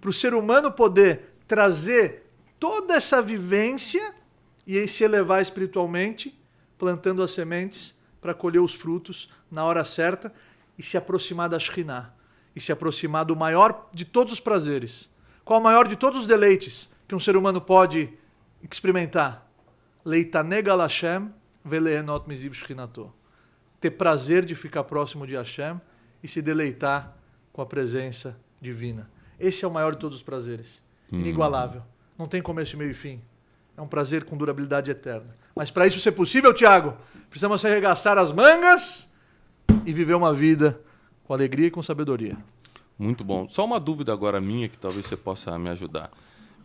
para 0.00 0.10
o 0.10 0.12
ser 0.12 0.34
humano 0.34 0.70
poder 0.70 1.34
trazer 1.46 2.30
toda 2.58 2.94
essa 2.94 3.20
vivência 3.20 4.14
e 4.66 4.86
se 4.86 5.04
elevar 5.04 5.40
espiritualmente, 5.42 6.38
plantando 6.76 7.22
as 7.22 7.30
sementes 7.30 7.94
para 8.20 8.34
colher 8.34 8.60
os 8.60 8.74
frutos 8.74 9.30
na 9.50 9.64
hora 9.64 9.84
certa 9.84 10.32
e 10.76 10.82
se 10.82 10.96
aproximar 10.96 11.48
da 11.48 11.58
Shekhinah, 11.58 12.12
e 12.54 12.60
se 12.60 12.70
aproximar 12.70 13.24
do 13.24 13.34
maior 13.34 13.88
de 13.92 14.04
todos 14.04 14.32
os 14.32 14.40
prazeres. 14.40 15.10
Qual 15.44 15.60
o 15.60 15.62
maior 15.62 15.88
de 15.88 15.96
todos 15.96 16.20
os 16.20 16.26
deleites 16.26 16.90
que 17.08 17.14
um 17.14 17.20
ser 17.20 17.36
humano 17.36 17.60
pode 17.60 18.12
experimentar? 18.62 19.50
Leitanega 20.04 20.74
Lashem 20.74 21.32
veleenot 21.64 22.28
miziv 22.28 22.52
Shechinato. 22.52 23.12
Ter 23.80 23.92
prazer 23.92 24.44
de 24.44 24.54
ficar 24.54 24.84
próximo 24.84 25.26
de 25.26 25.34
Hashem 25.34 25.80
e 26.22 26.28
se 26.28 26.42
deleitar 26.42 27.16
com 27.52 27.62
a 27.62 27.66
presença 27.66 28.38
divina. 28.60 29.10
Esse 29.40 29.64
é 29.64 29.68
o 29.68 29.72
maior 29.72 29.92
de 29.92 29.98
todos 29.98 30.18
os 30.18 30.22
prazeres. 30.22 30.82
Inigualável. 31.10 31.82
Não 32.18 32.26
tem 32.26 32.42
começo, 32.42 32.76
meio 32.76 32.90
e 32.90 32.94
fim. 32.94 33.22
É 33.76 33.80
um 33.80 33.86
prazer 33.86 34.24
com 34.24 34.36
durabilidade 34.36 34.90
eterna. 34.90 35.30
Mas 35.54 35.70
para 35.70 35.86
isso 35.86 36.00
ser 36.00 36.12
possível, 36.12 36.52
Tiago, 36.52 36.96
precisamos 37.30 37.64
arregaçar 37.64 38.18
as 38.18 38.32
mangas 38.32 39.08
e 39.86 39.92
viver 39.92 40.14
uma 40.14 40.34
vida 40.34 40.80
com 41.24 41.32
alegria 41.32 41.68
e 41.68 41.70
com 41.70 41.82
sabedoria. 41.82 42.36
Muito 42.98 43.22
bom. 43.22 43.48
Só 43.48 43.64
uma 43.64 43.78
dúvida 43.78 44.12
agora 44.12 44.40
minha 44.40 44.68
que 44.68 44.76
talvez 44.76 45.06
você 45.06 45.16
possa 45.16 45.56
me 45.58 45.70
ajudar. 45.70 46.10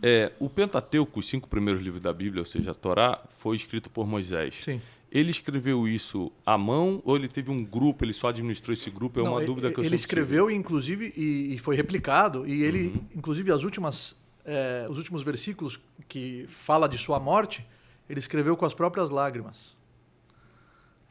É, 0.05 0.33
o 0.37 0.49
Pentateuco, 0.49 1.21
os 1.21 1.27
cinco 1.29 1.47
primeiros 1.47 1.81
livros 1.81 2.01
da 2.03 2.11
Bíblia, 2.11 2.41
ou 2.41 2.45
seja, 2.45 2.71
a 2.71 2.73
Torá, 2.73 3.23
foi 3.29 3.55
escrito 3.55 3.89
por 3.89 4.05
Moisés. 4.05 4.55
Sim. 4.61 4.81
Ele 5.09 5.29
escreveu 5.31 5.87
isso 5.87 6.29
à 6.45 6.57
mão 6.57 7.01
ou 7.05 7.15
ele 7.15 7.27
teve 7.29 7.49
um 7.49 7.63
grupo, 7.63 8.03
ele 8.03 8.11
só 8.11 8.27
administrou 8.27 8.73
esse 8.73 8.89
grupo? 8.89 9.19
É 9.19 9.23
Não, 9.23 9.31
uma 9.31 9.39
ele- 9.39 9.45
dúvida 9.45 9.71
que 9.71 9.79
eu 9.79 9.83
Ele 9.83 9.95
escreveu, 9.95 10.51
inclusive, 10.51 11.13
e, 11.15 11.53
e 11.53 11.57
foi 11.59 11.75
replicado, 11.77 12.45
e 12.45 12.63
ele, 12.63 12.87
Uhum. 12.87 13.05
inclusive, 13.15 13.49
as 13.51 13.63
últimas, 13.63 14.17
eh, 14.43 14.85
os 14.89 14.97
últimos 14.97 15.23
versículos 15.23 15.79
que 16.09 16.45
fala 16.49 16.89
de 16.89 16.97
sua 16.97 17.19
morte, 17.19 17.65
ele 18.09 18.19
escreveu 18.19 18.57
com 18.57 18.65
as 18.65 18.73
próprias 18.73 19.09
lágrimas. 19.09 19.73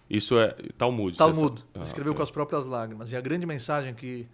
tive. 0.08 0.18
Isso 0.18 0.38
é 0.38 0.48
Talmud. 0.76 1.16
Talmud. 1.16 1.54
essa- 1.72 1.80
Ah, 1.80 1.82
escreveu 1.84 2.12
ok. 2.12 2.18
com 2.18 2.22
as 2.22 2.30
próprias 2.30 2.66
lágrimas. 2.66 3.10
E 3.12 3.16
a 3.16 3.20
grande 3.22 3.46
mensagem 3.46 3.94
que, 3.94 4.26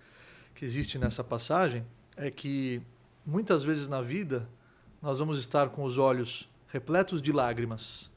que 0.55 0.65
existe 0.65 0.99
nessa 0.99 1.23
passagem 1.23 1.85
é 2.17 2.31
que 2.33 2.83
muitas 3.29 3.63
vezes 3.63 3.89
na 3.89 4.01
vida 4.01 4.49
nós 5.03 5.19
vamos 5.19 5.39
estar 5.39 5.69
com 5.69 5.85
os 5.85 5.99
olhos 5.99 6.49
repletos 6.69 7.21
de 7.21 7.31
lágrimas. 7.31 8.11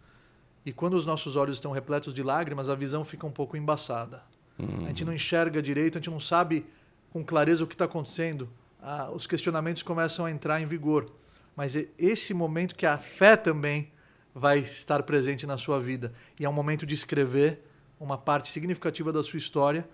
E 0.65 0.71
quando 0.71 0.93
os 0.93 1.05
nossos 1.05 1.35
olhos 1.35 1.57
estão 1.57 1.71
repletos 1.73 2.13
de 2.13 2.23
lágrimas, 2.23 2.69
a 2.69 2.75
visão 2.75 3.03
fica 3.03 3.27
um 3.27 3.31
pouco 3.31 3.57
embaçada. 3.57 4.23
A 4.57 4.87
gente 4.87 5.03
não 5.03 5.13
enxerga 5.13 5.61
direito, 5.61 5.97
a 5.97 5.99
gente 5.99 6.09
não 6.09 6.19
sabe 6.19 6.65
com 7.11 7.25
clareza 7.25 7.63
o 7.63 7.67
que 7.67 7.73
está 7.73 7.85
acontecendo. 7.85 8.49
Ah, 8.81 9.11
os 9.13 9.27
questionamentos 9.27 9.83
começam 9.83 10.25
a 10.25 10.31
entrar 10.31 10.61
em 10.61 10.65
vigor. 10.65 11.11
Mas 11.55 11.75
é 11.75 11.89
esse 11.97 12.33
momento 12.33 12.73
que 12.73 12.85
a 12.85 12.97
fé 12.97 13.35
também 13.35 13.91
vai 14.33 14.59
estar 14.59 15.03
presente 15.03 15.45
na 15.45 15.57
sua 15.57 15.79
vida. 15.79 16.13
E 16.39 16.45
é 16.45 16.49
um 16.49 16.53
momento 16.53 16.85
de 16.85 16.93
escrever 16.93 17.67
uma 17.99 18.17
parte 18.17 18.47
significativa 18.47 19.11
da 19.11 19.21
sua 19.21 19.37
história 19.37 19.87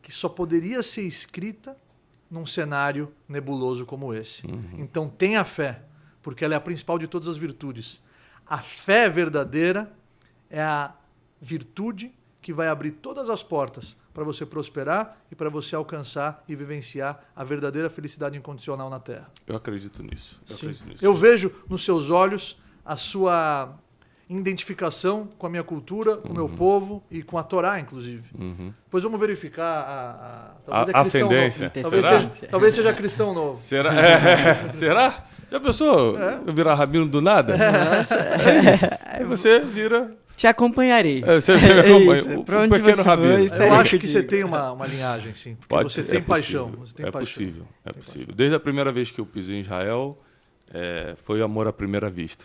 que 0.00 0.10
só 0.10 0.28
poderia 0.28 0.82
ser 0.82 1.02
escrita 1.02 1.76
num 2.32 2.46
cenário 2.46 3.12
nebuloso 3.28 3.84
como 3.84 4.14
esse. 4.14 4.42
Então 4.78 5.06
tenha 5.06 5.44
fé, 5.44 5.82
porque 6.22 6.42
ela 6.42 6.54
é 6.54 6.56
a 6.56 6.60
principal 6.60 6.98
de 6.98 7.06
todas 7.06 7.28
as 7.28 7.36
virtudes. 7.36 8.02
A 8.46 8.56
fé 8.56 9.10
verdadeira 9.10 9.92
é 10.48 10.62
a 10.62 10.94
virtude 11.42 12.10
que 12.40 12.50
vai 12.50 12.68
abrir 12.68 12.92
todas 12.92 13.28
as 13.28 13.42
portas 13.42 13.96
para 14.14 14.24
você 14.24 14.46
prosperar 14.46 15.18
e 15.30 15.34
para 15.34 15.50
você 15.50 15.76
alcançar 15.76 16.42
e 16.48 16.56
vivenciar 16.56 17.22
a 17.36 17.44
verdadeira 17.44 17.90
felicidade 17.90 18.36
incondicional 18.36 18.88
na 18.88 18.98
Terra. 18.98 19.30
Eu 19.46 19.54
acredito 19.54 20.02
nisso. 20.02 20.40
Eu 20.48 20.56
Sim. 20.56 20.66
acredito 20.66 20.88
nisso. 20.88 21.04
Eu 21.04 21.14
vejo 21.14 21.54
nos 21.68 21.84
seus 21.84 22.10
olhos 22.10 22.58
a 22.82 22.96
sua 22.96 23.78
identificação 24.38 25.28
com 25.38 25.46
a 25.46 25.50
minha 25.50 25.62
cultura, 25.62 26.16
com 26.16 26.28
o 26.28 26.34
meu 26.34 26.48
povo 26.48 27.02
e 27.10 27.22
com 27.22 27.36
a 27.38 27.42
Torá, 27.42 27.78
inclusive. 27.80 28.22
Uhum. 28.38 28.72
Depois 28.84 29.02
vamos 29.04 29.18
verificar 29.20 29.64
a, 29.64 30.70
a, 30.70 30.82
A 30.82 30.84
talvez 30.84 30.88
é 30.88 30.92
cristão 30.92 31.00
ascendência. 31.00 31.64
novo. 31.74 31.82
Talvez 31.82 32.06
Será? 32.06 32.20
seja, 32.20 32.46
talvez 32.50 32.74
seja 32.74 32.92
cristão 32.92 33.34
novo. 33.34 33.60
Será? 33.60 33.94
É, 33.94 34.68
será? 34.70 35.24
Já 35.50 35.60
pensou 35.60 36.18
É. 36.18 36.40
eu 36.46 36.52
virar 36.54 36.74
rabino 36.74 37.06
do 37.06 37.20
nada? 37.20 37.54
Aí 39.06 39.24
você 39.24 39.60
vira. 39.60 40.16
Te 40.34 40.46
acompanharei. 40.46 41.22
é, 41.26 41.34
Você 41.40 41.54
me 41.56 41.60
acompanha. 41.78 42.20
Isso, 42.20 42.38
o, 42.38 42.44
pra 42.44 42.58
o 42.58 42.62
onde 42.62 42.70
pequeno 42.74 42.96
você 42.96 43.02
rabino. 43.02 43.48
for, 43.50 43.60
Eu 43.60 43.74
acho 43.74 43.98
que 43.98 44.06
você 44.06 44.22
tem 44.22 44.42
uma, 44.44 44.72
uma 44.72 44.86
linhagem, 44.86 45.32
sim. 45.34 45.54
Porque 45.56 45.68
Pode 45.68 45.92
você 45.92 46.02
ser, 46.02 46.08
tem 46.08 46.18
é 46.20 46.22
paixão. 46.22 46.64
possível, 46.70 46.86
Você 46.86 46.94
tem 46.94 47.06
é 47.06 47.10
paixão. 47.10 47.34
possível, 47.44 47.64
é 47.84 47.92
possível. 47.92 48.34
Desde 48.34 48.56
a 48.56 48.60
primeira 48.60 48.90
vez 48.90 49.10
que 49.10 49.20
eu 49.20 49.26
pisei 49.26 49.58
em 49.58 49.60
Israel, 49.60 50.18
é, 50.72 51.14
foi 51.22 51.42
amor 51.42 51.66
à 51.68 51.72
primeira 51.72 52.08
vista. 52.08 52.44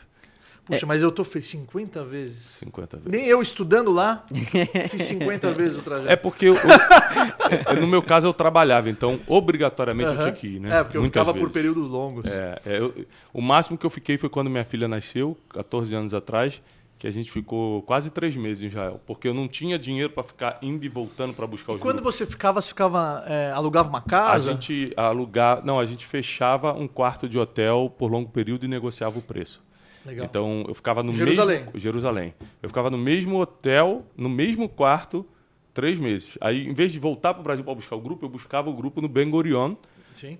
Puxa, 0.68 0.86
mas 0.86 1.02
eu 1.02 1.12
tô 1.12 1.24
fez 1.24 1.46
50 1.48 2.04
vezes. 2.04 2.58
50 2.60 2.98
vezes. 2.98 3.12
Nem 3.12 3.26
eu 3.28 3.42
estudando 3.42 3.92
lá, 3.92 4.26
fiz 4.90 5.02
50 5.04 5.52
vezes 5.54 5.78
o 5.78 5.82
trajeto. 5.82 6.12
É 6.12 6.16
porque, 6.16 6.46
eu, 6.48 6.56
eu- 6.56 7.82
no 7.82 7.88
meu 7.88 8.02
caso, 8.04 8.28
eu 8.28 8.34
trabalhava, 8.34 8.90
então, 8.90 9.20
obrigatoriamente 9.28 10.10
eu 10.10 10.16
Aham. 10.16 10.22
tinha 10.24 10.34
que 10.34 10.48
ir, 10.48 10.60
né? 10.60 10.80
É, 10.80 10.84
porque 10.84 10.98
eu 10.98 11.02
Muitas 11.02 11.22
ficava 11.22 11.34
por 11.34 11.48
vezes. 11.50 11.54
períodos 11.54 11.88
longos. 11.90 12.26
É, 12.26 12.60
é, 12.66 12.80
eu- 12.80 13.06
o 13.34 13.42
máximo 13.42 13.78
que 13.78 13.86
eu 13.86 13.90
fiquei 13.90 14.18
foi 14.18 14.30
quando 14.30 14.50
minha 14.50 14.66
filha 14.66 14.88
nasceu, 14.88 15.38
14 15.50 15.96
anos 15.96 16.14
atrás, 16.14 16.62
que 17.00 17.06
a 17.08 17.12
gente 17.12 17.32
ficou 17.32 17.84
quase 17.84 18.10
três 18.10 18.36
meses 18.36 18.64
em 18.64 18.68
Israel, 18.68 19.00
porque 19.06 19.28
eu 19.28 19.34
não 19.34 19.48
tinha 19.48 19.78
dinheiro 19.78 20.10
para 20.12 20.24
ficar 20.24 20.58
indo 20.64 20.84
e 20.84 20.90
voltando 20.90 21.32
para 21.34 21.46
buscar 21.46 21.74
os 21.74 21.80
Quando 21.82 21.98
grupos. 21.98 22.16
você 22.16 22.26
ficava, 22.26 22.60
você 22.60 22.70
ficava, 22.70 23.24
é, 23.28 23.52
alugava 23.52 23.88
uma 23.88 24.00
A 24.00 24.02
casa? 24.02 24.52
gente 24.52 24.92
alugava, 24.98 25.62
não, 25.64 25.80
a 25.80 25.86
gente 25.86 26.06
fechava 26.08 26.74
um 26.74 26.88
quarto 26.88 27.30
de 27.30 27.38
hotel 27.38 27.94
por 27.98 28.12
longo 28.12 28.30
período 28.32 28.66
e 28.66 28.68
negociava 28.68 29.20
o 29.20 29.22
preço. 29.22 29.62
Legal. 30.06 30.26
Então 30.26 30.66
eu 30.68 30.74
ficava 30.74 31.04
no 31.04 31.14
Jerusalém. 31.14 31.60
mesmo 31.66 31.80
Jerusalém. 31.80 32.34
Eu 32.62 32.70
ficava 32.70 32.90
no 32.90 32.98
mesmo 32.98 33.40
hotel, 33.40 34.06
no 34.16 34.30
mesmo 34.30 34.70
quarto, 34.70 35.26
três 35.74 36.00
meses. 36.00 36.38
Aí, 36.42 36.68
em 36.68 36.74
vez 36.74 36.92
de 36.92 37.00
voltar 37.00 37.34
para 37.34 37.42
o 37.42 37.44
Brasil 37.44 37.64
para 37.64 37.76
buscar 37.76 37.96
o 37.96 38.02
grupo, 38.02 38.26
eu 38.26 38.30
buscava 38.30 38.70
o 38.70 38.74
grupo 38.74 39.02
no 39.02 39.08
Ben 39.08 39.30
Gurion 39.30 39.76
Sim, 40.14 40.40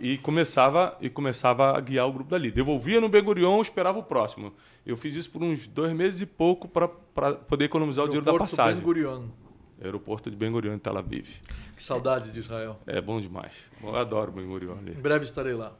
e, 0.00 0.14
e 0.14 0.18
começava 0.18 0.98
e 1.00 1.08
começava 1.08 1.76
a 1.76 1.80
guiar 1.80 2.08
o 2.08 2.12
grupo 2.12 2.30
dali. 2.30 2.50
Devolvia 2.50 3.00
no 3.00 3.08
Ben 3.08 3.22
Gurion, 3.22 3.60
esperava 3.62 3.98
o 3.98 4.02
próximo. 4.02 4.52
Eu 4.84 4.96
fiz 4.96 5.14
isso 5.14 5.30
por 5.30 5.42
uns 5.42 5.68
dois 5.68 5.92
meses 5.92 6.22
e 6.22 6.26
pouco 6.26 6.66
para 6.66 6.88
poder 6.88 7.66
economizar 7.66 8.04
o 8.04 8.08
dinheiro 8.08 8.24
da 8.24 8.32
Aeroporto 8.32 8.56
passagem. 8.56 8.74
Ben 8.76 8.84
Gurion. 8.84 9.28
Aeroporto 9.80 10.30
de 10.30 10.36
Ben 10.36 10.50
Gurion 10.50 10.74
em 10.74 10.78
Tel 10.78 10.96
Aviv. 10.98 11.28
Que 11.76 11.82
saudades 11.82 12.32
de 12.32 12.40
Israel. 12.40 12.80
É 12.86 13.00
bom 13.00 13.20
demais. 13.20 13.52
Eu 13.82 13.94
adoro 13.94 14.32
Ben 14.32 14.46
Gurion 14.46 14.76
ali. 14.78 14.92
Em 14.92 15.00
breve 15.00 15.24
estarei 15.24 15.54
lá. 15.54 15.72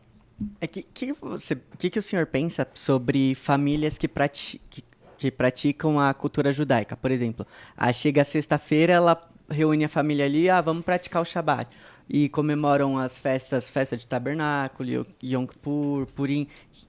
É 0.60 0.66
que 0.66 0.82
que 0.82 1.12
você, 1.12 1.56
que 1.78 1.88
que 1.90 1.98
o 1.98 2.02
senhor 2.02 2.26
pensa 2.26 2.66
sobre 2.74 3.34
famílias 3.34 3.96
que, 3.96 4.08
prati 4.08 4.60
que, 4.68 4.82
que 5.16 5.30
praticam 5.30 6.00
a 6.00 6.12
cultura 6.12 6.52
judaica? 6.52 6.96
Por 6.96 7.10
exemplo, 7.10 7.46
ah, 7.76 7.92
chega 7.92 8.22
a 8.22 8.24
sexta-feira, 8.24 8.92
ela 8.94 9.16
reúne 9.48 9.84
a 9.84 9.88
família 9.88 10.24
ali, 10.24 10.50
ah, 10.50 10.60
vamos 10.60 10.84
praticar 10.84 11.22
o 11.22 11.24
Shabat. 11.24 11.68
E 12.06 12.28
comemoram 12.28 12.98
as 12.98 13.18
festas, 13.18 13.70
festa 13.70 13.96
de 13.96 14.06
tabernáculo, 14.06 14.86
Yo- 14.90 15.06
Yom 15.22 15.46
Kippur, 15.46 16.04
Purim. 16.14 16.46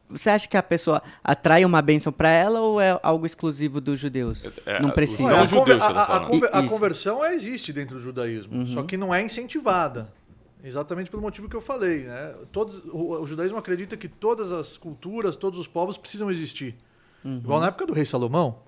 Você 0.10 0.30
acha 0.30 0.46
que 0.46 0.58
a 0.58 0.64
pessoa 0.64 1.02
atrai 1.24 1.64
uma 1.64 1.82
bênção 1.82 2.12
para 2.12 2.30
ela 2.30 2.60
ou 2.60 2.82
é 2.82 3.00
algo 3.02 3.26
exclusivo 3.26 3.80
dos 3.80 3.98
judeus? 3.98 4.44
É, 4.66 4.82
não 4.82 4.90
os 4.90 4.96
precisa. 4.96 5.24
Não 5.24 5.30
Olha, 5.30 5.42
a, 5.44 5.46
judeus, 5.46 5.82
a- 5.84 5.88
a- 5.88 6.18
a 6.18 6.60
a 6.60 6.68
conversão 6.68 7.24
é, 7.24 7.34
existe 7.34 7.72
dentro 7.72 7.96
do 7.96 8.02
judaísmo, 8.02 8.68
só 8.68 8.84
que 8.84 8.98
não 8.98 9.14
é 9.16 9.24
incentivada. 9.24 10.12
Exatamente 10.68 11.12
pelo 11.12 11.22
motivo 11.22 11.48
que 11.48 11.56
eu 11.56 11.62
falei. 11.62 12.06
Né? 12.06 12.34
Todos, 12.52 12.80
o, 12.92 13.22
o 13.22 13.26
judaísmo 13.28 13.58
acredita 13.58 13.96
que 13.96 14.08
todas 14.08 14.52
as 14.52 14.78
culturas, 14.78 15.36
todos 15.36 15.60
os 15.60 15.68
povos 15.68 15.98
precisam 15.98 16.30
existir. 16.32 16.76
Igual 17.24 17.60
na 17.60 17.68
época 17.68 17.86
do 17.88 17.94
rei 17.94 18.04
Salomão. 18.06 18.60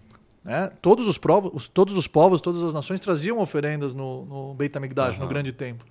Né? 0.44 0.72
Todos, 0.82 1.07
os 1.07 1.18
povos, 1.18 1.52
os- 1.53 1.68
todos 1.68 1.95
os 1.95 2.07
povos, 2.07 2.40
todas 2.40 2.64
as 2.64 2.72
nações 2.74 2.99
traziam 2.99 3.40
oferendas 3.40 3.94
no, 3.94 4.26
no 4.26 4.53
Beit 4.53 4.76
HaMikdash, 4.78 5.15
no 5.18 5.24
Aham. 5.24 5.30
grande 5.30 5.52
templo. 5.52 5.86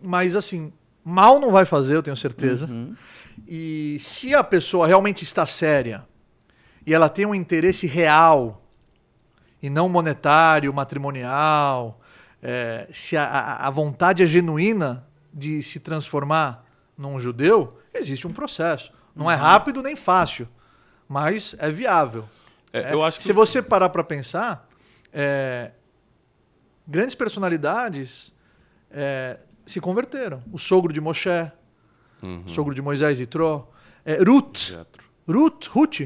Mas 0.00 0.34
assim, 0.36 0.72
mal 1.04 1.38
não 1.40 1.50
vai 1.52 1.64
fazer, 1.64 1.96
eu 1.96 2.02
tenho 2.02 2.16
certeza. 2.16 2.68
E 3.46 3.96
se 4.00 4.34
a 4.34 4.42
pessoa 4.44 4.86
realmente 4.86 5.22
está 5.22 5.44
séria 5.46 6.06
e 6.86 6.94
ela 6.94 7.08
tem 7.08 7.26
um 7.26 7.34
interesse 7.34 7.86
real 7.86 8.62
e 9.62 9.68
não 9.68 9.88
monetário, 9.88 10.72
matrimonial, 10.72 12.00
é, 12.42 12.88
se 12.92 13.16
a, 13.16 13.56
a 13.56 13.70
vontade 13.70 14.22
é 14.22 14.26
genuína 14.26 15.06
de 15.32 15.62
se 15.62 15.80
transformar 15.80 16.64
num 16.96 17.18
judeu, 17.20 17.78
existe 17.94 18.26
um 18.26 18.32
processo. 18.32 18.92
Não 19.14 19.30
é 19.30 19.34
rápido 19.34 19.82
nem 19.82 19.96
fácil, 19.96 20.48
mas 21.08 21.54
é 21.58 21.70
viável. 21.70 22.28
É, 22.72 22.80
É, 22.90 22.92
eu 22.92 23.02
acho 23.02 23.18
que 23.18 23.24
Se 23.24 23.32
você 23.32 23.60
parar 23.62 23.88
para 23.88 24.04
pensar, 24.04 24.68
é, 25.12 25.72
grandes 26.86 27.14
personalidades 27.14 28.32
é, 28.90 29.38
se 29.66 29.80
converteram. 29.80 30.42
O 30.52 30.58
sogro 30.58 30.92
de 30.92 31.00
Moshe, 31.00 31.28
Uhum. 32.22 32.42
o 32.44 32.48
sogro 32.48 32.74
de 32.74 32.82
Moisés 32.82 33.18
e 33.18 33.26
Tró, 33.26 33.68
é, 34.04 34.16
Ruth. 34.22 34.76
Ruth, 35.28 35.66
Ruth, 35.68 36.00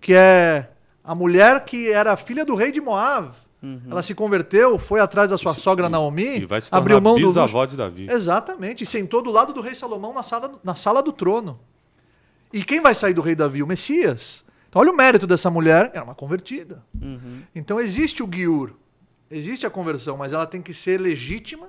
que 0.00 0.12
é 0.14 0.70
a 1.02 1.14
mulher 1.14 1.64
que 1.64 1.90
era 1.90 2.16
filha 2.16 2.44
do 2.44 2.54
rei 2.54 2.70
de 2.72 2.80
Moab. 2.80 3.32
Ela 3.90 4.02
se 4.02 4.14
converteu, 4.14 4.78
foi 4.78 5.00
atrás 5.00 5.30
da 5.30 5.36
sua 5.38 5.52
Uhum. 5.52 5.58
E 5.58 5.60
sogra 5.60 5.86
e- 5.86 5.90
Naomi, 5.90 6.38
E 6.40 6.44
vai 6.46 6.60
se 6.60 6.68
abriu 6.70 6.96
tornar 6.96 7.10
mão 7.10 7.14
do 7.18 7.26
luxo. 7.26 7.40
bisavó 7.40 7.64
de 7.66 7.76
Davi. 7.76 8.06
Exatamente, 8.10 8.84
e 8.84 8.86
sentou 8.86 9.22
do 9.22 9.30
lado 9.30 9.52
do 9.52 9.60
rei 9.60 9.74
Salomão 9.74 10.12
na 10.12 10.22
sala, 10.22 10.52
na 10.62 10.74
sala 10.74 11.02
do 11.02 11.12
trono. 11.12 11.58
E 12.52 12.62
quem 12.62 12.80
vai 12.80 12.94
sair 12.94 13.14
do 13.14 13.20
rei 13.22 13.34
Davi? 13.34 13.62
O 13.62 13.66
Messias. 13.66 14.44
Então, 14.68 14.80
olha 14.82 14.90
o 14.92 14.96
mérito 14.96 15.26
dessa 15.26 15.48
mulher, 15.50 15.90
era 15.94 16.04
uma 16.04 16.14
convertida. 16.14 16.82
Uhum. 17.00 17.42
Então 17.54 17.80
existe 17.80 18.22
o 18.22 18.26
guiur, 18.26 18.72
existe 19.30 19.64
a 19.66 19.70
conversão, 19.70 20.16
mas 20.16 20.32
ela 20.32 20.46
tem 20.46 20.60
que 20.60 20.74
ser 20.74 21.00
legítima, 21.00 21.68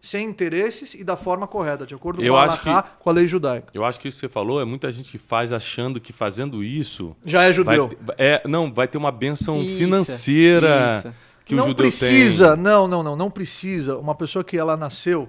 sem 0.00 0.28
interesses 0.28 0.94
e 0.94 1.02
da 1.02 1.16
forma 1.16 1.46
correta, 1.46 1.84
de 1.86 1.94
acordo 1.94 2.22
Eu 2.22 2.34
com, 2.34 2.38
a 2.38 2.44
acho 2.44 2.68
Halakha, 2.68 2.90
com 3.00 3.10
a 3.10 3.12
lei 3.12 3.26
judaica. 3.26 3.68
Eu 3.74 3.84
acho 3.84 3.98
que 3.98 4.06
isso 4.08 4.18
que 4.18 4.26
você 4.26 4.32
falou 4.32 4.60
é 4.60 4.64
muita 4.64 4.92
gente 4.92 5.10
que 5.10 5.18
faz 5.18 5.52
achando 5.52 5.98
que 6.00 6.12
fazendo 6.12 6.62
isso. 6.62 7.16
Já 7.24 7.40
é 7.42 7.44
Vai 7.46 7.52
judeu. 7.52 7.88
ter, 7.88 7.98
é, 8.18 8.42
não, 8.46 8.72
vai 8.72 8.86
ter 8.86 8.98
uma 8.98 9.10
benção 9.10 9.60
Isso, 9.60 9.76
financeira 9.78 10.98
isso. 11.04 11.14
Que 11.46 11.54
o 11.54 11.56
não 11.58 11.64
judeu 11.68 11.76
precisa, 11.84 12.54
tem. 12.54 12.62
não, 12.64 12.86
não, 12.88 13.02
não, 13.02 13.16
não 13.16 13.30
precisa. 13.30 13.96
Uma 13.96 14.14
pessoa 14.14 14.44
que 14.44 14.58
ela 14.58 14.76
nasceu 14.76 15.28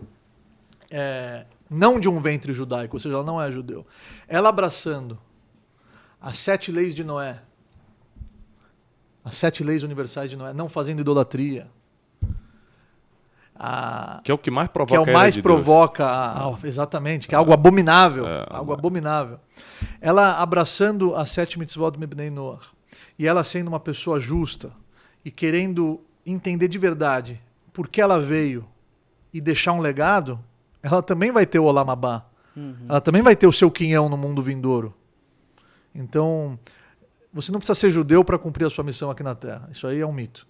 é, 0.91 1.45
não 1.69 1.99
de 1.99 2.09
um 2.09 2.19
ventre 2.19 2.51
judaico, 2.53 2.95
ou 2.95 2.99
seja, 2.99 3.15
ela 3.15 3.23
não 3.23 3.41
é 3.41 3.51
judeu. 3.51 3.85
Ela 4.27 4.49
abraçando 4.49 5.17
as 6.19 6.37
sete 6.37 6.71
leis 6.71 6.93
de 6.95 7.03
Noé, 7.03 7.39
as 9.23 9.35
sete 9.35 9.63
leis 9.63 9.83
universais 9.83 10.29
de 10.29 10.35
Noé, 10.35 10.53
não 10.53 10.67
fazendo 10.67 10.99
idolatria. 11.01 11.67
A, 13.59 14.21
Que 14.23 14.31
é 14.31 14.33
o 14.33 14.37
que 14.37 14.51
mais 14.51 14.67
que 14.67 14.73
provoca 14.73 14.95
é 14.95 14.97
a 14.97 15.01
o 15.01 15.13
mais 15.13 15.37
provoca, 15.37 16.05
a- 16.05 16.57
exatamente, 16.63 17.27
que 17.27 17.33
é 17.33 17.37
algo 17.37 17.51
abominável, 17.51 18.27
É, 18.27 18.45
algo 18.49 18.71
abominável. 18.71 19.39
Ela 19.99 20.37
abraçando 20.41 21.15
a 21.15 21.25
sete 21.25 21.57
mitzvot 21.57 21.91
de 21.91 21.99
Mibnei 21.99 22.29
Noach, 22.29 22.67
e 23.17 23.25
ela 23.27 23.43
sendo 23.43 23.67
uma 23.67 23.79
pessoa 23.79 24.19
justa 24.19 24.71
e 25.25 25.31
querendo 25.31 25.99
entender 26.31 26.67
de 26.67 26.77
verdade 26.77 27.41
por 27.73 27.87
que 27.87 28.01
ela 28.01 28.21
veio 28.21 28.67
e 29.33 29.39
deixar 29.39 29.73
um 29.73 29.79
legado, 29.79 30.39
ela 30.81 31.01
também 31.01 31.31
vai 31.31 31.45
ter 31.45 31.59
o 31.59 31.65
Olam 31.65 31.89
Abba. 31.89 32.25
Ela 32.89 32.99
também 32.99 33.21
vai 33.21 33.35
ter 33.35 33.45
o 33.45 33.53
seu 33.53 33.69
quinhão 33.69 34.09
no 34.09 34.17
mundo 34.17 34.41
vindouro. 34.41 34.93
Então, 35.93 36.57
você 37.31 37.51
não 37.51 37.59
precisa 37.59 37.79
ser 37.79 37.91
judeu 37.91 38.25
para 38.25 38.37
cumprir 38.39 38.65
a 38.65 38.69
sua 38.69 38.83
missão 38.83 39.11
aqui 39.11 39.21
na 39.21 39.35
Terra. 39.35 39.69
Isso 39.71 39.85
aí 39.85 39.99
é 39.99 40.05
um 40.05 40.11
mito. 40.11 40.45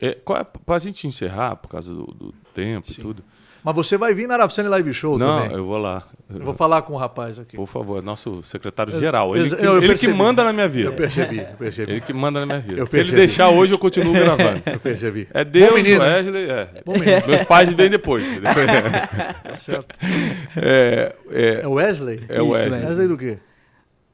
É, 0.00 0.14
qual 0.14 0.40
é, 0.40 0.44
pra 0.44 0.78
gente 0.78 1.06
encerrar, 1.06 1.56
por 1.56 1.68
causa 1.68 1.92
do, 1.92 2.06
do 2.06 2.32
tempo 2.54 2.90
e 2.90 2.94
tudo. 2.94 3.22
Mas 3.64 3.74
você 3.74 3.96
vai 3.96 4.12
vir 4.12 4.28
na 4.28 4.34
Arafsani 4.34 4.68
Live 4.68 4.92
Show 4.92 5.16
Não, 5.18 5.40
também. 5.42 5.56
eu 5.56 5.64
vou 5.64 5.78
lá. 5.78 6.02
Eu 6.28 6.44
vou 6.44 6.52
falar 6.52 6.82
com 6.82 6.92
o 6.92 6.96
rapaz 6.98 7.38
aqui. 7.38 7.56
Por 7.56 7.66
favor, 7.66 8.02
nosso 8.02 8.42
secretário-geral. 8.42 9.34
Ele, 9.34 9.48
que, 9.56 9.64
eu 9.64 9.82
ele 9.82 9.94
que 9.94 10.08
manda 10.08 10.44
na 10.44 10.52
minha 10.52 10.68
vida. 10.68 10.88
Eu 10.90 10.92
percebi, 10.92 11.38
eu 11.38 11.46
percebi. 11.58 11.92
Ele 11.92 12.00
que 12.02 12.12
manda 12.12 12.40
na 12.40 12.46
minha 12.46 12.58
vida. 12.60 12.80
Eu 12.80 12.86
Se 12.86 12.96
ele 12.98 13.04
percebi. 13.10 13.16
deixar 13.26 13.48
hoje, 13.48 13.72
eu 13.72 13.78
continuo 13.78 14.12
gravando. 14.14 14.62
Eu 14.66 14.78
percebi. 14.80 15.26
É 15.32 15.44
Deus, 15.44 15.70
Bom 15.70 15.76
menino, 15.76 15.98
né? 16.00 16.16
Wesley. 16.16 16.50
É. 16.50 16.68
Bom 16.84 16.92
menino. 16.92 17.22
Meus 17.26 17.42
pais 17.44 17.72
vêm 17.72 17.88
depois. 17.90 18.24
Tá 19.42 19.54
certo. 19.54 19.94
é, 20.56 21.14
é, 21.30 21.60
É 21.62 21.66
o 21.66 21.72
Wesley? 21.72 22.20
é 22.28 22.42
o 22.42 22.44
Isso, 22.44 22.52
Wesley. 22.52 22.70
Wesley. 22.70 22.88
Wesley 22.88 23.08
do 23.08 23.16
quê? 23.18 23.38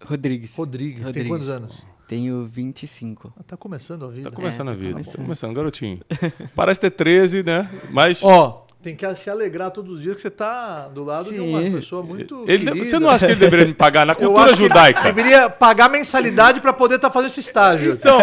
Rodrigues. 0.05 0.55
Rodrigues. 0.57 0.97
Tem 0.97 1.05
Rodrigues. 1.07 1.29
quantos 1.29 1.49
anos? 1.49 1.83
Tenho 2.09 2.45
25. 2.47 3.33
Ah, 3.39 3.43
Tá 3.47 3.57
começando 3.57 4.05
a 4.05 4.09
vida. 4.09 4.31
Tá 4.31 4.37
começando 4.37 4.69
É, 4.69 4.71
a 4.71 4.75
tá 4.75 4.81
vida. 4.81 4.93
começando. 4.93 5.17
Tá 5.17 5.23
começando, 5.23 5.55
garotinho. 5.55 6.01
Parece 6.55 6.81
ter 6.81 6.91
13, 6.91 7.43
né? 7.43 7.69
Mas. 7.91 8.23
Ó, 8.23 8.67
tem 8.83 8.97
que 8.97 9.15
se 9.15 9.29
alegrar 9.29 9.71
todos 9.71 9.97
os 9.97 10.03
dias 10.03 10.17
que 10.17 10.23
você 10.23 10.31
tá 10.31 10.89
do 10.89 11.05
lado 11.05 11.31
de 11.31 11.39
uma 11.39 11.61
Sim. 11.61 11.73
pessoa 11.73 12.03
muito 12.03 12.45
ele, 12.49 12.65
querida. 12.65 12.85
você 12.85 12.99
não 12.99 13.11
acha 13.11 13.27
que 13.27 13.33
ele 13.33 13.41
deveria 13.41 13.67
me 13.67 13.75
pagar 13.75 14.07
na 14.07 14.15
Eu 14.19 14.33
cultura 14.33 14.55
judaica? 14.55 15.03
deveria 15.03 15.51
pagar 15.51 15.91
mensalidade 15.91 16.61
para 16.61 16.73
poder 16.73 16.95
estar 16.95 17.11
fazendo 17.11 17.29
esse 17.29 17.41
estágio. 17.41 17.93
Então, 17.93 18.19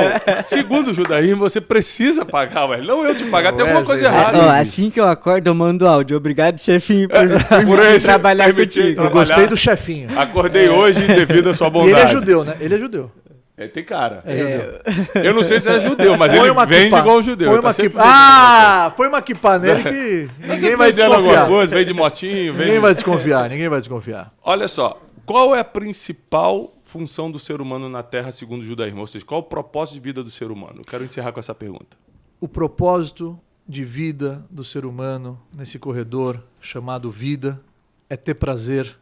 segundo 0.45 0.89
o 0.89 0.93
judaísmo, 0.95 1.37
você 1.37 1.61
precisa 1.61 2.25
pagar, 2.25 2.65
ué. 2.69 2.81
Não 2.81 3.05
eu 3.05 3.13
te 3.15 3.25
pagar, 3.25 3.53
tem 3.53 3.61
alguma 3.65 3.83
coisa 3.85 4.05
errada. 4.05 4.37
Ó, 4.39 4.49
assim 4.49 4.89
que 4.89 4.99
eu 4.99 5.05
acordo, 5.07 5.47
eu 5.47 5.53
mando 5.53 5.87
áudio. 5.87 6.17
Obrigado, 6.17 6.57
chefinho, 6.59 7.07
por, 7.07 7.17
por, 7.29 7.65
Por 7.65 7.77
me 7.79 7.95
esse- 7.95 8.07
trabalhar 8.07 8.51
contigo. 8.53 8.87
Eu 8.87 8.95
trabalhar. 8.95 9.13
gostei 9.27 9.47
do 9.47 9.57
chefinho. 9.57 10.09
Acordei 10.19 10.69
hoje 10.69 11.01
devido 11.05 11.51
à 11.51 11.53
sua 11.53 11.67
E 11.67 11.69
bondade. 11.69 11.91
ele 11.91 11.99
é 12.01 12.07
judeu, 12.07 12.43
né? 12.43 12.55
Ele 12.59 12.73
é 12.75 12.79
judeu. 12.79 13.11
É, 13.57 13.67
tem 13.67 13.83
cara. 13.83 14.21
É 14.25 14.81
Eu 15.27 15.33
não 15.33 15.41
sei 15.41 15.59
se 15.59 15.67
é 15.67 15.79
judeu, 15.81 16.15
mas 16.15 16.31
Põe 16.31 16.41
ele 16.41 16.51
uma 16.51 16.65
vende 16.65 16.95
igual 16.95 17.23
judeu. 17.23 17.49
Põe 17.49 17.59
tá 17.61 17.67
uma 17.67 17.73
vendendo. 17.73 17.99
Ah, 17.99 18.93
põe 18.95 19.07
uma 19.07 19.21
kippah 19.21 19.57
nele 19.57 19.83
que 19.83 20.29
ninguém 20.47 20.75
vai 20.75 20.89
alguma 20.91 21.07
desconfiar. 21.17 21.47
coisa, 21.47 21.75
vem 21.75 21.85
de 21.85 21.93
motinho, 21.93 22.53
vem 22.53 22.61
Ninguém 22.65 22.73
de- 22.73 22.79
vai 22.79 22.93
desconfiar, 22.93 23.49
ninguém 23.49 23.67
vai 23.67 23.79
desconfiar. 23.79 24.31
Olha 24.43 24.67
só, 24.67 25.01
qual 25.25 25.55
é 25.55 25.59
a 25.59 25.65
principal 25.65 26.71
função 26.83 27.31
do 27.31 27.39
ser 27.39 27.59
humano 27.59 27.89
na 27.89 28.03
Terra 28.03 28.31
segundo 28.31 28.61
o 28.61 28.65
judaísmo? 28.65 29.01
Ou 29.01 29.07
seja, 29.07 29.25
qual 29.25 29.41
é 29.41 29.43
o 29.43 29.47
propósito 29.47 29.95
de 29.95 30.01
vida 30.01 30.23
do 30.23 30.29
ser 30.29 30.51
humano? 30.51 30.75
Eu 30.77 30.85
quero 30.85 31.03
encerrar 31.03 31.31
com 31.31 31.39
essa 31.39 31.55
pergunta. 31.55 31.97
O 32.39 32.47
propósito 32.47 33.39
de 33.67 33.83
vida 33.83 34.45
do 34.51 34.63
ser 34.63 34.85
humano 34.85 35.37
nesse 35.51 35.79
corredor 35.79 36.43
chamado 36.61 37.09
vida 37.09 37.59
é 38.07 38.15
ter 38.15 38.35
prazer, 38.35 38.95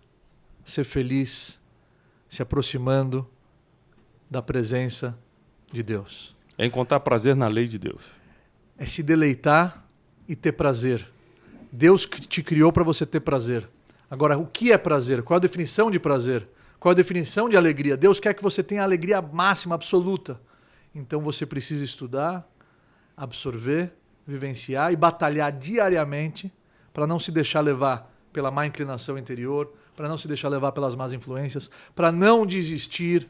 ser 0.64 0.86
feliz, 0.86 1.60
se 2.30 2.42
aproximando 2.42 3.28
da 4.36 4.42
presença 4.42 5.18
de 5.72 5.82
Deus. 5.82 6.36
É 6.58 6.66
encontrar 6.66 7.00
prazer 7.00 7.38
na 7.38 7.48
lei 7.48 7.70
de 7.70 7.80
Deus. 7.80 8.02
É 8.78 8.86
se 8.86 9.02
deleitar 9.02 9.88
e 10.28 10.36
ter 10.36 10.52
prazer. 10.52 11.10
Deus 11.72 12.06
te 12.06 12.44
criou 12.44 12.70
para 12.70 12.84
você 12.84 13.06
ter 13.06 13.22
prazer. 13.22 13.66
Agora, 14.12 14.38
o 14.38 14.46
que 14.46 14.74
é 14.74 14.78
prazer? 14.78 15.24
Qual 15.24 15.38
a 15.38 15.40
definição 15.40 15.90
de 15.90 16.02
prazer? 16.02 16.50
Qual 16.82 16.92
a 16.92 16.94
definição 16.94 17.48
de 17.48 17.56
alegria? 17.56 17.96
Deus 17.96 18.20
quer 18.20 18.34
que 18.34 18.44
você 18.44 18.62
tenha 18.62 18.82
a 18.82 18.84
alegria 18.84 19.22
máxima, 19.22 19.74
absoluta. 19.74 20.38
Então 20.94 21.22
você 21.22 21.46
precisa 21.46 21.86
estudar, 21.86 22.46
absorver, 23.16 23.94
vivenciar 24.28 24.92
e 24.92 24.98
batalhar 24.98 25.50
diariamente 25.50 26.54
para 26.92 27.08
não 27.08 27.20
se 27.20 27.32
deixar 27.32 27.62
levar 27.62 28.14
pela 28.34 28.52
má 28.52 28.68
inclinação 28.68 29.18
interior, 29.18 29.74
para 29.96 30.10
não 30.10 30.18
se 30.18 30.28
deixar 30.28 30.50
levar 30.50 30.74
pelas 30.74 30.94
más 30.94 31.14
influências, 31.14 31.72
para 31.96 32.12
não 32.12 32.46
desistir, 32.46 33.30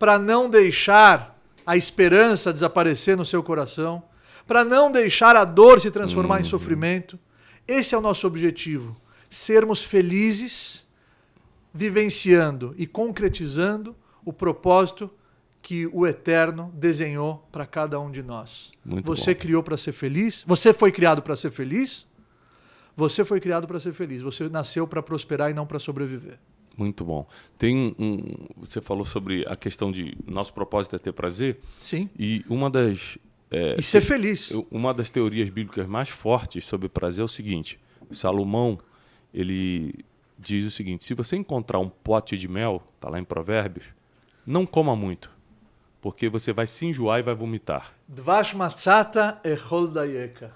para 0.00 0.18
não 0.18 0.48
deixar 0.48 1.38
a 1.66 1.76
esperança 1.76 2.54
desaparecer 2.54 3.18
no 3.18 3.24
seu 3.24 3.42
coração, 3.42 4.02
para 4.46 4.64
não 4.64 4.90
deixar 4.90 5.36
a 5.36 5.44
dor 5.44 5.78
se 5.78 5.90
transformar 5.90 6.40
em 6.40 6.44
sofrimento. 6.44 7.18
Esse 7.68 7.94
é 7.94 7.98
o 7.98 8.00
nosso 8.00 8.26
objetivo: 8.26 8.96
sermos 9.28 9.84
felizes, 9.84 10.86
vivenciando 11.72 12.74
e 12.78 12.86
concretizando 12.86 13.94
o 14.24 14.32
propósito 14.32 15.10
que 15.60 15.86
o 15.92 16.06
Eterno 16.06 16.72
desenhou 16.74 17.46
para 17.52 17.66
cada 17.66 18.00
um 18.00 18.10
de 18.10 18.22
nós. 18.22 18.72
Muito 18.82 19.06
você 19.06 19.34
bom. 19.34 19.40
criou 19.40 19.62
para 19.62 19.76
ser 19.76 19.92
feliz? 19.92 20.42
Você 20.46 20.72
foi 20.72 20.90
criado 20.90 21.20
para 21.20 21.36
ser 21.36 21.50
feliz? 21.50 22.06
Você 22.96 23.22
foi 23.22 23.38
criado 23.38 23.66
para 23.66 23.78
ser 23.78 23.92
feliz. 23.92 24.22
Você 24.22 24.48
nasceu 24.48 24.86
para 24.86 25.02
prosperar 25.02 25.50
e 25.50 25.54
não 25.54 25.66
para 25.66 25.78
sobreviver. 25.78 26.38
Muito 26.76 27.04
bom. 27.04 27.26
Tem 27.58 27.94
um. 27.98 28.18
Você 28.58 28.80
falou 28.80 29.04
sobre 29.04 29.44
a 29.46 29.54
questão 29.54 29.92
de 29.92 30.16
nosso 30.26 30.52
propósito 30.52 30.96
é 30.96 30.98
ter 30.98 31.12
prazer. 31.12 31.58
Sim. 31.80 32.08
E 32.18 32.44
uma 32.48 32.70
das. 32.70 33.18
é, 33.50 33.76
E 33.78 33.82
ser 33.82 34.00
feliz. 34.00 34.50
Uma 34.70 34.94
das 34.94 35.10
teorias 35.10 35.50
bíblicas 35.50 35.86
mais 35.86 36.08
fortes 36.08 36.64
sobre 36.64 36.88
prazer 36.88 37.22
é 37.22 37.24
o 37.24 37.28
seguinte: 37.28 37.78
Salomão 38.12 38.78
ele 39.34 39.94
diz 40.38 40.64
o 40.64 40.70
seguinte: 40.70 41.04
se 41.04 41.14
você 41.14 41.36
encontrar 41.36 41.78
um 41.78 41.88
pote 41.88 42.38
de 42.38 42.48
mel, 42.48 42.82
tá 42.98 43.08
lá 43.10 43.18
em 43.18 43.24
Provérbios, 43.24 43.84
não 44.46 44.64
coma 44.64 44.96
muito, 44.96 45.30
porque 46.00 46.28
você 46.28 46.52
vai 46.52 46.66
se 46.66 46.86
enjoar 46.86 47.20
e 47.20 47.22
vai 47.22 47.34
vomitar. 47.34 47.92
Dvash 48.08 48.54
matzata 48.54 49.38
echol 49.44 49.86
dayeka. 49.86 50.54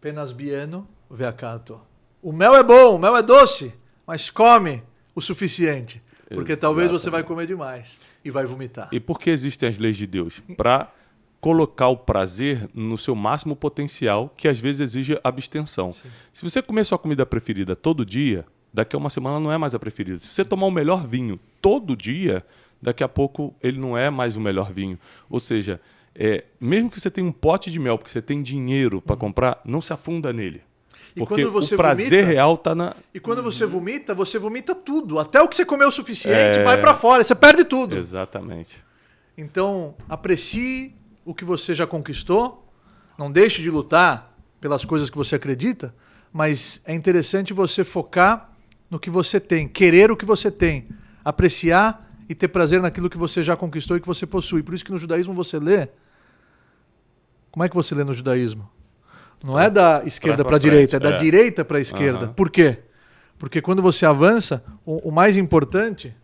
Penas 0.00 0.32
bieno 0.32 0.86
veacato. 1.10 1.80
O 2.22 2.32
mel 2.32 2.54
é 2.54 2.62
bom, 2.62 2.94
o 2.96 2.98
mel 2.98 3.16
é 3.16 3.22
doce, 3.22 3.72
mas 4.08 4.30
come 4.30 4.82
o 5.14 5.20
suficiente. 5.20 6.02
Porque 6.30 6.56
talvez 6.56 6.90
você 6.90 7.10
vai 7.10 7.22
comer 7.22 7.46
demais 7.46 8.00
e 8.24 8.30
vai 8.30 8.46
vomitar. 8.46 8.88
E 8.90 8.98
por 8.98 9.18
que 9.18 9.28
existem 9.28 9.68
as 9.68 9.78
leis 9.78 9.98
de 9.98 10.06
Deus? 10.06 10.40
Para 10.56 10.90
colocar 11.40 11.88
o 11.88 11.96
prazer 11.96 12.68
no 12.74 12.96
seu 12.98 13.14
máximo 13.14 13.54
potencial, 13.54 14.32
que 14.36 14.48
às 14.48 14.58
vezes 14.58 14.80
exige 14.80 15.20
abstenção. 15.22 15.90
Se 15.90 16.42
você 16.42 16.60
comer 16.62 16.84
sua 16.84 16.98
comida 16.98 17.24
preferida 17.24 17.76
todo 17.76 18.04
dia, 18.04 18.44
daqui 18.72 18.96
a 18.96 18.98
uma 18.98 19.10
semana 19.10 19.38
não 19.38 19.52
é 19.52 19.58
mais 19.58 19.74
a 19.74 19.78
preferida. 19.78 20.18
Se 20.18 20.28
você 20.28 20.44
tomar 20.44 20.66
o 20.66 20.70
melhor 20.70 21.06
vinho 21.06 21.38
todo 21.60 21.96
dia, 21.96 22.44
daqui 22.80 23.04
a 23.04 23.08
pouco 23.08 23.54
ele 23.62 23.78
não 23.78 23.96
é 23.96 24.10
mais 24.10 24.36
o 24.36 24.40
melhor 24.40 24.72
vinho. 24.72 24.98
Ou 25.30 25.40
seja, 25.40 25.80
é, 26.14 26.44
mesmo 26.60 26.90
que 26.90 27.00
você 27.00 27.10
tenha 27.10 27.26
um 27.26 27.32
pote 27.32 27.70
de 27.70 27.78
mel, 27.78 27.96
porque 27.96 28.10
você 28.10 28.22
tem 28.22 28.42
dinheiro 28.42 29.00
para 29.00 29.16
comprar, 29.16 29.60
não 29.64 29.80
se 29.80 29.92
afunda 29.92 30.32
nele. 30.32 30.62
Porque 31.18 31.42
quando 31.42 31.52
você 31.52 31.74
o 31.74 31.78
prazer 31.78 32.08
vomita- 32.08 32.26
real 32.26 32.54
está 32.54 32.74
na. 32.74 32.94
E 33.14 33.20
quando 33.20 33.42
você 33.42 33.66
vomita, 33.66 34.14
você 34.14 34.38
vomita 34.38 34.74
tudo. 34.74 35.18
Até 35.18 35.40
o 35.42 35.48
que 35.48 35.56
você 35.56 35.64
comeu 35.64 35.88
o 35.88 35.92
suficiente 35.92 36.58
É. 36.58 36.62
vai 36.62 36.80
para 36.80 36.94
fora. 36.94 37.22
Você 37.24 37.34
perde 37.34 37.64
tudo. 37.64 37.96
Exatamente. 37.96 38.76
Então, 39.36 39.94
aprecie 40.08 40.94
o 41.24 41.34
que 41.34 41.44
você 41.44 41.74
já 41.74 41.86
conquistou. 41.86 42.66
Não 43.18 43.30
deixe 43.30 43.62
de 43.62 43.70
lutar 43.70 44.34
pelas 44.60 44.84
coisas 44.84 45.10
que 45.10 45.16
você 45.16 45.36
acredita. 45.36 45.94
Mas 46.32 46.80
é 46.84 46.94
interessante 46.94 47.52
você 47.52 47.84
focar 47.84 48.52
no 48.90 48.98
que 48.98 49.10
você 49.10 49.38
tem, 49.40 49.68
querer 49.68 50.10
o 50.10 50.16
que 50.16 50.24
você 50.24 50.50
tem, 50.50 50.88
apreciar 51.24 52.06
e 52.28 52.34
ter 52.34 52.48
prazer 52.48 52.80
naquilo 52.82 53.08
que 53.10 53.16
você 53.18 53.42
já 53.42 53.56
conquistou 53.56 53.96
e 53.96 54.00
que 54.00 54.06
você 54.06 54.26
possui. 54.26 54.62
Por 54.62 54.74
isso 54.74 54.84
que 54.84 54.92
no 54.92 54.98
judaísmo 54.98 55.32
você 55.34 55.58
lê. 55.58 55.88
Como 57.50 57.64
é 57.64 57.68
que 57.68 57.74
você 57.74 57.94
lê 57.94 58.04
no 58.04 58.12
judaísmo? 58.14 58.68
Não 59.42 59.58
é 59.58 59.70
da 59.70 60.02
esquerda 60.04 60.44
para 60.44 60.56
a 60.56 60.58
direita, 60.58 60.96
é 60.96 61.00
da 61.00 61.10
é. 61.10 61.16
direita 61.16 61.64
para 61.64 61.78
a 61.78 61.80
esquerda. 61.80 62.26
Aham. 62.26 62.32
Por 62.32 62.50
quê? 62.50 62.78
Porque 63.38 63.62
quando 63.62 63.80
você 63.80 64.04
avança, 64.04 64.64
o, 64.84 65.08
o 65.08 65.12
mais 65.12 65.36
importante 65.36 66.14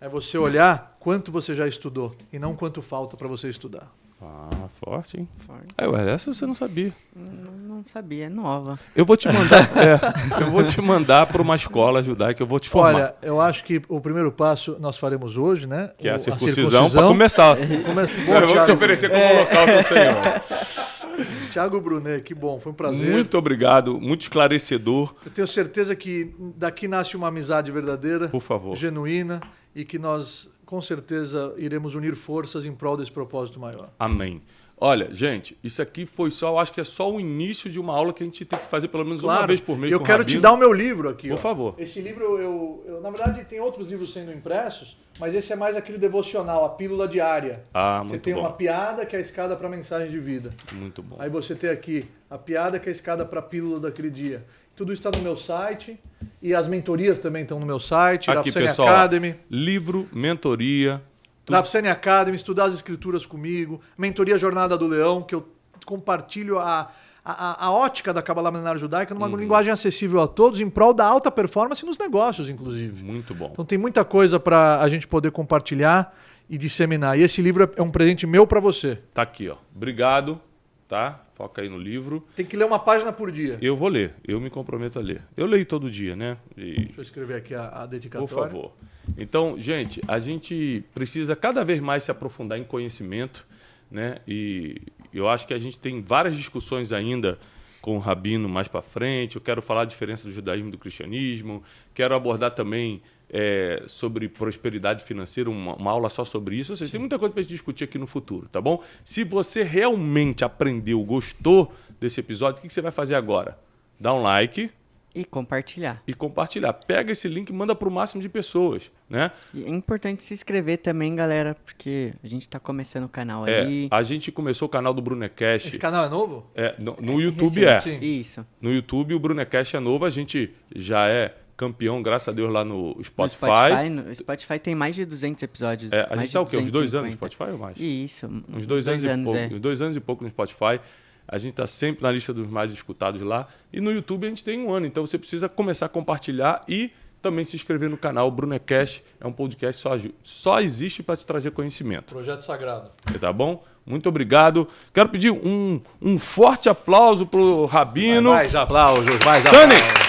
é 0.00 0.08
você 0.08 0.38
olhar 0.38 0.96
quanto 1.00 1.32
você 1.32 1.54
já 1.54 1.66
estudou 1.66 2.14
e 2.32 2.38
não 2.38 2.54
quanto 2.54 2.80
falta 2.80 3.16
para 3.16 3.26
você 3.26 3.48
estudar. 3.48 3.90
Ah, 4.20 4.66
forte, 4.80 5.16
hein? 5.16 5.28
Forte. 5.46 5.66
É, 5.78 5.86
ué, 5.86 6.10
essa 6.12 6.34
você 6.34 6.44
não 6.44 6.54
sabia. 6.54 6.92
Não, 7.14 7.76
não 7.76 7.84
sabia, 7.84 8.24
é 8.26 8.28
nova. 8.28 8.76
Eu 8.96 9.06
vou 9.06 9.16
te 9.16 9.28
mandar, 9.28 9.62
é, 9.78 10.42
eu 10.42 10.50
vou 10.50 10.64
te 10.64 10.80
mandar 10.80 11.26
para 11.28 11.40
uma 11.40 11.54
escola 11.54 12.02
judaica, 12.02 12.42
eu 12.42 12.46
vou 12.46 12.58
te 12.58 12.68
formar. 12.68 12.94
Olha, 12.94 13.14
eu 13.22 13.40
acho 13.40 13.62
que 13.64 13.80
o 13.88 14.00
primeiro 14.00 14.32
passo 14.32 14.76
nós 14.80 14.98
faremos 14.98 15.36
hoje, 15.36 15.68
né? 15.68 15.92
que 15.96 16.08
é 16.08 16.12
a 16.12 16.16
O- 16.16 16.18
circuncisão, 16.18 16.90
para 16.90 17.02
começar. 17.06 17.56
Come- 17.56 18.06
Bom, 18.26 18.34
eu 18.34 18.48
vou 18.48 18.64
te 18.64 18.72
oferecer 18.72 19.08
como 19.08 19.22
local 19.40 19.66
do 19.66 19.82
Senhor. 19.84 21.28
Thiago 21.52 21.80
Brunet, 21.80 22.22
que 22.22 22.34
bom, 22.34 22.58
foi 22.58 22.72
um 22.72 22.74
prazer. 22.74 23.10
Muito 23.12 23.38
obrigado, 23.38 24.00
muito 24.00 24.22
esclarecedor. 24.22 25.14
Eu 25.24 25.30
tenho 25.30 25.46
certeza 25.46 25.94
que 25.94 26.34
daqui 26.56 26.88
nasce 26.88 27.16
uma 27.16 27.28
amizade 27.28 27.70
verdadeira, 27.70 28.28
Por 28.28 28.40
favor. 28.42 28.76
genuína, 28.76 29.40
e 29.74 29.84
que 29.84 29.98
nós, 29.98 30.50
com 30.68 30.82
certeza, 30.82 31.54
iremos 31.56 31.94
unir 31.94 32.14
forças 32.14 32.66
em 32.66 32.74
prol 32.74 32.94
desse 32.94 33.10
propósito 33.10 33.58
maior. 33.58 33.88
Amém. 33.98 34.42
Olha, 34.80 35.08
gente, 35.12 35.58
isso 35.62 35.82
aqui 35.82 36.06
foi 36.06 36.30
só, 36.30 36.50
eu 36.50 36.58
acho 36.58 36.72
que 36.72 36.80
é 36.80 36.84
só 36.84 37.12
o 37.12 37.18
início 37.20 37.68
de 37.70 37.80
uma 37.80 37.92
aula 37.94 38.12
que 38.12 38.22
a 38.22 38.26
gente 38.26 38.44
tem 38.44 38.58
que 38.58 38.66
fazer 38.66 38.88
pelo 38.88 39.04
menos 39.04 39.24
uma 39.24 39.44
vez 39.46 39.60
por 39.60 39.76
mês. 39.76 39.92
Eu 39.92 39.98
com 39.98 40.04
o 40.04 40.06
quero 40.06 40.24
te 40.24 40.38
dar 40.38 40.52
o 40.52 40.56
meu 40.56 40.72
livro 40.72 41.08
aqui. 41.08 41.28
Por 41.28 41.34
ó. 41.34 41.36
favor. 41.36 41.74
Esse 41.78 42.00
livro, 42.00 42.38
eu, 42.38 42.84
eu- 42.86 43.00
na 43.00 43.10
verdade, 43.10 43.44
tem 43.44 43.58
outros 43.60 43.88
livros 43.88 44.12
sendo 44.12 44.32
impressos, 44.32 44.96
mas 45.18 45.34
esse 45.34 45.52
é 45.52 45.56
mais 45.56 45.74
aquele 45.76 45.98
devocional, 45.98 46.64
a 46.64 46.68
pílula 46.68 47.08
diária. 47.08 47.64
Ah, 47.74 47.98
Você 48.04 48.10
muito 48.10 48.22
tem 48.22 48.34
bom. 48.34 48.40
uma 48.40 48.52
piada 48.52 49.04
que 49.04 49.16
é 49.16 49.18
a 49.18 49.22
escada 49.22 49.56
para 49.56 49.66
a 49.66 49.70
mensagem 49.70 50.10
de 50.10 50.18
vida. 50.20 50.54
Muito 50.72 51.02
bom. 51.02 51.16
Aí 51.18 51.28
você 51.28 51.54
tem 51.56 51.70
aqui 51.70 52.06
a 52.30 52.38
piada 52.38 52.78
que 52.78 52.88
é 52.88 52.92
a 52.92 52.94
escada 52.94 53.24
para 53.24 53.40
a 53.40 53.42
pílula 53.42 53.80
daquele 53.80 54.10
dia. 54.10 54.44
Tudo 54.76 54.92
isso 54.92 55.00
está 55.06 55.18
no 55.18 55.24
meu 55.24 55.34
site 55.34 55.98
e 56.40 56.54
as 56.54 56.68
mentorias 56.68 57.18
também 57.18 57.42
estão 57.42 57.58
no 57.58 57.66
meu 57.66 57.80
site, 57.80 58.30
Aqui, 58.30 58.52
pessoal, 58.52 58.88
Academy. 58.88 59.34
livro, 59.50 60.06
mentoria, 60.12 61.02
tudo. 61.48 61.56
Rafsani 61.56 61.88
Academy, 61.88 62.36
estudar 62.36 62.64
as 62.66 62.74
escrituras 62.74 63.26
comigo, 63.26 63.80
mentoria 63.96 64.38
Jornada 64.38 64.78
do 64.78 64.86
Leão, 64.86 65.22
que 65.22 65.34
eu 65.34 65.48
compartilho 65.84 66.58
a, 66.58 66.90
a, 67.24 67.66
a 67.66 67.70
ótica 67.72 68.12
da 68.12 68.22
Kabbalah 68.22 68.50
milenar 68.50 68.76
judaica 68.78 69.14
numa 69.14 69.26
Uhum. 69.26 69.36
linguagem 69.36 69.72
acessível 69.72 70.20
a 70.22 70.28
todos, 70.28 70.60
em 70.60 70.68
prol 70.70 70.92
da 70.94 71.04
alta 71.06 71.30
performance 71.30 71.84
nos 71.84 71.98
negócios, 71.98 72.48
inclusive. 72.48 73.02
muito 73.02 73.34
bom. 73.34 73.50
Então 73.52 73.64
tem 73.64 73.78
muita 73.78 74.04
coisa 74.04 74.38
para 74.38 74.80
a 74.80 74.88
gente 74.88 75.06
poder 75.06 75.30
compartilhar 75.30 76.14
e 76.48 76.56
disseminar. 76.56 77.18
E 77.18 77.22
esse 77.22 77.42
livro 77.42 77.64
é- 77.64 77.70
é 77.76 77.82
um 77.82 77.90
presente 77.90 78.26
meu 78.26 78.46
para 78.46 78.60
você. 78.60 78.98
Tá 79.12 79.22
aqui, 79.22 79.48
ó. 79.48 79.56
Obrigado, 79.74 80.40
tá? 80.88 81.22
Foca 81.34 81.60
aí 81.60 81.68
no 81.68 81.78
livro. 81.78 82.26
Tem 82.34 82.44
que 82.44 82.56
ler 82.56 82.64
uma 82.64 82.78
página 82.78 83.12
por 83.12 83.30
dia. 83.30 83.58
Eu 83.60 83.76
vou 83.76 83.88
ler, 83.88 84.14
eu 84.26 84.40
me 84.40 84.48
comprometo 84.48 84.98
a 84.98 85.02
ler. 85.02 85.22
Eu 85.36 85.46
leio 85.46 85.66
todo 85.66 85.90
dia, 85.90 86.16
né? 86.16 86.38
E 86.56 86.86
Deixa 86.86 86.98
eu 86.98 87.02
escrever 87.02 87.36
aqui 87.36 87.54
a, 87.54 87.68
a 87.68 87.86
dedicatória. 87.86 88.26
Por 88.28 88.34
favor. 88.34 88.72
Então, 89.16 89.56
gente, 89.58 90.00
a 90.08 90.18
gente 90.18 90.82
precisa 90.94 91.36
cada 91.36 91.62
vez 91.64 91.80
mais 91.80 92.02
se 92.02 92.10
aprofundar 92.10 92.58
em 92.58 92.64
conhecimento, 92.64 93.46
né? 93.90 94.16
E 94.26 94.80
eu 95.12 95.28
acho 95.28 95.46
que 95.46 95.54
a 95.54 95.58
gente 95.58 95.78
tem 95.78 96.02
várias 96.02 96.34
discussões 96.34 96.90
ainda 96.90 97.38
com 97.82 97.96
o 97.96 97.98
Rabino 97.98 98.48
mais 98.48 98.66
para 98.66 98.82
frente. 98.82 99.36
Eu 99.36 99.42
quero 99.42 99.62
falar 99.62 99.82
a 99.82 99.84
diferença 99.84 100.26
do 100.26 100.32
judaísmo 100.32 100.68
e 100.68 100.72
do 100.72 100.78
cristianismo. 100.78 101.62
Quero 101.94 102.14
abordar 102.14 102.50
também 102.50 103.02
é, 103.30 103.82
sobre 103.86 104.28
prosperidade 104.28 105.04
financeira, 105.04 105.50
uma, 105.50 105.74
uma 105.76 105.90
aula 105.90 106.08
só 106.08 106.24
sobre 106.24 106.56
isso. 106.56 106.72
Ou 106.72 106.76
seja, 106.76 106.90
tem 106.92 107.00
muita 107.00 107.18
coisa 107.18 107.32
para 107.32 107.42
gente 107.42 107.52
discutir 107.52 107.84
aqui 107.84 107.98
no 107.98 108.06
futuro, 108.06 108.48
tá 108.48 108.60
bom? 108.60 108.82
Se 109.04 109.24
você 109.24 109.62
realmente 109.62 110.44
aprendeu, 110.44 111.02
gostou 111.04 111.72
desse 112.00 112.20
episódio, 112.20 112.58
o 112.58 112.62
que 112.62 112.68
que 112.68 112.74
você 112.74 112.80
vai 112.82 112.92
fazer 112.92 113.14
agora? 113.14 113.58
Dá 114.00 114.14
um 114.14 114.22
like, 114.22 114.70
E 115.14 115.24
compartilhar. 115.24 116.00
e 116.06 116.14
compartilhar. 116.14 116.72
Pega 116.72 117.10
esse 117.10 117.26
link 117.26 117.48
e 117.48 117.52
manda 117.52 117.74
para 117.74 117.88
o 117.88 117.90
máximo 117.90 118.22
de 118.22 118.28
pessoas, 118.28 118.90
né? 119.10 119.32
E 119.52 119.64
é 119.64 119.68
importante 119.68 120.22
se 120.22 120.32
inscrever 120.32 120.78
também, 120.78 121.14
galera, 121.16 121.56
porque 121.64 122.12
a 122.22 122.26
gente 122.28 122.48
tá 122.48 122.60
começando 122.60 123.04
o 123.04 123.08
canal 123.08 123.46
É, 123.46 123.60
aí. 123.62 123.88
a 123.90 124.02
gente 124.04 124.30
começou 124.30 124.66
o 124.66 124.68
canal 124.70 124.94
do 124.94 125.02
Brunecast. 125.02 125.68
Esse 125.68 125.78
canal 125.78 126.04
é 126.06 126.08
novo? 126.08 126.46
É, 126.54 126.76
no, 126.78 126.96
no 127.00 127.20
YouTube 127.20 127.64
é. 127.64 127.74
Recente. 127.74 128.20
Isso. 128.20 128.46
No 128.60 128.72
YouTube 128.72 129.14
o 129.14 129.18
Brunecast 129.18 129.74
é 129.76 129.80
novo, 129.80 130.04
a 130.04 130.10
gente 130.10 130.54
já 130.76 131.08
é 131.08 131.34
campeão, 131.58 132.00
graças 132.00 132.28
a 132.28 132.32
Deus, 132.32 132.50
lá 132.50 132.64
no 132.64 132.94
No 132.94 133.04
Spotify. 133.04 133.36
Spotify, 133.36 133.90
no 133.90 134.14
Spotify 134.14 134.58
tem 134.60 134.74
mais 134.74 134.94
de 134.94 135.04
200 135.04 135.42
episódios. 135.42 135.92
É, 135.92 136.02
a 136.02 136.16
mais 136.16 136.20
gente 136.20 136.32
tá 136.32 136.40
o 136.40 136.46
quê? 136.46 136.56
Uns 136.56 136.70
dois 136.70 136.94
anos 136.94 137.10
no 137.10 137.16
250. 137.18 137.34
Spotify 137.34 137.52
ou 137.52 137.58
mais? 137.58 137.76
Isso. 137.78 138.26
Uns 138.48 138.64
dois, 138.64 138.86
anos, 138.88 139.04
e 139.04 139.08
pouco. 139.08 139.36
é. 139.36 139.46
Uns 139.48 139.60
dois 139.60 139.82
anos 139.82 139.96
e 139.96 140.00
pouco 140.00 140.24
no 140.24 140.30
Spotify. 140.30 140.80
A 141.26 141.36
gente 141.36 141.50
está 141.50 141.66
sempre 141.66 142.02
na 142.02 142.10
lista 142.12 142.32
dos 142.32 142.48
mais 142.48 142.72
escutados 142.72 143.20
lá. 143.20 143.48
E 143.72 143.80
no 143.80 143.90
YouTube 143.90 144.24
a 144.24 144.28
gente 144.28 144.42
tem 144.44 144.58
um 144.60 144.72
ano. 144.72 144.86
Então 144.86 145.04
você 145.04 145.18
precisa 145.18 145.48
começar 145.48 145.86
a 145.86 145.88
compartilhar 145.88 146.64
e 146.66 146.90
também 147.20 147.44
se 147.44 147.56
inscrever 147.56 147.90
no 147.90 147.98
canal. 147.98 148.28
O 148.28 148.30
Brunecast 148.30 149.02
é 149.20 149.26
um 149.26 149.32
podcast 149.32 149.82
que 149.82 149.88
só, 149.88 150.08
só 150.22 150.60
existe 150.60 151.02
para 151.02 151.16
te 151.16 151.26
trazer 151.26 151.50
conhecimento. 151.50 152.14
Projeto 152.14 152.42
Sagrado. 152.42 152.90
Tá 153.20 153.32
bom? 153.32 153.62
Muito 153.84 154.08
obrigado. 154.08 154.68
Quero 154.94 155.08
pedir 155.08 155.32
um, 155.32 155.80
um 156.00 156.18
forte 156.18 156.68
aplauso 156.68 157.26
pro 157.26 157.66
Rabino. 157.66 158.30
Mais 158.30 158.54
aplausos, 158.54 159.18
mais 159.24 159.42
Sani! 159.42 160.07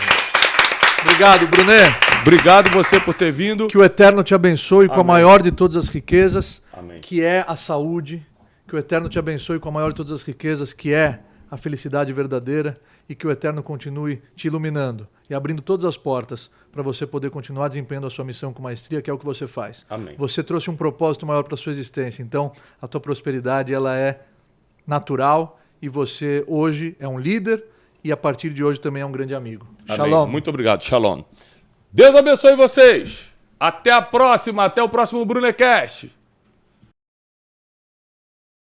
Obrigado, 1.01 1.47
Brunet. 1.47 1.95
Obrigado 2.21 2.69
você 2.71 2.99
por 2.99 3.13
ter 3.13 3.31
vindo. 3.31 3.67
Que 3.67 3.77
o 3.77 3.84
Eterno 3.84 4.23
te 4.23 4.35
abençoe 4.35 4.88
com 4.88 4.93
a 4.93 4.97
Amém. 4.97 5.07
maior 5.07 5.41
de 5.41 5.51
todas 5.51 5.77
as 5.77 5.88
riquezas, 5.88 6.61
Amém. 6.73 6.99
que 7.01 7.21
é 7.21 7.43
a 7.47 7.55
saúde. 7.55 8.26
Que 8.67 8.76
o 8.76 8.80
Eterno 8.80 9.09
te 9.09 9.17
abençoe 9.17 9.59
com 9.59 9.69
a 9.69 9.71
maior 9.71 9.89
de 9.89 9.95
todas 9.95 10.11
as 10.11 10.23
riquezas, 10.23 10.73
que 10.73 10.93
é 10.93 11.21
a 11.49 11.57
felicidade 11.57 12.11
verdadeira. 12.13 12.76
E 13.07 13.15
que 13.15 13.26
o 13.26 13.31
Eterno 13.31 13.63
continue 13.63 14.21
te 14.35 14.45
iluminando 14.45 15.07
e 15.27 15.34
abrindo 15.34 15.63
todas 15.63 15.84
as 15.84 15.97
portas 15.97 16.51
para 16.71 16.84
você 16.84 17.07
poder 17.07 17.31
continuar 17.31 17.67
desempenhando 17.67 18.05
a 18.05 18.09
sua 18.09 18.23
missão 18.23 18.53
com 18.53 18.61
maestria, 18.61 19.01
que 19.01 19.09
é 19.09 19.13
o 19.13 19.17
que 19.17 19.26
você 19.26 19.47
faz. 19.47 19.84
Amém. 19.89 20.13
Você 20.15 20.43
trouxe 20.43 20.69
um 20.69 20.76
propósito 20.76 21.26
maior 21.26 21.41
para 21.41 21.55
a 21.55 21.57
sua 21.57 21.71
existência. 21.71 22.21
Então, 22.21 22.51
a 22.80 22.88
tua 22.88 23.01
prosperidade 23.01 23.73
ela 23.73 23.97
é 23.97 24.21
natural 24.85 25.59
e 25.81 25.89
você 25.89 26.43
hoje 26.47 26.95
é 26.99 27.07
um 27.07 27.17
líder 27.17 27.63
e 28.03 28.11
a 28.11 28.17
partir 28.17 28.51
de 28.51 28.63
hoje 28.63 28.80
também 28.80 29.01
é 29.01 29.05
um 29.05 29.11
grande 29.11 29.35
amigo. 29.35 29.67
Amém. 29.88 29.97
Shalom. 29.97 30.27
Muito 30.27 30.49
obrigado. 30.49 30.84
Shalom. 30.84 31.23
Deus 31.91 32.15
abençoe 32.15 32.55
vocês. 32.55 33.26
Até 33.59 33.91
a 33.91 34.01
próxima. 34.01 34.65
Até 34.65 34.81
o 34.81 34.89
próximo 34.89 35.23
Brunecast. 35.26 36.11